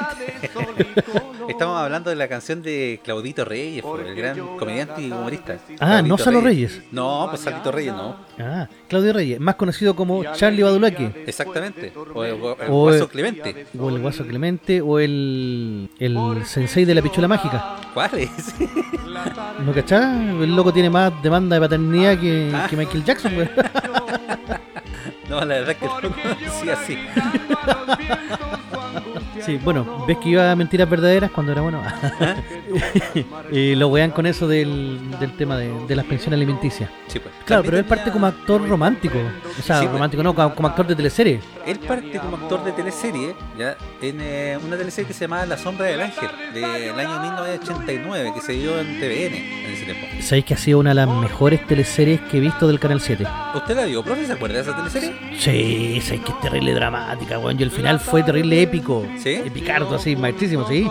Estamos 1.49 1.77
hablando 1.81 2.09
de 2.09 2.15
la 2.15 2.27
canción 2.29 2.61
de 2.61 3.01
Claudito 3.03 3.43
Reyes, 3.43 3.83
pues, 3.83 4.07
el 4.07 4.15
gran 4.15 4.37
comediante 4.57 5.01
y 5.01 5.11
humorista. 5.11 5.57
Ah, 5.79 5.87
Claudito 5.99 6.07
no 6.07 6.17
Salo 6.17 6.41
Reyes. 6.41 6.81
No, 6.91 7.27
pues 7.29 7.41
Salito 7.41 7.71
Reyes 7.71 7.93
no. 7.93 8.15
Ah, 8.39 8.67
Claudio 8.87 9.11
Reyes, 9.13 9.39
más 9.39 9.55
conocido 9.55 9.95
como 9.95 10.23
Charlie 10.33 10.63
Badulaque. 10.63 11.23
Exactamente. 11.27 11.91
O 12.13 12.23
el, 12.23 12.33
o 12.41 12.55
el 12.61 12.69
O 12.69 12.81
Guaso 12.83 13.03
el- 13.03 13.09
Clemente. 13.09 13.65
O 13.77 13.89
el 13.89 13.99
Guaso 13.99 14.25
Clemente, 14.25 14.81
o 14.81 14.99
el. 14.99 15.89
el 15.99 16.45
sensei 16.45 16.85
de 16.85 16.95
la 16.95 17.01
pichula 17.01 17.27
mágica. 17.27 17.77
¿Cuál 17.93 18.11
es? 18.19 18.55
¿No 19.65 19.73
cachás? 19.73 20.19
El 20.21 20.55
loco 20.55 20.71
tiene 20.71 20.89
más 20.89 21.11
demanda 21.21 21.55
de 21.55 21.59
paternidad 21.61 22.17
que, 22.19 22.51
Ah. 22.53 22.60
Que 22.69 22.77
Michael 22.77 23.03
Jackson, 23.03 23.33
güey. 23.35 23.49
No, 25.29 25.39
la 25.39 25.45
verdad 25.45 25.69
es 25.69 25.77
que 25.77 25.85
no 25.85 26.01
lo 26.01 26.11
conocí 26.11 26.69
así. 26.69 26.97
Sí, 29.45 29.59
bueno, 29.63 30.05
ves 30.07 30.17
que 30.17 30.29
iba 30.29 30.51
a 30.51 30.55
mentiras 30.55 30.89
verdaderas 30.89 31.31
cuando 31.31 31.51
era 31.51 31.61
bueno. 31.61 31.81
y 33.51 33.75
lo 33.75 33.87
wean 33.87 34.11
con 34.11 34.25
eso 34.25 34.47
del, 34.47 34.99
del 35.19 35.35
tema 35.35 35.57
de, 35.57 35.71
de 35.87 35.95
las 35.95 36.05
pensiones 36.05 36.37
alimenticias. 36.37 36.89
Sí, 37.07 37.19
pues. 37.19 37.33
Claro, 37.45 37.63
También 37.63 37.63
pero 37.63 37.77
él 37.79 37.85
parte 37.85 38.11
como 38.11 38.27
actor 38.27 38.67
romántico. 38.67 39.17
O 39.59 39.61
sea, 39.61 39.77
Sí, 39.79 39.85
pues. 39.85 39.91
romántico 39.93 40.23
no, 40.23 40.33
como, 40.33 40.55
como 40.55 40.67
actor 40.67 40.87
de 40.87 40.95
teleserie. 40.95 41.39
Él 41.65 41.79
parte 41.79 42.17
como 42.19 42.37
actor 42.37 42.63
de 42.63 42.71
teleserie, 42.71 43.35
ya, 43.57 43.75
en 44.01 44.17
eh, 44.21 44.57
una 44.65 44.77
teleserie 44.77 45.07
que 45.07 45.13
se 45.13 45.25
llamaba 45.25 45.45
La 45.45 45.57
Sombra 45.57 45.85
del 45.87 46.01
Ángel, 46.01 46.29
del 46.53 46.99
año 46.99 47.19
1989, 47.21 48.31
que 48.35 48.41
se 48.41 48.53
dio 48.53 48.79
en 48.79 48.99
TVN 48.99 49.35
en 49.35 49.71
ese 49.73 49.85
tiempo. 49.85 50.07
Sabéis 50.21 50.45
que 50.45 50.53
ha 50.53 50.57
sido 50.57 50.79
una 50.79 50.91
de 50.91 50.95
las 50.95 51.07
mejores 51.09 51.65
teleseries 51.67 52.21
que 52.21 52.37
he 52.37 52.39
visto 52.39 52.67
del 52.67 52.79
Canal 52.79 53.01
7. 53.01 53.25
¿Usted 53.55 53.75
la 53.75 53.85
vio, 53.85 54.03
profe? 54.03 54.25
¿Se 54.25 54.33
acuerda 54.33 54.55
de 54.55 54.61
esa 54.61 54.75
teleserie? 54.75 55.15
Sí, 55.37 55.99
sabéis 56.01 56.21
que 56.23 56.31
es 56.31 56.39
terrible 56.41 56.73
dramática, 56.73 57.37
weón. 57.39 57.59
Y 57.59 57.63
el 57.63 57.71
final 57.71 57.99
fue 57.99 58.23
terrible 58.23 58.61
épico. 58.61 59.05
¿Sí? 59.17 59.30
Epicardo, 59.37 59.95
así, 59.95 60.15
maestrísimo, 60.15 60.67
sí. 60.67 60.87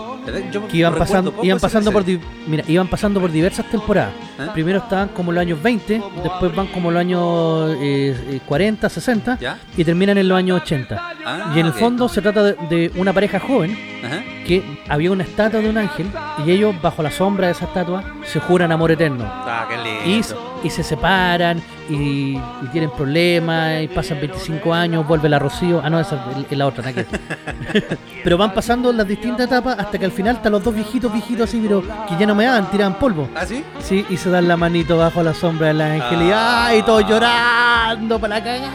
Que 0.69 0.77
iban 0.77 0.95
pasando, 0.95 1.33
iban 1.41 1.59
pasando 1.59 1.91
por 1.91 2.03
mira, 2.47 2.63
iban 2.67 2.87
pasando 2.87 3.19
por 3.19 3.31
diversas 3.31 3.69
temporadas. 3.69 4.13
¿Eh? 4.39 4.47
Primero 4.53 4.79
estaban 4.79 5.09
como 5.09 5.31
los 5.31 5.41
años 5.41 5.61
20, 5.61 6.01
después 6.23 6.55
van 6.55 6.67
como 6.67 6.91
los 6.91 6.99
años 6.99 7.75
eh, 7.79 8.15
eh, 8.29 8.39
40, 8.45 8.89
60 8.89 9.37
¿Ya? 9.39 9.57
y 9.77 9.83
terminan 9.83 10.17
en 10.17 10.27
los 10.27 10.37
años 10.37 10.61
80. 10.61 11.01
Ah, 11.25 11.53
y 11.55 11.59
en 11.59 11.67
el 11.67 11.73
fondo 11.73 12.09
se 12.09 12.21
trata 12.21 12.43
de, 12.43 12.55
de 12.69 12.91
una 12.95 13.13
pareja 13.13 13.39
joven 13.39 13.77
Ajá. 14.03 14.23
que 14.45 14.63
había 14.89 15.11
una 15.11 15.23
estatua 15.23 15.59
de 15.59 15.69
un 15.69 15.77
ángel 15.77 16.07
y 16.45 16.51
ellos 16.51 16.75
bajo 16.81 17.03
la 17.03 17.11
sombra 17.11 17.47
de 17.47 17.53
esa 17.53 17.65
estatua 17.65 18.03
se 18.25 18.39
juran 18.39 18.71
amor 18.71 18.91
eterno. 18.91 19.23
Ah, 19.27 19.67
qué 19.69 19.77
lindo. 19.77 20.33
y 20.33 20.50
se 20.69 20.83
separan 20.83 21.61
y, 21.89 22.37
y 22.37 22.67
tienen 22.71 22.91
problemas 22.91 23.81
y 23.81 23.87
pasan 23.87 24.19
25 24.19 24.73
años, 24.73 25.07
vuelve 25.07 25.27
la 25.29 25.39
Rocío. 25.39 25.81
Ah, 25.83 25.89
no, 25.89 25.99
esa 25.99 26.23
es 26.49 26.57
la 26.57 26.67
otra, 26.67 26.91
ver. 26.91 27.07
Pero 28.23 28.37
van 28.37 28.53
pasando 28.53 28.91
las 28.93 29.07
distintas 29.07 29.47
etapas 29.47 29.77
hasta 29.79 29.97
que 29.97 30.05
al 30.05 30.11
final 30.11 30.35
están 30.35 30.51
los 30.51 30.63
dos 30.63 30.75
viejitos, 30.75 31.11
viejitos 31.11 31.49
así, 31.49 31.59
pero 31.61 31.81
que 32.07 32.15
ya 32.19 32.25
no 32.27 32.35
me 32.35 32.45
daban, 32.45 32.69
tiraban 32.69 32.93
polvo. 32.99 33.27
¿Ah, 33.35 33.45
sí? 33.45 33.63
Sí, 33.79 34.05
y 34.09 34.17
se 34.17 34.29
dan 34.29 34.47
la 34.47 34.55
manito 34.57 34.97
bajo 34.97 35.23
la 35.23 35.33
sombra 35.33 35.67
del 35.67 35.81
ángel 35.81 36.21
y 36.21 36.31
Ah. 36.31 36.65
¡ay! 36.67 36.83
Todos 36.83 37.07
llorando 37.07 38.19
para 38.19 38.35
la 38.35 38.43
cagada. 38.43 38.71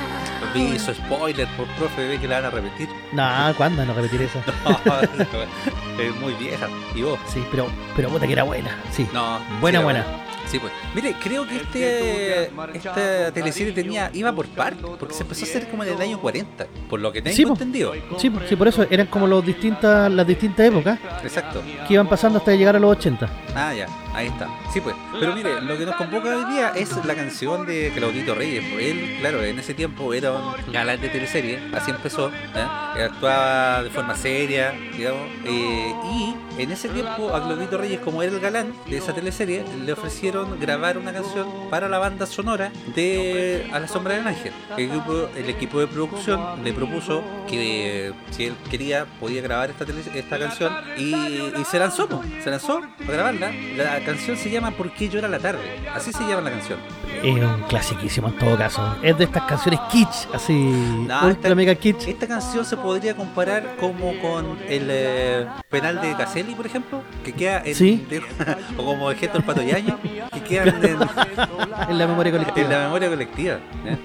Su 0.78 0.95
spoiler 0.95 1.47
por 1.49 1.66
profe, 1.76 2.09
ve 2.09 2.18
que 2.18 2.26
la 2.26 2.37
van 2.41 2.47
a 2.47 2.51
repetir. 2.51 2.89
No, 3.12 3.24
¿cuándo 3.59 3.84
no 3.84 3.93
repetir 3.93 4.22
eso? 4.22 4.39
es 5.99 6.16
muy 6.20 6.32
vieja. 6.34 6.66
¿Y 6.95 7.03
vos? 7.03 7.18
Sí, 7.26 7.45
pero, 7.51 7.66
pero 7.95 8.09
puta 8.09 8.26
que 8.26 8.32
era 8.32 8.43
buena. 8.43 8.70
Sí, 8.91 9.07
No. 9.12 9.39
buena, 9.61 9.78
sí, 9.78 9.84
buena. 9.84 10.05
Sí, 10.47 10.59
pues. 10.59 10.72
Mire, 10.94 11.14
creo 11.22 11.47
que 11.47 11.57
este 11.57 12.51
esta 12.74 13.32
teleserie 13.32 13.72
tenía 13.72 14.11
iba 14.14 14.32
por 14.32 14.47
partes, 14.49 14.84
porque 14.99 15.14
se 15.14 15.22
empezó 15.22 15.44
a 15.44 15.49
hacer 15.49 15.68
como 15.68 15.82
en 15.84 15.92
el 15.94 16.01
año 16.01 16.20
40, 16.20 16.66
por 16.88 17.01
lo 17.01 17.12
que 17.12 17.20
tengo 17.22 17.36
Sí, 17.36 17.42
entendido. 17.42 17.92
Sí, 18.18 18.30
sí, 18.49 18.57
por 18.57 18.68
eso 18.68 18.86
eran 18.90 19.07
como 19.09 19.26
los 19.26 19.44
distintas, 19.44 20.11
las 20.12 20.26
distintas 20.26 20.66
épocas 20.66 20.99
Exacto. 21.22 21.62
que 21.86 21.94
iban 21.94 22.09
pasando 22.09 22.38
hasta 22.38 22.55
llegar 22.55 22.76
a 22.76 22.78
los 22.78 22.97
80. 22.97 23.28
Ah, 23.55 23.74
ya, 23.74 23.86
ahí 24.14 24.28
está. 24.28 24.49
Sí, 24.72 24.80
pues. 24.80 24.94
Pero 25.18 25.34
mire, 25.34 25.61
lo 25.62 25.76
que 25.76 25.84
nos 25.86 25.97
convoca 25.97 26.36
hoy 26.36 26.44
día 26.53 26.72
es 26.76 26.94
la 27.05 27.14
canción 27.14 27.66
de 27.66 27.90
Claudito 27.94 28.34
Reyes. 28.34 28.64
Pues 28.72 28.84
él, 28.86 29.16
claro, 29.20 29.42
en 29.42 29.59
ese 29.59 29.74
tiempo 29.74 30.12
era 30.14 30.32
un 30.32 30.55
galán 30.72 31.01
de 31.01 31.09
teleserie, 31.09 31.59
así 31.74 31.90
empezó. 31.90 32.28
¿eh? 32.28 33.03
Actuaba 33.05 33.82
de 33.82 33.90
forma 33.90 34.14
seria, 34.14 34.72
digamos. 34.97 35.22
eh, 35.44 35.92
y 36.12 36.62
en 36.62 36.70
ese 36.70 36.88
tiempo 36.88 37.34
a 37.34 37.42
Claudito 37.44 37.78
Reyes, 37.78 38.01
como 38.01 38.22
era 38.22 38.32
el 38.32 38.40
galán 38.40 38.72
de 38.88 38.97
esa 38.99 39.12
teleserie, 39.14 39.64
le 39.84 39.92
ofrecieron 39.92 40.36
grabar 40.61 40.99
una 40.99 41.12
canción 41.12 41.47
para 41.70 41.89
la 41.89 41.99
banda 41.99 42.26
sonora 42.26 42.70
de 42.95 43.68
A 43.72 43.78
la 43.80 43.89
Sombra 43.89 44.14
del 44.16 44.26
Ángel. 44.26 44.53
El, 44.76 44.89
grupo, 44.91 45.28
el 45.37 45.49
equipo 45.49 45.80
de 45.80 45.87
producción 45.87 46.62
le 46.64 46.72
propuso 46.72 47.22
que 47.49 48.12
si 48.30 48.45
él 48.47 48.55
quería 48.70 49.07
podía 49.20 49.41
grabar 49.43 49.70
esta, 49.70 49.84
esta 50.14 50.39
canción 50.39 50.72
y, 50.99 51.14
y 51.14 51.64
se 51.68 51.78
lanzó, 51.78 52.09
se 52.43 52.51
lanzó 52.51 52.78
a 53.09 53.11
grabarla. 53.11 53.53
La 53.76 54.01
canción 54.05 54.37
se 54.37 54.51
llama 54.51 54.70
¿Por 54.72 54.93
qué 54.93 55.09
llora 55.09 55.28
la 55.28 55.39
tarde? 55.39 55.61
Así 55.95 56.12
se 56.12 56.24
llama 56.26 56.43
la 56.43 56.51
canción. 56.51 56.78
Es 57.22 57.34
un 57.34 57.62
clasiquísimo 57.68 58.28
en 58.28 58.37
todo 58.39 58.57
caso. 58.59 58.97
Es 59.03 59.16
de 59.16 59.24
estas 59.24 59.45
canciones 59.45 59.80
kitsch, 59.91 60.26
así. 60.34 60.53
ultra 60.53 61.30
esta- 61.30 61.55
mega 61.55 61.74
kitsch. 61.74 62.07
Esta 62.09 62.26
canción 62.26 62.64
se 62.64 62.76
podría 62.76 63.14
comparar 63.16 63.76
como 63.80 64.18
con 64.20 64.59
el 64.68 64.87
eh, 64.91 65.47
penal 65.70 66.01
de 66.01 66.14
Caselli, 66.14 66.55
por 66.55 66.66
ejemplo, 66.66 67.03
que 67.24 67.32
queda 67.32 67.62
en, 67.64 67.74
Sí. 67.74 68.05
de- 68.11 68.22
o 68.76 68.84
como 68.84 69.11
el 69.11 69.16
gesto 69.16 69.39
del 69.39 69.45
patoyaño, 69.47 69.99
que 70.33 70.41
quedan 70.41 70.68
en, 70.85 70.97
En 71.91 71.99
la 71.99 72.07
memoria 72.07 72.31
en 72.31 72.39
colectiva. 72.39 72.68
la 72.68 72.85
memoria 72.85 73.09
colectiva. 73.09 73.59
¿eh? 73.85 73.97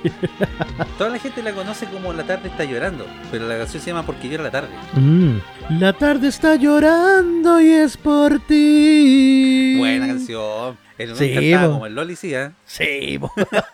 Toda 0.97 1.09
la 1.09 1.19
gente 1.19 1.41
la 1.41 1.51
conoce 1.53 1.85
como 1.87 2.13
La 2.13 2.23
tarde 2.23 2.49
está 2.49 2.63
llorando, 2.63 3.05
pero 3.31 3.47
la 3.47 3.57
canción 3.57 3.81
se 3.81 3.89
llama 3.89 4.05
Porque 4.05 4.29
llora 4.29 4.43
la 4.43 4.51
tarde. 4.51 4.69
Mm. 4.93 5.37
La 5.79 5.93
tarde 5.93 6.27
está 6.27 6.55
llorando 6.55 7.61
y 7.61 7.69
es 7.69 7.97
por 7.97 8.39
ti. 8.45 9.75
Buena 9.77 10.07
canción. 10.07 10.77
El 10.97 11.15
Sí, 11.15 11.33
cantaba 11.33 11.73
como 11.73 11.85
el 11.87 11.95
Loli, 11.95 12.15
sí, 12.15 12.33
¿eh? 12.35 12.51
Sí, 12.65 13.19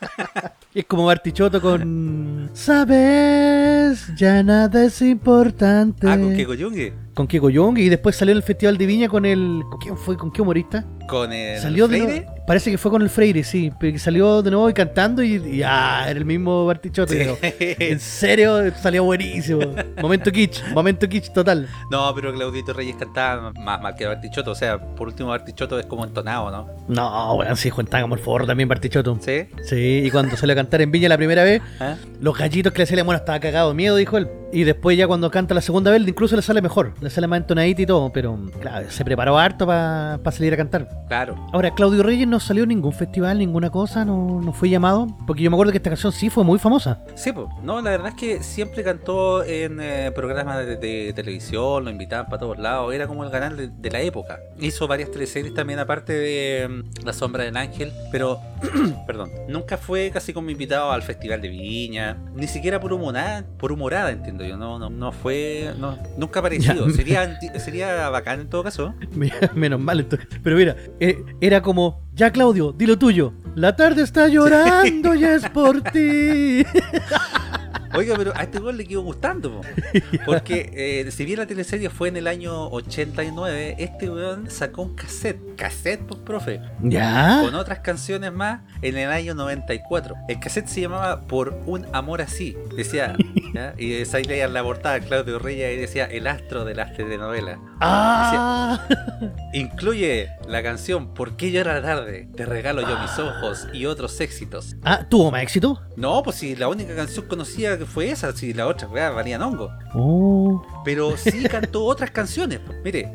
es 0.74 0.86
como 0.86 1.06
Bartichotto 1.06 1.60
con... 1.60 2.50
Sabes, 2.54 4.08
ya 4.16 4.44
nada 4.44 4.86
es 4.86 5.02
importante. 5.02 6.08
Ah, 6.08 6.18
con 6.18 6.34
Keko 6.34 6.54
Yungue. 6.54 6.94
Con 7.14 7.28
Kiko 7.28 7.50
Young 7.50 7.80
y 7.80 7.90
después 7.90 8.16
salió 8.16 8.32
en 8.32 8.38
el 8.38 8.44
Festival 8.44 8.78
de 8.78 8.86
Viña 8.86 9.10
con 9.10 9.26
el... 9.26 9.62
¿Con 9.70 9.80
quién 9.80 9.98
fue? 9.98 10.16
¿Con 10.16 10.32
qué 10.32 10.42
humorista? 10.42 10.86
Con 11.10 11.34
el 11.34 11.60
Salió 11.60 11.88
de 11.90 11.98
Freire. 12.02 12.28
Parece 12.48 12.72
que 12.72 12.78
fue 12.78 12.90
con 12.90 13.02
el 13.02 13.10
Freire, 13.10 13.44
sí, 13.44 13.72
pero 13.78 13.92
que 13.94 14.00
salió 14.00 14.42
de 14.42 14.50
nuevo 14.50 14.70
y 14.70 14.74
cantando 14.74 15.22
y, 15.22 15.36
y 15.36 15.62
ah, 15.64 16.06
era 16.08 16.18
el 16.18 16.26
mismo 16.26 16.66
Bartichotto. 16.66 17.14
creo. 17.14 17.38
En 17.42 18.00
serio, 18.00 18.74
salió 18.76 19.04
buenísimo. 19.04 19.60
Momento 20.02 20.32
kitsch, 20.32 20.64
momento 20.74 21.08
kitsch 21.10 21.34
total. 21.34 21.68
No, 21.92 22.16
pero 22.16 22.34
Claudito 22.34 22.72
Reyes 22.74 22.96
cantaba 22.96 23.52
más 23.52 23.82
mal 23.82 23.96
que 23.96 24.06
Bartichotto. 24.06 24.52
O 24.52 24.56
sea, 24.56 24.80
por 24.80 25.10
último, 25.10 25.30
Bartichotto 25.30 25.78
es 25.78 25.86
como 25.86 26.06
entonado, 26.06 26.50
¿no? 26.50 26.68
No, 26.88 27.36
bueno, 27.36 27.56
sí, 27.56 27.70
Juan 27.70 27.88
como 27.88 28.16
el 28.16 28.22
forro 28.22 28.48
también 28.48 28.70
Bartichotto. 28.70 29.18
¿Sí? 29.22 29.48
Sí, 29.64 30.04
y 30.06 30.10
cuando 30.10 30.38
salió 30.38 30.54
a 30.54 30.56
cantar 30.56 30.82
en 30.82 30.92
Viña 30.92 31.10
la 31.10 31.18
primera 31.18 31.44
vez, 31.44 31.62
¿Ah? 31.82 31.96
los 32.22 32.38
gallitos 32.38 32.72
que 32.72 32.80
le 32.80 32.86
salían, 32.86 33.06
bueno, 33.06 33.20
estaba 33.20 33.40
cagado 33.40 33.70
de 33.70 33.76
miedo, 33.76 33.98
dijo 33.98 34.18
él. 34.18 34.30
Y 34.54 34.64
después 34.64 34.98
ya 34.98 35.08
cuando 35.08 35.30
canta 35.30 35.54
la 35.54 35.62
segunda 35.62 35.92
vez, 35.92 36.02
incluso 36.08 36.36
le 36.36 36.42
sale 36.42 36.62
mejor, 36.62 36.94
le 37.02 37.10
sale 37.10 37.28
más 37.28 37.42
entonadito 37.42 37.82
y 37.82 37.86
todo, 37.86 38.12
pero 38.14 38.40
claro, 38.62 38.90
se 38.90 39.04
preparó 39.04 39.38
harto 39.38 39.66
para 39.68 40.20
salir 40.32 40.54
a 40.54 40.58
cantar. 40.58 40.88
Claro. 41.10 41.36
Ahora, 41.52 41.72
Claudio 41.76 42.02
Reyes 42.04 42.28
no 42.28 42.37
salió 42.40 42.64
en 42.64 42.70
ningún 42.70 42.94
festival, 42.94 43.40
ninguna 43.40 43.70
cosa, 43.70 44.06
no, 44.06 44.42
no 44.42 44.54
fue 44.54 44.70
llamado, 44.70 45.08
porque 45.26 45.44
yo 45.44 45.50
me 45.50 45.56
acuerdo 45.56 45.72
que 45.72 45.78
esta 45.78 45.90
canción 45.90 46.12
sí 46.12 46.30
fue 46.30 46.44
muy 46.44 46.60
famosa. 46.60 47.04
Sí, 47.16 47.32
pues. 47.32 47.48
No, 47.64 47.82
la 47.82 47.92
verdad 47.92 48.10
es 48.10 48.16
que 48.16 48.44
siempre 48.44 48.84
cantó 48.84 49.44
en 49.44 49.80
eh, 49.80 50.12
programas 50.16 50.66
de, 50.66 50.78
de 50.78 51.14
televisión, 51.14 51.86
lo 51.86 51.90
invitaban 51.90 52.28
para 52.28 52.40
todos 52.40 52.58
lados. 52.58 52.94
Era 52.94 53.08
como 53.08 53.24
el 53.24 53.32
canal 53.32 53.58
de, 53.58 53.68
de 53.68 53.92
la 53.92 54.02
época. 54.02 54.40
Hizo 54.60 54.88
varias 54.88 55.12
teleseries 55.12 55.54
también, 55.54 55.80
aparte 55.80 56.14
de 56.14 56.68
mm, 56.68 57.06
La 57.06 57.14
Sombra 57.14 57.44
del 57.44 57.58
Ángel. 57.58 57.92
Pero, 58.12 58.40
perdón, 59.08 59.32
nunca 59.48 59.78
fue 59.78 60.12
casi 60.14 60.34
como 60.34 60.50
invitado 60.50 60.92
al 60.92 61.04
Festival 61.04 61.42
de 61.42 61.50
Viña. 61.50 62.18
Ni 62.36 62.48
siquiera 62.48 62.80
por 62.80 62.94
humorada, 62.94 63.46
por 63.58 63.72
humorada 63.72 64.12
entiendo 64.12 64.46
yo. 64.46 64.58
No, 64.58 64.80
no, 64.80 64.90
no 64.90 65.12
fue. 65.12 65.74
No, 65.80 65.98
nunca 66.18 66.40
aparecido. 66.40 66.88
Ya. 66.88 66.94
Sería, 66.94 67.40
sería 67.60 68.10
bacán 68.10 68.42
en 68.42 68.50
todo 68.50 68.64
caso. 68.64 68.94
Menos 69.56 69.80
mal, 69.80 70.00
entonces. 70.00 70.28
Pero 70.44 70.56
mira, 70.56 70.76
eh, 71.00 71.24
era 71.42 71.62
como, 71.62 72.07
ya 72.18 72.32
Claudio, 72.32 72.72
di 72.72 72.88
lo 72.88 72.98
tuyo. 72.98 73.34
La 73.56 73.76
tarde 73.76 74.02
está 74.02 74.28
llorando 74.28 75.14
y 75.14 75.24
es 75.24 75.48
por 75.50 75.82
ti. 75.84 76.66
Oiga, 77.94 78.16
pero 78.18 78.34
a 78.36 78.44
este 78.44 78.60
gol 78.60 78.78
le 78.78 78.86
quedó 78.86 79.02
gustando. 79.02 79.52
po. 79.52 79.62
Porque 80.26 80.72
eh, 80.74 81.12
si 81.12 81.26
bien 81.26 81.40
la 81.40 81.48
teleserie 81.48 81.90
fue 81.90 82.10
en 82.10 82.18
el 82.18 82.28
año 82.28 82.68
89, 82.70 83.76
este 83.80 84.10
weón 84.10 84.50
sacó 84.50 84.84
un 84.84 84.96
cassette. 84.96 85.40
Cassette, 85.56 86.02
pues, 86.06 86.20
profe. 86.22 86.62
¿Ya? 86.82 87.40
Con 87.44 87.56
otras 87.56 87.80
canciones 87.80 88.32
más 88.32 88.62
en 88.82 88.98
el 88.98 89.10
año 89.10 89.34
94. 89.34 90.16
El 90.28 90.40
cassette 90.40 90.68
se 90.68 90.82
llamaba 90.82 91.22
Por 91.22 91.60
un 91.66 91.86
amor 91.94 92.22
así. 92.22 92.58
Decía, 92.76 93.16
¿ya? 93.54 93.74
y 93.78 94.04
ahí 94.14 94.24
leían 94.24 94.54
la 94.54 94.64
portada 94.64 95.00
Claudio 95.00 95.40
Reyes 95.40 95.78
y 95.78 95.82
decía 95.82 96.06
El 96.06 96.28
astro 96.28 96.66
de 96.66 96.76
las 96.76 96.94
telenovelas. 96.96 97.60
Ah, 97.80 98.80
Incluye 99.54 100.30
la 100.48 100.62
canción 100.64 101.14
¿Por 101.14 101.38
qué 101.38 101.52
llora 101.52 101.76
la 101.76 101.82
tarde? 101.82 102.28
Te 102.36 102.46
regalo 102.46 102.82
yo 102.82 103.00
mis 103.00 103.18
ojos 103.20 103.68
y 103.74 103.86
otros 103.86 104.20
éxitos. 104.22 104.76
ah, 104.84 105.06
¿tuvo 105.10 105.32
más 105.32 105.42
éxito? 105.44 105.82
No, 105.96 106.22
pues 106.24 106.38
si 106.38 106.56
la 106.56 106.68
única 106.68 106.96
canción 106.96 107.28
conocida 107.28 107.77
que 107.78 107.86
fue 107.86 108.10
esa, 108.12 108.32
si 108.34 108.54
la 108.54 108.68
otra 108.68 108.88
weá 108.88 109.10
valían 109.10 109.42
hongo. 109.42 109.70
Oh, 109.94 110.66
Pero 110.86 111.16
sí 111.18 111.44
cantó 111.50 111.86
otras 111.86 112.12
canciones. 112.12 112.60
Mire, 112.84 113.10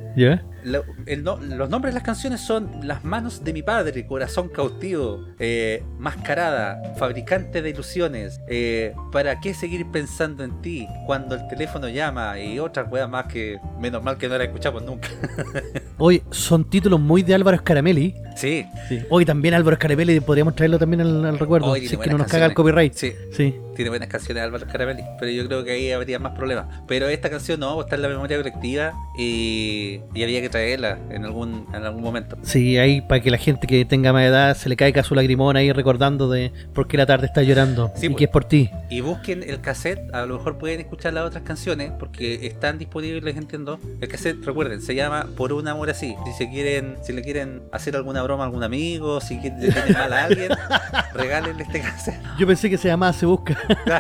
lo- 0.64 0.84
el 1.06 1.22
no- 1.24 1.38
los 1.38 1.68
nombres 1.68 1.92
de 1.94 1.98
las 1.98 2.04
canciones 2.04 2.40
son 2.40 2.70
Las 2.82 3.04
manos 3.04 3.42
de 3.44 3.52
mi 3.52 3.62
padre, 3.62 4.06
Corazón 4.06 4.48
cautivo, 4.48 5.24
eh, 5.38 5.82
Mascarada, 5.98 6.94
Fabricante 6.96 7.62
de 7.62 7.70
ilusiones, 7.70 8.40
eh, 8.48 8.94
¿Para 9.10 9.40
qué 9.40 9.54
seguir 9.54 9.86
pensando 9.90 10.44
en 10.44 10.60
ti 10.62 10.86
cuando 11.06 11.34
el 11.34 11.46
teléfono 11.48 11.88
llama? 11.88 12.38
Y 12.40 12.58
otras 12.58 12.90
weas 12.90 13.08
más 13.08 13.26
que 13.26 13.58
menos 13.80 14.02
mal 14.02 14.16
que 14.18 14.28
no 14.28 14.38
la 14.38 14.44
escuchamos 14.44 14.82
nunca. 14.84 15.08
Hoy 15.98 16.22
son 16.30 16.64
títulos 16.64 16.98
muy 17.00 17.22
de 17.22 17.34
Álvaro 17.34 17.56
Scaramelli. 17.58 18.14
Sí, 18.36 18.66
Sí. 18.88 19.00
Hoy 19.10 19.24
también 19.24 19.54
Álvaro 19.54 19.76
Scaramelli, 19.76 20.20
podríamos 20.20 20.54
traerlo 20.56 20.78
también 20.78 21.00
al, 21.02 21.24
al 21.24 21.38
recuerdo. 21.38 21.66
Hoy 21.68 21.86
si 21.86 21.94
es 21.94 22.00
que 22.00 22.10
no 22.10 22.18
nos 22.18 22.26
caga 22.26 22.46
el 22.46 22.54
copyright. 22.54 22.92
sí. 22.94 23.12
Sí. 23.36 23.54
Tiene 23.74 23.88
buenas 23.90 24.08
canciones 24.08 24.42
Álvaro 24.42 24.66
Caramelli, 24.66 25.02
pero 25.18 25.30
yo 25.30 25.46
creo 25.46 25.64
que 25.64 25.72
ahí 25.72 25.90
habría 25.92 26.18
más 26.18 26.32
problemas. 26.32 26.66
Pero 26.86 27.08
esta 27.08 27.30
canción 27.30 27.60
no, 27.60 27.80
está 27.80 27.96
en 27.96 28.02
la 28.02 28.08
memoria 28.08 28.36
colectiva 28.36 28.92
y, 29.16 30.00
y 30.14 30.22
había 30.22 30.40
que 30.40 30.48
traerla 30.48 30.98
en 31.10 31.24
algún, 31.24 31.66
en 31.74 31.84
algún 31.84 32.02
momento. 32.02 32.36
Sí, 32.42 32.78
ahí 32.78 33.00
para 33.00 33.20
que 33.20 33.30
la 33.30 33.38
gente 33.38 33.66
que 33.66 33.84
tenga 33.84 34.12
más 34.12 34.24
edad 34.24 34.56
se 34.56 34.68
le 34.68 34.76
caiga 34.76 35.02
su 35.02 35.14
lagrimón 35.14 35.56
ahí 35.56 35.72
recordando 35.72 36.28
de 36.30 36.52
por 36.74 36.86
qué 36.88 36.96
la 36.96 37.06
tarde 37.06 37.26
está 37.26 37.42
llorando 37.42 37.90
Sí, 37.96 38.06
y 38.06 38.08
pues. 38.10 38.18
que 38.18 38.24
es 38.24 38.30
por 38.30 38.44
ti. 38.44 38.70
Y 38.90 39.00
busquen 39.00 39.42
el 39.42 39.60
cassette, 39.60 40.12
a 40.14 40.26
lo 40.26 40.36
mejor 40.36 40.58
pueden 40.58 40.80
escuchar 40.80 41.12
las 41.14 41.24
otras 41.24 41.42
canciones 41.42 41.92
porque 41.98 42.46
están 42.46 42.78
disponibles, 42.78 43.36
entiendo. 43.36 43.78
El 44.00 44.08
cassette, 44.08 44.44
recuerden, 44.44 44.82
se 44.82 44.94
llama 44.94 45.26
Por 45.36 45.52
un 45.52 45.66
amor 45.68 45.90
así. 45.90 46.14
Si 46.26 46.32
se 46.32 46.50
quieren, 46.50 46.96
si 47.02 47.12
le 47.12 47.22
quieren 47.22 47.62
hacer 47.72 47.96
alguna 47.96 48.22
broma 48.22 48.44
a 48.44 48.46
algún 48.46 48.62
amigo, 48.62 49.20
si 49.20 49.38
quieren 49.38 49.60
le 49.60 49.72
tienen 49.72 49.92
mal 49.92 50.12
a 50.12 50.24
alguien, 50.24 50.50
regálenle 51.14 51.62
este 51.62 51.80
cassette. 51.80 52.20
Yo 52.38 52.46
pensé 52.46 52.68
que 52.70 52.78
se 52.78 52.88
llamaba 52.88 53.12
Se 53.12 53.26
Busca. 53.26 53.58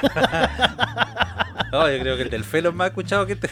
No, 1.70 1.90
yo 1.90 1.98
creo 2.00 2.16
que 2.18 2.22
el 2.24 2.28
del 2.30 2.44
Felo 2.44 2.68
es 2.68 2.74
más 2.74 2.88
escuchado 2.88 3.26
que 3.26 3.32
este. 3.32 3.48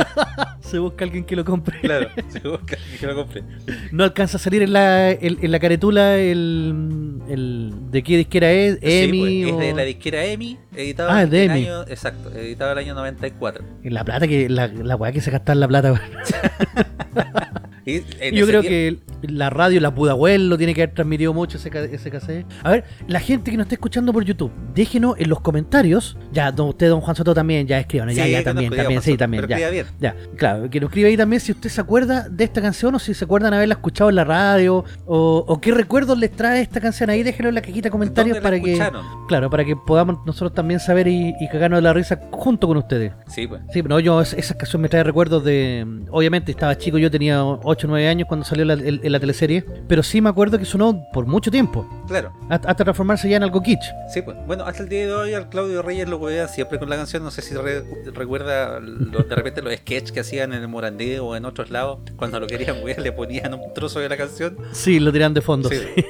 se 0.60 0.78
busca 0.78 1.04
alguien 1.06 1.24
que 1.24 1.34
lo 1.34 1.46
compre. 1.46 1.80
Claro, 1.80 2.10
se 2.28 2.40
busca 2.40 2.76
que 3.00 3.06
lo 3.06 3.14
compre. 3.14 3.42
No 3.90 4.04
alcanza 4.04 4.36
a 4.36 4.40
salir 4.40 4.62
en 4.62 4.74
la, 4.74 5.10
en, 5.12 5.38
en 5.42 5.50
la 5.50 5.58
caretula 5.58 6.18
el, 6.18 7.22
el 7.26 7.72
de 7.90 8.02
qué 8.02 8.18
disquera 8.18 8.50
es, 8.50 8.76
Emi 8.82 9.44
Sí, 9.44 9.44
pues, 9.44 9.54
o 9.54 9.60
es 9.62 9.66
de 9.68 9.74
la 9.74 9.82
disquera 9.84 10.24
EMI, 10.26 10.58
editado 10.76 11.10
Ah, 11.10 11.22
es 11.22 11.30
de 11.30 11.44
en 11.44 11.50
el 11.52 11.56
EMI. 11.56 11.66
año, 11.68 11.82
exacto, 11.88 12.30
editado 12.32 12.72
el 12.72 12.78
año 12.78 12.94
94. 12.94 13.64
en 13.82 13.94
la 13.94 14.04
plata 14.04 14.28
que 14.28 14.46
la, 14.50 14.66
la 14.66 14.96
weá 14.96 15.12
que 15.12 15.22
se 15.22 15.30
gasta 15.30 15.52
en 15.52 15.60
la 15.60 15.68
plata. 15.68 15.98
Y 17.86 18.02
en 18.20 18.34
Yo 18.34 18.46
creo 18.46 18.62
tiempo- 18.62 19.04
que 19.20 19.28
la 19.28 19.50
radio, 19.50 19.80
la 19.80 19.94
Pudahuel 19.94 20.48
lo 20.48 20.56
tiene 20.58 20.74
que 20.74 20.82
haber 20.82 20.94
transmitido 20.94 21.32
mucho 21.34 21.58
ese, 21.58 21.70
ese 21.92 22.10
cassette. 22.10 22.46
A 22.62 22.70
ver, 22.70 22.84
la 23.08 23.20
gente 23.20 23.50
que 23.50 23.56
nos 23.56 23.64
está 23.64 23.74
escuchando 23.74 24.12
por 24.12 24.24
YouTube, 24.24 24.50
déjenos 24.74 25.16
en 25.18 25.28
los 25.28 25.40
comentarios. 25.40 26.16
Ya, 26.32 26.50
don, 26.52 26.68
usted, 26.70 26.88
don 26.88 27.00
Juan 27.00 27.14
Soto, 27.16 27.34
también, 27.34 27.66
ya 27.66 27.78
escriban. 27.80 28.08
Ya, 28.10 28.24
Sí, 28.24 28.30
ya, 28.30 28.42
también, 28.44 28.70
ya, 28.70 28.76
también, 28.78 28.98
pasó, 29.00 29.10
sí, 29.10 29.16
también. 29.16 29.46
Ya, 29.48 29.70
bien. 29.70 29.86
ya, 30.00 30.14
claro, 30.36 30.68
que 30.70 30.80
nos 30.80 30.88
escriba 30.90 31.08
ahí 31.08 31.16
también 31.16 31.40
si 31.40 31.52
usted 31.52 31.68
se 31.70 31.80
acuerda 31.80 32.28
de 32.28 32.44
esta 32.44 32.60
canción 32.62 32.94
o 32.94 32.98
si 32.98 33.12
se 33.14 33.24
acuerdan 33.24 33.52
haberla 33.54 33.74
escuchado 33.74 34.10
en 34.10 34.16
la 34.16 34.24
radio 34.24 34.84
o, 35.06 35.44
o 35.46 35.60
qué 35.60 35.72
recuerdos 35.72 36.18
les 36.18 36.30
trae 36.32 36.60
esta 36.62 36.80
canción. 36.80 37.10
Ahí 37.10 37.22
déjenlo 37.22 37.48
en 37.50 37.54
la 37.56 37.62
cajita 37.62 37.88
de 37.88 37.90
comentarios 37.90 38.40
¿Dónde 38.40 38.40
la 38.40 38.42
para 38.42 38.60
que, 38.62 39.26
claro, 39.28 39.50
para 39.50 39.64
que 39.64 39.76
podamos 39.76 40.18
nosotros 40.26 40.54
también 40.54 40.80
saber 40.80 41.06
y, 41.08 41.34
y 41.40 41.48
cagarnos 41.48 41.78
de 41.78 41.82
la 41.82 41.92
risa 41.92 42.20
junto 42.30 42.66
con 42.66 42.76
ustedes. 42.78 43.12
Sí, 43.28 43.46
pues. 43.46 43.62
Sí, 43.72 43.82
pero 43.82 44.00
yo, 44.00 44.20
es- 44.20 44.32
esa 44.34 44.54
canción 44.56 44.80
me 44.82 44.88
trae 44.88 45.02
recuerdos 45.04 45.44
de. 45.44 45.86
Obviamente 46.10 46.50
estaba 46.50 46.76
chico, 46.78 46.98
yo 46.98 47.10
tenía 47.10 47.44
8 47.44 47.73
o 47.82 47.88
9 47.88 48.06
años 48.08 48.28
cuando 48.28 48.44
salió 48.46 48.64
la, 48.64 48.74
el- 48.74 49.00
teleserie, 49.20 49.64
pero 49.88 50.02
sí 50.02 50.20
me 50.20 50.28
acuerdo 50.28 50.58
que 50.58 50.64
sonó 50.64 51.04
por 51.12 51.26
mucho 51.26 51.50
tiempo, 51.50 51.88
Claro. 52.06 52.32
hasta, 52.48 52.68
hasta 52.68 52.84
transformarse 52.84 53.28
ya 53.28 53.36
en 53.38 53.42
algo 53.42 53.62
kitsch. 53.62 53.84
Sí, 54.12 54.22
pues. 54.22 54.36
Bueno, 54.46 54.64
hasta 54.64 54.82
el 54.82 54.88
día 54.88 55.06
de 55.06 55.12
hoy 55.12 55.34
al 55.34 55.48
Claudio 55.48 55.82
Reyes 55.82 56.08
lo 56.08 56.18
vean 56.20 56.48
siempre 56.48 56.78
con 56.78 56.88
la 56.90 56.96
canción. 56.96 57.22
No 57.24 57.30
sé 57.30 57.42
si 57.42 57.54
re- 57.54 57.82
recuerda 58.12 58.80
lo- 58.80 59.20
de 59.24 59.34
repente 59.34 59.62
los 59.62 59.72
sketches 59.74 60.12
que 60.12 60.20
hacían 60.20 60.52
en 60.52 60.60
el 60.62 60.68
Morandé 60.68 61.18
o 61.20 61.34
en 61.36 61.44
otros 61.44 61.70
lados. 61.70 62.00
Cuando 62.16 62.38
lo 62.40 62.46
querían 62.46 62.84
ver, 62.84 63.00
le 63.00 63.12
ponían 63.12 63.54
un 63.54 63.72
trozo 63.74 64.00
de 64.00 64.08
la 64.08 64.16
canción. 64.16 64.56
Sí, 64.72 65.00
lo 65.00 65.12
tiran 65.12 65.32
de 65.34 65.40
fondo. 65.40 65.68
Sí. 65.70 65.76
sí. 65.76 66.04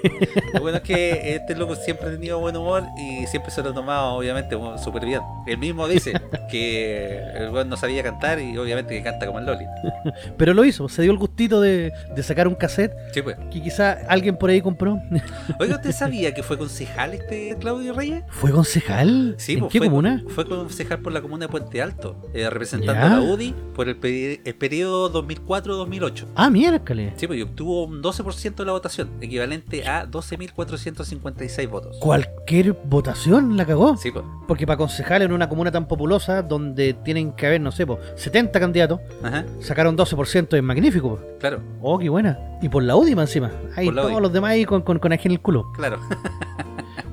Lo 0.52 0.60
bueno 0.60 0.78
es 0.78 0.82
que 0.82 1.34
este 1.36 1.54
loco 1.56 1.74
siempre 1.76 2.08
ha 2.08 2.10
tenido 2.12 2.38
buen 2.40 2.56
humor 2.56 2.82
y 2.98 3.26
siempre 3.26 3.50
se 3.50 3.62
lo 3.62 3.70
ha 3.70 3.74
tomado, 3.74 4.14
obviamente, 4.14 4.56
súper 4.82 5.04
bien. 5.06 5.20
Él 5.46 5.58
mismo 5.58 5.86
dice 5.88 6.12
que 6.50 7.18
el 7.36 7.50
weón 7.50 7.68
no 7.68 7.76
sabía 7.76 8.02
cantar 8.02 8.40
y 8.40 8.56
obviamente 8.58 8.94
que 8.96 9.02
canta 9.02 9.26
como 9.26 9.38
el 9.38 9.46
Loli. 9.46 9.64
Pero 10.36 10.54
lo 10.54 10.64
hizo, 10.64 10.88
se 10.88 11.02
dio 11.02 11.12
el 11.12 11.18
gustito 11.18 11.53
de, 11.60 11.92
de 12.14 12.22
sacar 12.22 12.48
un 12.48 12.54
cassette 12.54 12.92
Sí, 13.12 13.22
pues. 13.22 13.36
que 13.50 13.62
quizá 13.62 13.92
alguien 14.08 14.36
por 14.36 14.50
ahí 14.50 14.60
compró. 14.60 14.98
Oiga, 15.60 15.76
¿usted 15.76 15.92
sabía 15.92 16.32
que 16.34 16.42
fue 16.42 16.58
concejal 16.58 17.14
este 17.14 17.56
Claudio 17.60 17.92
Reyes? 17.92 18.22
¿Fue 18.28 18.50
concejal? 18.50 19.34
Sí, 19.38 19.54
¿En 19.54 19.60
pues, 19.60 19.72
qué 19.72 19.78
fue, 19.78 19.86
comuna? 19.88 20.22
Fue 20.28 20.46
concejal 20.46 21.00
por 21.00 21.12
la 21.12 21.20
comuna 21.22 21.46
de 21.46 21.50
Puente 21.50 21.80
Alto, 21.82 22.16
eh, 22.34 22.48
representando 22.50 22.92
Ya. 22.94 23.06
a 23.06 23.20
la 23.20 23.20
UDI 23.20 23.54
por 23.74 23.88
el, 23.88 24.00
peri- 24.00 24.40
el 24.44 24.54
periodo 24.54 25.10
2004-2008. 25.24 26.26
Ah, 26.34 26.50
miércoles. 26.50 27.12
Sí, 27.16 27.26
pues 27.26 27.38
y 27.38 27.42
obtuvo 27.42 27.84
un 27.84 28.02
12% 28.02 28.54
de 28.56 28.64
la 28.64 28.72
votación, 28.72 29.10
equivalente 29.20 29.86
a 29.86 30.06
12.456 30.06 31.68
votos. 31.68 31.96
Cualquier 32.00 32.72
votación 32.84 33.56
la 33.56 33.64
cagó. 33.66 33.96
Sí, 33.96 34.10
pues. 34.10 34.24
Porque 34.46 34.66
para 34.66 34.76
concejal 34.76 35.22
en 35.22 35.32
una 35.32 35.48
comuna 35.48 35.70
tan 35.70 35.86
populosa, 35.88 36.42
donde 36.42 36.94
tienen 36.94 37.32
que 37.32 37.46
haber, 37.46 37.60
no 37.60 37.72
sé, 37.72 37.86
po, 37.86 37.98
70 38.16 38.58
candidatos, 38.60 39.00
Ajá, 39.22 39.44
sacaron 39.60 39.96
12%, 39.96 40.56
es 40.56 40.62
magnífico. 40.62 41.18
Claro, 41.44 41.60
Oh, 41.82 41.98
qué 41.98 42.08
buena. 42.08 42.38
Y 42.62 42.70
por 42.70 42.82
la 42.82 42.96
UDIMA 42.96 43.22
encima. 43.22 43.50
Ahí 43.76 43.90
todos 43.90 44.22
los 44.22 44.32
demás 44.32 44.52
ahí 44.52 44.64
con, 44.64 44.80
con, 44.80 44.98
con 44.98 45.12
en 45.12 45.20
el 45.24 45.40
culo. 45.40 45.70
claro. 45.72 45.98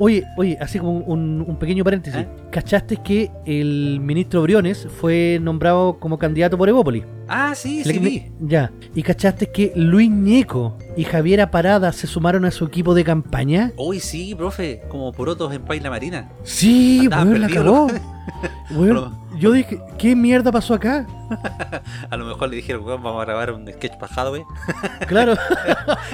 Oye, 0.04 0.24
oye, 0.36 0.58
así 0.60 0.80
como 0.80 0.94
un, 0.94 1.46
un 1.48 1.56
pequeño 1.58 1.84
paréntesis. 1.84 2.22
¿Eh? 2.22 2.28
¿Cachaste 2.50 2.98
que 2.98 3.30
el 3.46 4.00
ministro 4.00 4.42
Briones 4.42 4.88
fue 5.00 5.38
nombrado 5.40 6.00
como 6.00 6.18
candidato 6.18 6.58
por 6.58 6.68
Evópolis? 6.70 7.04
Ah, 7.34 7.56
sí, 7.56 7.82
sí, 7.86 7.98
vi. 7.98 8.30
Ya. 8.42 8.72
¿Y 8.94 9.04
cachaste 9.04 9.50
que 9.52 9.72
Luis 9.74 10.12
Ñeco 10.12 10.78
y 10.98 11.06
Javiera 11.06 11.50
Parada 11.50 11.94
se 11.94 12.06
sumaron 12.06 12.44
a 12.44 12.52
su 12.52 12.66
equipo 12.66 12.94
de 12.94 13.06
campaña? 13.06 13.72
Uy, 13.78 14.02
sí, 14.02 14.36
profe, 14.36 14.82
como 14.90 15.14
porotos 15.14 15.54
en 15.54 15.62
Paila 15.62 15.90
Marina. 15.90 16.30
Sí, 16.44 17.08
weón, 17.08 17.40
la 17.40 17.48
cagó. 17.48 17.88
Weón, 18.72 19.18
yo 19.40 19.52
dije, 19.52 19.80
¿qué 19.98 20.16
mierda 20.16 20.52
pasó 20.52 20.74
acá? 20.76 21.06
A 22.10 22.18
lo 22.18 22.26
mejor 22.26 22.50
le 22.50 22.58
dijeron, 22.58 22.84
weón, 22.84 23.02
vamos 23.02 23.22
a 23.22 23.26
grabar 23.26 23.52
un 23.52 23.68
sketch 23.68 23.98
para 23.98 24.14
Hadwe. 24.14 24.46
Claro. 25.08 25.36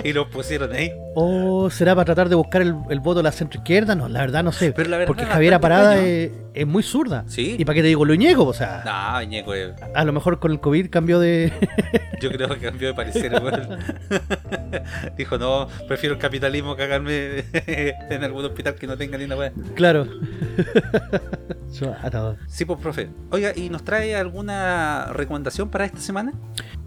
y 0.04 0.14
lo 0.14 0.30
pusieron 0.30 0.72
ahí. 0.72 0.92
¿O 1.16 1.70
será 1.70 1.96
para 1.96 2.06
tratar 2.06 2.30
de 2.30 2.36
buscar 2.36 2.62
el, 2.62 2.76
el 2.90 3.00
voto 3.00 3.20
de 3.20 3.24
la 3.24 3.32
centro 3.32 3.60
izquierda? 3.60 3.96
No, 3.96 4.08
la 4.08 4.22
verdad 4.22 4.44
no 4.44 4.52
sé. 4.52 4.72
Pero 4.72 4.90
la 4.90 4.98
verdad 4.98 5.08
Porque 5.08 5.26
Javiera 5.26 5.60
Parada. 5.60 5.96
Es, 6.58 6.62
es 6.62 6.68
muy 6.68 6.84
zurda. 6.84 7.24
Sí. 7.28 7.56
¿Y 7.58 7.66
para 7.66 7.76
qué 7.76 7.82
te 7.82 7.88
digo 7.88 8.06
Luis 8.06 8.20
Ñeco? 8.20 8.46
O 8.46 8.54
sea, 8.54 8.84
No, 8.86 9.24
Ñeco, 9.24 9.54
eh, 9.56 9.74
a 9.94 10.04
lo 10.04 10.14
mejor 10.14 10.40
con 10.40 10.52
el 10.52 10.60
COVID 10.60 10.90
cambió 10.90 11.20
de... 11.20 11.52
yo 12.22 12.32
creo 12.32 12.50
que 12.50 12.58
cambió 12.58 12.88
de 12.90 12.94
parecer, 12.94 13.32
weón. 13.42 13.80
Dijo, 15.18 15.38
no, 15.38 15.68
prefiero 15.88 16.16
el 16.16 16.22
capitalismo 16.22 16.76
cagarme 16.76 17.44
en 17.54 18.24
algún 18.24 18.46
hospital 18.46 18.76
que 18.76 18.88
no 18.88 18.98
tenga 18.98 19.18
ni 19.18 19.26
una 19.26 19.36
weá. 19.36 19.52
claro. 19.76 20.08
Sí, 22.48 22.66
pues, 22.66 22.80
profe. 22.80 23.10
Oiga, 23.32 23.52
¿y 23.56 23.70
nos 23.70 23.84
trae 23.84 24.16
alguna 24.16 25.08
recomendación 25.14 25.70
para 25.70 25.86
esta 25.86 26.00
semana? 26.00 26.34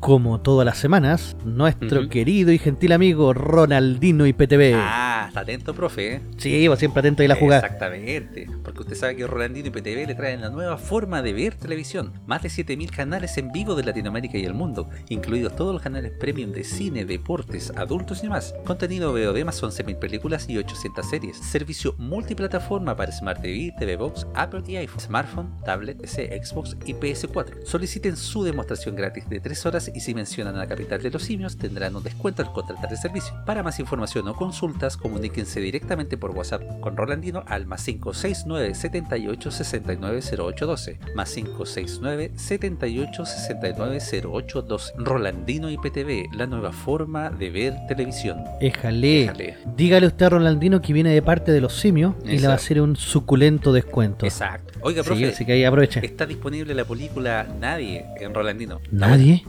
Como 0.01 0.41
todas 0.41 0.65
las 0.65 0.79
semanas, 0.79 1.37
nuestro 1.45 2.09
querido 2.09 2.51
y 2.53 2.59
gentil 2.59 2.93
amigo 2.93 3.35
Ronaldino 3.35 4.27
IPTV. 4.27 4.73
Ah, 4.75 5.27
está 5.29 5.41
atento, 5.41 5.75
profe. 5.75 6.23
Sí, 6.39 6.67
va 6.67 6.77
siempre 6.77 7.01
atento 7.01 7.23
ahí 7.23 7.27
a 7.27 7.29
la 7.29 7.35
jugada. 7.37 7.61
Exactamente, 7.67 8.49
porque 8.65 8.81
usted 8.81 8.97
sabe 8.97 9.17
que 9.17 9.27
Rolandino 9.27 9.60
y 9.69 9.71
PTV 9.71 10.07
le 10.07 10.15
traen 10.15 10.41
la 10.41 10.51
nueva 10.51 10.79
forma 10.79 11.23
de 11.23 11.33
ver 11.33 11.55
televisión. 11.55 12.13
Más 12.27 12.43
de 12.43 12.51
7000 12.51 12.91
canales 12.91 13.37
en 13.39 13.53
vivo 13.53 13.75
de 13.75 13.85
Latinoamérica 13.85 14.39
y 14.39 14.45
el 14.45 14.55
mundo, 14.55 14.89
incluidos 15.09 15.57
todos 15.57 15.73
los 15.73 15.83
canales 15.83 16.13
premium 16.19 16.53
de 16.53 16.65
cine, 16.65 17.05
deportes, 17.05 17.73
adultos 17.77 18.25
y 18.25 18.29
más. 18.29 18.55
Contenido 18.65 19.13
VOD 19.13 19.45
más 19.45 19.63
11.000 19.63 19.99
películas 19.99 20.49
y 20.49 20.59
800 20.59 21.09
series. 21.09 21.37
Servicio 21.37 21.95
multiplataforma 21.99 22.97
para 22.97 23.13
Smart 23.13 23.41
TV, 23.41 23.75
TV 23.79 23.97
Box, 23.97 24.27
Apple 24.35 24.63
y 24.67 24.77
iPhone, 24.77 25.01
smartphone, 25.01 25.57
tablet, 25.65 26.01
PC, 26.01 26.41
Xbox 26.43 26.77
y 26.85 26.95
PS4. 26.95 27.65
Soliciten 27.65 28.17
su 28.17 28.45
demostración 28.45 28.97
gratis 28.97 29.29
de 29.29 29.41
3 29.41 29.67
horas 29.67 29.91
y 29.95 30.01
si 30.01 30.15
mencionan 30.15 30.57
a 30.57 30.61
la 30.61 30.67
capital 30.67 31.03
de 31.03 31.11
los 31.11 31.23
simios 31.23 31.57
tendrán 31.57 31.97
un 31.97 32.03
descuento 32.03 32.43
al 32.43 32.53
contratar 32.53 32.91
el 32.91 32.99
servicio. 32.99 33.35
Para 33.45 33.63
más 33.63 33.79
información 33.81 34.29
o 34.29 34.35
consultas, 34.35 34.97
comuníquense 34.97 35.61
directamente 35.61 36.17
por 36.17 36.31
WhatsApp 36.31 36.81
con 36.81 36.97
Rolandino 36.97 37.45
al 37.47 37.67
más 37.67 37.85
569 37.85 38.75
78 38.75 39.50
69 39.51 40.21
0812 40.21 40.99
más 41.15 41.33
569 41.33 42.33
78 42.37 43.25
69 43.27 43.99
0812 44.01 44.93
Rolandino 44.99 45.71
IPTV, 45.71 46.35
la 46.35 46.47
nueva 46.47 46.73
forma 46.73 47.31
de 47.31 47.51
ver 47.51 47.75
televisión. 47.89 48.39
Éjale. 48.61 49.57
Dígale 49.77 50.07
usted 50.07 50.27
a 50.27 50.29
Ronaldino 50.31 50.81
que 50.81 50.93
viene 50.93 51.11
de 51.11 51.23
parte 51.23 51.53
de 51.53 51.61
los 51.61 51.75
simios 51.75 52.15
y 52.25 52.39
le 52.39 52.47
va 52.47 52.53
a 52.55 52.57
hacer 52.57 52.81
un 52.81 52.97
suculento 52.97 53.73
descuento. 53.73 54.27
Exacto. 54.27 54.79
Oiga, 54.83 55.03
Sí, 55.03 55.09
profe, 55.09 55.27
así 55.27 55.45
que 55.45 55.53
ahí 55.53 55.65
aproveche. 55.65 56.05
está 56.05 56.27
disponible 56.27 56.75
la 56.75 56.85
película 56.85 57.47
Nadie 57.61 58.05
en 58.19 58.35
Rolandino. 58.35 58.81
¿Nadie? 58.91 59.45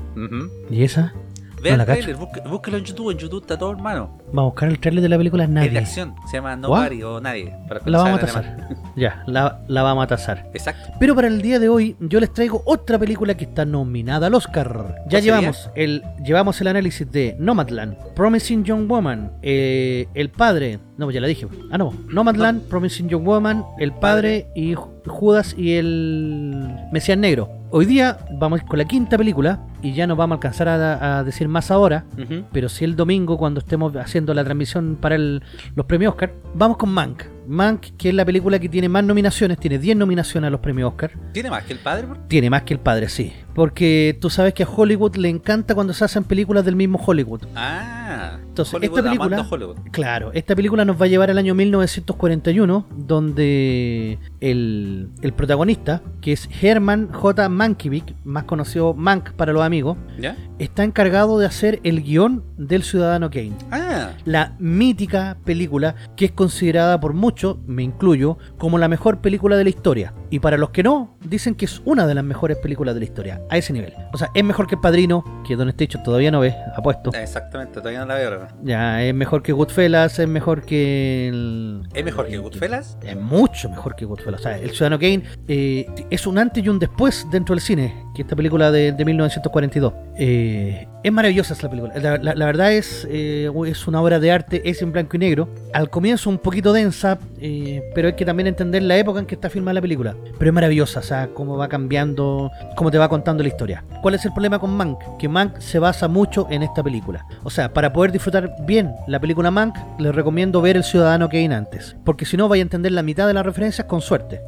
¿Y 0.70 0.84
esa? 0.84 1.14
Vea 1.62 1.78
No 1.78 1.84
el 1.84 1.86
trailer, 1.88 2.16
búsquelo 2.16 2.78
en 2.78 2.84
YouTube, 2.84 3.12
en 3.12 3.18
YouTube 3.18 3.42
está 3.42 3.58
todo 3.58 3.72
hermano. 3.72 4.18
Vamos 4.28 4.40
a 4.40 4.46
buscar 4.46 4.70
el 4.70 4.80
trailer 4.80 5.02
de 5.04 5.10
la 5.10 5.18
película 5.18 5.44
Es 5.44 5.50
de 5.50 5.54
Nadie. 5.56 5.78
acción, 5.78 6.16
se 6.30 6.38
llama 6.38 6.52
¿What? 6.56 6.60
Nobody 6.60 7.04
o 7.04 7.22
Nadie. 7.22 7.56
Para 7.68 7.82
La 7.86 7.98
vamos 8.00 8.18
a 8.18 8.26
tasar. 8.26 8.58
Ya, 8.98 9.24
la, 9.26 9.62
la 9.70 9.84
vamos 9.84 10.04
a 10.04 10.08
tasar. 10.08 10.50
Exacto. 10.54 10.92
Pero 11.00 11.16
para 11.16 11.28
el 11.30 11.42
día 11.42 11.60
de 11.60 11.70
hoy 11.70 11.96
yo 12.02 12.20
les 12.20 12.34
traigo 12.34 12.62
otra 12.66 13.00
película 13.00 13.36
que 13.36 13.46
está 13.46 13.64
nominada 13.64 14.28
al 14.28 14.34
Oscar. 14.34 14.96
Ya 15.08 15.20
llevamos 15.20 15.70
el, 15.76 16.04
llevamos 16.24 16.60
el 16.60 16.68
análisis 16.68 17.10
de 17.10 17.36
Nomadland, 17.40 17.96
Promising 18.16 18.66
Young 18.66 18.88
Woman, 18.90 19.32
eh, 19.42 20.08
El 20.14 20.30
Padre, 20.30 20.80
no, 21.02 21.12
ya 21.12 21.20
la 21.20 21.28
dije. 21.28 21.48
Ah, 21.72 21.78
no, 21.78 21.94
Nomadland, 22.08 22.62
Promising 22.70 23.10
Young 23.10 23.26
Woman, 23.26 23.66
El 23.80 23.92
Padre 23.92 24.48
y 24.56 24.76
Ju- 24.76 24.88
Judas 25.08 25.54
y 25.58 25.74
el 25.74 26.70
Mesías 26.94 27.18
Negro. 27.18 27.50
Hoy 27.72 27.86
día 27.86 28.20
vamos 28.34 28.62
con 28.64 28.78
la 28.78 28.86
quinta 28.86 29.18
película 29.18 29.66
y 29.82 29.94
ya 29.94 30.06
nos 30.06 30.18
vamos 30.18 30.36
a 30.36 30.38
alcanzar 30.38 30.68
a, 30.70 31.18
a 31.20 31.24
decir 31.24 31.48
más 31.48 31.72
ahora. 31.72 32.06
Pero 32.52 32.70
si 32.70 32.86
el 32.86 32.96
domingo, 32.96 33.38
cuando 33.38 33.60
estemos 33.60 33.96
haciendo 33.96 34.34
la 34.34 34.44
transmisión 34.44 34.98
para 35.00 35.16
el- 35.16 35.42
los 35.76 35.86
premios 35.86 36.12
Oscar, 36.12 36.34
vamos 36.54 36.78
con 36.78 36.90
Mank. 36.90 37.24
Mank, 37.48 37.98
que 37.98 38.10
es 38.10 38.16
la 38.16 38.24
película 38.26 38.60
que 38.60 38.70
tiene 38.70 38.88
más 38.90 39.04
nominaciones, 39.04 39.58
tiene 39.58 39.78
10 39.80 39.98
nominaciones 39.98 40.48
a 40.48 40.52
los 40.52 40.60
premios 40.60 40.90
Oscar. 40.92 41.12
¿Tiene 41.34 41.50
más 41.50 41.64
que 41.64 41.74
el 41.74 41.80
padre? 41.80 42.08
bro? 42.08 42.18
Tiene 42.28 42.50
más 42.50 42.64
que 42.64 42.74
el 42.74 42.80
padre, 42.80 43.10
sí. 43.10 43.34
Porque 43.54 44.18
tú 44.22 44.30
sabes 44.30 44.54
que 44.54 44.64
a 44.64 44.68
Hollywood 44.70 45.16
le 45.18 45.28
encanta 45.28 45.76
cuando 45.76 45.94
se 45.94 46.06
hacen 46.06 46.24
películas 46.24 46.64
del 46.64 46.76
mismo 46.78 46.98
Hollywood. 47.06 47.42
Ah. 47.56 48.38
Entonces, 48.48 48.74
Hollywood 48.74 49.00
esta 49.00 49.10
película- 49.10 49.48
Hollywood. 49.50 49.78
Claro, 49.92 50.32
esta 50.34 50.56
película 50.56 50.86
nos 50.86 51.02
va 51.02 51.06
a 51.06 51.10
llevar 51.10 51.30
al 51.30 51.38
año 51.38 51.54
1941, 51.56 52.86
donde 52.96 54.20
el, 54.40 55.10
el 55.22 55.34
protagonista, 55.34 56.02
que 56.22 56.32
es 56.34 56.50
Herman 56.62 57.12
J. 57.12 57.50
Mankiewicz, 57.50 58.14
más 58.24 58.44
conocido 58.46 58.94
Mank 58.94 59.32
para 59.32 59.52
los 59.54 59.64
amigos, 59.64 59.98
¿Ya? 60.20 60.38
está 60.60 60.84
encargado 60.84 61.40
de 61.40 61.46
hacer 61.46 61.80
el 61.84 62.04
guion 62.04 62.44
del 62.58 62.84
Ciudadano 62.84 63.30
Kane. 63.30 63.54
Ah. 63.72 64.12
la 64.26 64.56
mítica 64.60 65.38
película 65.44 65.96
que 66.16 66.26
es 66.26 66.32
considerada 66.32 67.00
por 67.00 67.14
muchos, 67.14 67.32
me 67.66 67.84
incluyo, 67.84 68.38
como 68.58 68.78
la 68.78 68.88
mejor 68.88 69.20
película 69.22 69.56
de 69.58 69.64
la 69.64 69.70
historia. 69.70 70.14
Y 70.30 70.40
para 70.40 70.58
los 70.58 70.70
que 70.72 70.84
no, 70.84 71.18
dicen 71.24 71.56
que 71.56 71.66
es 71.66 71.82
una 71.86 72.08
de 72.08 72.16
las 72.16 72.24
mejores 72.24 72.58
películas 72.58 72.94
de 72.96 73.00
la 73.02 73.06
historia, 73.06 73.42
a 73.50 73.58
ese 73.58 73.74
nivel. 73.74 73.94
O 74.14 74.18
sea, 74.18 74.30
es 74.34 74.44
mejor 74.44 74.68
que 74.68 74.76
El 74.76 74.82
Padrino, 74.82 75.24
que 75.48 75.56
Don 75.56 75.70
Station 75.70 76.04
todavía 76.04 76.32
no 76.32 76.40
ve, 76.40 76.56
apuesto. 76.76 77.12
Exactamente, 77.14 77.80
todavía 77.80 78.00
no 78.02 78.06
la 78.08 78.16
veo. 78.16 78.30
bro. 78.32 78.48
Ya, 78.64 79.04
es 79.04 79.14
mejor 79.14 79.44
que 79.44 79.52
Goodfellas, 79.52 80.18
es 80.20 80.28
mejor 80.28 80.62
que 80.64 81.28
el... 81.30 81.84
¿Es 81.94 82.04
mejor 82.06 82.28
que 82.28 82.38
Goodfellas? 82.38 82.98
Es 83.02 83.18
mucho 83.20 83.70
mejor 83.70 83.96
que 83.96 84.06
Goodfellas. 84.06 84.40
O 84.40 84.44
sea, 84.44 84.58
El 84.58 84.72
Ciudadano 84.72 85.00
Kane 85.00 85.24
eh, 85.48 85.86
es 86.10 86.26
un 86.28 86.38
antes 86.38 86.64
y 86.64 86.70
un 86.70 86.80
después 86.80 87.26
dentro 87.32 87.56
del 87.56 87.62
cine, 87.62 87.94
que 88.16 88.22
esta 88.22 88.36
película 88.36 88.72
de, 88.72 88.92
de 88.92 89.06
1942. 89.06 89.94
Eh, 90.18 90.88
es 91.04 91.12
maravillosa 91.12 91.54
esa 91.54 91.70
película. 91.70 91.94
La, 91.98 92.18
la- 92.18 92.36
la 92.36 92.46
verdad 92.46 92.72
es, 92.74 93.08
eh, 93.10 93.50
es 93.68 93.88
una 93.88 94.02
obra 94.02 94.20
de 94.20 94.32
arte, 94.32 94.62
es 94.70 94.82
en 94.82 94.92
blanco 94.92 95.16
y 95.16 95.20
negro. 95.20 95.50
Al 95.74 95.90
comienzo 95.90 96.30
un 96.30 96.38
poquito 96.38 96.74
densa, 96.74 97.18
eh, 97.40 97.82
pero 97.96 98.08
hay 98.10 98.14
que 98.16 98.26
también 98.26 98.48
entender 98.48 98.84
la 98.84 98.98
época 98.98 99.20
en 99.20 99.26
que 99.26 99.36
está 99.36 99.50
filmada 99.50 99.74
la 99.74 99.82
película. 99.82 100.16
Pero 100.38 100.50
es 100.50 100.54
maravillosa, 100.54 101.00
o 101.00 101.04
sea, 101.04 101.30
cómo 101.34 101.58
va 101.58 101.68
cambiando, 101.68 102.52
cómo 102.76 102.92
te 102.92 102.98
va 102.98 103.10
contando 103.10 103.44
la 103.44 103.50
historia. 103.50 103.84
¿Cuál 104.02 104.16
es 104.16 104.26
el 104.26 104.34
problema 104.34 104.60
con 104.60 104.72
Mank? 104.72 105.00
Que 105.18 105.28
Mank 105.28 105.60
se 105.60 105.80
basa 105.80 106.08
mucho 106.08 106.48
en 106.50 106.64
esta 106.64 106.84
película. 106.84 107.26
O 107.44 107.50
sea, 107.50 107.74
para 107.74 107.92
poder 107.94 108.12
disfrutar 108.12 108.56
bien 108.66 108.94
la 109.08 109.20
película 109.20 109.52
Mank, 109.52 109.76
les 110.00 110.14
recomiendo 110.14 110.62
ver 110.62 110.78
El 110.78 110.84
Ciudadano 110.84 111.30
Kane 111.30 111.54
antes. 111.56 111.96
Porque 112.04 112.26
si 112.26 112.38
no, 112.38 112.48
vais 112.48 112.62
a 112.62 112.64
entender 112.64 112.92
la 112.92 113.04
mitad 113.04 113.28
de 113.28 113.34
las 113.34 113.46
referencias 113.46 113.88
con 113.88 114.02
suerte. 114.02 114.42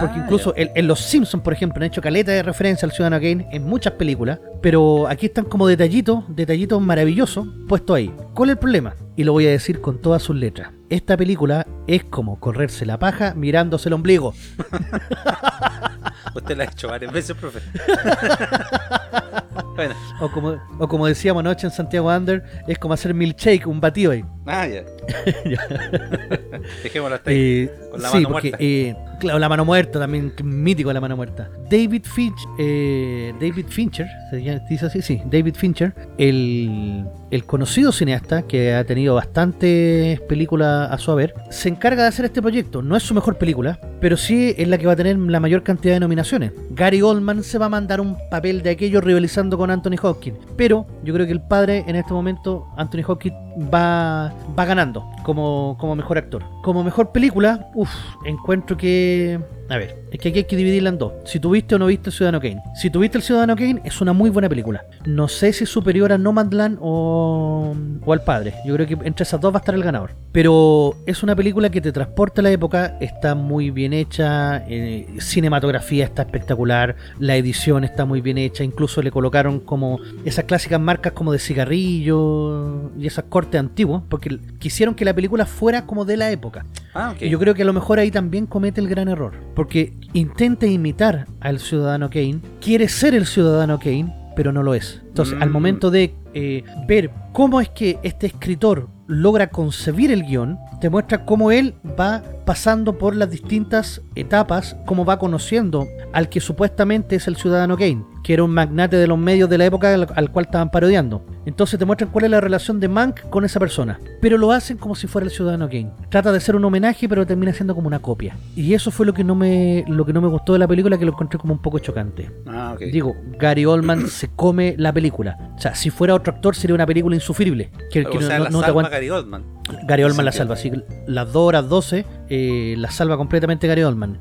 Porque 0.00 0.18
Ah, 0.18 0.22
incluso 0.24 0.52
en, 0.56 0.70
en 0.74 0.86
Los 0.86 1.00
Simpsons, 1.00 1.42
por 1.42 1.52
ejemplo, 1.52 1.82
han 1.82 1.88
hecho 1.88 2.00
caleta 2.00 2.32
de 2.32 2.42
referencia 2.42 2.86
al 2.86 2.92
Ciudadano 2.92 3.20
Kane 3.20 3.48
en 3.50 3.64
muchas 3.64 3.92
películas, 3.94 4.38
pero 4.60 5.06
aquí 5.08 5.26
están 5.26 5.44
como 5.44 5.66
detallitos, 5.66 6.24
detallitos 6.28 6.80
maravillosos 6.80 7.46
puestos 7.68 7.96
ahí. 7.96 8.12
¿Cuál 8.34 8.50
es 8.50 8.54
el 8.54 8.58
problema? 8.58 8.94
Y 9.16 9.24
lo 9.24 9.32
voy 9.32 9.46
a 9.46 9.50
decir 9.50 9.80
con 9.80 10.00
todas 10.00 10.22
sus 10.22 10.36
letras. 10.36 10.70
Esta 10.90 11.16
película 11.16 11.66
es 11.86 12.02
como 12.04 12.40
correrse 12.40 12.84
la 12.84 12.98
paja 12.98 13.32
mirándose 13.34 13.88
el 13.88 13.92
ombligo. 13.92 14.34
Usted 16.34 16.56
la 16.56 16.64
ha 16.64 16.66
hecho 16.66 16.88
varias 16.88 17.12
veces, 17.12 17.36
profe. 17.36 17.60
bueno, 19.76 19.94
O 20.20 20.30
como, 20.30 20.60
o 20.78 20.88
como 20.88 21.06
decíamos 21.06 21.40
anoche 21.40 21.66
en 21.66 21.72
Santiago 21.72 22.08
Under, 22.08 22.42
es 22.66 22.78
como 22.78 22.94
hacer 22.94 23.14
milkshake, 23.14 23.66
un 23.66 23.80
batido 23.80 24.12
ahí. 24.12 24.24
ah, 24.46 24.66
ya. 24.66 24.82
Dejémoslo 26.82 27.16
hasta 27.16 27.30
ahí. 27.30 27.36
Eh, 27.38 27.70
Con 27.90 28.02
la 28.02 28.08
sí, 28.08 28.14
mano 28.16 28.28
porque 28.30 28.48
muerta. 28.50 28.64
eh, 28.64 28.96
claro, 29.20 29.38
la 29.38 29.48
mano 29.48 29.64
muerta 29.64 29.98
también, 29.98 30.32
mítico 30.42 30.92
la 30.92 31.00
mano 31.00 31.16
muerta. 31.16 31.48
David 31.70 32.04
Finch, 32.04 32.38
eh, 32.58 33.32
David 33.40 33.66
Fincher, 33.68 34.06
se 34.30 34.60
dice 34.68 34.86
así, 34.86 35.02
sí, 35.02 35.20
David 35.26 35.54
Fincher, 35.54 35.94
el, 36.18 37.04
el 37.30 37.44
conocido 37.44 37.92
cineasta 37.92 38.42
que 38.42 38.74
ha 38.74 38.84
tenido 38.84 39.14
bastantes 39.14 40.20
películas 40.22 40.90
a 40.90 40.98
su 40.98 41.10
haber, 41.12 41.34
se 41.50 41.68
encarga 41.68 42.02
de 42.02 42.08
hacer 42.08 42.24
este 42.24 42.42
proyecto. 42.42 42.82
No 42.82 42.96
es 42.96 43.02
su 43.02 43.14
mejor 43.14 43.36
película, 43.36 43.78
pero 44.00 44.16
sí 44.16 44.54
es 44.56 44.66
la 44.66 44.78
que 44.78 44.86
va 44.86 44.92
a 44.92 44.96
tener 44.96 45.16
la 45.18 45.38
mayor 45.40 45.62
cantidad 45.62 45.94
de 45.94 46.00
nominaciones. 46.00 46.52
Gary 46.70 47.02
Oldman 47.02 47.42
se 47.44 47.58
va 47.58 47.66
a 47.66 47.70
mandar 47.70 48.00
un 48.00 48.16
papel 48.30 48.62
de 48.62 48.70
aquello 48.70 49.00
rivalizando 49.00 49.56
con 49.58 49.70
Anthony 49.70 49.96
Hopkins, 50.02 50.38
pero 50.56 50.86
yo 51.04 51.14
creo 51.14 51.26
que 51.26 51.32
el 51.32 51.42
padre 51.42 51.84
en 51.86 51.96
este 51.96 52.12
momento, 52.12 52.66
Anthony 52.76 53.02
Hopkins, 53.06 53.36
va, 53.72 54.32
va 54.58 54.64
ganando 54.64 54.89
como, 55.22 55.76
como 55.78 55.96
mejor 55.96 56.18
actor. 56.18 56.44
Como 56.62 56.84
mejor 56.84 57.12
película, 57.12 57.70
uff, 57.74 57.90
encuentro 58.24 58.76
que 58.76 59.40
A 59.70 59.78
ver, 59.78 59.96
es 60.10 60.18
que 60.18 60.30
aquí 60.30 60.38
hay 60.38 60.44
que 60.44 60.56
dividirla 60.56 60.88
en 60.88 60.98
dos. 60.98 61.12
Si 61.24 61.38
tuviste 61.38 61.76
o 61.76 61.78
no 61.78 61.86
viste 61.86 62.10
el 62.10 62.12
Ciudadano 62.12 62.40
Kane. 62.40 62.60
Si 62.74 62.90
tuviste 62.90 63.18
el 63.18 63.22
Ciudadano 63.22 63.54
Kane, 63.54 63.80
es 63.84 64.00
una 64.00 64.12
muy 64.12 64.28
buena 64.28 64.48
película. 64.48 64.84
No 65.06 65.28
sé 65.28 65.52
si 65.52 65.62
es 65.62 65.70
superior 65.70 66.12
a 66.12 66.18
Nomadland 66.18 66.78
o, 66.80 67.72
o 68.04 68.12
al 68.12 68.24
padre. 68.24 68.54
Yo 68.66 68.74
creo 68.74 68.88
que 68.88 68.94
entre 69.06 69.22
esas 69.22 69.40
dos 69.40 69.52
va 69.52 69.58
a 69.58 69.60
estar 69.60 69.76
el 69.76 69.84
ganador. 69.84 70.10
Pero 70.32 70.96
es 71.06 71.22
una 71.22 71.34
película 71.34 71.70
que 71.70 71.80
te 71.80 71.90
transporta 71.90 72.40
a 72.40 72.44
la 72.44 72.50
época, 72.52 72.96
está 73.00 73.34
muy 73.34 73.70
bien 73.70 73.92
hecha, 73.92 74.64
eh, 74.68 75.08
cinematografía 75.18 76.04
está 76.04 76.22
espectacular, 76.22 76.94
la 77.18 77.36
edición 77.36 77.82
está 77.82 78.04
muy 78.04 78.20
bien 78.20 78.38
hecha, 78.38 78.62
incluso 78.62 79.02
le 79.02 79.10
colocaron 79.10 79.58
como 79.58 79.98
esas 80.24 80.44
clásicas 80.44 80.80
marcas 80.80 81.14
como 81.14 81.32
de 81.32 81.40
cigarrillo 81.40 82.92
y 82.96 83.08
esas 83.08 83.24
cortes 83.24 83.58
antiguos, 83.58 84.02
porque 84.08 84.38
quisieron 84.60 84.94
que 84.94 85.04
la 85.04 85.14
película 85.14 85.46
fuera 85.46 85.84
como 85.84 86.04
de 86.04 86.16
la 86.16 86.30
época. 86.30 86.64
Ah, 86.94 87.12
ok. 87.14 87.22
Y 87.22 87.28
yo 87.28 87.38
creo 87.40 87.54
que 87.54 87.62
a 87.62 87.66
lo 87.66 87.72
mejor 87.72 87.98
ahí 87.98 88.12
también 88.12 88.46
comete 88.46 88.80
el 88.80 88.88
gran 88.88 89.08
error, 89.08 89.32
porque 89.60 89.92
intenta 90.14 90.64
imitar 90.66 91.26
al 91.40 91.58
ciudadano 91.58 92.08
Kane, 92.08 92.40
quiere 92.62 92.88
ser 92.88 93.14
el 93.14 93.26
ciudadano 93.26 93.78
Kane, 93.78 94.10
pero 94.34 94.52
no 94.52 94.62
lo 94.62 94.72
es. 94.72 95.02
Entonces, 95.08 95.36
al 95.38 95.50
Mm. 95.50 95.52
momento 95.52 95.90
de 95.90 96.14
eh, 96.32 96.64
ver 96.88 97.10
cómo 97.34 97.60
es 97.60 97.68
que 97.68 97.98
este 98.02 98.28
escritor 98.28 98.88
logra 99.06 99.48
concebir 99.48 100.10
el 100.12 100.22
guion, 100.24 100.58
te 100.80 100.88
muestra 100.88 101.26
cómo 101.26 101.50
él 101.50 101.74
va 101.98 102.22
pasando 102.50 102.98
por 102.98 103.14
las 103.14 103.30
distintas 103.30 104.02
etapas, 104.16 104.76
cómo 104.84 105.04
va 105.04 105.20
conociendo 105.20 105.86
al 106.12 106.28
que 106.28 106.40
supuestamente 106.40 107.14
es 107.14 107.28
el 107.28 107.36
ciudadano 107.36 107.76
Kane, 107.76 108.04
que 108.24 108.32
era 108.32 108.42
un 108.42 108.50
magnate 108.50 108.96
de 108.96 109.06
los 109.06 109.16
medios 109.16 109.48
de 109.48 109.56
la 109.56 109.66
época 109.66 109.94
al, 109.94 110.08
al 110.12 110.32
cual 110.32 110.46
estaban 110.46 110.68
parodiando. 110.68 111.24
Entonces 111.46 111.78
te 111.78 111.84
muestran 111.84 112.10
cuál 112.10 112.24
es 112.24 112.30
la 112.32 112.40
relación 112.40 112.80
de 112.80 112.88
Mank 112.88 113.28
con 113.30 113.44
esa 113.44 113.60
persona, 113.60 114.00
pero 114.20 114.36
lo 114.36 114.50
hacen 114.50 114.78
como 114.78 114.96
si 114.96 115.06
fuera 115.06 115.26
el 115.26 115.30
ciudadano 115.30 115.68
Kane. 115.68 115.92
Trata 116.08 116.32
de 116.32 116.40
ser 116.40 116.56
un 116.56 116.64
homenaje, 116.64 117.08
pero 117.08 117.24
termina 117.24 117.52
siendo 117.52 117.72
como 117.72 117.86
una 117.86 118.00
copia. 118.00 118.36
Y 118.56 118.74
eso 118.74 118.90
fue 118.90 119.06
lo 119.06 119.14
que 119.14 119.22
no 119.22 119.36
me 119.36 119.84
lo 119.86 120.04
que 120.04 120.12
no 120.12 120.20
me 120.20 120.26
gustó 120.26 120.54
de 120.54 120.58
la 120.58 120.66
película, 120.66 120.98
que 120.98 121.04
lo 121.04 121.12
encontré 121.12 121.38
como 121.38 121.54
un 121.54 121.62
poco 121.62 121.78
chocante. 121.78 122.32
Ah, 122.48 122.72
ok. 122.74 122.80
Digo, 122.92 123.14
Gary 123.38 123.64
Oldman 123.64 124.08
se 124.08 124.28
come 124.28 124.74
la 124.76 124.92
película. 124.92 125.52
O 125.56 125.60
sea, 125.60 125.76
si 125.76 125.90
fuera 125.90 126.16
otro 126.16 126.32
actor 126.32 126.56
sería 126.56 126.74
una 126.74 126.86
película 126.86 127.14
insufrible. 127.14 127.70
Que, 127.92 128.04
que 128.04 128.18
o 128.18 128.20
sea, 128.20 128.38
no, 128.38 128.44
la 128.44 128.50
no 128.50 128.60
te 128.60 128.66
salva. 128.66 128.88
Gary 128.88 129.10
Oldman. 129.10 129.44
Gary 129.86 130.02
Oldman 130.02 130.24
la 130.24 130.32
salva, 130.32 130.54
así 130.54 130.70
que 130.70 130.82
las 131.06 131.32
2 131.32 131.36
horas 131.36 131.68
12 131.68 132.04
eh, 132.30 132.74
la 132.78 132.90
salva 132.90 133.16
completamente 133.16 133.66
Gary 133.66 133.82
Oldman. 133.82 134.18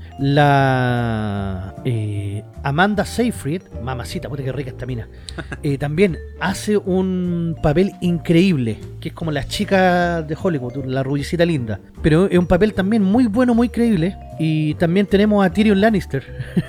La 0.63 1.75
eh, 1.85 2.43
Amanda 2.63 3.05
Seyfried, 3.05 3.61
mamacita, 3.83 4.27
puta 4.29 4.43
que 4.43 4.51
rica 4.51 4.71
esta 4.71 4.85
mina, 4.85 5.07
eh, 5.63 5.77
también 5.77 6.17
hace 6.39 6.75
un 6.77 7.55
papel 7.61 7.91
increíble, 8.01 8.77
que 8.99 9.09
es 9.09 9.13
como 9.15 9.31
la 9.31 9.45
chica 9.45 10.21
de 10.21 10.35
Hollywood, 10.41 10.85
la 10.85 11.03
rubicita 11.03 11.45
linda. 11.45 11.79
Pero 12.01 12.27
es 12.27 12.37
un 12.37 12.47
papel 12.47 12.73
también 12.73 13.03
muy 13.03 13.27
bueno, 13.27 13.53
muy 13.53 13.69
creíble. 13.69 14.15
Y 14.39 14.73
también 14.75 15.05
tenemos 15.05 15.45
a 15.45 15.49
Tyrion 15.51 15.81
Lannister, 15.81 16.23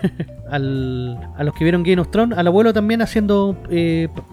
al- 0.51 1.17
a 1.37 1.45
los 1.45 1.55
que 1.55 1.63
vieron 1.65 1.85
Game 1.85 2.01
of 2.01 2.11
Thrones, 2.11 2.37
al 2.37 2.47
abuelo 2.49 2.73
también 2.73 3.01
haciendo 3.01 3.57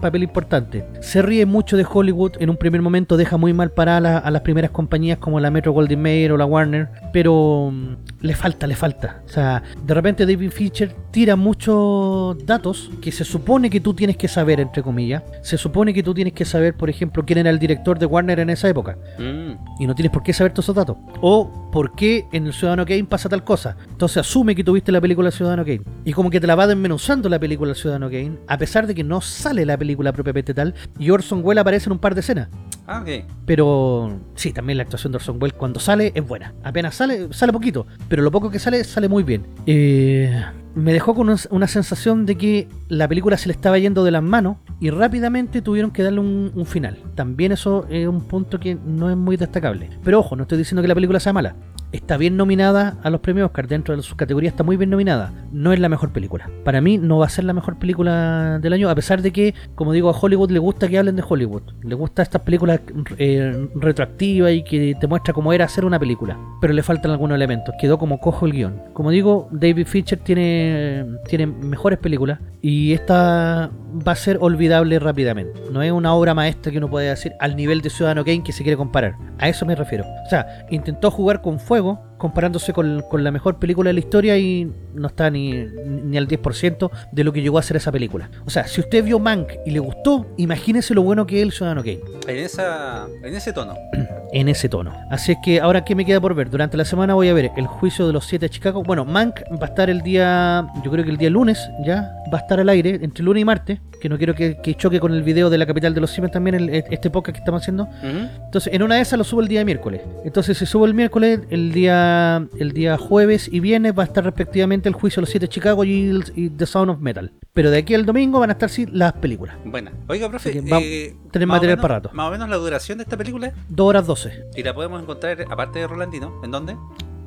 papel 0.00 0.24
importante. 0.24 0.84
Se 1.00 1.22
ríe 1.22 1.46
mucho 1.46 1.76
de 1.76 1.86
Hollywood, 1.88 2.32
en 2.40 2.50
un 2.50 2.56
primer 2.56 2.82
momento 2.82 3.16
deja 3.16 3.36
muy 3.36 3.52
mal 3.52 3.70
para 3.70 3.96
a, 3.98 4.00
la- 4.00 4.18
a 4.18 4.30
las 4.32 4.42
primeras 4.42 4.72
compañías 4.72 5.18
como 5.18 5.38
la 5.38 5.52
Metro 5.52 5.70
Goldwyn 5.72 6.02
Mayer 6.02 6.32
o 6.32 6.36
la 6.36 6.46
Warner, 6.46 6.88
pero 7.12 7.70
mm, 7.72 7.96
le 8.20 8.34
falta, 8.34 8.66
le 8.66 8.74
falta. 8.76 9.22
O 9.26 9.28
sea, 9.28 9.62
de 9.84 9.94
repente 9.94 10.26
David 10.26 10.50
Fincher 10.50 10.94
tira 11.10 11.36
muchos 11.36 12.36
datos 12.46 12.90
que 13.00 13.12
se 13.12 13.24
supone 13.24 13.70
que 13.70 13.80
tú 13.80 13.94
tienes 13.94 14.16
que 14.16 14.28
saber, 14.28 14.60
entre 14.60 14.82
comillas. 14.82 15.22
Se 15.42 15.56
supone 15.58 15.92
que 15.94 16.02
tú 16.02 16.14
tienes 16.14 16.32
que 16.34 16.44
saber, 16.44 16.74
por 16.74 16.90
ejemplo, 16.90 17.24
quién 17.24 17.38
era 17.38 17.50
el 17.50 17.58
director 17.58 17.98
de 17.98 18.06
Warner 18.06 18.40
en 18.40 18.50
esa 18.50 18.68
época 18.68 18.96
Mm. 19.18 19.52
y 19.80 19.86
no 19.86 19.94
tienes 19.94 20.12
por 20.12 20.22
qué 20.22 20.32
saber 20.32 20.52
todos 20.52 20.66
esos 20.66 20.76
datos. 20.76 20.96
O 21.20 21.70
por 21.72 21.94
qué 21.94 22.26
en 22.32 22.46
el 22.46 22.52
Ciudadano 22.52 22.84
Kane 22.86 23.04
pasa 23.04 23.28
tal 23.28 23.44
cosa. 23.44 23.76
Entonces 23.90 24.18
asume 24.18 24.54
que 24.54 24.64
tuviste 24.64 24.92
la 24.92 25.00
película 25.00 25.30
Ciudadano 25.30 25.64
Kane. 25.64 25.82
Y 26.04 26.12
como 26.12 26.30
que 26.30 26.40
te 26.40 26.46
la 26.46 26.54
va 26.54 26.66
desmenuzando 26.66 27.28
la 27.28 27.38
película 27.38 27.74
Ciudadano 27.74 28.08
Kane, 28.08 28.38
a 28.46 28.58
pesar 28.58 28.86
de 28.86 28.94
que 28.94 29.04
no 29.04 29.20
sale 29.20 29.64
la 29.64 29.76
película 29.76 30.12
propiamente 30.12 30.54
tal, 30.54 30.74
y 30.98 31.10
Orson 31.10 31.40
Welles 31.44 31.60
aparece 31.60 31.88
en 31.88 31.92
un 31.92 31.98
par 31.98 32.14
de 32.14 32.20
escenas. 32.20 32.48
Ah, 32.90 33.02
ok. 33.02 33.24
Pero 33.44 34.18
sí, 34.34 34.52
también 34.52 34.78
la 34.78 34.82
actuación 34.84 35.12
de 35.12 35.16
Orson 35.16 35.36
Welles 35.40 35.56
cuando 35.56 35.78
sale 35.78 36.10
es 36.14 36.26
buena. 36.26 36.54
Apenas 36.64 36.94
sale, 36.94 37.32
sale 37.32 37.52
poquito, 37.52 37.86
pero 38.08 38.22
lo 38.22 38.30
poco 38.30 38.50
que 38.50 38.58
sale, 38.58 38.82
sale 38.82 39.08
muy 39.08 39.22
bien. 39.24 39.46
Eh, 39.66 40.42
me 40.74 40.92
dejó 40.94 41.14
con 41.14 41.28
un- 41.28 41.38
una 41.50 41.66
sensación 41.68 42.24
de 42.24 42.36
que 42.36 42.68
la 42.88 43.06
película 43.06 43.36
se 43.36 43.48
le 43.48 43.52
estaba 43.52 43.78
yendo 43.78 44.04
de 44.04 44.10
las 44.10 44.22
manos 44.22 44.56
y 44.80 44.88
rápidamente 44.90 45.60
tuvieron 45.60 45.90
que 45.90 46.02
darle 46.02 46.20
un, 46.20 46.50
un 46.54 46.64
final. 46.66 46.96
También 47.14 47.52
eso 47.52 47.86
es 47.90 48.08
un 48.08 48.22
punto 48.22 48.58
que 48.58 48.74
no 48.74 49.10
es 49.10 49.16
muy 49.16 49.36
destacable. 49.36 49.90
Pero 50.02 50.20
ojo, 50.20 50.34
no 50.34 50.42
estoy 50.42 50.56
diciendo 50.56 50.80
que 50.80 50.88
la 50.88 50.94
película 50.94 51.20
sea 51.20 51.32
mala. 51.34 51.56
Está 51.90 52.18
bien 52.18 52.36
nominada 52.36 52.98
a 53.02 53.08
los 53.08 53.20
premios 53.20 53.46
Oscar, 53.46 53.66
dentro 53.66 53.96
de 53.96 54.02
sus 54.02 54.14
categorías 54.14 54.52
está 54.52 54.62
muy 54.62 54.76
bien 54.76 54.90
nominada. 54.90 55.32
No 55.52 55.72
es 55.72 55.80
la 55.80 55.88
mejor 55.88 56.12
película. 56.12 56.50
Para 56.62 56.82
mí 56.82 56.98
no 56.98 57.18
va 57.18 57.26
a 57.26 57.30
ser 57.30 57.44
la 57.44 57.54
mejor 57.54 57.78
película 57.78 58.58
del 58.58 58.74
año, 58.74 58.90
a 58.90 58.94
pesar 58.94 59.22
de 59.22 59.32
que, 59.32 59.54
como 59.74 59.92
digo, 59.92 60.10
a 60.10 60.18
Hollywood 60.18 60.50
le 60.50 60.58
gusta 60.58 60.86
que 60.86 60.98
hablen 60.98 61.16
de 61.16 61.24
Hollywood. 61.26 61.62
Le 61.82 61.94
gusta 61.94 62.22
estas 62.22 62.42
películas 62.42 62.80
eh, 63.16 63.68
retroactivas 63.74 64.52
y 64.52 64.64
que 64.64 64.96
te 65.00 65.06
muestra 65.06 65.32
cómo 65.32 65.52
era 65.54 65.64
hacer 65.64 65.86
una 65.86 65.98
película. 65.98 66.38
Pero 66.60 66.74
le 66.74 66.82
faltan 66.82 67.10
algunos 67.10 67.36
elementos. 67.36 67.74
Quedó 67.80 67.98
como 67.98 68.20
cojo 68.20 68.44
el 68.44 68.52
guion. 68.52 68.82
Como 68.92 69.10
digo, 69.10 69.48
David 69.50 69.86
Fincher 69.86 70.18
tiene, 70.18 71.06
tiene 71.26 71.46
mejores 71.46 71.98
películas 71.98 72.38
y 72.60 72.92
esta 72.92 73.70
va 74.06 74.12
a 74.12 74.16
ser 74.16 74.38
olvidable 74.40 74.98
rápidamente. 74.98 75.58
No 75.72 75.82
es 75.82 75.92
una 75.92 76.12
obra 76.12 76.34
maestra 76.34 76.70
que 76.70 76.78
uno 76.78 76.90
puede 76.90 77.08
decir 77.08 77.32
al 77.40 77.56
nivel 77.56 77.80
de 77.80 77.90
Ciudadano 77.90 78.24
Kane 78.24 78.42
que 78.42 78.52
se 78.52 78.62
quiere 78.62 78.76
comparar. 78.76 79.16
A 79.38 79.48
eso 79.48 79.64
me 79.64 79.74
refiero. 79.74 80.04
O 80.26 80.28
sea, 80.28 80.66
intentó 80.70 81.10
jugar 81.10 81.40
con 81.40 81.60
fuego 81.60 81.77
comparándose 82.18 82.72
con, 82.72 83.02
con 83.08 83.24
la 83.24 83.30
mejor 83.30 83.58
película 83.58 83.88
de 83.88 83.94
la 83.94 84.00
historia 84.00 84.36
y 84.36 84.70
no 84.94 85.08
está 85.08 85.30
ni, 85.30 85.52
ni 85.52 86.16
al 86.16 86.28
10% 86.28 86.90
de 87.12 87.24
lo 87.24 87.32
que 87.32 87.42
llegó 87.42 87.58
a 87.58 87.62
ser 87.62 87.76
esa 87.76 87.92
película. 87.92 88.30
O 88.46 88.50
sea, 88.50 88.66
si 88.66 88.80
usted 88.80 89.04
vio 89.04 89.18
Mank 89.18 89.52
y 89.64 89.70
le 89.70 89.78
gustó, 89.78 90.26
imagínese 90.36 90.94
lo 90.94 91.02
bueno 91.02 91.26
que 91.26 91.38
es 91.38 91.42
el 91.42 91.52
Ciudadano 91.52 91.82
Kane 91.82 92.00
En, 92.26 92.36
esa, 92.36 93.06
en 93.22 93.34
ese 93.34 93.52
tono. 93.52 93.74
en 94.32 94.48
ese 94.48 94.68
tono. 94.68 94.92
Así 95.10 95.32
es 95.32 95.38
que 95.42 95.60
ahora, 95.60 95.84
¿qué 95.84 95.94
me 95.94 96.04
queda 96.04 96.20
por 96.20 96.34
ver? 96.34 96.50
Durante 96.50 96.76
la 96.76 96.84
semana 96.84 97.14
voy 97.14 97.28
a 97.28 97.34
ver 97.34 97.50
el 97.56 97.66
juicio 97.66 98.06
de 98.06 98.12
los 98.12 98.26
siete 98.26 98.46
de 98.46 98.50
Chicago. 98.50 98.82
Bueno, 98.82 99.04
Mank 99.04 99.40
va 99.52 99.66
a 99.66 99.68
estar 99.68 99.88
el 99.90 100.02
día, 100.02 100.66
yo 100.84 100.90
creo 100.90 101.04
que 101.04 101.10
el 101.10 101.16
día 101.16 101.30
lunes 101.30 101.58
ya, 101.84 102.12
va 102.32 102.38
a 102.38 102.40
estar 102.42 102.60
al 102.60 102.68
aire, 102.68 102.98
entre 103.02 103.24
lunes 103.24 103.42
y 103.42 103.44
martes, 103.44 103.80
que 104.00 104.08
no 104.08 104.16
quiero 104.18 104.34
que, 104.34 104.58
que 104.62 104.74
choque 104.74 105.00
con 105.00 105.12
el 105.12 105.22
video 105.22 105.50
de 105.50 105.58
la 105.58 105.66
capital 105.66 105.94
de 105.94 106.00
los 106.00 106.10
simios 106.10 106.30
también, 106.32 106.54
el- 106.54 106.68
este 106.70 107.10
podcast 107.10 107.34
que 107.34 107.40
estamos 107.40 107.62
haciendo. 107.62 107.88
Entonces, 108.02 108.72
en 108.72 108.82
una 108.82 108.96
de 108.96 109.00
esas 109.02 109.18
lo 109.18 109.24
subo 109.24 109.40
el 109.40 109.48
día 109.48 109.64
miércoles. 109.64 110.02
Entonces, 110.24 110.56
si 110.58 110.66
subo 110.66 110.86
el 110.86 110.94
miércoles, 110.94 111.40
el 111.50 111.72
día 111.72 112.46
el 112.58 112.72
día 112.72 112.96
jueves 112.98 113.48
y 113.52 113.60
viernes 113.60 113.92
va 113.98 114.02
a 114.02 114.06
estar 114.06 114.24
respectivamente 114.24 114.88
el 114.88 114.94
juicio 114.94 115.20
de 115.20 115.22
los 115.22 115.30
siete 115.30 115.46
de 115.46 115.50
Chicago 115.50 115.84
y, 115.84 116.08
el- 116.10 116.24
y 116.36 116.50
The 116.50 116.66
Sound 116.66 116.90
of 116.90 117.00
Metal. 117.00 117.32
Pero 117.52 117.70
de 117.70 117.78
aquí 117.78 117.94
al 117.94 118.06
domingo 118.06 118.38
van 118.40 118.50
a 118.50 118.52
estar 118.52 118.68
sí 118.70 118.86
las 118.90 119.12
películas. 119.14 119.56
Buena. 119.64 119.92
Oiga, 120.08 120.28
profe, 120.28 120.50
eh, 120.56 121.14
o 121.34 121.46
material 121.46 121.60
menos- 121.76 121.82
para 121.82 121.94
rato. 121.96 122.10
Más 122.12 122.28
o 122.28 122.30
menos 122.30 122.48
la 122.48 122.56
duración 122.56 122.98
de 122.98 123.04
esta 123.04 123.16
película. 123.16 123.52
Dos 123.68 123.86
horas 123.88 124.06
12 124.06 124.44
Y 124.56 124.62
la 124.62 124.74
podemos 124.74 125.02
encontrar, 125.02 125.44
aparte 125.50 125.78
de 125.80 125.86
Rolandino, 125.86 126.40
¿en 126.44 126.50
dónde? 126.50 126.76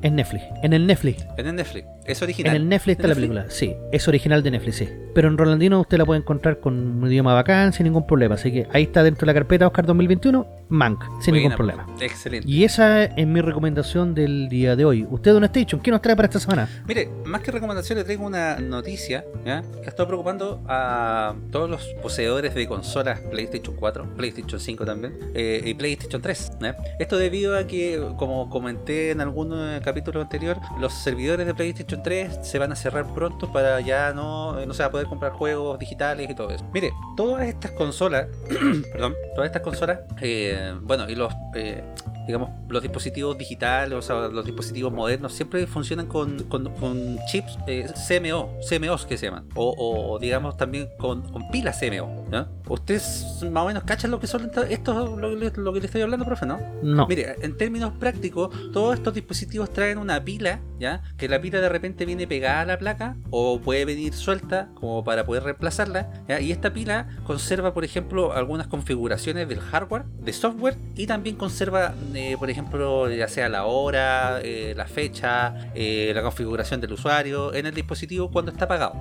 En 0.02 0.16
Netflix. 0.16 0.44
En 0.62 0.72
el 0.72 0.86
Netflix. 0.86 1.26
En 1.36 1.46
el 1.46 1.56
Netflix. 1.56 1.86
Es 2.04 2.22
original. 2.22 2.56
En 2.56 2.62
el 2.62 2.68
Netflix 2.68 2.98
está 2.98 3.08
la 3.08 3.14
película, 3.14 3.46
sí, 3.48 3.74
es 3.92 4.08
original 4.08 4.42
de 4.42 4.50
Netflix, 4.50 4.76
sí. 4.76 4.88
Pero 5.14 5.28
en 5.28 5.38
Rolandino 5.38 5.80
usted 5.80 5.98
la 5.98 6.04
puede 6.04 6.20
encontrar 6.20 6.60
con 6.60 6.74
un 7.02 7.06
idioma 7.06 7.34
bacán, 7.34 7.72
sin 7.72 7.84
ningún 7.84 8.06
problema. 8.06 8.34
Así 8.34 8.52
que 8.52 8.66
ahí 8.72 8.84
está 8.84 9.02
dentro 9.02 9.26
de 9.26 9.32
la 9.32 9.34
carpeta 9.34 9.66
Oscar 9.66 9.86
2021, 9.86 10.46
Mank, 10.72 11.04
sin 11.20 11.34
ningún 11.34 11.52
problema. 11.52 11.86
Excelente. 12.00 12.48
Y 12.48 12.64
esa 12.64 13.04
es 13.04 13.26
mi 13.26 13.42
recomendación 13.42 14.14
del 14.14 14.48
día 14.48 14.74
de 14.74 14.86
hoy. 14.86 15.06
Usted, 15.10 15.34
Don 15.34 15.44
Station, 15.44 15.82
¿qué 15.82 15.90
nos 15.90 16.00
trae 16.00 16.16
para 16.16 16.26
esta 16.26 16.40
semana? 16.40 16.66
Mire, 16.86 17.10
más 17.26 17.42
que 17.42 17.50
recomendación 17.50 17.98
le 17.98 18.04
traigo 18.04 18.24
una 18.24 18.56
noticia 18.56 19.22
¿ya? 19.44 19.60
que 19.60 19.84
ha 19.84 19.88
estado 19.90 20.06
preocupando 20.06 20.62
a 20.66 21.34
todos 21.50 21.68
los 21.68 21.86
poseedores 22.02 22.54
de 22.54 22.66
consolas 22.66 23.20
PlayStation 23.20 23.76
4, 23.76 24.14
PlayStation 24.16 24.58
5 24.58 24.86
también 24.86 25.18
eh, 25.34 25.60
y 25.62 25.74
PlayStation 25.74 26.22
3. 26.22 26.52
¿ya? 26.62 26.76
Esto 26.98 27.18
debido 27.18 27.54
a 27.58 27.66
que, 27.66 28.02
como 28.16 28.48
comenté 28.48 29.10
en 29.10 29.20
algún 29.20 29.52
eh, 29.52 29.80
capítulo 29.84 30.22
anterior, 30.22 30.56
los 30.80 30.94
servidores 30.94 31.46
de 31.46 31.54
PlayStation 31.54 32.02
3 32.02 32.38
se 32.42 32.58
van 32.58 32.72
a 32.72 32.76
cerrar 32.76 33.12
pronto 33.12 33.52
para 33.52 33.78
ya 33.82 34.14
no, 34.14 34.58
eh, 34.58 34.66
no 34.66 34.72
se 34.72 34.82
va 34.82 34.86
a 34.86 34.90
poder 34.90 35.06
comprar 35.06 35.32
juegos 35.32 35.78
digitales 35.78 36.30
y 36.30 36.34
todo 36.34 36.48
eso. 36.48 36.64
Mire, 36.72 36.92
todas 37.14 37.46
estas 37.46 37.72
consolas, 37.72 38.28
perdón, 38.92 39.14
todas 39.34 39.48
estas 39.48 39.60
consolas, 39.60 40.00
eh, 40.22 40.61
bueno, 40.82 41.08
y 41.08 41.14
los... 41.14 41.32
eh, 41.54 41.84
digamos, 42.26 42.50
los 42.68 42.80
dispositivos 42.82 43.36
digitales, 43.36 43.98
o 43.98 44.00
sea, 44.02 44.28
los 44.28 44.44
dispositivos 44.44 44.92
modernos, 44.92 45.32
siempre 45.32 45.66
funcionan 45.66 46.06
con, 46.06 46.38
con- 46.44 46.72
con 46.74 47.18
chips 47.26 47.58
eh, 47.66 47.86
CMO, 48.08 48.58
CMOs 48.68 49.06
que 49.06 49.18
se 49.18 49.26
llaman, 49.26 49.48
o, 49.56 49.74
o, 49.76 50.18
digamos 50.20 50.56
también 50.56 50.88
con, 50.98 51.22
con 51.32 51.50
pilas 51.50 51.80
CMO, 51.80 52.24
¿no? 52.30 52.46
Ustedes 52.68 53.40
más 53.50 53.64
o 53.64 53.66
menos 53.66 53.82
cachan 53.82 54.12
lo 54.12 54.20
que 54.20 54.28
son 54.28 54.50
esto, 54.70 55.16
lo, 55.16 55.30
lo 55.34 55.72
que 55.72 55.80
le 55.80 55.86
estoy 55.86 56.00
hablando, 56.02 56.24
profe, 56.24 56.46
¿no? 56.46 56.60
No. 56.82 57.08
Mire, 57.08 57.34
en 57.42 57.56
términos 57.56 57.92
prácticos, 57.98 58.50
todos 58.72 58.94
estos 58.94 59.14
dispositivos 59.14 59.70
traen 59.72 59.98
una 59.98 60.22
pila, 60.24 60.60
¿ya? 60.78 61.02
Que 61.16 61.28
la 61.28 61.40
pila 61.40 61.60
de 61.60 61.68
repente 61.68 62.06
viene 62.06 62.28
pegada 62.28 62.60
a 62.60 62.64
la 62.66 62.78
placa 62.78 63.16
o 63.30 63.60
puede 63.60 63.84
venir 63.84 64.14
suelta 64.14 64.68
como 64.74 65.02
para 65.02 65.26
poder 65.26 65.42
reemplazarla, 65.42 66.08
¿ya? 66.28 66.40
Y 66.40 66.52
esta 66.52 66.72
pila 66.72 67.08
conserva, 67.24 67.74
por 67.74 67.84
ejemplo, 67.84 68.32
algunas 68.32 68.68
configuraciones 68.68 69.48
del 69.48 69.58
hardware, 69.58 70.04
de 70.04 70.32
software, 70.32 70.51
y 70.96 71.06
también 71.06 71.36
conserva, 71.36 71.94
eh, 72.14 72.36
por 72.38 72.50
ejemplo, 72.50 73.10
ya 73.10 73.28
sea 73.28 73.48
la 73.48 73.64
hora, 73.64 74.40
eh, 74.42 74.74
la 74.76 74.86
fecha, 74.86 75.70
eh, 75.74 76.12
la 76.14 76.22
configuración 76.22 76.80
del 76.80 76.92
usuario 76.92 77.54
en 77.54 77.66
el 77.66 77.74
dispositivo 77.74 78.30
cuando 78.30 78.50
está 78.52 78.64
apagado. 78.66 78.94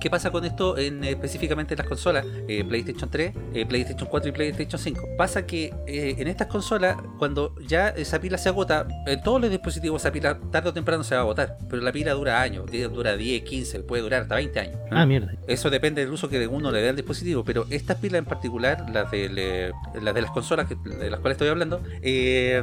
¿Qué 0.00 0.10
pasa 0.10 0.30
con 0.30 0.44
esto 0.44 0.76
en, 0.78 1.04
específicamente 1.04 1.74
en 1.74 1.78
las 1.78 1.86
consolas? 1.86 2.24
PlayStation 2.68 3.10
3, 3.10 3.32
eh, 3.54 3.66
PlayStation 3.66 4.08
4 4.08 4.28
y 4.28 4.32
PlayStation 4.32 4.78
5. 4.80 5.08
Pasa 5.16 5.46
que 5.46 5.72
en 5.86 6.28
estas 6.28 6.46
consolas, 6.48 6.96
cuando 7.18 7.54
ya 7.66 7.88
esa 7.90 8.20
pila 8.20 8.38
se 8.38 8.48
agota, 8.48 8.86
en 9.06 9.22
todos 9.22 9.40
los 9.40 9.50
dispositivos 9.50 10.02
esa 10.02 10.12
pila 10.12 10.38
tarde 10.50 10.70
o 10.70 10.72
temprano 10.72 11.04
se 11.04 11.14
va 11.14 11.20
a 11.20 11.24
agotar, 11.24 11.58
pero 11.68 11.82
la 11.82 11.92
pila 11.92 12.12
dura 12.12 12.40
años, 12.40 12.66
dura 12.92 13.16
10, 13.16 13.42
15, 13.42 13.80
puede 13.80 14.02
durar 14.02 14.22
hasta 14.22 14.34
20 14.36 14.60
años. 14.60 14.76
¿no? 14.90 14.98
Ah, 14.98 15.06
mierda. 15.06 15.32
Eso 15.46 15.70
depende 15.70 16.02
del 16.04 16.12
uso 16.12 16.28
que 16.28 16.46
uno 16.46 16.70
le 16.70 16.80
dé 16.82 16.88
al 16.90 16.96
dispositivo, 16.96 17.44
pero 17.44 17.66
estas 17.70 17.96
pilas 17.98 18.18
en 18.18 18.24
particular, 18.24 18.86
las 18.92 19.10
de, 19.10 19.28
le- 19.28 19.72
las, 20.02 20.14
de 20.14 20.22
las 20.22 20.30
consolas 20.30 20.66
que- 20.66 20.76
de 20.98 21.10
las 21.10 21.20
cuales 21.20 21.36
estoy 21.36 21.48
hablando, 21.48 21.82
eh, 22.02 22.62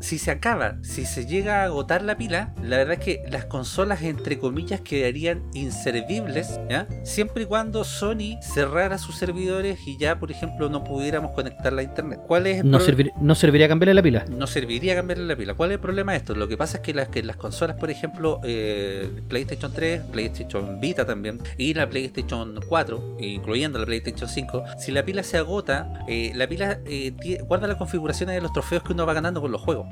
si 0.00 0.18
se 0.18 0.30
acaba, 0.30 0.76
si 0.82 1.04
se 1.06 1.26
llega 1.26 1.62
a 1.62 1.64
agotar 1.64 2.02
la 2.02 2.16
pila, 2.16 2.54
la 2.62 2.76
verdad 2.78 2.94
es 2.94 3.00
que 3.00 3.22
las 3.30 3.44
consolas 3.46 4.02
entre 4.02 4.38
comillas 4.38 4.80
quedarían 4.80 5.42
inservibles, 5.54 6.60
¿ya? 6.68 6.86
siempre 7.04 7.44
y 7.44 7.46
cuando 7.46 7.84
Sony 7.84 8.38
cerrara 8.42 8.98
sus 8.98 9.16
servidores 9.16 9.78
y 9.86 9.96
ya, 9.98 10.18
por 10.18 10.30
ejemplo, 10.30 10.68
no 10.68 10.84
pudiéramos 10.84 11.32
conectarla 11.32 11.80
a 11.80 11.84
internet. 11.84 12.20
¿Cuál 12.26 12.46
es 12.46 12.60
el 12.60 12.70
No, 12.70 12.78
servir- 12.80 13.12
no 13.20 13.34
serviría 13.34 13.68
cambiarle 13.68 13.94
la 13.94 14.02
pila. 14.02 14.24
no 14.28 14.46
serviría 14.46 14.94
cambiarle 14.94 15.24
la 15.26 15.36
pila. 15.36 15.54
¿Cuál 15.54 15.70
es 15.70 15.74
el 15.76 15.80
problema 15.80 16.12
de 16.12 16.18
esto? 16.18 16.34
Lo 16.34 16.48
que 16.48 16.56
pasa 16.56 16.78
es 16.78 16.82
que 16.82 16.94
las, 16.94 17.08
que 17.08 17.22
las 17.22 17.36
consolas, 17.36 17.76
por 17.76 17.90
ejemplo, 17.90 18.40
eh, 18.44 19.08
PlayStation 19.28 19.72
3, 19.72 20.02
PlayStation 20.12 20.80
Vita 20.80 21.04
también, 21.06 21.38
y 21.56 21.74
la 21.74 21.88
PlayStation 21.88 22.60
4, 22.68 23.16
incluyendo 23.20 23.78
la 23.78 23.86
PlayStation 23.86 24.28
5, 24.28 24.64
si 24.78 24.92
la 24.92 25.04
pila 25.04 25.22
se 25.22 25.36
agota, 25.38 26.04
eh, 26.08 26.32
la 26.34 26.46
pila 26.48 26.78
eh, 26.86 27.12
guarda 27.58 27.68
las 27.68 27.76
configuraciones 27.76 28.36
de 28.36 28.40
los 28.40 28.52
trofeos 28.52 28.84
que 28.84 28.92
uno 28.92 29.04
va 29.04 29.14
ganando 29.14 29.40
con 29.40 29.50
los 29.50 29.60
juegos. 29.60 29.86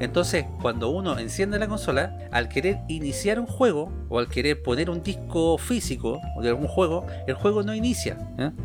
Entonces, 0.00 0.46
cuando 0.62 0.88
uno 0.88 1.18
enciende 1.18 1.58
la 1.58 1.68
consola, 1.68 2.16
al 2.30 2.48
querer 2.48 2.78
iniciar 2.88 3.38
un 3.38 3.46
juego 3.46 3.92
o 4.08 4.18
al 4.18 4.28
querer 4.28 4.62
poner 4.62 4.88
un 4.88 5.02
disco 5.02 5.58
físico 5.58 6.20
de 6.40 6.48
algún 6.48 6.68
juego, 6.68 7.06
el 7.26 7.34
juego 7.34 7.62
no 7.62 7.74
inicia. 7.74 8.16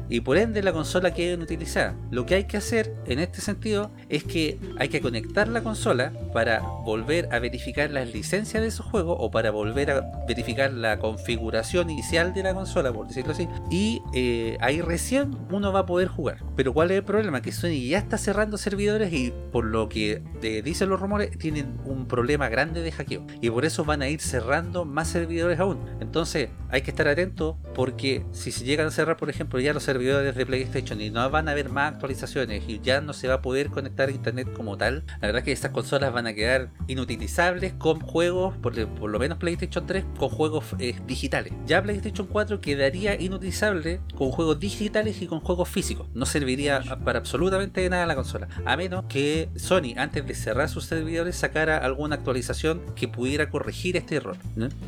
Y 0.09 0.21
por 0.21 0.37
ende 0.37 0.63
la 0.63 0.71
consola 0.71 1.13
queda 1.13 1.33
inutilizada. 1.33 1.95
Lo 2.09 2.25
que 2.25 2.35
hay 2.35 2.43
que 2.45 2.57
hacer 2.57 2.95
en 3.05 3.19
este 3.19 3.41
sentido 3.41 3.91
es 4.07 4.23
que 4.23 4.59
hay 4.77 4.87
que 4.87 5.01
conectar 5.01 5.49
la 5.49 5.61
consola 5.61 6.13
para 6.33 6.59
volver 6.59 7.27
a 7.33 7.39
verificar 7.39 7.89
las 7.91 8.13
licencias 8.13 8.61
de 8.61 8.69
esos 8.69 8.85
juegos 8.85 9.17
o 9.19 9.29
para 9.29 9.51
volver 9.51 9.91
a 9.91 10.01
verificar 10.27 10.71
la 10.71 10.99
configuración 10.99 11.89
inicial 11.89 12.33
de 12.33 12.43
la 12.43 12.53
consola, 12.53 12.93
por 12.93 13.07
decirlo 13.07 13.33
así. 13.33 13.47
Y 13.69 14.01
eh, 14.13 14.57
ahí 14.61 14.81
recién 14.81 15.35
uno 15.51 15.73
va 15.73 15.81
a 15.81 15.85
poder 15.85 16.07
jugar. 16.07 16.37
Pero 16.55 16.73
¿cuál 16.73 16.91
es 16.91 16.97
el 16.97 17.03
problema? 17.03 17.41
Que 17.41 17.51
Sony 17.51 17.87
ya 17.89 17.97
está 17.97 18.17
cerrando 18.37 18.59
servidores 18.59 19.11
y 19.13 19.33
por 19.51 19.65
lo 19.65 19.89
que 19.89 20.21
eh, 20.43 20.61
dicen 20.61 20.89
los 20.89 20.99
rumores, 20.99 21.35
tienen 21.39 21.79
un 21.85 22.07
problema 22.07 22.49
grande 22.49 22.83
de 22.83 22.91
hackeo. 22.91 23.25
Y 23.41 23.49
por 23.49 23.65
eso 23.65 23.83
van 23.83 24.03
a 24.03 24.09
ir 24.09 24.21
cerrando 24.21 24.85
más 24.85 25.07
servidores 25.07 25.59
aún. 25.59 25.79
Entonces 25.99 26.49
hay 26.69 26.83
que 26.83 26.91
estar 26.91 27.07
atento 27.07 27.57
porque 27.73 28.27
si 28.33 28.51
se 28.51 28.63
llegan 28.63 28.85
a 28.85 28.91
cerrar, 28.91 29.17
por 29.17 29.31
ejemplo, 29.31 29.59
ya 29.59 29.73
los 29.73 29.81
servidores 29.81 30.35
de 30.35 30.45
PlayStation 30.45 31.01
y 31.01 31.09
no 31.09 31.27
van 31.31 31.47
a 31.47 31.53
haber 31.53 31.69
más 31.69 31.93
actualizaciones 31.93 32.61
y 32.67 32.79
ya 32.79 33.01
no 33.01 33.11
se 33.13 33.27
va 33.27 33.35
a 33.35 33.41
poder 33.41 33.69
conectar 33.69 34.09
a 34.09 34.11
internet 34.11 34.53
como 34.53 34.77
tal, 34.77 35.03
la 35.07 35.27
verdad 35.29 35.39
es 35.39 35.45
que 35.45 35.51
estas 35.51 35.71
consolas 35.71 36.13
van 36.13 36.27
a 36.27 36.35
quedar 36.35 36.69
inutilizables 36.85 37.73
con 37.73 38.01
juegos, 38.01 38.55
por, 38.57 38.87
por 38.87 39.09
lo 39.09 39.17
menos 39.17 39.39
PlayStation 39.39 39.87
3, 39.87 40.05
con 40.19 40.29
juegos 40.29 40.63
eh, 40.77 40.95
digitales. 41.07 41.53
Ya 41.65 41.81
PlayStation 41.81 42.27
4 42.27 42.61
quedaría 42.61 43.19
inutilizable 43.19 43.99
con 44.15 44.29
juegos 44.29 44.59
digitales 44.59 45.23
y 45.23 45.25
con 45.25 45.39
juegos 45.39 45.69
físicos. 45.69 46.07
No 46.13 46.27
serviría 46.27 46.83
para 47.03 47.17
absolutamente 47.17 47.81
de 47.81 47.89
nada 47.89 48.05
la 48.05 48.13
consola. 48.13 48.26
A 48.65 48.77
menos 48.77 49.05
que 49.05 49.49
Sony, 49.55 49.93
antes 49.97 50.25
de 50.25 50.33
cerrar 50.33 50.69
sus 50.69 50.85
servidores, 50.85 51.35
sacara 51.35 51.77
alguna 51.77 52.15
actualización 52.15 52.81
que 52.95 53.07
pudiera 53.07 53.49
corregir 53.49 53.97
este 53.97 54.15
error. 54.15 54.37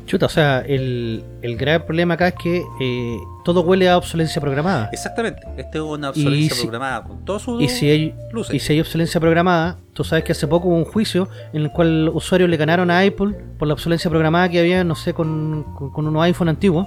Chuta, 0.06 0.26
o 0.26 0.28
sea, 0.28 0.60
el, 0.60 1.24
el 1.42 1.56
grave 1.56 1.80
problema 1.80 2.14
acá 2.14 2.28
es 2.28 2.34
que 2.34 2.62
eh, 2.80 3.16
todo 3.44 3.62
huele 3.62 3.88
a 3.88 3.96
obsolencia 3.96 4.40
programada. 4.40 4.88
Exactamente. 4.92 5.42
Esta 5.56 5.78
es 5.78 5.84
una 5.84 6.10
obsolencia 6.10 6.54
si- 6.56 6.62
programada 6.62 7.02
con 7.04 7.24
todos 7.24 7.42
sus 7.42 7.62
Y 7.62 7.68
si 7.68 7.88
hay, 7.90 8.14
luces. 8.32 8.54
y 8.54 8.58
si 8.58 8.72
hay 8.74 8.80
obsolencia 8.80 9.20
programada, 9.20 9.78
tú 9.92 10.04
sabes 10.04 10.24
que 10.24 10.32
hace 10.32 10.46
poco 10.46 10.68
hubo 10.68 10.76
un 10.76 10.84
juicio 10.84 11.28
en 11.52 11.62
el 11.62 11.70
cual 11.72 12.10
usuarios 12.14 12.48
le 12.48 12.56
ganaron 12.56 12.90
a 12.90 13.00
Apple 13.00 13.34
por 13.58 13.68
la 13.68 13.74
obsolencia 13.74 14.08
programada 14.10 14.48
que 14.48 14.60
había, 14.60 14.84
no 14.84 14.94
sé, 14.94 15.12
con, 15.14 15.64
con, 15.76 15.90
con 15.90 16.06
unos 16.06 16.22
iPhone 16.22 16.48
antiguos. 16.48 16.86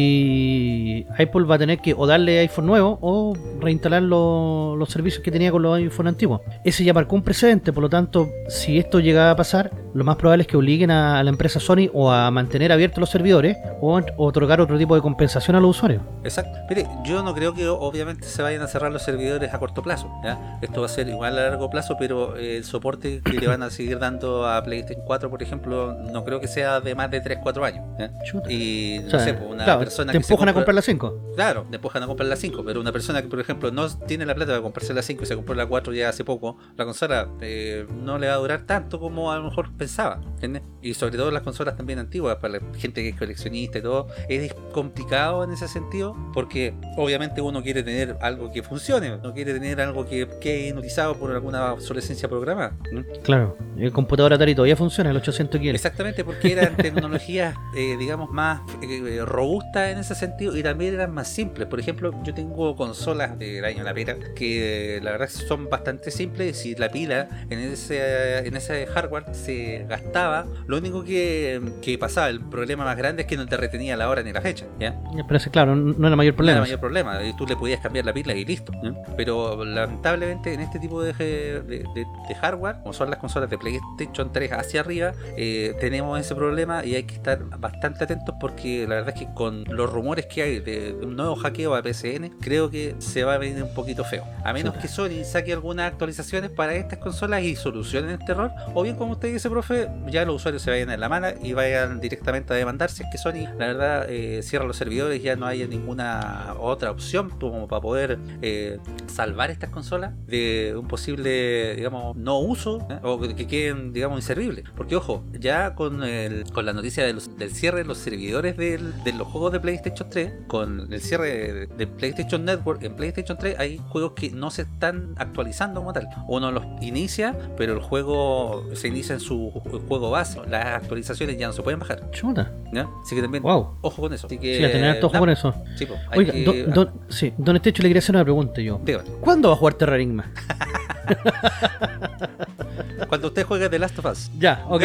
Y 0.00 1.06
Apple 1.18 1.44
va 1.44 1.54
a 1.56 1.58
tener 1.58 1.78
que 1.78 1.94
o 1.96 2.06
darle 2.06 2.38
iPhone 2.40 2.66
nuevo 2.66 2.98
o 3.00 3.34
reinstalar 3.60 4.02
lo- 4.02 4.76
los 4.76 4.88
servicios 4.90 5.22
que 5.22 5.30
tenía 5.30 5.50
con 5.50 5.62
los 5.62 5.76
iPhone 5.76 6.06
antiguos. 6.06 6.40
Ese 6.64 6.84
ya 6.84 6.92
marcó 6.92 7.16
un 7.16 7.22
precedente, 7.22 7.72
por 7.72 7.82
lo 7.82 7.88
tanto, 7.88 8.28
si 8.48 8.78
esto 8.78 9.00
llega 9.00 9.30
a 9.30 9.36
pasar, 9.36 9.70
lo 9.94 10.04
más 10.04 10.16
probable 10.16 10.42
es 10.42 10.46
que 10.48 10.56
obliguen 10.56 10.90
a, 10.90 11.18
a 11.18 11.22
la 11.24 11.30
empresa 11.30 11.58
Sony 11.60 11.88
o 11.92 12.10
a 12.10 12.30
mantener 12.30 12.70
abiertos 12.72 12.98
los 13.00 13.10
servidores 13.10 13.56
o 13.80 13.96
a 13.98 14.04
otorgar 14.16 14.60
otro 14.60 14.78
tipo 14.78 14.94
de 14.94 15.00
compensación 15.02 15.56
a 15.56 15.60
los 15.60 15.69
usuarios. 15.70 16.02
Exacto. 16.24 16.58
Mire, 16.68 16.86
yo 17.04 17.22
no 17.22 17.34
creo 17.34 17.54
que 17.54 17.66
obviamente 17.68 18.26
se 18.26 18.42
vayan 18.42 18.62
a 18.62 18.66
cerrar 18.66 18.92
los 18.92 19.02
servidores 19.02 19.52
a 19.54 19.58
corto 19.58 19.82
plazo. 19.82 20.10
¿ya? 20.22 20.58
Esto 20.62 20.80
va 20.80 20.86
a 20.86 20.90
ser 20.90 21.08
igual 21.08 21.38
a 21.38 21.42
largo 21.48 21.70
plazo, 21.70 21.96
pero 21.98 22.36
eh, 22.36 22.56
el 22.58 22.64
soporte 22.64 23.20
que 23.22 23.32
le 23.32 23.46
van 23.46 23.62
a 23.62 23.70
seguir 23.70 23.98
dando 23.98 24.46
a 24.46 24.62
PlayStation 24.62 25.04
4, 25.06 25.30
por 25.30 25.42
ejemplo, 25.42 25.94
no 26.12 26.24
creo 26.24 26.40
que 26.40 26.48
sea 26.48 26.80
de 26.80 26.94
más 26.94 27.10
de 27.10 27.22
3-4 27.22 27.64
años. 27.64 27.84
¿ya? 27.98 28.10
Chuta. 28.24 28.50
Y 28.52 28.98
no 29.02 29.06
O 29.06 29.10
sea, 29.10 29.20
sé, 29.20 29.34
pues, 29.34 29.50
una 29.50 29.64
claro, 29.64 29.80
persona 29.80 30.12
te 30.12 30.18
que 30.18 30.24
se 30.24 30.32
empujan 30.32 30.48
a 30.48 30.52
compra- 30.52 30.54
comprar 30.54 30.74
la 30.74 30.82
5. 30.82 31.32
Claro, 31.36 31.66
te 31.70 31.76
empujan 31.76 32.02
a 32.02 32.06
comprar 32.06 32.28
la 32.28 32.36
5, 32.36 32.62
pero 32.64 32.80
una 32.80 32.92
persona 32.92 33.22
que, 33.22 33.28
por 33.28 33.40
ejemplo, 33.40 33.70
no 33.70 33.88
tiene 33.88 34.26
la 34.26 34.34
plata 34.34 34.52
para 34.52 34.62
comprarse 34.62 34.92
la 34.94 35.02
5 35.02 35.22
y 35.22 35.26
se 35.26 35.34
compró 35.36 35.54
la 35.54 35.66
4 35.66 35.92
ya 35.94 36.08
hace 36.10 36.24
poco, 36.24 36.58
la 36.76 36.84
consola 36.84 37.28
eh, 37.40 37.86
no 38.02 38.18
le 38.18 38.28
va 38.28 38.34
a 38.34 38.36
durar 38.38 38.62
tanto 38.66 39.00
como 39.00 39.32
a 39.32 39.36
lo 39.38 39.44
mejor 39.44 39.72
pensaba, 39.76 40.20
¿entiendes? 40.34 40.62
Y 40.82 40.94
sobre 40.94 41.16
todo 41.16 41.30
las 41.30 41.42
consolas 41.42 41.76
también 41.76 41.98
antiguas, 41.98 42.36
para 42.36 42.58
la 42.58 42.60
gente 42.78 43.02
que 43.02 43.10
es 43.10 43.16
coleccionista 43.16 43.78
y 43.78 43.82
todo, 43.82 44.08
es 44.28 44.54
complicado 44.72 45.44
en 45.44 45.49
ese 45.52 45.68
sentido, 45.68 46.16
porque 46.32 46.74
obviamente 46.96 47.40
uno 47.40 47.62
quiere 47.62 47.82
tener 47.82 48.16
algo 48.20 48.52
que 48.52 48.62
funcione, 48.62 49.18
no 49.18 49.32
quiere 49.34 49.54
tener 49.54 49.80
algo 49.80 50.06
que 50.06 50.28
quede 50.40 50.68
inutilizado 50.68 51.16
por 51.16 51.30
alguna 51.30 51.72
obsolescencia 51.72 52.28
programada. 52.28 52.72
¿no? 52.92 53.04
Claro, 53.22 53.56
el 53.76 53.92
computador 53.92 54.32
Atari 54.32 54.54
todavía 54.54 54.76
funciona, 54.76 55.10
el 55.10 55.16
800 55.16 55.60
quiere. 55.60 55.76
Exactamente, 55.76 56.24
porque 56.24 56.52
eran 56.52 56.76
tecnologías, 56.76 57.54
eh, 57.76 57.96
digamos, 57.98 58.30
más 58.30 58.60
eh, 58.82 59.22
robustas 59.24 59.92
en 59.92 59.98
ese 59.98 60.14
sentido 60.14 60.56
y 60.56 60.62
también 60.62 60.94
eran 60.94 61.12
más 61.12 61.28
simples. 61.28 61.68
Por 61.68 61.80
ejemplo, 61.80 62.12
yo 62.24 62.34
tengo 62.34 62.76
consolas 62.76 63.38
del 63.38 63.64
año 63.64 63.82
La 63.82 63.94
Pera 63.94 64.16
que 64.34 64.96
eh, 64.96 65.00
la 65.00 65.12
verdad 65.12 65.28
son 65.28 65.68
bastante 65.68 66.10
simples 66.10 66.64
y 66.66 66.74
la 66.74 66.90
pila 66.90 67.28
en 67.50 67.58
ese, 67.58 68.38
en 68.46 68.56
ese 68.56 68.86
hardware 68.86 69.34
se 69.34 69.84
gastaba. 69.88 70.46
Lo 70.66 70.78
único 70.78 71.04
que, 71.04 71.60
que 71.82 71.98
pasaba, 71.98 72.28
el 72.28 72.40
problema 72.40 72.84
más 72.84 72.96
grande 72.96 73.22
es 73.22 73.28
que 73.28 73.36
no 73.36 73.46
te 73.46 73.56
retenía 73.56 73.96
la 73.96 74.08
hora 74.08 74.22
ni 74.22 74.32
la 74.32 74.40
fecha. 74.40 74.66
¿ya? 74.78 74.98
Pero 75.26 75.39
claro, 75.48 75.74
no 75.76 76.06
era 76.06 76.16
mayor 76.16 76.34
No 76.34 76.36
problema. 76.36 76.56
era 76.58 76.60
mayor 76.62 76.80
problema, 76.80 77.22
y 77.24 77.32
tú 77.36 77.46
le 77.46 77.56
podías 77.56 77.80
cambiar 77.80 78.04
la 78.04 78.12
pila 78.12 78.34
y 78.34 78.44
listo. 78.44 78.72
¿no? 78.82 78.96
Pero 79.16 79.64
lamentablemente 79.64 80.52
en 80.52 80.60
este 80.60 80.78
tipo 80.78 81.02
de, 81.02 81.12
de- 81.12 81.62
de- 81.62 82.06
de 82.28 82.34
hardware, 82.34 82.76
como 82.82 82.92
son 82.92 83.10
las 83.10 83.18
consolas 83.18 83.48
de 83.50 83.58
PlayStation 83.58 84.32
3 84.32 84.52
hacia 84.52 84.80
arriba, 84.80 85.12
eh, 85.36 85.74
tenemos 85.80 86.18
ese 86.20 86.34
problema 86.34 86.84
y 86.84 86.94
hay 86.94 87.04
que 87.04 87.14
estar 87.14 87.42
bastante 87.58 88.04
atentos 88.04 88.34
porque 88.40 88.86
la 88.88 88.96
verdad 88.96 89.14
es 89.14 89.20
que 89.26 89.32
con 89.34 89.64
los 89.64 89.90
rumores 89.90 90.26
que 90.26 90.42
hay 90.42 90.58
de, 90.60 90.94
un 91.02 91.16
nuevo 91.16 91.36
hackeo 91.36 91.74
a 91.74 91.82
PCN, 91.82 92.30
creo 92.40 92.70
que 92.70 92.96
se 92.98 93.24
va 93.24 93.34
a 93.34 93.38
venir 93.38 93.62
un 93.62 93.74
poquito 93.74 94.04
feo. 94.04 94.24
A 94.44 94.52
menos 94.52 94.74
que 94.76 94.88
Sony 94.88 95.24
saque 95.24 95.52
algunas 95.52 95.86
actualizaciones 95.90 96.50
para 96.50 96.74
estas 96.74 96.98
consolas 96.98 97.42
y 97.42 97.56
solucionen 97.56 98.10
este 98.20 98.32
error, 98.32 98.50
o 98.74 98.82
bien 98.82 98.96
como 98.96 99.12
usted 99.12 99.32
dice, 99.32 99.48
profe, 99.50 99.88
ya 100.08 100.24
los 100.24 100.36
usuarios 100.36 100.62
se 100.62 100.70
vayan 100.70 100.90
en 100.90 101.00
la 101.00 101.08
mano 101.08 101.28
y 101.42 101.52
vayan 101.52 102.00
directamente 102.00 102.52
a 102.52 102.56
demandar 102.56 102.90
si 102.90 103.02
es 103.02 103.08
que 103.10 103.18
Sony, 103.18 103.46
la 103.58 103.66
verdad, 103.68 104.06
eh, 104.10 104.42
cierra 104.42 104.64
los 104.64 104.76
servidores, 104.76 105.22
ya 105.30 105.36
no 105.36 105.46
haya 105.46 105.66
ninguna 105.66 106.54
otra 106.58 106.90
opción 106.90 107.30
como 107.30 107.66
para 107.68 107.80
poder 107.80 108.18
eh, 108.42 108.78
salvar 109.06 109.50
estas 109.50 109.70
consolas 109.70 110.12
de 110.26 110.74
un 110.76 110.86
posible 110.88 111.74
digamos, 111.76 112.16
no 112.16 112.38
uso 112.38 112.78
¿eh? 112.90 112.98
o 113.02 113.20
que 113.20 113.46
queden, 113.46 113.92
digamos, 113.92 114.18
inservibles. 114.18 114.64
Porque, 114.76 114.96
ojo, 114.96 115.24
ya 115.38 115.74
con, 115.74 116.02
el, 116.02 116.44
con 116.52 116.66
la 116.66 116.72
noticia 116.72 117.04
de 117.04 117.12
los- 117.12 117.36
del 117.38 117.50
cierre 117.52 117.78
de 117.78 117.84
los 117.84 117.98
servidores 117.98 118.56
del- 118.56 119.02
de 119.04 119.12
los 119.12 119.26
juegos 119.28 119.52
de 119.52 119.60
PlayStation 119.60 120.08
3, 120.10 120.32
con 120.46 120.92
el 120.92 121.00
cierre 121.00 121.66
de 121.66 121.86
PlayStation 121.86 122.44
Network 122.44 122.82
en 122.82 122.94
PlayStation 122.96 123.36
3, 123.38 123.58
hay 123.58 123.80
juegos 123.88 124.12
que 124.12 124.30
no 124.30 124.50
se 124.50 124.62
están 124.62 125.14
actualizando 125.16 125.80
como 125.80 125.92
tal. 125.92 126.08
Uno 126.28 126.50
los 126.52 126.64
inicia, 126.80 127.36
pero 127.56 127.72
el 127.74 127.80
juego 127.80 128.64
se 128.74 128.88
inicia 128.88 129.14
en 129.14 129.20
su 129.20 129.50
ju- 129.52 129.86
juego 129.88 130.10
base. 130.10 130.40
Las 130.48 130.66
actualizaciones 130.66 131.38
ya 131.38 131.46
no 131.46 131.52
se 131.52 131.62
pueden 131.62 131.80
bajar. 131.80 132.10
Chuta. 132.10 132.52
¿ya? 132.72 132.88
Así 133.02 133.16
que 133.16 133.22
también, 133.22 133.42
Wow. 133.42 133.76
ojo 133.80 134.02
con 134.02 134.12
eso. 134.12 134.26
Así 134.26 134.38
que, 134.38 134.58
Sí, 134.58 134.64
a 134.64 134.70
tener 134.72 134.90
harto 134.90 135.08
nada, 135.26 135.40
con 135.42 135.52
eso. 135.52 135.54
sí, 135.76 135.86
hay 136.10 136.18
Oiga, 136.18 136.32
que- 136.32 136.44
don, 136.44 136.70
don- 136.72 136.90
sí, 137.08 137.32
don 137.38 137.56
Estecho, 137.56 137.82
le 137.82 137.88
quería 137.88 137.98
hacer 138.00 138.14
una 138.14 138.24
pregunta 138.24 138.60
yo. 138.60 138.80
Dígame. 138.84 139.04
¿Cuándo 139.20 139.48
va 139.48 139.54
a 139.54 139.58
jugar 139.58 139.74
Terrarisma? 139.74 140.30
Cuando 143.08 143.28
usted 143.28 143.44
juegue 143.44 143.68
The 143.68 143.78
Last 143.78 143.98
of 143.98 144.04
Us. 144.06 144.30
Ya, 144.38 144.64
ok. 144.68 144.82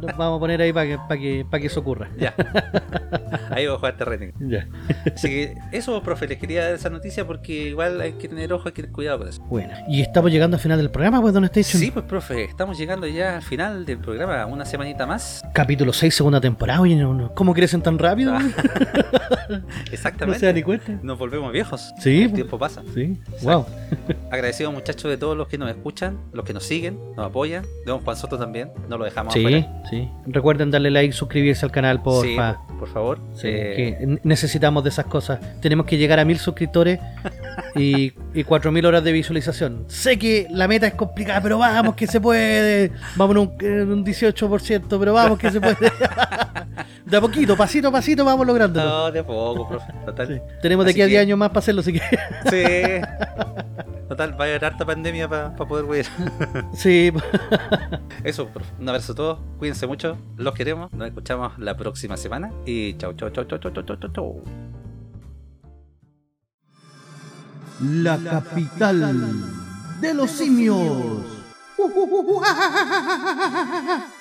Nos 0.00 0.16
Vamos 0.16 0.36
a 0.36 0.40
poner 0.40 0.60
ahí 0.62 0.72
para 0.72 0.86
que, 0.86 0.98
para 0.98 1.20
que, 1.20 1.46
para 1.48 1.60
que 1.60 1.66
eso 1.66 1.80
ocurra. 1.80 2.08
Ya. 2.18 2.34
Ahí 3.50 3.66
va 3.66 3.74
a 3.74 3.76
jugar 3.78 3.96
Terrain. 3.96 4.32
Ya. 4.38 4.68
Así 5.12 5.28
que 5.28 5.56
eso, 5.72 6.00
profe, 6.02 6.28
les 6.28 6.38
quería 6.38 6.64
dar 6.64 6.74
esa 6.74 6.88
noticia 6.90 7.26
porque 7.26 7.52
igual 7.68 8.00
hay 8.00 8.12
que 8.12 8.28
tener 8.28 8.52
ojo, 8.52 8.68
hay 8.68 8.72
que 8.72 8.82
tener 8.82 8.94
cuidado 8.94 9.18
con 9.18 9.28
eso. 9.28 9.42
Bueno. 9.42 9.72
Y 9.88 10.00
estamos 10.00 10.30
llegando 10.30 10.56
al 10.56 10.60
final 10.60 10.78
del 10.78 10.90
programa, 10.90 11.20
pues, 11.20 11.34
Don 11.34 11.44
Estecho. 11.44 11.76
Sí, 11.76 11.90
pues, 11.90 12.04
profe, 12.04 12.44
estamos 12.44 12.78
llegando 12.78 13.06
ya 13.08 13.36
al 13.36 13.42
final 13.42 13.84
del 13.84 13.98
programa, 13.98 14.46
una 14.46 14.64
semanita 14.64 15.06
más. 15.06 15.42
Capítulo 15.52 15.92
6, 15.92 16.14
segunda 16.14 16.40
temporada. 16.40 16.80
Oye, 16.80 16.94
no, 16.94 17.12
no. 17.12 17.34
¿cómo 17.34 17.52
crecen 17.54 17.82
tan 17.82 17.98
rápido? 17.98 18.38
no 18.38 18.50
Exactamente. 19.90 20.40
se 20.40 20.46
da 20.46 20.52
ni 20.52 20.62
cuenta. 20.62 20.92
Nos 21.02 21.18
volvemos 21.18 21.52
viejos. 21.52 21.92
Sí, 21.98 22.22
El 22.22 22.28
pues. 22.28 22.34
tiempo 22.34 22.58
pasa. 22.58 22.82
Sí, 22.94 23.20
wow. 23.42 23.66
Agradecidos 24.30 24.72
muchachos 24.72 25.10
de 25.10 25.16
todos 25.16 25.36
los 25.36 25.39
que 25.48 25.58
nos 25.58 25.70
escuchan, 25.70 26.18
los 26.32 26.44
que 26.44 26.52
nos 26.52 26.64
siguen, 26.64 26.98
nos 27.16 27.26
apoyan. 27.26 27.62
De 27.62 27.86
don 27.86 28.00
Juan 28.00 28.16
Soto 28.16 28.38
también, 28.38 28.70
no 28.88 28.98
lo 28.98 29.04
dejamos 29.04 29.32
Sí, 29.34 29.40
afuera. 29.40 29.82
sí. 29.90 30.08
Recuerden 30.26 30.70
darle 30.70 30.90
like, 30.90 31.12
suscribirse 31.12 31.64
al 31.66 31.72
canal. 31.72 32.00
Sí, 32.22 32.36
por 32.78 32.88
favor. 32.88 33.18
Sí, 33.34 33.48
Eh, 33.48 33.74
que 33.98 34.18
necesitamos 34.24 34.82
de 34.84 34.90
esas 34.90 35.06
cosas. 35.06 35.40
Tenemos 35.60 35.86
que 35.86 35.96
llegar 35.98 36.18
a 36.18 36.24
mil 36.24 36.38
suscriptores 36.38 36.98
y, 37.74 38.12
y 38.34 38.44
cuatro 38.44 38.72
mil 38.72 38.84
horas 38.86 39.04
de 39.04 39.12
visualización. 39.12 39.84
Sé 39.88 40.18
que 40.18 40.46
la 40.50 40.66
meta 40.68 40.86
es 40.86 40.94
complicada, 40.94 41.40
pero 41.42 41.58
vamos 41.58 41.94
que 41.94 42.06
se 42.06 42.20
puede. 42.20 42.92
Vamos 43.16 43.36
en 43.36 43.42
un, 43.42 43.92
un 43.92 44.04
18%, 44.04 44.98
pero 44.98 45.12
vamos 45.12 45.38
que 45.38 45.50
se 45.50 45.60
puede. 45.60 45.76
de 47.04 47.16
a 47.16 47.20
poquito, 47.20 47.56
pasito 47.56 47.88
a 47.88 47.92
pasito, 47.92 48.24
vamos 48.24 48.46
lográndolo. 48.46 48.88
No, 48.88 49.10
de 49.10 49.18
a 49.20 49.26
poco, 49.26 49.68
profe. 49.68 49.92
Total. 50.06 50.26
Sí. 50.28 50.34
Tenemos 50.62 50.84
de 50.84 50.92
aquí 50.92 51.02
a 51.02 51.04
que- 51.04 51.10
10 51.10 51.22
años 51.22 51.38
más 51.38 51.48
para 51.50 51.58
hacerlo, 51.58 51.80
así 51.82 51.92
que. 51.92 52.00
Sí. 52.50 53.90
Total, 54.10 54.32
va 54.32 54.44
a 54.44 54.48
haber 54.48 54.64
harta 54.64 54.84
pandemia 54.84 55.28
para 55.28 55.54
poder 55.54 55.84
huir. 55.84 56.04
sí, 56.74 57.12
Eso. 58.24 58.50
Un 58.80 58.88
abrazo 58.88 59.12
a 59.12 59.14
todos. 59.14 59.38
Cuídense 59.56 59.86
mucho. 59.86 60.18
Los 60.36 60.52
queremos. 60.56 60.92
Nos 60.92 61.06
escuchamos 61.06 61.56
la 61.60 61.76
próxima 61.76 62.16
semana. 62.16 62.50
Y 62.66 62.94
chau, 62.94 63.12
chau, 63.12 63.30
chau, 63.30 63.44
chau, 63.44 63.60
chau, 63.60 63.70
chau, 63.70 63.84
chau, 63.84 64.12
chau. 64.12 64.42
La 67.80 68.18
capital 68.18 69.14
de 70.00 70.12
los 70.12 70.28
simios. 70.28 71.24